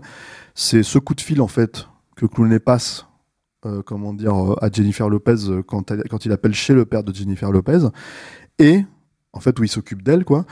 C'est 0.54 0.82
ce 0.82 0.98
coup 0.98 1.14
de 1.14 1.22
fil, 1.22 1.40
en 1.40 1.48
fait, 1.48 1.88
que 2.14 2.26
Clooney 2.26 2.58
passe. 2.58 3.06
Euh, 3.66 3.82
comment 3.82 4.12
dire 4.12 4.34
euh, 4.52 4.56
à 4.60 4.70
Jennifer 4.70 5.08
Lopez 5.08 5.48
euh, 5.48 5.62
quand, 5.62 5.90
elle- 5.90 6.04
quand 6.10 6.24
il 6.26 6.32
appelle 6.32 6.54
chez 6.54 6.74
le 6.74 6.84
père 6.84 7.02
de 7.04 7.12
Jennifer 7.14 7.50
Lopez 7.52 7.78
et 8.58 8.84
en 9.32 9.40
fait 9.40 9.58
où 9.58 9.64
il 9.64 9.68
s'occupe 9.68 10.02
d'elle 10.02 10.24
quoi 10.24 10.44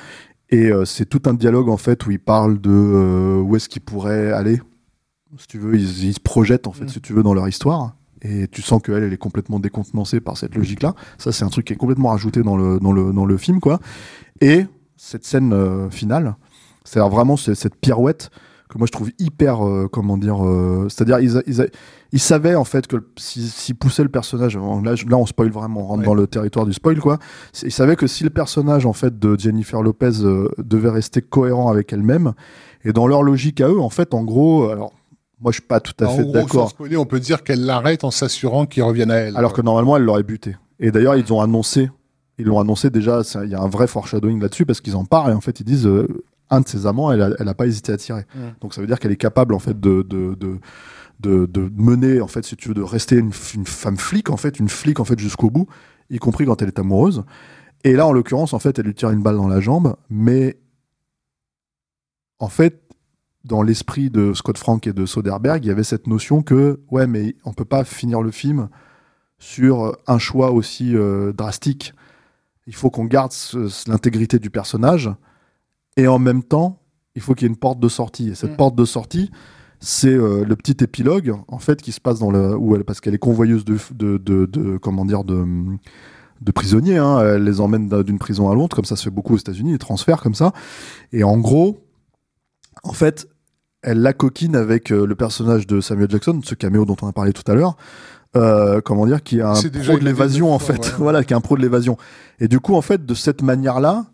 et 0.50 0.66
euh, 0.70 0.84
c'est 0.84 1.06
tout 1.06 1.22
un 1.26 1.34
dialogue 1.34 1.68
en 1.68 1.76
fait 1.76 2.04
où 2.06 2.10
il 2.10 2.18
parle 2.20 2.60
de 2.60 2.70
euh, 2.70 3.40
où 3.40 3.56
est-ce 3.56 3.68
qu'il 3.68 3.82
pourrait 3.82 4.32
aller. 4.32 4.60
Si 5.38 5.46
tu 5.46 5.58
veux, 5.58 5.74
ils, 5.76 6.04
ils 6.04 6.12
se 6.14 6.20
projettent 6.20 6.66
en 6.66 6.72
fait, 6.72 6.84
Mm. 6.84 6.88
si 6.88 7.00
tu 7.00 7.14
veux, 7.14 7.22
dans 7.22 7.32
leur 7.32 7.48
histoire. 7.48 7.96
Et 8.20 8.46
tu 8.48 8.60
sens 8.60 8.82
qu'elle, 8.82 9.02
elle 9.02 9.12
est 9.14 9.16
complètement 9.16 9.58
décontenancée 9.60 10.20
par 10.20 10.36
cette 10.36 10.54
logique-là. 10.54 10.94
Ça, 11.16 11.32
c'est 11.32 11.44
un 11.44 11.48
truc 11.48 11.64
qui 11.66 11.72
est 11.72 11.76
complètement 11.76 12.10
rajouté 12.10 12.42
dans 12.42 12.56
le, 12.58 12.78
dans 12.78 12.92
le, 12.92 13.12
dans 13.14 13.24
le 13.24 13.36
film, 13.38 13.58
quoi. 13.60 13.80
Et 14.42 14.66
cette 14.96 15.24
scène 15.24 15.90
finale, 15.90 16.36
c'est 16.84 17.00
vraiment 17.00 17.36
ce- 17.38 17.54
cette 17.54 17.74
pirouette 17.76 18.30
que 18.72 18.78
moi 18.78 18.86
je 18.86 18.92
trouve 18.92 19.10
hyper, 19.18 19.66
euh, 19.66 19.88
comment 19.92 20.16
dire, 20.16 20.44
euh, 20.46 20.86
c'est-à-dire 20.88 21.20
ils, 21.20 21.42
ils, 21.46 21.68
ils 22.12 22.18
savaient 22.20 22.54
en 22.54 22.64
fait 22.64 22.86
que 22.86 22.96
s'ils 23.16 23.42
s'ils 23.48 23.74
poussaient 23.76 24.02
le 24.02 24.08
personnage, 24.08 24.56
là, 24.56 24.94
là 25.08 25.16
on 25.16 25.26
spoil 25.26 25.50
vraiment, 25.50 25.82
on 25.82 25.86
rentre 25.86 26.00
Ouais. 26.00 26.06
dans 26.06 26.14
le 26.14 26.26
territoire 26.26 26.64
du 26.66 26.72
spoil, 26.72 26.98
quoi. 26.98 27.18
Ils 27.62 27.70
savaient 27.72 27.96
que 27.96 28.06
si 28.06 28.24
le 28.24 28.30
personnage 28.30 28.86
en 28.86 28.92
fait 28.92 29.18
de 29.18 29.38
Jennifer 29.38 29.82
Lopez 29.82 30.22
euh, 30.22 30.48
devait 30.58 30.90
rester 30.90 31.20
cohérent 31.20 31.70
avec 31.70 31.92
elle-même 31.92 32.32
et 32.84 32.92
dans 32.92 33.06
leur 33.06 33.22
logique 33.22 33.60
à 33.60 33.68
eux, 33.68 33.80
en 33.80 33.90
fait, 33.90 34.14
en 34.14 34.24
gros, 34.24 34.68
alors 34.70 34.92
moi 35.40 35.52
je 35.52 35.56
suis 35.58 35.66
pas 35.68 35.80
tout 35.80 35.92
à 36.02 36.08
fait 36.08 36.24
d'accord. 36.24 36.72
on 36.96 37.04
peut 37.04 37.20
dire 37.20 37.42
qu'elle 37.44 37.64
l'arrête 37.64 38.04
en 38.04 38.10
s'assurant 38.10 38.64
qu'il 38.66 38.82
revienne 38.84 39.10
à 39.10 39.16
elle. 39.16 39.36
Alors 39.36 39.52
que 39.52 39.60
normalement, 39.60 39.96
elle 39.96 40.04
l'aurait 40.04 40.22
buté. 40.22 40.56
Et 40.80 40.90
d'ailleurs, 40.90 41.16
ils 41.16 41.32
ont 41.32 41.40
annoncé, 41.40 41.90
ils 42.38 42.46
l'ont 42.46 42.58
annoncé 42.58 42.90
déjà, 42.90 43.20
il 43.44 43.50
y 43.50 43.54
a 43.54 43.60
un 43.60 43.68
vrai 43.68 43.86
foreshadowing 43.86 44.40
là-dessus 44.40 44.64
parce 44.66 44.80
qu'ils 44.80 44.96
en 44.96 45.04
parlent 45.04 45.30
et 45.32 45.34
en 45.34 45.40
fait, 45.40 45.60
ils 45.60 45.64
disent 45.64 45.86
euh, 45.86 46.08
un 46.53 46.61
de 46.61 46.68
ses 46.68 46.86
amants, 46.86 47.11
elle 47.11 47.22
a, 47.22 47.30
elle 47.38 47.48
a 47.48 47.55
pas 47.55 47.66
hésité 47.66 47.92
à 47.92 47.96
tirer. 47.96 48.26
Donc 48.61 48.74
ça 48.74 48.80
veut 48.80 48.86
dire 48.86 49.00
qu'elle 49.00 49.11
est 49.11 49.16
capable 49.16 49.55
en 49.55 49.59
fait 49.59 49.80
de, 49.80 50.03
de, 50.03 50.34
de, 50.34 50.61
de, 51.20 51.46
de 51.46 51.70
mener, 51.74 52.20
en 52.20 52.28
fait, 52.28 52.44
si 52.44 52.57
tu 52.57 52.68
veux, 52.68 52.74
de 52.74 52.82
rester 52.82 53.16
une, 53.16 53.32
femme 53.32 53.96
flic, 53.96 54.30
en 54.30 54.36
fait, 54.36 54.59
une 54.59 54.68
flic 54.68 55.00
en 55.00 55.05
fait 55.05 55.18
jusqu'au 55.18 55.50
bout, 55.50 55.66
y 56.11 56.18
compris 56.18 56.44
quand 56.44 56.61
elle 56.61 56.68
est 56.68 56.78
amoureuse. 56.78 57.24
Et 57.84 57.94
là, 57.94 58.07
en 58.07 58.12
l'occurrence, 58.12 58.53
en 58.53 58.59
fait, 58.59 58.78
elle 58.78 58.86
lui 58.86 58.94
tire 58.94 59.11
une 59.11 59.22
balle 59.22 59.36
dans 59.36 59.48
la 59.48 59.61
jambe, 59.61 59.96
mais 60.11 60.59
en 62.38 62.48
fait, 62.48 62.82
dans 63.44 63.62
l'esprit 63.62 64.11
de 64.11 64.34
Scott 64.34 64.59
Frank 64.59 64.86
et 64.86 64.92
de 64.92 65.07
Soderbergh, 65.07 65.64
il 65.64 65.68
y 65.68 65.70
avait 65.70 65.84
cette 65.84 66.07
notion 66.07 66.42
que, 66.42 66.80
ouais, 66.90 67.07
mais 67.07 67.34
on 67.44 67.53
peut 67.53 67.64
pas 67.64 67.84
finir 67.84 68.22
le 68.22 68.30
film 68.30 68.68
sur 69.38 69.96
un 70.07 70.18
choix 70.18 70.53
aussi 70.53 70.94
euh, 70.94 71.32
drastique. 71.32 71.94
Il 72.68 72.74
faut 72.74 72.90
qu'on 72.90 73.07
garde 73.07 73.32
l'intégrité 73.88 74.38
du 74.38 74.50
personnage 74.50 75.11
et 75.97 76.07
en 76.09 76.18
même 76.18 76.43
temps, 76.43 76.78
il 77.14 77.22
faut 77.22 77.34
qu'il 77.34 77.47
y 77.47 77.51
ait 77.51 77.53
une 77.53 77.59
porte 77.59 77.78
de 77.80 77.88
sortie. 77.88 78.30
Et 78.30 78.34
cette 78.34 78.53
Mm. 78.53 78.57
porte 78.57 78.74
de 78.76 78.84
sortie, 78.84 79.30
c'est 79.80 80.09
euh, 80.14 80.45
le 80.45 80.57
petit 80.57 80.76
épilogue 80.82 81.34
en 81.49 81.59
fait 81.59 81.82
qui 81.82 81.93
se 81.93 82.01
passe 82.01 82.18
dans 82.20 82.30
le 82.30 82.57
où 82.57 82.74
elle 82.76 82.84
parce 82.84 83.01
qu'elle 83.01 83.14
est 83.14 83.18
convoyeuse 83.18 83.64
de, 83.64 83.76
de, 83.95 84.16
de, 84.18 84.47
de- 84.47 84.76
comment 84.78 85.05
dire 85.05 85.24
de 85.24 85.45
de 86.40 86.51
prisonniers. 86.53 86.99
hein. 86.99 87.20
Elle 87.20 87.45
les 87.45 87.61
emmène 87.61 87.88
d'un- 87.88 88.03
d'une 88.03 88.18
prison 88.18 88.51
à 88.51 88.55
l'autre, 88.55 88.74
comme 88.74 88.84
ça 88.84 88.97
se 88.97 89.05
fait 89.05 89.11
beaucoup 89.11 89.34
aux 89.34 89.38
États-Unis, 89.38 89.72
les 89.72 89.78
transferts 89.78 90.20
comme 90.22 90.34
ça. 90.34 90.53
Et 91.12 91.22
en 91.22 91.38
gros, 91.38 91.84
en 92.82 92.93
fait, 92.93 93.28
elle 93.82 94.01
la 94.01 94.12
coquine 94.12 94.57
avec 94.57 94.90
euh, 94.93 95.07
le 95.07 95.14
personnage 95.14 95.66
de 95.68 95.80
Samuel 95.80 96.11
Jackson, 96.11 96.40
ce 96.45 96.55
caméo 96.57 96.84
dont 96.84 96.97
on 97.03 97.07
a 97.09 97.12
parlé 97.12 97.32
tout 97.32 97.49
à 97.51 97.55
l'heure. 97.55 97.76
Euh, 98.34 98.80
comment 98.80 99.07
dire, 99.07 99.22
qui 99.22 99.38
est 99.38 99.43
un 99.43 99.55
C'est 99.55 99.70
déjà 99.70 99.93
pro 99.93 100.01
de 100.01 100.05
l'évasion 100.05 100.53
en 100.55 100.59
fait, 100.59 100.78
ouais. 100.86 100.93
voilà, 100.99 101.22
qui 101.22 101.32
est 101.32 101.36
un 101.36 101.40
pro 101.40 101.57
de 101.57 101.62
l'évasion. 101.62 101.97
Et 102.40 102.49
du 102.49 102.61
coup, 102.61 102.74
en 102.74 102.80
fait, 102.82 103.05
de 103.05 103.14
cette 103.14 103.43
manière-là, 103.43 104.07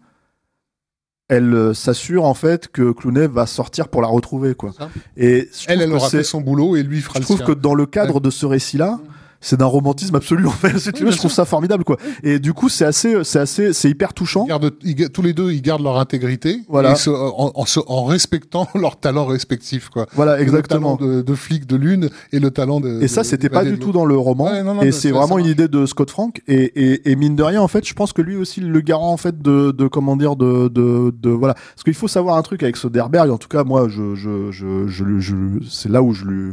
elle 1.28 1.52
euh, 1.54 1.74
s'assure 1.74 2.24
en 2.24 2.34
fait 2.34 2.68
que 2.68 2.92
Clooney 2.92 3.26
va 3.26 3.46
sortir 3.46 3.88
pour 3.88 4.02
la 4.02 4.08
retrouver, 4.08 4.54
quoi. 4.54 4.72
Et 5.16 5.48
je 5.52 5.66
elle, 5.68 5.78
trouve 5.78 5.82
elle 5.82 5.92
aura 5.92 6.10
fait 6.10 6.24
son 6.24 6.40
boulot 6.40 6.76
et 6.76 6.82
lui 6.82 7.00
fera 7.00 7.14
je 7.14 7.20
le 7.20 7.24
trouve 7.24 7.42
que 7.42 7.52
dans 7.52 7.74
le 7.74 7.86
cadre 7.86 8.20
de 8.20 8.30
ce 8.30 8.46
récit-là, 8.46 8.98
c'est 9.40 9.56
d'un 9.56 9.66
romantisme 9.66 10.14
absolu 10.16 10.46
en 10.46 10.50
fait. 10.50 10.78
Si 10.78 10.92
tu 10.92 10.96
Oui, 10.96 10.98
veux, 11.00 11.04
bien 11.06 11.12
je 11.12 11.16
trouve 11.18 11.30
sûr. 11.30 11.36
ça 11.36 11.44
formidable, 11.44 11.84
quoi. 11.84 11.96
Et 12.24 12.38
du 12.38 12.52
coup, 12.52 12.68
c'est 12.68 12.84
assez, 12.84 13.22
c'est 13.24 13.38
assez, 13.38 13.72
c'est 13.72 13.88
hyper 13.88 14.12
touchant. 14.14 14.44
Ils 14.46 14.48
gardent- 14.48 14.72
ils 14.82 14.94
ga- 14.94 15.08
tous 15.08 15.22
les 15.22 15.32
deux, 15.32 15.52
ils 15.52 15.62
gardent 15.62 15.82
leur 15.82 15.98
intégrité 15.98 16.60
Voilà. 16.68 16.92
et 16.92 16.96
se- 16.96 17.10
en, 17.10 17.52
en 17.54 17.64
se- 17.64 17.80
en 17.86 18.04
respectant 18.04 18.66
leurs 18.74 18.98
talents 18.98 19.26
respectifs. 19.26 19.88
Quoi. 19.90 20.06
Voilà, 20.14 20.40
exactement. 20.40 20.98
Le 21.00 21.06
talent 21.06 21.16
de, 21.18 21.22
de 21.22 21.34
flic 21.34 21.66
de 21.66 21.76
l'une 21.76 22.10
et 22.32 22.40
le 22.40 22.50
talent 22.50 22.80
de. 22.80 23.00
Et 23.02 23.08
ça, 23.08 23.22
c'était 23.24 23.48
pas 23.48 23.64
du 23.64 23.78
tout 23.78 23.92
dans 23.92 24.04
le 24.06 24.16
roman. 24.16 24.46
Ouais, 24.46 24.62
non, 24.62 24.74
non, 24.74 24.82
et 24.82 24.92
c'est 24.92 25.10
vraiment 25.10 25.38
une 25.38 25.46
idée 25.46 25.68
de 25.68 25.86
Scott 25.86 26.10
Frank. 26.10 26.40
Et, 26.48 26.62
et, 26.74 27.10
et 27.10 27.16
mine 27.16 27.36
de 27.36 27.42
rien, 27.42 27.62
en 27.62 27.68
fait, 27.68 27.86
je 27.86 27.94
pense 27.94 28.12
que 28.12 28.22
lui 28.22 28.36
aussi, 28.36 28.60
le 28.60 28.80
garant, 28.80 29.12
en 29.12 29.16
fait, 29.16 29.40
de, 29.40 29.70
de 29.70 29.86
comment 29.86 30.16
dire, 30.16 30.34
de, 30.36 30.68
de, 30.68 31.14
de 31.22 31.30
voilà. 31.30 31.54
Parce 31.54 31.84
qu'il 31.84 31.94
faut 31.94 32.08
savoir 32.08 32.36
un 32.36 32.42
truc 32.42 32.62
avec 32.62 32.76
Soderbergh. 32.76 33.30
En 33.30 33.38
tout 33.38 33.48
cas, 33.48 33.62
moi, 33.64 33.86
je, 33.88 34.14
je, 34.14 34.50
je, 34.50 34.86
je, 34.88 35.18
je- 35.20 35.34
c'est 35.68 35.88
là 35.90 36.02
où 36.02 36.12
je 36.12 36.24
lui, 36.24 36.52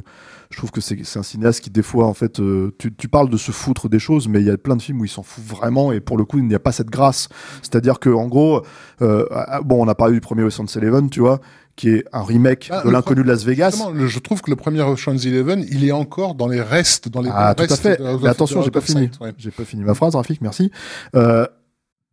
Je 0.55 0.61
trouve 0.61 0.71
que 0.71 0.79
c'est 0.79 1.19
un 1.19 1.23
cinéaste 1.23 1.59
qui, 1.59 1.69
des 1.69 1.81
fois, 1.81 2.05
en 2.05 2.13
fait, 2.13 2.39
euh, 2.39 2.73
tu, 2.79 2.95
tu 2.95 3.09
parles 3.09 3.29
de 3.29 3.35
se 3.35 3.51
foutre 3.51 3.89
des 3.89 3.99
choses, 3.99 4.29
mais 4.29 4.39
il 4.39 4.45
y 4.45 4.49
a 4.49 4.57
plein 4.57 4.77
de 4.77 4.81
films 4.81 5.01
où 5.01 5.03
il 5.03 5.09
s'en 5.09 5.21
fout 5.21 5.43
vraiment, 5.43 5.91
et 5.91 5.99
pour 5.99 6.15
le 6.17 6.23
coup, 6.23 6.37
il 6.37 6.47
n'y 6.47 6.55
a 6.55 6.59
pas 6.59 6.71
cette 6.71 6.89
grâce. 6.89 7.27
C'est-à-dire 7.61 7.99
que, 7.99 8.09
en 8.09 8.27
gros, 8.27 8.61
euh, 9.01 9.25
ah, 9.31 9.59
bon, 9.65 9.83
on 9.85 9.87
a 9.89 9.95
parlé 9.95 10.13
du 10.13 10.21
premier 10.21 10.43
Ocean's 10.43 10.73
Eleven, 10.77 11.09
tu 11.09 11.19
vois, 11.19 11.41
qui 11.75 11.89
est 11.89 12.05
un 12.13 12.23
remake 12.23 12.69
Ah, 12.71 12.83
de 12.85 12.89
l'inconnu 12.89 13.21
de 13.23 13.27
Las 13.27 13.43
Vegas. 13.43 13.85
Le- 13.93 14.07
je 14.07 14.19
trouve 14.19 14.41
que 14.41 14.49
le 14.49 14.55
premier 14.55 14.81
Ocean's 14.81 15.25
Eleven, 15.25 15.65
il 15.69 15.83
est 15.83 15.91
encore 15.91 16.35
dans 16.35 16.47
les 16.47 16.61
restes, 16.61 17.09
dans 17.09 17.19
les 17.21 17.29
Ah, 17.33 17.53
dans 17.53 17.55
tout 17.65 17.67
les 17.67 17.73
à 17.73 17.75
restes 17.75 17.81
fait. 17.83 17.97
de- 18.01 18.17
de- 18.17 18.23
Mais 18.23 18.29
attention, 18.29 18.61
j'ai 18.61 18.71
pas 18.71 18.79
fini. 18.79 19.09
Ouais. 19.19 19.33
J'ai 19.37 19.51
pas 19.51 19.65
fini 19.65 19.83
ma 19.83 19.93
phrase, 19.93 20.15
Rafik, 20.15 20.39
merci. 20.39 20.71
Euh, 21.17 21.45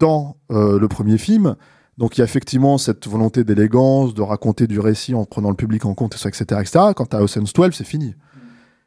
dans 0.00 0.36
le 0.50 0.84
premier 0.88 1.16
film, 1.16 1.54
donc 1.96 2.16
il 2.18 2.22
y 2.22 2.22
a 2.22 2.24
effectivement 2.24 2.76
cette 2.76 3.06
volonté 3.06 3.44
d'élégance, 3.44 4.14
de 4.14 4.22
raconter 4.22 4.66
du 4.66 4.80
récit 4.80 5.14
en 5.14 5.24
prenant 5.26 5.50
le 5.50 5.54
public 5.54 5.84
en 5.84 5.94
compte, 5.94 6.16
etc., 6.16 6.42
etc. 6.60 6.86
Quant 6.96 7.04
à 7.12 7.20
Ocean's 7.22 7.52
12, 7.52 7.72
c'est 7.72 7.84
fini. 7.84 8.16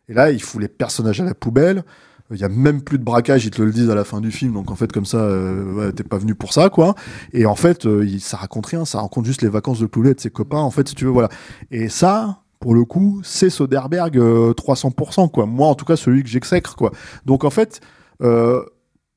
Et 0.09 0.13
là, 0.13 0.31
il 0.31 0.41
fout 0.41 0.61
les 0.61 0.67
personnages 0.67 1.21
à 1.21 1.25
la 1.25 1.33
poubelle. 1.33 1.83
Il 2.31 2.37
y 2.37 2.43
a 2.43 2.49
même 2.49 2.81
plus 2.81 2.97
de 2.97 3.03
braquage, 3.03 3.45
ils 3.45 3.51
te 3.51 3.61
le 3.61 3.71
disent 3.71 3.89
à 3.89 3.95
la 3.95 4.03
fin 4.03 4.19
du 4.19 4.31
film. 4.31 4.53
Donc 4.53 4.71
en 4.71 4.75
fait, 4.75 4.91
comme 4.91 5.05
ça, 5.05 5.17
euh, 5.17 5.73
ouais, 5.73 5.91
t'es 5.91 6.03
pas 6.03 6.17
venu 6.17 6.33
pour 6.33 6.53
ça, 6.53 6.69
quoi. 6.69 6.95
Et 7.33 7.45
en 7.45 7.55
fait, 7.55 7.85
euh, 7.85 8.03
il, 8.03 8.19
ça 8.19 8.37
raconte 8.37 8.65
rien. 8.65 8.83
Ça 8.83 8.99
raconte 8.99 9.25
juste 9.25 9.43
les 9.43 9.49
vacances 9.49 9.79
de 9.79 9.85
Cloulet 9.85 10.11
et 10.11 10.15
de 10.15 10.19
ses 10.19 10.31
copains. 10.31 10.57
En 10.57 10.71
fait, 10.71 10.87
si 10.89 10.95
tu 10.95 11.05
veux, 11.05 11.11
voilà. 11.11 11.29
Et 11.69 11.87
ça, 11.87 12.39
pour 12.59 12.73
le 12.73 12.83
coup, 12.83 13.21
c'est 13.23 13.51
Soderbergh 13.51 14.17
euh, 14.17 14.53
300%, 14.53 15.29
quoi. 15.29 15.45
Moi, 15.45 15.67
en 15.67 15.75
tout 15.75 15.85
cas, 15.85 15.95
celui 15.95 16.23
que 16.23 16.29
j'exècre, 16.29 16.75
quoi. 16.75 16.91
Donc 17.25 17.43
en 17.43 17.51
fait, 17.51 17.79
euh, 18.23 18.63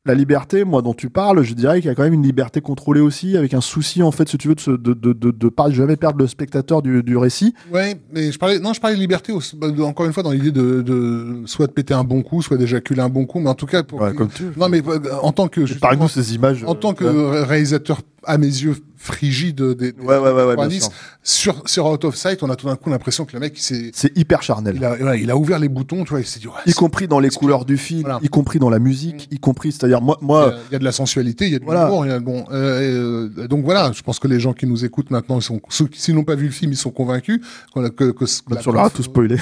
la 0.07 0.15
liberté, 0.15 0.65
moi, 0.65 0.81
dont 0.81 0.95
tu 0.95 1.11
parles, 1.11 1.43
je 1.43 1.53
dirais 1.53 1.81
qu'il 1.81 1.89
y 1.89 1.91
a 1.91 1.95
quand 1.95 2.03
même 2.05 2.15
une 2.15 2.23
liberté 2.23 2.61
contrôlée 2.63 3.01
aussi, 3.01 3.37
avec 3.37 3.53
un 3.53 3.61
souci, 3.61 4.03
en 4.03 4.11
fait, 4.11 4.29
si 4.29 4.39
tu 4.39 4.49
veux, 4.49 4.55
de, 4.55 4.77
de, 4.77 4.95
de, 4.95 5.13
de, 5.13 5.31
de 5.33 5.49
pas 5.49 5.71
jamais 5.71 5.97
perdre 5.97 6.19
le 6.19 6.27
spectateur 6.27 6.81
du, 6.81 7.03
du 7.03 7.17
récit. 7.17 7.53
Ouais, 7.73 8.01
mais 8.13 8.33
je 8.33 8.39
parlais, 8.39 8.59
non, 8.59 8.73
je 8.73 8.81
parlais 8.81 8.97
de 8.97 9.01
liberté, 9.01 9.33
aussi, 9.33 9.57
bah, 9.57 9.67
encore 9.83 10.07
une 10.07 10.13
fois, 10.15 10.23
dans 10.23 10.31
l'idée 10.31 10.53
de, 10.53 10.81
de 10.81 11.43
soit 11.47 11.67
de 11.67 11.73
péter 11.73 11.93
un 11.95 12.05
bon 12.05 12.23
coup, 12.23 12.41
soit 12.41 12.57
d'éjaculer 12.57 13.01
un 13.03 13.11
bon 13.11 13.27
coup, 13.27 13.41
mais 13.41 13.51
en 13.51 13.55
tout 13.55 13.67
cas, 13.67 13.83
pour, 13.83 14.01
Ouais, 14.01 14.15
comme 14.15 14.29
tu 14.31 14.45
non, 14.57 14.69
mais 14.71 14.81
euh, 14.87 14.99
en 15.21 15.33
tant 15.33 15.49
que, 15.49 15.67
justement, 15.67 15.91
Parle-nous 15.91 16.09
ces 16.09 16.35
images. 16.35 16.65
en 16.65 16.71
euh, 16.71 16.75
tant 16.75 16.95
que 16.95 17.05
ouais. 17.05 17.43
réalisateur, 17.45 18.01
à 18.25 18.39
mes 18.39 18.47
yeux, 18.47 18.77
frigide 19.09 19.61
des, 19.61 19.93
des 19.93 20.01
Ouais, 20.01 20.17
ouais, 20.19 20.31
ouais, 20.31 20.33
ouais, 20.33 20.57
bien 20.57 20.69
90, 20.69 20.81
sûr. 20.83 20.93
sur, 21.23 21.63
sur 21.69 21.87
Out 21.87 22.05
of 22.05 22.15
Sight, 22.17 22.43
on 22.43 22.51
a 22.51 22.57
tout 22.57 22.67
d'un 22.67 22.77
coup 22.77 22.91
l'impression 22.91 23.25
que 23.25 23.33
le 23.33 23.41
mec, 23.41 23.55
il 23.59 23.63
s'est, 23.63 23.91
C'est 23.93 24.17
hyper 24.17 24.43
charnel. 24.43 24.77
il 24.77 24.85
a, 24.85 25.17
il 25.17 25.31
a 25.31 25.37
ouvert 25.37 25.59
les 25.59 25.69
boutons, 25.69 26.05
tu 26.05 26.11
vois, 26.11 26.21
il 26.21 26.27
s'est 26.27 26.39
dit, 26.41 26.47
ouais, 26.47 26.53
y 26.67 26.71
c'est- 26.71 26.75
compris 26.79 27.09
dans 27.09 27.19
les 27.19 27.29
que- 27.31 27.35
couleurs 27.35 27.65
du 27.65 27.77
film, 27.77 28.03
Voilà. 28.03 28.21
y 28.23 28.29
compris 28.29 28.59
dans 28.59 28.71
la 28.71 28.79
musique, 28.79 29.29
y 29.33 29.39
compris, 29.41 29.73
c'est-à-dire 29.73 30.01
moi, 30.01 30.17
moi, 30.21 30.53
a, 30.55 30.59
il 30.71 30.73
y 30.73 30.77
a 30.77 30.79
de 30.79 30.85
la 30.85 30.93
sensualité, 30.93 31.47
il 31.47 31.53
y 31.53 31.57
a 31.57 31.59
de 31.59 31.65
Voilà. 31.65 31.85
l'humour, 31.87 32.07
il 32.07 32.11
y 32.11 32.13
a 32.13 32.21
bon, 32.21 32.45
euh, 32.53 33.29
euh, 33.39 33.49
donc 33.49 33.65
voilà, 33.65 33.91
je 33.93 34.03
pense 34.03 34.19
que 34.19 34.29
les 34.29 34.39
gens 34.41 34.53
qui 34.53 34.67
nous 34.67 34.85
écoutent 34.85 35.11
maintenant, 35.11 35.39
ils 35.39 35.43
sont, 35.43 35.61
ceux 35.69 35.87
qui 35.89 36.01
s'ils 36.01 36.15
n'ont 36.15 36.25
pas 36.25 36.35
vu 36.37 36.47
le 36.47 36.53
film, 36.53 36.71
ils 36.73 36.77
sont 36.77 36.91
convaincus 36.91 37.41
que, 37.75 37.89
que, 37.89 38.05
que, 38.13 38.25
que 38.25 38.55
la 38.55 38.61
on 38.67 38.73
leur 38.73 38.85
a 38.85 38.91
tout 38.91 39.03
spoilé. 39.03 39.37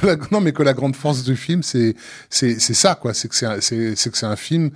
que 0.00 0.06
la- 0.06 0.16
non, 0.32 0.40
mais 0.40 0.52
que 0.52 0.62
la 0.62 0.72
grande 0.72 0.96
force 0.96 1.22
du 1.24 1.36
film, 1.36 1.62
c'est 1.62 1.94
c'est 2.28 2.58
c'est 2.58 2.74
ça, 2.74 2.94
quoi. 2.94 3.14
C'est 3.14 3.28
que 3.28 3.34
c'est 3.36 3.60
c'est 3.60 3.94
c'est 3.96 4.10
que 4.10 4.16
c'est 4.18 4.26
un 4.26 4.36
film 4.36 4.70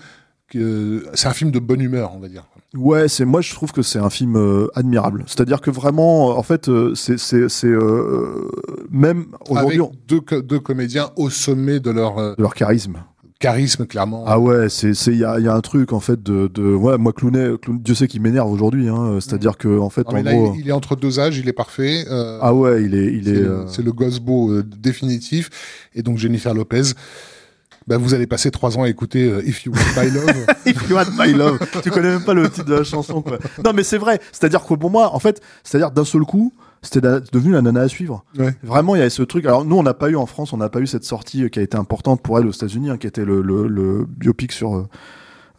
que 0.50 1.06
c'est 1.14 1.26
un 1.28 1.32
film 1.32 1.50
de 1.50 1.58
bonne 1.58 1.80
humeur, 1.80 2.12
on 2.14 2.18
va 2.18 2.28
dire. 2.28 2.44
Ouais, 2.76 3.06
c'est 3.08 3.24
moi 3.24 3.40
je 3.40 3.52
trouve 3.54 3.70
que 3.72 3.82
c'est 3.82 3.98
un 4.00 4.10
film 4.10 4.36
euh, 4.36 4.66
admirable. 4.74 5.24
C'est-à-dire 5.26 5.60
que 5.60 5.70
vraiment, 5.70 6.30
euh, 6.30 6.34
en 6.34 6.42
fait, 6.42 6.68
euh, 6.68 6.94
c'est 6.94 7.16
même 8.90 9.26
aujourd'hui 9.48 9.80
on- 9.80 9.92
deux 10.08 10.20
co- 10.20 10.42
deux 10.42 10.60
comédiens 10.60 11.10
au 11.16 11.30
sommet 11.30 11.80
de 11.80 11.90
leur 11.90 12.16
de 12.36 12.42
leur 12.42 12.54
charisme. 12.54 12.96
charisme, 13.40 13.86
clairement. 13.86 14.24
Ah 14.26 14.38
ouais, 14.40 14.68
c'est 14.68 14.94
c'est 14.94 15.12
il 15.12 15.18
y 15.18 15.24
a, 15.24 15.38
il 15.38 15.44
y 15.44 15.48
a 15.48 15.54
un 15.54 15.60
truc 15.60 15.92
en 15.92 16.00
fait 16.00 16.22
de 16.22 16.48
de 16.48 16.74
ouais 16.74 16.96
moi 16.98 17.12
Clooney, 17.12 17.56
Clooney- 17.62 17.82
Dieu 17.82 17.94
sait 17.94 18.08
qu'il 18.08 18.22
m'énerve 18.22 18.50
aujourd'hui. 18.50 18.88
Hein, 18.88 19.18
C'est-à-dire 19.20 19.56
que 19.58 19.78
en 19.78 19.90
fait 19.90 20.06
Non, 20.10 20.18
en 20.18 20.22
là, 20.22 20.32
gros, 20.34 20.52
il, 20.54 20.60
il 20.62 20.68
est 20.68 20.72
entre 20.72 20.96
deux 20.96 21.20
âges, 21.20 21.38
il 21.38 21.48
est 21.48 21.52
parfait. 21.52 22.04
ah 22.10 22.54
ouais, 22.54 22.82
il 22.84 22.94
est 22.94 23.12
il 23.12 23.24
c'est 23.24 23.30
est. 23.30 23.34
le- 23.40 23.64
c'est 23.68 23.82
le 23.82 23.92
gosse 23.92 24.18
beau 24.18 24.62
définitif. 24.62 25.50
Et 25.94 26.02
donc 26.02 26.18
Jennifer 26.18 26.54
Lopez. 26.54 26.82
Bah, 27.86 27.98
vous 27.98 28.14
allez 28.14 28.26
passer 28.26 28.50
trois 28.50 28.78
ans 28.78 28.82
à 28.84 28.88
écouter 28.88 29.30
euh, 29.30 29.46
If 29.46 29.64
You 29.64 29.72
Want 29.72 30.02
My 30.02 30.10
Love. 30.10 30.46
If 30.66 30.88
you 30.88 30.96
want 30.96 31.04
my 31.18 31.32
love. 31.34 31.58
tu 31.82 31.90
connais 31.90 32.08
même 32.08 32.24
pas 32.24 32.32
le 32.34 32.48
titre 32.48 32.64
de 32.66 32.74
la 32.74 32.84
chanson, 32.84 33.20
quoi. 33.20 33.38
Non, 33.62 33.72
mais 33.74 33.82
c'est 33.82 33.98
vrai. 33.98 34.20
C'est-à-dire 34.32 34.64
que 34.64 34.72
pour 34.74 34.90
moi, 34.90 35.14
en 35.14 35.18
fait, 35.18 35.42
c'est-à-dire 35.62 35.90
d'un 35.90 36.04
seul 36.06 36.22
coup, 36.22 36.52
c'était 36.80 37.02
devenu 37.32 37.52
la 37.52 37.60
nana 37.62 37.82
à 37.82 37.88
suivre. 37.88 38.24
Ouais. 38.38 38.54
Vraiment, 38.62 38.94
il 38.94 38.98
y 38.98 39.00
avait 39.02 39.10
ce 39.10 39.22
truc. 39.22 39.44
Alors, 39.44 39.64
nous, 39.66 39.76
on 39.76 39.82
n'a 39.82 39.92
pas 39.94 40.08
eu 40.08 40.16
en 40.16 40.24
France, 40.26 40.52
on 40.54 40.56
n'a 40.56 40.68
pas 40.70 40.80
eu 40.80 40.86
cette 40.86 41.04
sortie 41.04 41.50
qui 41.50 41.58
a 41.58 41.62
été 41.62 41.76
importante 41.76 42.22
pour 42.22 42.38
elle 42.38 42.46
aux 42.46 42.52
États-Unis, 42.52 42.88
hein, 42.90 42.96
qui 42.96 43.06
était 43.06 43.24
le, 43.24 43.42
le, 43.42 43.66
le 43.68 44.06
biopic 44.08 44.52
sur 44.52 44.76
euh, 44.76 44.88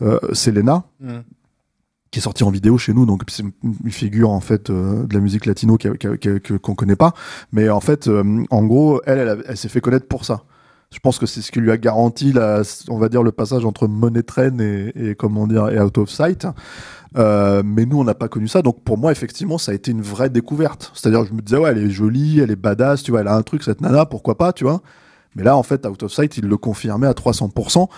euh, 0.01 0.19
Selena, 0.33 0.83
Mm. 0.99 1.19
qui 2.11 2.19
est 2.19 2.21
sorti 2.23 2.43
en 2.43 2.49
vidéo 2.49 2.77
chez 2.79 2.93
nous. 2.93 3.05
Donc, 3.05 3.21
c'est 3.27 3.43
une 3.63 3.91
figure, 3.91 4.31
en 4.31 4.39
fait, 4.39 4.69
euh, 4.71 5.05
de 5.05 5.13
la 5.13 5.19
musique 5.19 5.45
latino 5.45 5.77
qu'on 6.61 6.75
connaît 6.75 6.95
pas. 6.95 7.13
Mais 7.51 7.69
en 7.69 7.81
fait, 7.81 8.07
euh, 8.07 8.43
en 8.49 8.63
gros, 8.63 9.01
elle, 9.05 9.43
elle 9.47 9.57
s'est 9.57 9.69
fait 9.69 9.81
connaître 9.81 10.07
pour 10.07 10.25
ça. 10.25 10.43
Je 10.95 11.01
pense 11.01 11.19
que 11.19 11.25
c'est 11.25 11.41
ce 11.41 11.51
qui 11.51 11.59
lui 11.59 11.71
a 11.71 11.77
garanti, 11.77 12.31
la, 12.31 12.61
on 12.87 12.97
va 12.97 13.09
dire, 13.09 13.21
le 13.21 13.33
passage 13.33 13.65
entre 13.65 13.85
Money 13.85 14.23
Train 14.23 14.57
et, 14.59 15.13
comment 15.19 15.45
dire, 15.45 15.67
et 15.67 15.77
Out 15.77 15.97
of 15.97 16.09
Sight. 16.09 16.47
Euh, 17.17 17.63
mais 17.65 17.85
nous, 17.85 17.99
on 17.99 18.05
n'a 18.05 18.13
pas 18.13 18.29
connu 18.29 18.47
ça. 18.47 18.61
Donc, 18.61 18.81
pour 18.81 18.97
moi, 18.97 19.11
effectivement, 19.11 19.57
ça 19.57 19.73
a 19.73 19.75
été 19.75 19.91
une 19.91 20.01
vraie 20.01 20.29
découverte. 20.29 20.93
C'est-à-dire, 20.93 21.25
je 21.25 21.33
me 21.33 21.41
disais, 21.41 21.57
ouais, 21.57 21.71
elle 21.71 21.79
est 21.79 21.89
jolie, 21.89 22.39
elle 22.39 22.49
est 22.49 22.55
badass, 22.55 23.03
tu 23.03 23.11
vois, 23.11 23.19
elle 23.19 23.27
a 23.27 23.35
un 23.35 23.41
truc, 23.41 23.63
cette 23.63 23.81
nana, 23.81 24.05
pourquoi 24.05 24.37
pas, 24.37 24.53
tu 24.53 24.63
vois. 24.63 24.81
Mais 25.35 25.43
là, 25.43 25.57
en 25.57 25.63
fait, 25.63 25.85
Out 25.85 26.01
of 26.01 26.13
Sight, 26.13 26.37
il 26.37 26.45
le 26.45 26.55
confirmait 26.55 27.07
à 27.07 27.13
300%. 27.13 27.89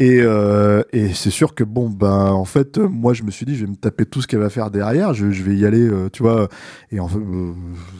Et, 0.00 0.22
euh, 0.22 0.82
et 0.94 1.12
c'est 1.12 1.28
sûr 1.28 1.54
que, 1.54 1.62
bon, 1.62 1.90
ben, 1.90 2.30
en 2.30 2.46
fait, 2.46 2.78
moi, 2.78 3.12
je 3.12 3.22
me 3.22 3.30
suis 3.30 3.44
dit, 3.44 3.54
je 3.54 3.66
vais 3.66 3.70
me 3.70 3.76
taper 3.76 4.06
tout 4.06 4.22
ce 4.22 4.26
qu'elle 4.26 4.40
va 4.40 4.48
faire 4.48 4.70
derrière, 4.70 5.12
je, 5.12 5.30
je 5.30 5.42
vais 5.42 5.54
y 5.54 5.66
aller, 5.66 5.86
euh, 5.86 6.08
tu 6.10 6.22
vois. 6.22 6.48
Et 6.90 7.00
en 7.00 7.06
fait, 7.06 7.18
euh, 7.18 7.52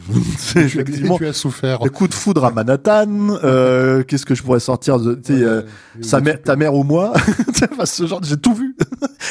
c'est 0.39 0.61
effectivement, 0.61 1.19
tu 1.19 1.27
as 1.27 1.33
souffert. 1.33 1.77
des 1.77 1.89
coups 1.89 2.09
de 2.09 2.15
foudre 2.15 2.43
à 2.43 2.49
Manhattan, 2.49 3.37
euh, 3.43 4.01
qu'est-ce 4.01 4.25
que 4.25 4.33
je 4.33 4.41
pourrais 4.41 4.59
sortir 4.59 4.99
de, 4.99 5.21
Ouais, 5.29 5.65
sa 6.01 6.21
mère, 6.21 6.41
ta 6.41 6.55
mère 6.55 6.73
ou 6.73 6.83
moi, 6.83 7.13
enfin, 7.71 7.85
ce 7.85 8.07
genre, 8.07 8.21
j'ai 8.23 8.37
tout 8.37 8.55
vu. 8.55 8.75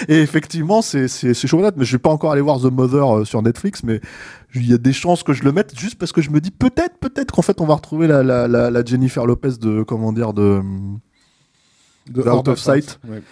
Et 0.06 0.20
effectivement, 0.20 0.80
c'est 0.80 1.08
c'est 1.08 1.34
c'est 1.34 1.48
chaud 1.48 1.60
mais 1.76 1.84
je 1.84 1.92
vais 1.92 1.98
pas 1.98 2.10
encore 2.10 2.30
aller 2.30 2.40
voir 2.40 2.60
The 2.60 2.70
Mother 2.70 3.26
sur 3.26 3.42
Netflix, 3.42 3.82
mais 3.82 4.00
il 4.54 4.70
y 4.70 4.72
a 4.72 4.78
des 4.78 4.92
chances 4.92 5.24
que 5.24 5.32
je 5.32 5.42
le 5.42 5.50
mette 5.50 5.76
juste 5.76 5.98
parce 5.98 6.12
que 6.12 6.22
je 6.22 6.30
me 6.30 6.40
dis 6.40 6.52
peut-être, 6.52 6.98
peut-être 6.98 7.32
qu'en 7.32 7.42
fait 7.42 7.60
on 7.60 7.66
va 7.66 7.74
retrouver 7.74 8.06
la, 8.06 8.22
la, 8.22 8.46
la, 8.46 8.70
la 8.70 8.84
Jennifer 8.84 9.26
Lopez 9.26 9.58
de 9.60 9.82
comment 9.82 10.12
dire 10.12 10.32
de. 10.32 10.60
De 12.08 12.22
Out 12.22 12.48
of. 12.48 12.58
Sight. 12.58 12.98
Ouais. 13.08 13.22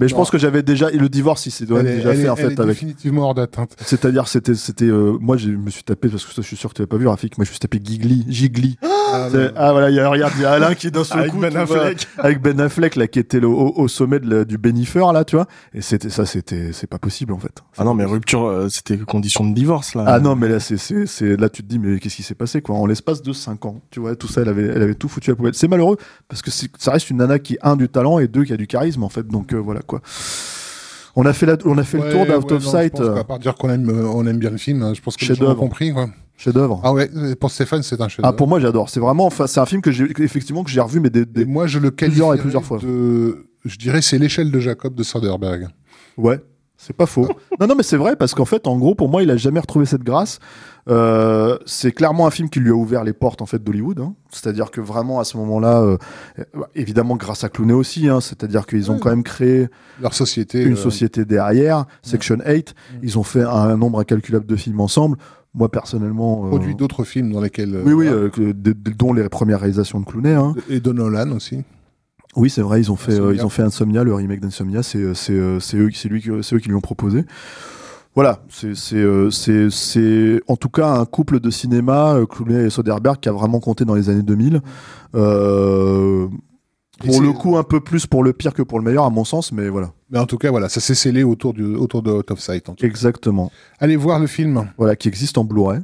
Mais 0.00 0.06
je 0.06 0.12
Non. 0.14 0.18
pense 0.20 0.30
que 0.30 0.38
j'avais 0.38 0.62
déjà 0.62 0.92
et 0.92 0.96
le 0.96 1.08
divorce, 1.08 1.46
il 1.46 1.50
s'est 1.50 1.66
déjà 1.66 1.80
elle 1.80 1.86
fait 1.86 1.92
est- 1.92 2.28
en 2.28 2.36
elle 2.36 2.46
fait 2.46 2.52
est 2.52 2.60
avec. 2.60 2.66
définitivement 2.68 3.22
hors 3.24 3.34
d'atteinte. 3.34 3.74
C'est-à-dire 3.84 4.28
c'était 4.28 4.54
c'était 4.54 4.84
euh, 4.84 5.16
moi 5.20 5.36
je 5.36 5.48
me 5.50 5.70
suis 5.70 5.82
tapé 5.82 6.08
parce 6.08 6.24
que 6.24 6.32
ça 6.32 6.40
je 6.40 6.46
suis 6.46 6.56
sûr 6.56 6.70
que 6.70 6.74
tu 6.76 6.82
l'as 6.82 6.86
pas 6.86 6.98
vu 6.98 7.08
Rafik, 7.08 7.36
moi 7.36 7.44
je 7.44 7.50
me 7.50 7.52
suis 7.54 7.58
tapé 7.58 7.80
Gigli, 7.82 8.24
Gigli. 8.28 8.78
Ah, 9.12 9.28
Ah 9.56 9.72
voilà, 9.72 9.90
il 9.90 9.96
y 9.96 10.00
a, 10.00 10.08
regarde, 10.08 10.32
il 10.36 10.42
y 10.42 10.44
a 10.44 10.50
Alain 10.52 10.74
qui 10.74 10.86
est 10.88 10.90
d'un 10.90 11.04
seul 11.04 11.20
Avec 11.20 11.32
coup, 11.32 11.38
Ben 11.38 11.64
vois, 11.64 11.90
avec 12.18 12.40
Ben 12.42 12.60
Affleck 12.60 12.96
là 12.96 13.06
qui 13.06 13.18
était 13.18 13.40
le- 13.40 13.46
au, 13.48 13.72
au 13.76 13.88
sommet 13.88 14.18
de 14.20 14.28
la- 14.32 14.44
du 14.44 14.58
bénifeur 14.58 15.12
là, 15.12 15.24
tu 15.24 15.36
vois. 15.36 15.46
Et 15.74 15.80
c'était 15.80 16.10
ça, 16.10 16.26
c'était 16.26 16.72
c'est 16.72 16.86
pas 16.86 16.98
possible 16.98 17.32
en 17.32 17.38
fait. 17.38 17.62
Ah 17.76 17.84
non, 17.84 17.94
mais 17.94 18.04
rupture, 18.04 18.44
euh, 18.46 18.68
c'était 18.68 18.96
condition 18.98 19.44
de 19.48 19.54
divorce, 19.54 19.94
là. 19.94 20.04
Ah 20.06 20.20
non, 20.20 20.36
mais 20.36 20.48
là 20.48 20.60
c'est 20.60 20.76
c'est 20.78 21.36
là 21.36 21.48
tu 21.48 21.62
te 21.62 21.68
dis 21.68 21.78
mais 21.78 21.98
qu'est-ce 21.98 22.16
qui 22.16 22.22
s'est 22.22 22.34
passé 22.34 22.60
quoi? 22.62 22.76
En 22.76 22.86
l'espace 22.86 23.22
de 23.22 23.32
5 23.32 23.64
ans, 23.66 23.80
tu 23.90 24.00
vois, 24.00 24.16
tout 24.16 24.28
ça, 24.28 24.42
elle 24.42 24.48
avait 24.48 24.66
elle 24.66 24.82
avait 24.82 24.94
tout 24.94 25.08
foutu 25.08 25.30
à 25.30 25.32
la 25.32 25.36
poubelle. 25.36 25.54
C'est 25.54 25.68
malheureux 25.68 25.96
parce 26.28 26.42
que 26.42 26.50
ça 26.50 26.90
reste 26.92 27.10
une 27.10 27.18
nana 27.18 27.38
qui 27.38 27.56
a 27.62 27.70
un 27.70 27.76
du 27.76 27.88
talent 27.88 28.18
et 28.18 28.28
deux 28.28 28.44
qui 28.44 28.52
a 28.52 28.56
du 28.56 28.66
charisme 28.66 29.02
en 29.02 29.08
fait. 29.08 29.26
Donc 29.26 29.52
euh, 29.52 29.56
voilà 29.58 29.80
quoi. 29.80 30.00
On 31.16 31.26
a 31.26 31.32
fait 31.32 31.46
la, 31.46 31.56
on 31.64 31.76
a 31.78 31.82
fait 31.82 31.98
le 31.98 32.10
tour 32.12 32.26
d'Out 32.26 32.30
ouais, 32.48 32.52
of 32.52 32.64
non, 32.64 32.70
Sight, 32.70 32.92
Je 32.96 33.02
pense 33.02 33.08
euh, 33.10 33.14
qu'à 33.14 33.24
part 33.24 33.38
dire 33.40 33.54
qu'on 33.56 33.70
aime, 33.70 33.90
on 33.90 34.24
aime 34.26 34.38
bien 34.38 34.50
le 34.50 34.56
film, 34.56 34.82
hein, 34.82 34.92
je 34.94 35.00
pense 35.00 35.16
que 35.16 35.24
les 35.26 35.34
gens 35.34 35.50
ont 35.50 35.54
compris. 35.56 35.92
Quoi. 35.92 36.08
Chef-d'œuvre. 36.38 36.80
Ah 36.84 36.92
ouais, 36.94 37.10
pour 37.38 37.50
Stéphane, 37.50 37.82
c'est 37.82 38.00
un 38.00 38.04
Ah, 38.04 38.08
chef-d'œuvre. 38.08 38.36
pour 38.36 38.48
moi 38.48 38.60
j'adore. 38.60 38.88
C'est 38.88 39.00
vraiment, 39.00 39.26
enfin 39.26 39.46
c'est 39.46 39.60
un 39.60 39.66
film 39.66 39.82
que 39.82 39.90
j'ai 39.90 40.06
effectivement 40.22 40.64
que 40.64 40.70
j'ai 40.70 40.80
revu 40.80 41.00
mais 41.00 41.10
des, 41.10 41.26
des... 41.26 41.44
moi, 41.44 41.66
je 41.66 41.78
le 41.78 41.90
plusieurs 41.90 42.34
et 42.34 42.38
plusieurs 42.38 42.64
fois. 42.64 42.78
De, 42.78 43.46
je 43.64 43.76
dirais, 43.76 44.00
c'est 44.00 44.16
l'échelle 44.18 44.50
de 44.50 44.60
Jacob 44.60 44.94
de 44.94 45.02
Soderbergh. 45.02 45.68
Ouais, 46.16 46.40
c'est 46.76 46.96
pas 46.96 47.06
faux. 47.06 47.28
non, 47.60 47.66
non, 47.66 47.74
mais 47.76 47.82
c'est 47.82 47.96
vrai 47.96 48.16
parce 48.16 48.34
qu'en 48.34 48.44
fait, 48.44 48.66
en 48.66 48.78
gros, 48.78 48.94
pour 48.94 49.08
moi, 49.08 49.22
il 49.22 49.30
a 49.30 49.36
jamais 49.36 49.60
retrouvé 49.60 49.84
cette 49.84 50.04
grâce. 50.04 50.38
Euh, 50.88 51.58
c'est 51.66 51.92
clairement 51.92 52.26
un 52.26 52.30
film 52.30 52.48
qui 52.48 52.60
lui 52.60 52.70
a 52.70 52.74
ouvert 52.74 53.04
les 53.04 53.12
portes 53.12 53.42
en 53.42 53.46
fait 53.46 53.62
d'Hollywood. 53.62 54.00
hein. 54.00 54.14
C'est-à-dire 54.30 54.70
que 54.70 54.80
vraiment 54.80 55.20
à 55.20 55.24
ce 55.24 55.36
moment-là, 55.36 55.82
euh, 55.82 55.98
euh, 56.38 56.44
évidemment 56.74 57.16
grâce 57.16 57.44
à 57.44 57.50
Clooney 57.50 57.74
aussi. 57.74 58.08
hein, 58.08 58.20
C'est-à-dire 58.22 58.64
qu'ils 58.64 58.90
ont 58.90 58.94
Ouais. 58.94 59.00
quand 59.00 59.10
même 59.10 59.22
créé 59.22 59.68
Leur 60.00 60.14
société. 60.14 60.62
une 60.62 60.72
euh, 60.74 60.76
société 60.76 61.26
derrière, 61.26 61.84
Section 62.02 62.38
8. 62.46 62.74
Ils 63.02 63.18
ont 63.18 63.22
fait 63.22 63.42
un 63.42 63.76
nombre 63.76 64.00
incalculable 64.00 64.46
de 64.46 64.56
films 64.56 64.80
ensemble. 64.80 65.18
Moi 65.54 65.70
personnellement, 65.70 66.46
euh, 66.46 66.48
produit 66.50 66.74
d'autres 66.74 67.04
films 67.04 67.32
dans 67.32 67.40
lesquels. 67.40 67.74
euh, 67.74 67.82
oui, 67.84 67.92
oui, 67.94 68.06
euh, 68.08 68.28
que- 68.28 68.52
de- 68.52 68.72
de- 68.72 68.90
dont 68.96 69.12
les 69.12 69.28
premières 69.28 69.60
réalisations 69.60 70.00
de 70.00 70.04
Clooney. 70.04 70.34
Hein. 70.34 70.54
Et 70.68 70.80
de 70.80 70.92
Nolan 70.92 71.30
aussi. 71.32 71.62
Oui, 72.36 72.50
c'est 72.50 72.60
vrai, 72.62 72.80
ils 72.80 72.92
ont 72.92 72.96
fait, 72.96 73.12
euh, 73.12 73.16
Insomnia. 73.30 73.34
ils 73.42 73.46
ont 73.46 73.48
fait 73.48 73.62
Insomnia, 73.62 74.04
le 74.04 74.14
remake 74.14 74.40
d'Insomnia, 74.40 74.82
c'est, 74.82 75.14
c'est, 75.14 75.38
c'est 75.60 75.76
eux, 75.76 75.88
c'est 75.92 76.08
lui, 76.08 76.22
c'est 76.42 76.54
eux 76.54 76.58
qui 76.58 76.68
lui 76.68 76.74
ont 76.76 76.80
proposé. 76.80 77.24
Voilà, 78.14 78.40
c'est, 78.48 80.40
en 80.48 80.56
tout 80.56 80.68
cas 80.68 80.88
un 80.90 81.04
couple 81.04 81.40
de 81.40 81.50
cinéma, 81.50 82.18
Clooney 82.28 82.66
et 82.66 82.70
Soderbergh, 82.70 83.18
qui 83.20 83.28
a 83.28 83.32
vraiment 83.32 83.60
compté 83.60 83.84
dans 83.84 83.94
les 83.94 84.10
années 84.10 84.22
2000. 84.22 84.60
Euh, 85.14 86.26
Et 87.04 87.08
pour 87.08 87.20
le 87.22 87.32
coup, 87.32 87.56
un 87.56 87.62
peu 87.62 87.80
plus 87.80 88.06
pour 88.06 88.22
le 88.24 88.32
pire 88.32 88.52
que 88.54 88.62
pour 88.62 88.78
le 88.78 88.84
meilleur, 88.84 89.04
à 89.04 89.10
mon 89.10 89.24
sens, 89.24 89.52
mais 89.52 89.68
voilà. 89.68 89.92
Mais 90.10 90.18
en 90.18 90.26
tout 90.26 90.38
cas, 90.38 90.50
voilà, 90.50 90.68
ça 90.68 90.80
s'est 90.80 90.94
scellé 90.94 91.22
autour, 91.22 91.52
du, 91.52 91.64
autour 91.64 92.02
de 92.02 92.10
Out 92.10 92.30
of 92.30 92.40
Sight. 92.40 92.68
en 92.68 92.74
tout 92.74 92.82
cas. 92.82 92.86
Exactement. 92.86 93.52
Allez 93.78 93.96
voir 93.96 94.18
le 94.18 94.26
film. 94.26 94.70
Voilà, 94.78 94.96
qui 94.96 95.08
existe 95.08 95.36
en 95.38 95.44
Blu-ray, 95.44 95.80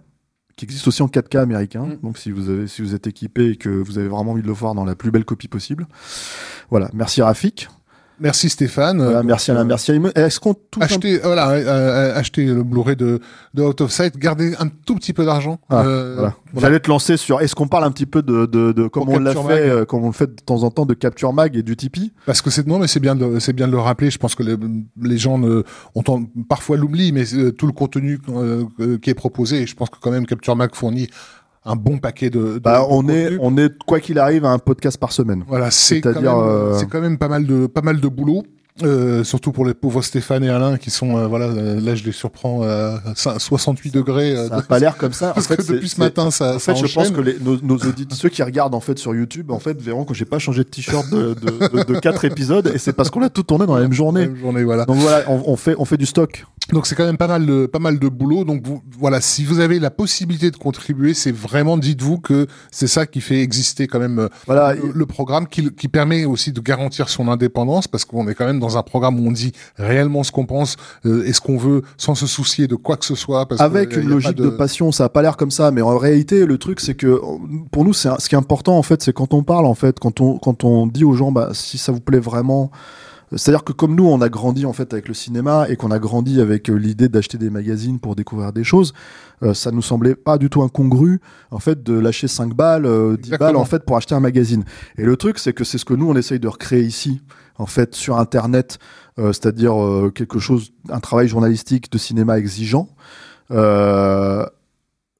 qui 0.56 0.64
existe 0.64 0.88
aussi 0.88 1.02
en 1.02 1.08
4K 1.08 1.38
américain. 1.38 1.84
Mm. 1.84 1.98
Donc 2.02 2.18
si 2.18 2.30
vous 2.30 2.48
avez, 2.48 2.66
si 2.66 2.82
vous 2.82 2.94
êtes 2.94 3.06
équipé 3.06 3.50
et 3.50 3.56
que 3.56 3.68
vous 3.68 3.98
avez 3.98 4.08
vraiment 4.08 4.32
envie 4.32 4.42
de 4.42 4.46
le 4.46 4.52
voir 4.52 4.74
dans 4.74 4.84
la 4.84 4.94
plus 4.94 5.10
belle 5.10 5.24
copie 5.24 5.48
possible. 5.48 5.86
Voilà. 6.70 6.90
Merci 6.94 7.22
Rafik. 7.22 7.68
Merci 8.20 8.48
Stéphane. 8.48 9.02
Voilà, 9.02 9.22
merci 9.22 9.50
Alain. 9.50 9.64
Merci. 9.64 9.92
Est-ce 10.14 10.38
qu'on 10.38 10.52
un 10.52 10.80
Achetez, 10.80 11.18
voilà, 11.18 11.50
euh, 11.50 11.64
euh, 11.66 12.16
achetez 12.18 12.44
le 12.46 12.62
Blu-ray 12.62 12.94
de, 12.96 13.20
de 13.54 13.62
Out 13.62 13.80
of 13.80 13.90
Sight, 13.90 14.16
gardez 14.16 14.54
un 14.58 14.68
tout 14.68 14.94
petit 14.94 15.12
peu 15.12 15.24
d'argent. 15.24 15.58
Ah, 15.68 15.82
Euh, 15.84 16.14
voilà. 16.14 16.34
voilà. 16.52 16.68
J'allais 16.68 16.80
te 16.80 16.88
lancer 16.88 17.16
sur. 17.16 17.40
Est-ce 17.40 17.54
qu'on 17.54 17.66
parle 17.68 17.84
un 17.84 17.90
petit 17.90 18.06
peu 18.06 18.22
de, 18.22 18.46
de, 18.46 18.72
de 18.72 18.86
comme 18.86 19.06
Pour 19.06 19.14
on 19.14 19.18
l'a 19.18 19.32
fait, 19.34 19.68
euh, 19.68 19.84
comme 19.84 20.04
on 20.04 20.08
le 20.08 20.12
fait 20.12 20.28
de 20.34 20.40
temps 20.42 20.62
en 20.62 20.70
temps 20.70 20.86
de 20.86 20.94
Capture 20.94 21.32
Mag 21.32 21.56
et 21.56 21.62
du 21.62 21.76
Tipeee 21.76 22.12
Parce 22.26 22.40
que 22.40 22.50
c'est 22.50 22.66
non, 22.66 22.78
mais 22.78 22.86
c'est 22.86 23.00
bien 23.00 23.16
de 23.16 23.38
c'est 23.40 23.52
bien 23.52 23.66
de 23.66 23.72
le 23.72 23.78
rappeler. 23.80 24.10
Je 24.10 24.18
pense 24.18 24.34
que 24.36 24.42
les, 24.44 24.56
les 25.02 25.18
gens 25.18 25.38
ne, 25.38 25.64
ont 25.96 26.02
parfois 26.48 26.76
l'oublient, 26.76 27.12
mais 27.12 27.24
euh, 27.34 27.50
tout 27.52 27.66
le 27.66 27.72
contenu 27.72 28.20
euh, 28.28 28.64
qui 29.02 29.10
est 29.10 29.14
proposé, 29.14 29.66
je 29.66 29.74
pense 29.74 29.90
que 29.90 29.96
quand 30.00 30.10
même 30.12 30.26
Capture 30.26 30.54
Mag 30.56 30.74
fournit 30.74 31.08
un 31.64 31.76
bon 31.76 31.98
paquet 31.98 32.30
de. 32.30 32.54
de- 32.54 32.58
Bah, 32.58 32.80
de 32.80 32.84
on 32.90 33.08
est, 33.08 33.24
contenu. 33.24 33.38
on 33.40 33.56
est 33.58 33.72
quoi 33.86 34.00
qu'il 34.00 34.18
arrive 34.18 34.44
à 34.44 34.50
un 34.50 34.58
podcast 34.58 34.98
par 34.98 35.12
semaine. 35.12 35.44
Voilà, 35.48 35.70
c'est 35.70 36.00
quand, 36.00 36.14
même- 36.14 36.26
euh, 36.26 36.78
c'est 36.78 36.86
quand 36.88 37.00
même 37.00 37.18
pas 37.18 37.28
mal 37.28 37.46
de 37.46 37.66
pas 37.66 37.82
mal 37.82 38.00
de 38.00 38.08
boulot. 38.08 38.42
Euh, 38.82 39.22
surtout 39.22 39.52
pour 39.52 39.64
les 39.64 39.72
pauvres 39.72 40.02
Stéphane 40.02 40.42
et 40.42 40.48
Alain 40.48 40.78
qui 40.78 40.90
sont 40.90 41.16
euh, 41.16 41.28
voilà 41.28 41.44
euh, 41.46 41.80
là 41.80 41.94
je 41.94 42.02
les 42.02 42.10
surprends 42.10 42.64
à 42.64 42.98
68 43.14 43.94
degrés 43.94 44.34
Ça 44.34 44.48
de- 44.48 44.48
n'a 44.56 44.62
pas 44.62 44.80
l'air 44.80 44.96
comme 44.96 45.12
ça. 45.12 45.30
En 45.30 45.34
parce 45.34 45.46
fait, 45.46 45.56
que 45.58 45.62
depuis 45.62 45.88
ce 45.88 46.00
matin 46.00 46.32
ça 46.32 46.56
En 46.56 46.58
fait, 46.58 46.74
je 46.74 46.92
pense 46.92 47.12
que 47.12 47.20
les, 47.20 47.38
nos, 47.38 47.56
nos 47.60 47.76
auditeurs, 47.76 48.18
ceux 48.18 48.30
qui 48.30 48.42
regardent 48.42 48.74
en 48.74 48.80
fait 48.80 48.98
sur 48.98 49.14
YouTube, 49.14 49.52
en 49.52 49.60
fait, 49.60 49.80
verront 49.80 50.04
que 50.04 50.12
j'ai 50.12 50.24
pas 50.24 50.40
changé 50.40 50.64
de 50.64 50.68
t-shirt 50.68 51.08
de, 51.08 51.34
de, 51.34 51.68
de, 51.68 51.92
de 51.94 52.00
quatre 52.00 52.24
épisodes, 52.24 52.66
et 52.74 52.78
c'est 52.78 52.92
parce 52.92 53.10
qu'on 53.10 53.22
a 53.22 53.28
tout 53.30 53.44
tourné 53.44 53.64
dans 53.64 53.76
la 53.76 53.82
même 53.82 53.92
journée. 53.92 54.26
Même 54.26 54.36
journée, 54.38 54.64
voilà. 54.64 54.86
Donc 54.86 54.96
voilà, 54.96 55.22
on, 55.30 55.40
on 55.46 55.56
fait, 55.56 55.76
on 55.78 55.84
fait 55.84 55.96
du 55.96 56.06
stock. 56.06 56.44
Donc 56.72 56.86
c'est 56.88 56.94
quand 56.96 57.04
même 57.04 57.18
pas 57.18 57.28
mal 57.28 57.46
de 57.46 57.66
pas 57.66 57.78
mal 57.78 58.00
de 58.00 58.08
boulot. 58.08 58.44
Donc 58.44 58.66
vous, 58.66 58.82
voilà, 58.98 59.20
si 59.20 59.44
vous 59.44 59.60
avez 59.60 59.78
la 59.78 59.90
possibilité 59.92 60.50
de 60.50 60.56
contribuer, 60.56 61.14
c'est 61.14 61.30
vraiment 61.30 61.76
dites-vous 61.76 62.18
que 62.18 62.48
c'est 62.72 62.88
ça 62.88 63.06
qui 63.06 63.20
fait 63.20 63.40
exister 63.40 63.86
quand 63.86 64.00
même 64.00 64.28
Voilà. 64.46 64.74
le, 64.74 64.90
le 64.92 65.06
programme, 65.06 65.46
qui, 65.46 65.72
qui 65.74 65.86
permet 65.86 66.24
aussi 66.24 66.50
de 66.52 66.60
garantir 66.60 67.08
son 67.08 67.28
indépendance, 67.28 67.86
parce 67.86 68.04
qu'on 68.04 68.26
est 68.26 68.34
quand 68.34 68.46
même 68.46 68.58
dans 68.58 68.63
un 68.76 68.82
programme 68.82 69.20
où 69.20 69.28
on 69.28 69.32
dit 69.32 69.52
réellement 69.76 70.22
ce 70.24 70.32
qu'on 70.32 70.46
pense 70.46 70.76
euh, 71.06 71.24
et 71.26 71.32
ce 71.32 71.40
qu'on 71.40 71.56
veut, 71.56 71.82
sans 71.96 72.14
se 72.14 72.26
soucier 72.26 72.66
de 72.66 72.76
quoi 72.76 72.96
que 72.96 73.04
ce 73.04 73.14
soit. 73.14 73.46
Parce 73.46 73.60
Avec 73.60 73.90
que, 73.90 73.96
euh, 73.96 74.02
une 74.02 74.08
logique 74.08 74.36
de... 74.36 74.48
passion, 74.48 74.92
ça 74.92 75.04
a 75.04 75.08
pas 75.08 75.22
l'air 75.22 75.36
comme 75.36 75.50
ça, 75.50 75.70
mais 75.70 75.82
en 75.82 75.96
réalité, 75.98 76.46
le 76.46 76.58
truc, 76.58 76.80
c'est 76.80 76.94
que 76.94 77.20
pour 77.70 77.84
nous, 77.84 77.92
c'est 77.92 78.08
ce 78.18 78.28
qui 78.28 78.34
est 78.34 78.38
important 78.38 78.76
en 78.76 78.82
fait, 78.82 79.02
c'est 79.02 79.12
quand 79.12 79.34
on 79.34 79.42
parle 79.42 79.66
en 79.66 79.74
fait, 79.74 79.98
quand 79.98 80.20
on 80.20 80.38
quand 80.38 80.64
on 80.64 80.86
dit 80.86 81.04
aux 81.04 81.14
gens, 81.14 81.32
bah 81.32 81.50
si 81.52 81.78
ça 81.78 81.92
vous 81.92 82.00
plaît 82.00 82.20
vraiment. 82.20 82.70
C'est-à-dire 83.32 83.64
que 83.64 83.72
comme 83.72 83.94
nous, 83.94 84.06
on 84.06 84.20
a 84.20 84.28
grandi 84.28 84.66
en 84.66 84.72
fait 84.72 84.92
avec 84.92 85.08
le 85.08 85.14
cinéma 85.14 85.66
et 85.68 85.76
qu'on 85.76 85.90
a 85.90 85.98
grandi 85.98 86.40
avec 86.40 86.70
euh, 86.70 86.74
l'idée 86.74 87.08
d'acheter 87.08 87.38
des 87.38 87.50
magazines 87.50 87.98
pour 87.98 88.16
découvrir 88.16 88.52
des 88.52 88.64
choses, 88.64 88.92
euh, 89.42 89.54
ça 89.54 89.70
nous 89.70 89.82
semblait 89.82 90.14
pas 90.14 90.38
du 90.38 90.50
tout 90.50 90.62
incongru 90.62 91.20
en 91.50 91.58
fait 91.58 91.82
de 91.82 91.94
lâcher 91.98 92.28
5 92.28 92.54
balles, 92.54 92.86
euh, 92.86 93.16
10 93.16 93.28
Exactement. 93.28 93.38
balles 93.38 93.56
en 93.56 93.64
fait 93.64 93.84
pour 93.84 93.96
acheter 93.96 94.14
un 94.14 94.20
magazine. 94.20 94.64
Et 94.98 95.04
le 95.04 95.16
truc, 95.16 95.38
c'est 95.38 95.52
que 95.52 95.64
c'est 95.64 95.78
ce 95.78 95.84
que 95.84 95.94
nous 95.94 96.08
on 96.08 96.16
essaye 96.16 96.38
de 96.38 96.48
recréer 96.48 96.82
ici 96.82 97.20
en 97.58 97.66
fait 97.66 97.94
sur 97.94 98.18
Internet, 98.18 98.78
euh, 99.18 99.32
c'est-à-dire 99.32 99.80
euh, 99.80 100.10
quelque 100.14 100.38
chose, 100.38 100.72
un 100.88 101.00
travail 101.00 101.28
journalistique 101.28 101.90
de 101.90 101.98
cinéma 101.98 102.38
exigeant. 102.38 102.88
Euh, 103.50 104.44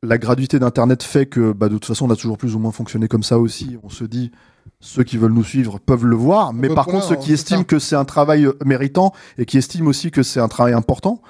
la 0.03 0.19
gratuité 0.19 0.59
d'Internet 0.59 1.03
fait 1.03 1.27
que, 1.27 1.53
bah, 1.53 1.69
de 1.69 1.75
toute 1.75 1.87
façon, 1.87 2.07
on 2.07 2.11
a 2.11 2.17
toujours 2.17 2.39
plus 2.39 2.55
ou 2.55 2.59
moins 2.59 2.73
fonctionné 2.73 3.09
comme 3.09 3.23
ça 3.23 3.39
aussi. 3.39 3.79
On 3.83 3.89
se 3.89 4.05
dit, 4.05 4.33
ceux 4.81 5.03
qui 5.03 5.17
veulent 5.17 5.33
nous 5.33 5.45
suivre 5.45 5.79
peuvent 5.79 6.05
le 6.05 6.17
voir, 6.17 6.53
mais 6.53 6.69
par 6.69 6.87
contre, 6.87 7.07
ceux 7.07 7.17
qui 7.17 7.33
estiment 7.33 7.61
ça. 7.61 7.65
que 7.65 7.79
c'est 7.79 7.97
un 7.97 8.05
travail 8.05 8.49
méritant 8.65 9.13
et 9.39 9.47
qui 9.47 9.59
estiment 9.59 9.89
aussi 9.89 10.11
que 10.11 10.23
c'est 10.23 10.41
un 10.41 10.49
travail 10.49 10.75
important, 10.75 11.23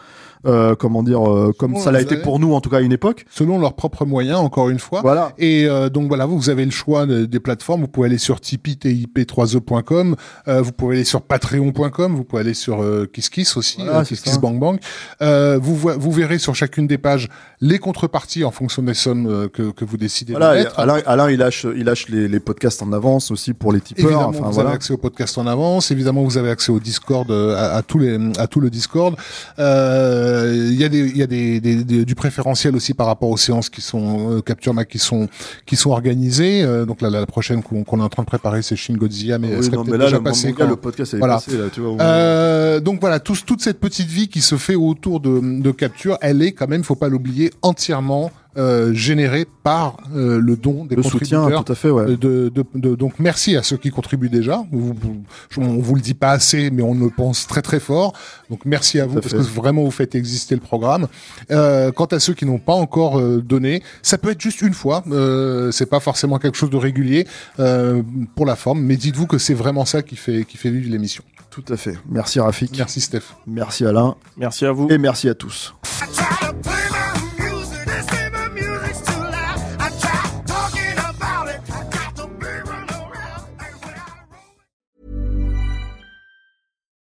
euh, 0.47 0.75
comment 0.75 1.03
dire, 1.03 1.23
euh, 1.29 1.53
comme 1.59 1.73
Bon, 1.75 1.81
ça 1.81 1.91
l'a 1.93 1.99
vous 1.99 2.05
été 2.05 2.15
avez- 2.15 2.23
pour 2.23 2.39
nous 2.39 2.55
en 2.55 2.61
tout 2.61 2.71
cas 2.71 2.79
à 2.79 2.81
une 2.81 2.93
époque. 2.93 3.25
selon 3.31 3.59
leurs 3.59 3.75
propres 3.75 4.05
moyens, 4.05 4.39
encore 4.39 4.71
une 4.71 4.79
fois. 4.79 5.01
Voilà. 5.03 5.33
Et 5.39 5.67
euh, 5.69 5.89
donc 5.89 6.09
voilà, 6.09 6.27
vous 6.27 6.51
avez 6.51 6.65
le 6.65 6.71
choix 6.71 7.07
de- 7.07 7.25
des 7.25 7.41
plateformes. 7.41 7.83
Vous 7.83 7.89
pouvez 7.89 8.07
aller 8.09 8.19
sur 8.19 8.41
Tipeee, 8.41 8.77
TIP3E.com. 8.77 10.17
Euh, 10.49 10.63
vous 10.63 10.73
pouvez 10.73 10.97
aller 10.97 11.05
sur 11.05 11.23
Patreon.com. 11.23 12.15
Vous 12.15 12.25
pouvez 12.25 12.41
aller 12.41 12.55
sur 12.55 12.83
euh, 12.83 13.07
KissKiss 13.13 13.57
aussi, 13.57 13.77
Voilà, 13.83 14.01
euh. 14.01 14.39
Bang 14.41 14.59
Bang. 14.59 14.79
Euh, 15.23 15.59
vous, 15.61 15.77
vous 15.77 16.11
verrez 16.13 16.39
sur 16.39 16.55
chacune 16.55 16.87
des 16.87 16.99
pages 16.99 17.29
les 17.61 17.79
contreparties 17.79 18.45
en 18.45 18.51
fonction 18.51 18.83
des 18.83 18.95
sommes 18.95 19.49
que, 19.53 19.71
que 19.71 19.85
vous 19.85 19.97
décidez 19.97 20.33
Voilà, 20.33 20.55
de 20.55 20.61
et 20.61 20.65
mettre. 20.65 20.79
Alain, 20.79 21.01
Alain, 21.07 21.31
il 21.31 21.39
lâche, 21.39 21.67
il 21.77 21.85
lâche 21.85 22.09
les, 22.09 22.29
les 22.29 22.41
podcasts 22.41 22.83
en 22.83 22.93
avance 22.93 23.31
aussi 23.31 23.55
pour 23.55 23.73
les 23.73 23.81
tipeurs. 23.81 24.05
Évidemment, 24.07 24.29
Enfin, 24.29 24.47
vous 24.47 24.53
voilà. 24.53 24.69
avez 24.71 24.77
accès 24.77 24.93
au 24.93 24.99
podcast 24.99 25.39
en 25.39 25.47
avance. 25.47 25.91
Évidemment, 25.91 26.23
vous 26.23 26.37
avez 26.39 26.51
accès 26.51 26.73
au 26.73 26.81
Discord, 26.81 27.31
à, 27.31 27.77
à 27.77 27.83
tous 27.83 27.99
les, 27.99 28.19
à 28.39 28.47
tout 28.47 28.61
le 28.61 28.71
Discord. 28.71 29.15
Euh, 29.59 30.34
Il 30.55 30.74
y 30.80 30.85
a 30.85 30.89
des, 30.89 30.99
il 31.09 31.16
y 31.16 31.22
a 31.22 31.26
des, 31.26 31.61
des- 31.61 31.85
des- 31.85 32.05
du 32.05 32.14
préférentiel 32.14 32.74
aussi 32.76 32.95
par 32.95 33.07
rapport 33.07 33.30
aux 33.30 33.37
séances 33.37 33.68
qui 33.70 33.80
sont 33.80 34.30
euh, 34.32 34.41
Capture 34.41 34.74
qui 34.89 34.99
sont, 34.99 35.28
qui 35.66 35.76
sont 35.76 35.91
organisées. 35.91 36.62
Euh, 36.62 36.85
donc 36.87 37.01
là, 37.03 37.11
la, 37.11 37.20
la 37.20 37.26
prochaine 37.26 37.62
qu'on 37.62 37.85
qu'on 37.85 38.01
est 38.01 38.03
en 38.03 38.09
train 38.09 38.22
de 38.22 38.26
préparer, 38.28 38.62
c'est 38.62 38.76
Shin 38.76 38.95
Godzilla, 38.95 39.39
mais 39.39 39.55
Oui, 39.57 39.68
non, 39.70 39.85
mais 39.85 39.93
là, 39.99 40.05
déjà 40.07 40.18
gars, 40.18 40.53
quand- 40.57 40.68
le 40.68 40.76
podcast 40.76 41.14
est 41.14 41.18
Voilà. 41.18 41.35
passé 41.35 41.57
là, 41.57 41.64
tu 41.72 41.80
vois. 41.80 41.91
on- 41.93 41.99
euh, 42.01 42.80
donc 42.80 43.01
voilà, 43.01 43.20
tout- 43.20 43.37
toute 43.47 43.61
cette 43.62 43.78
petite 43.80 44.09
vie 44.09 44.28
qui 44.28 44.41
se 44.41 44.57
fait 44.57 44.74
autour 44.74 45.20
de, 45.20 45.41
de 45.61 45.70
Capture, 45.70 46.18
elle 46.20 46.43
est 46.43 46.53
quand 46.53 46.68
même, 46.68 46.82
faut 46.85 46.95
pas 46.97 47.09
l'oublier, 47.09 47.53
entièrement 47.62 48.30
euh, 48.57 48.93
générée 48.95 49.47
par 49.63 49.97
euh, 50.15 50.39
le 50.41 50.57
don 50.57 50.85
des 50.85 50.97
le 50.97 51.03
soutien, 51.03 51.49
tout 51.63 51.73
à 51.73 51.75
fait, 51.75 51.91
ouais. 51.91 52.07
de, 52.07 52.17
de, 52.49 52.65
de- 52.75 52.95
donc 52.95 53.15
merci 53.19 53.57
à 53.57 53.63
ceux 53.63 53.77
qui 53.77 53.91
contribuent 53.91 54.29
déjà. 54.29 54.65
Vous, 54.71 54.95
vous- 54.95 55.23
on 55.59 55.79
vous 55.79 55.95
le 55.95 56.01
dit 56.01 56.15
pas 56.15 56.31
assez, 56.31 56.71
mais 56.71 56.83
on 56.83 56.95
le 56.95 57.11
pense 57.11 57.47
très 57.47 57.63
très 57.63 57.81
fort. 57.81 58.13
Donc 58.51 58.61
merci 58.65 59.01
à 59.01 59.07
vous 59.07 59.19
à 59.19 59.21
parce 59.21 59.33
fait. 59.33 59.39
que 59.39 59.43
vraiment 59.43 59.83
vous 59.85 59.91
faites 59.91 60.15
exister 60.15 60.55
le 60.55 60.61
programme. 60.61 61.09
Euh, 61.51 61.91
quant 61.93 62.05
à 62.07 62.21
ceux 62.21 62.35
qui 62.35 62.45
n'ont 62.47 62.59
pas 62.59 62.75
encore 62.75 63.19
euh, 63.19 63.41
donné, 63.43 63.83
ça 64.03 64.19
peut 64.19 64.31
être 64.31 64.41
juste 64.41 64.63
une 64.63 64.75
fois. 64.75 65.03
Euh, 65.11 65.71
c'est 65.73 65.87
pas 65.87 66.01
forcément 66.01 66.39
quelque 66.39 66.57
chose 66.57 66.71
de 66.71 66.77
régulier 66.77 67.27
euh, 67.59 68.03
pour 68.35 68.47
la 68.47 68.57
forme, 68.57 68.81
mais 68.83 68.97
dites-vous 68.97 69.27
que 69.27 69.39
c'est 69.39 69.55
vraiment 69.55 69.85
ça 69.85 70.03
qui 70.03 70.17
fait 70.17 70.45
qui 70.45 70.57
fait 70.57 70.71
vivre 70.71 70.91
l'émission. 70.91 71.25
Tout 71.51 71.65
à 71.73 71.77
fait. 71.77 71.97
Merci 72.11 72.41
Rafik. 72.41 72.77
Merci 72.77 73.01
Steph. 73.01 73.23
Merci 73.47 73.87
Alain. 73.87 74.17
Merci 74.37 74.67
à 74.67 74.73
vous. 74.73 74.89
Et 74.91 74.99
merci 74.99 75.29
à 75.29 75.35
tous. 75.35 75.73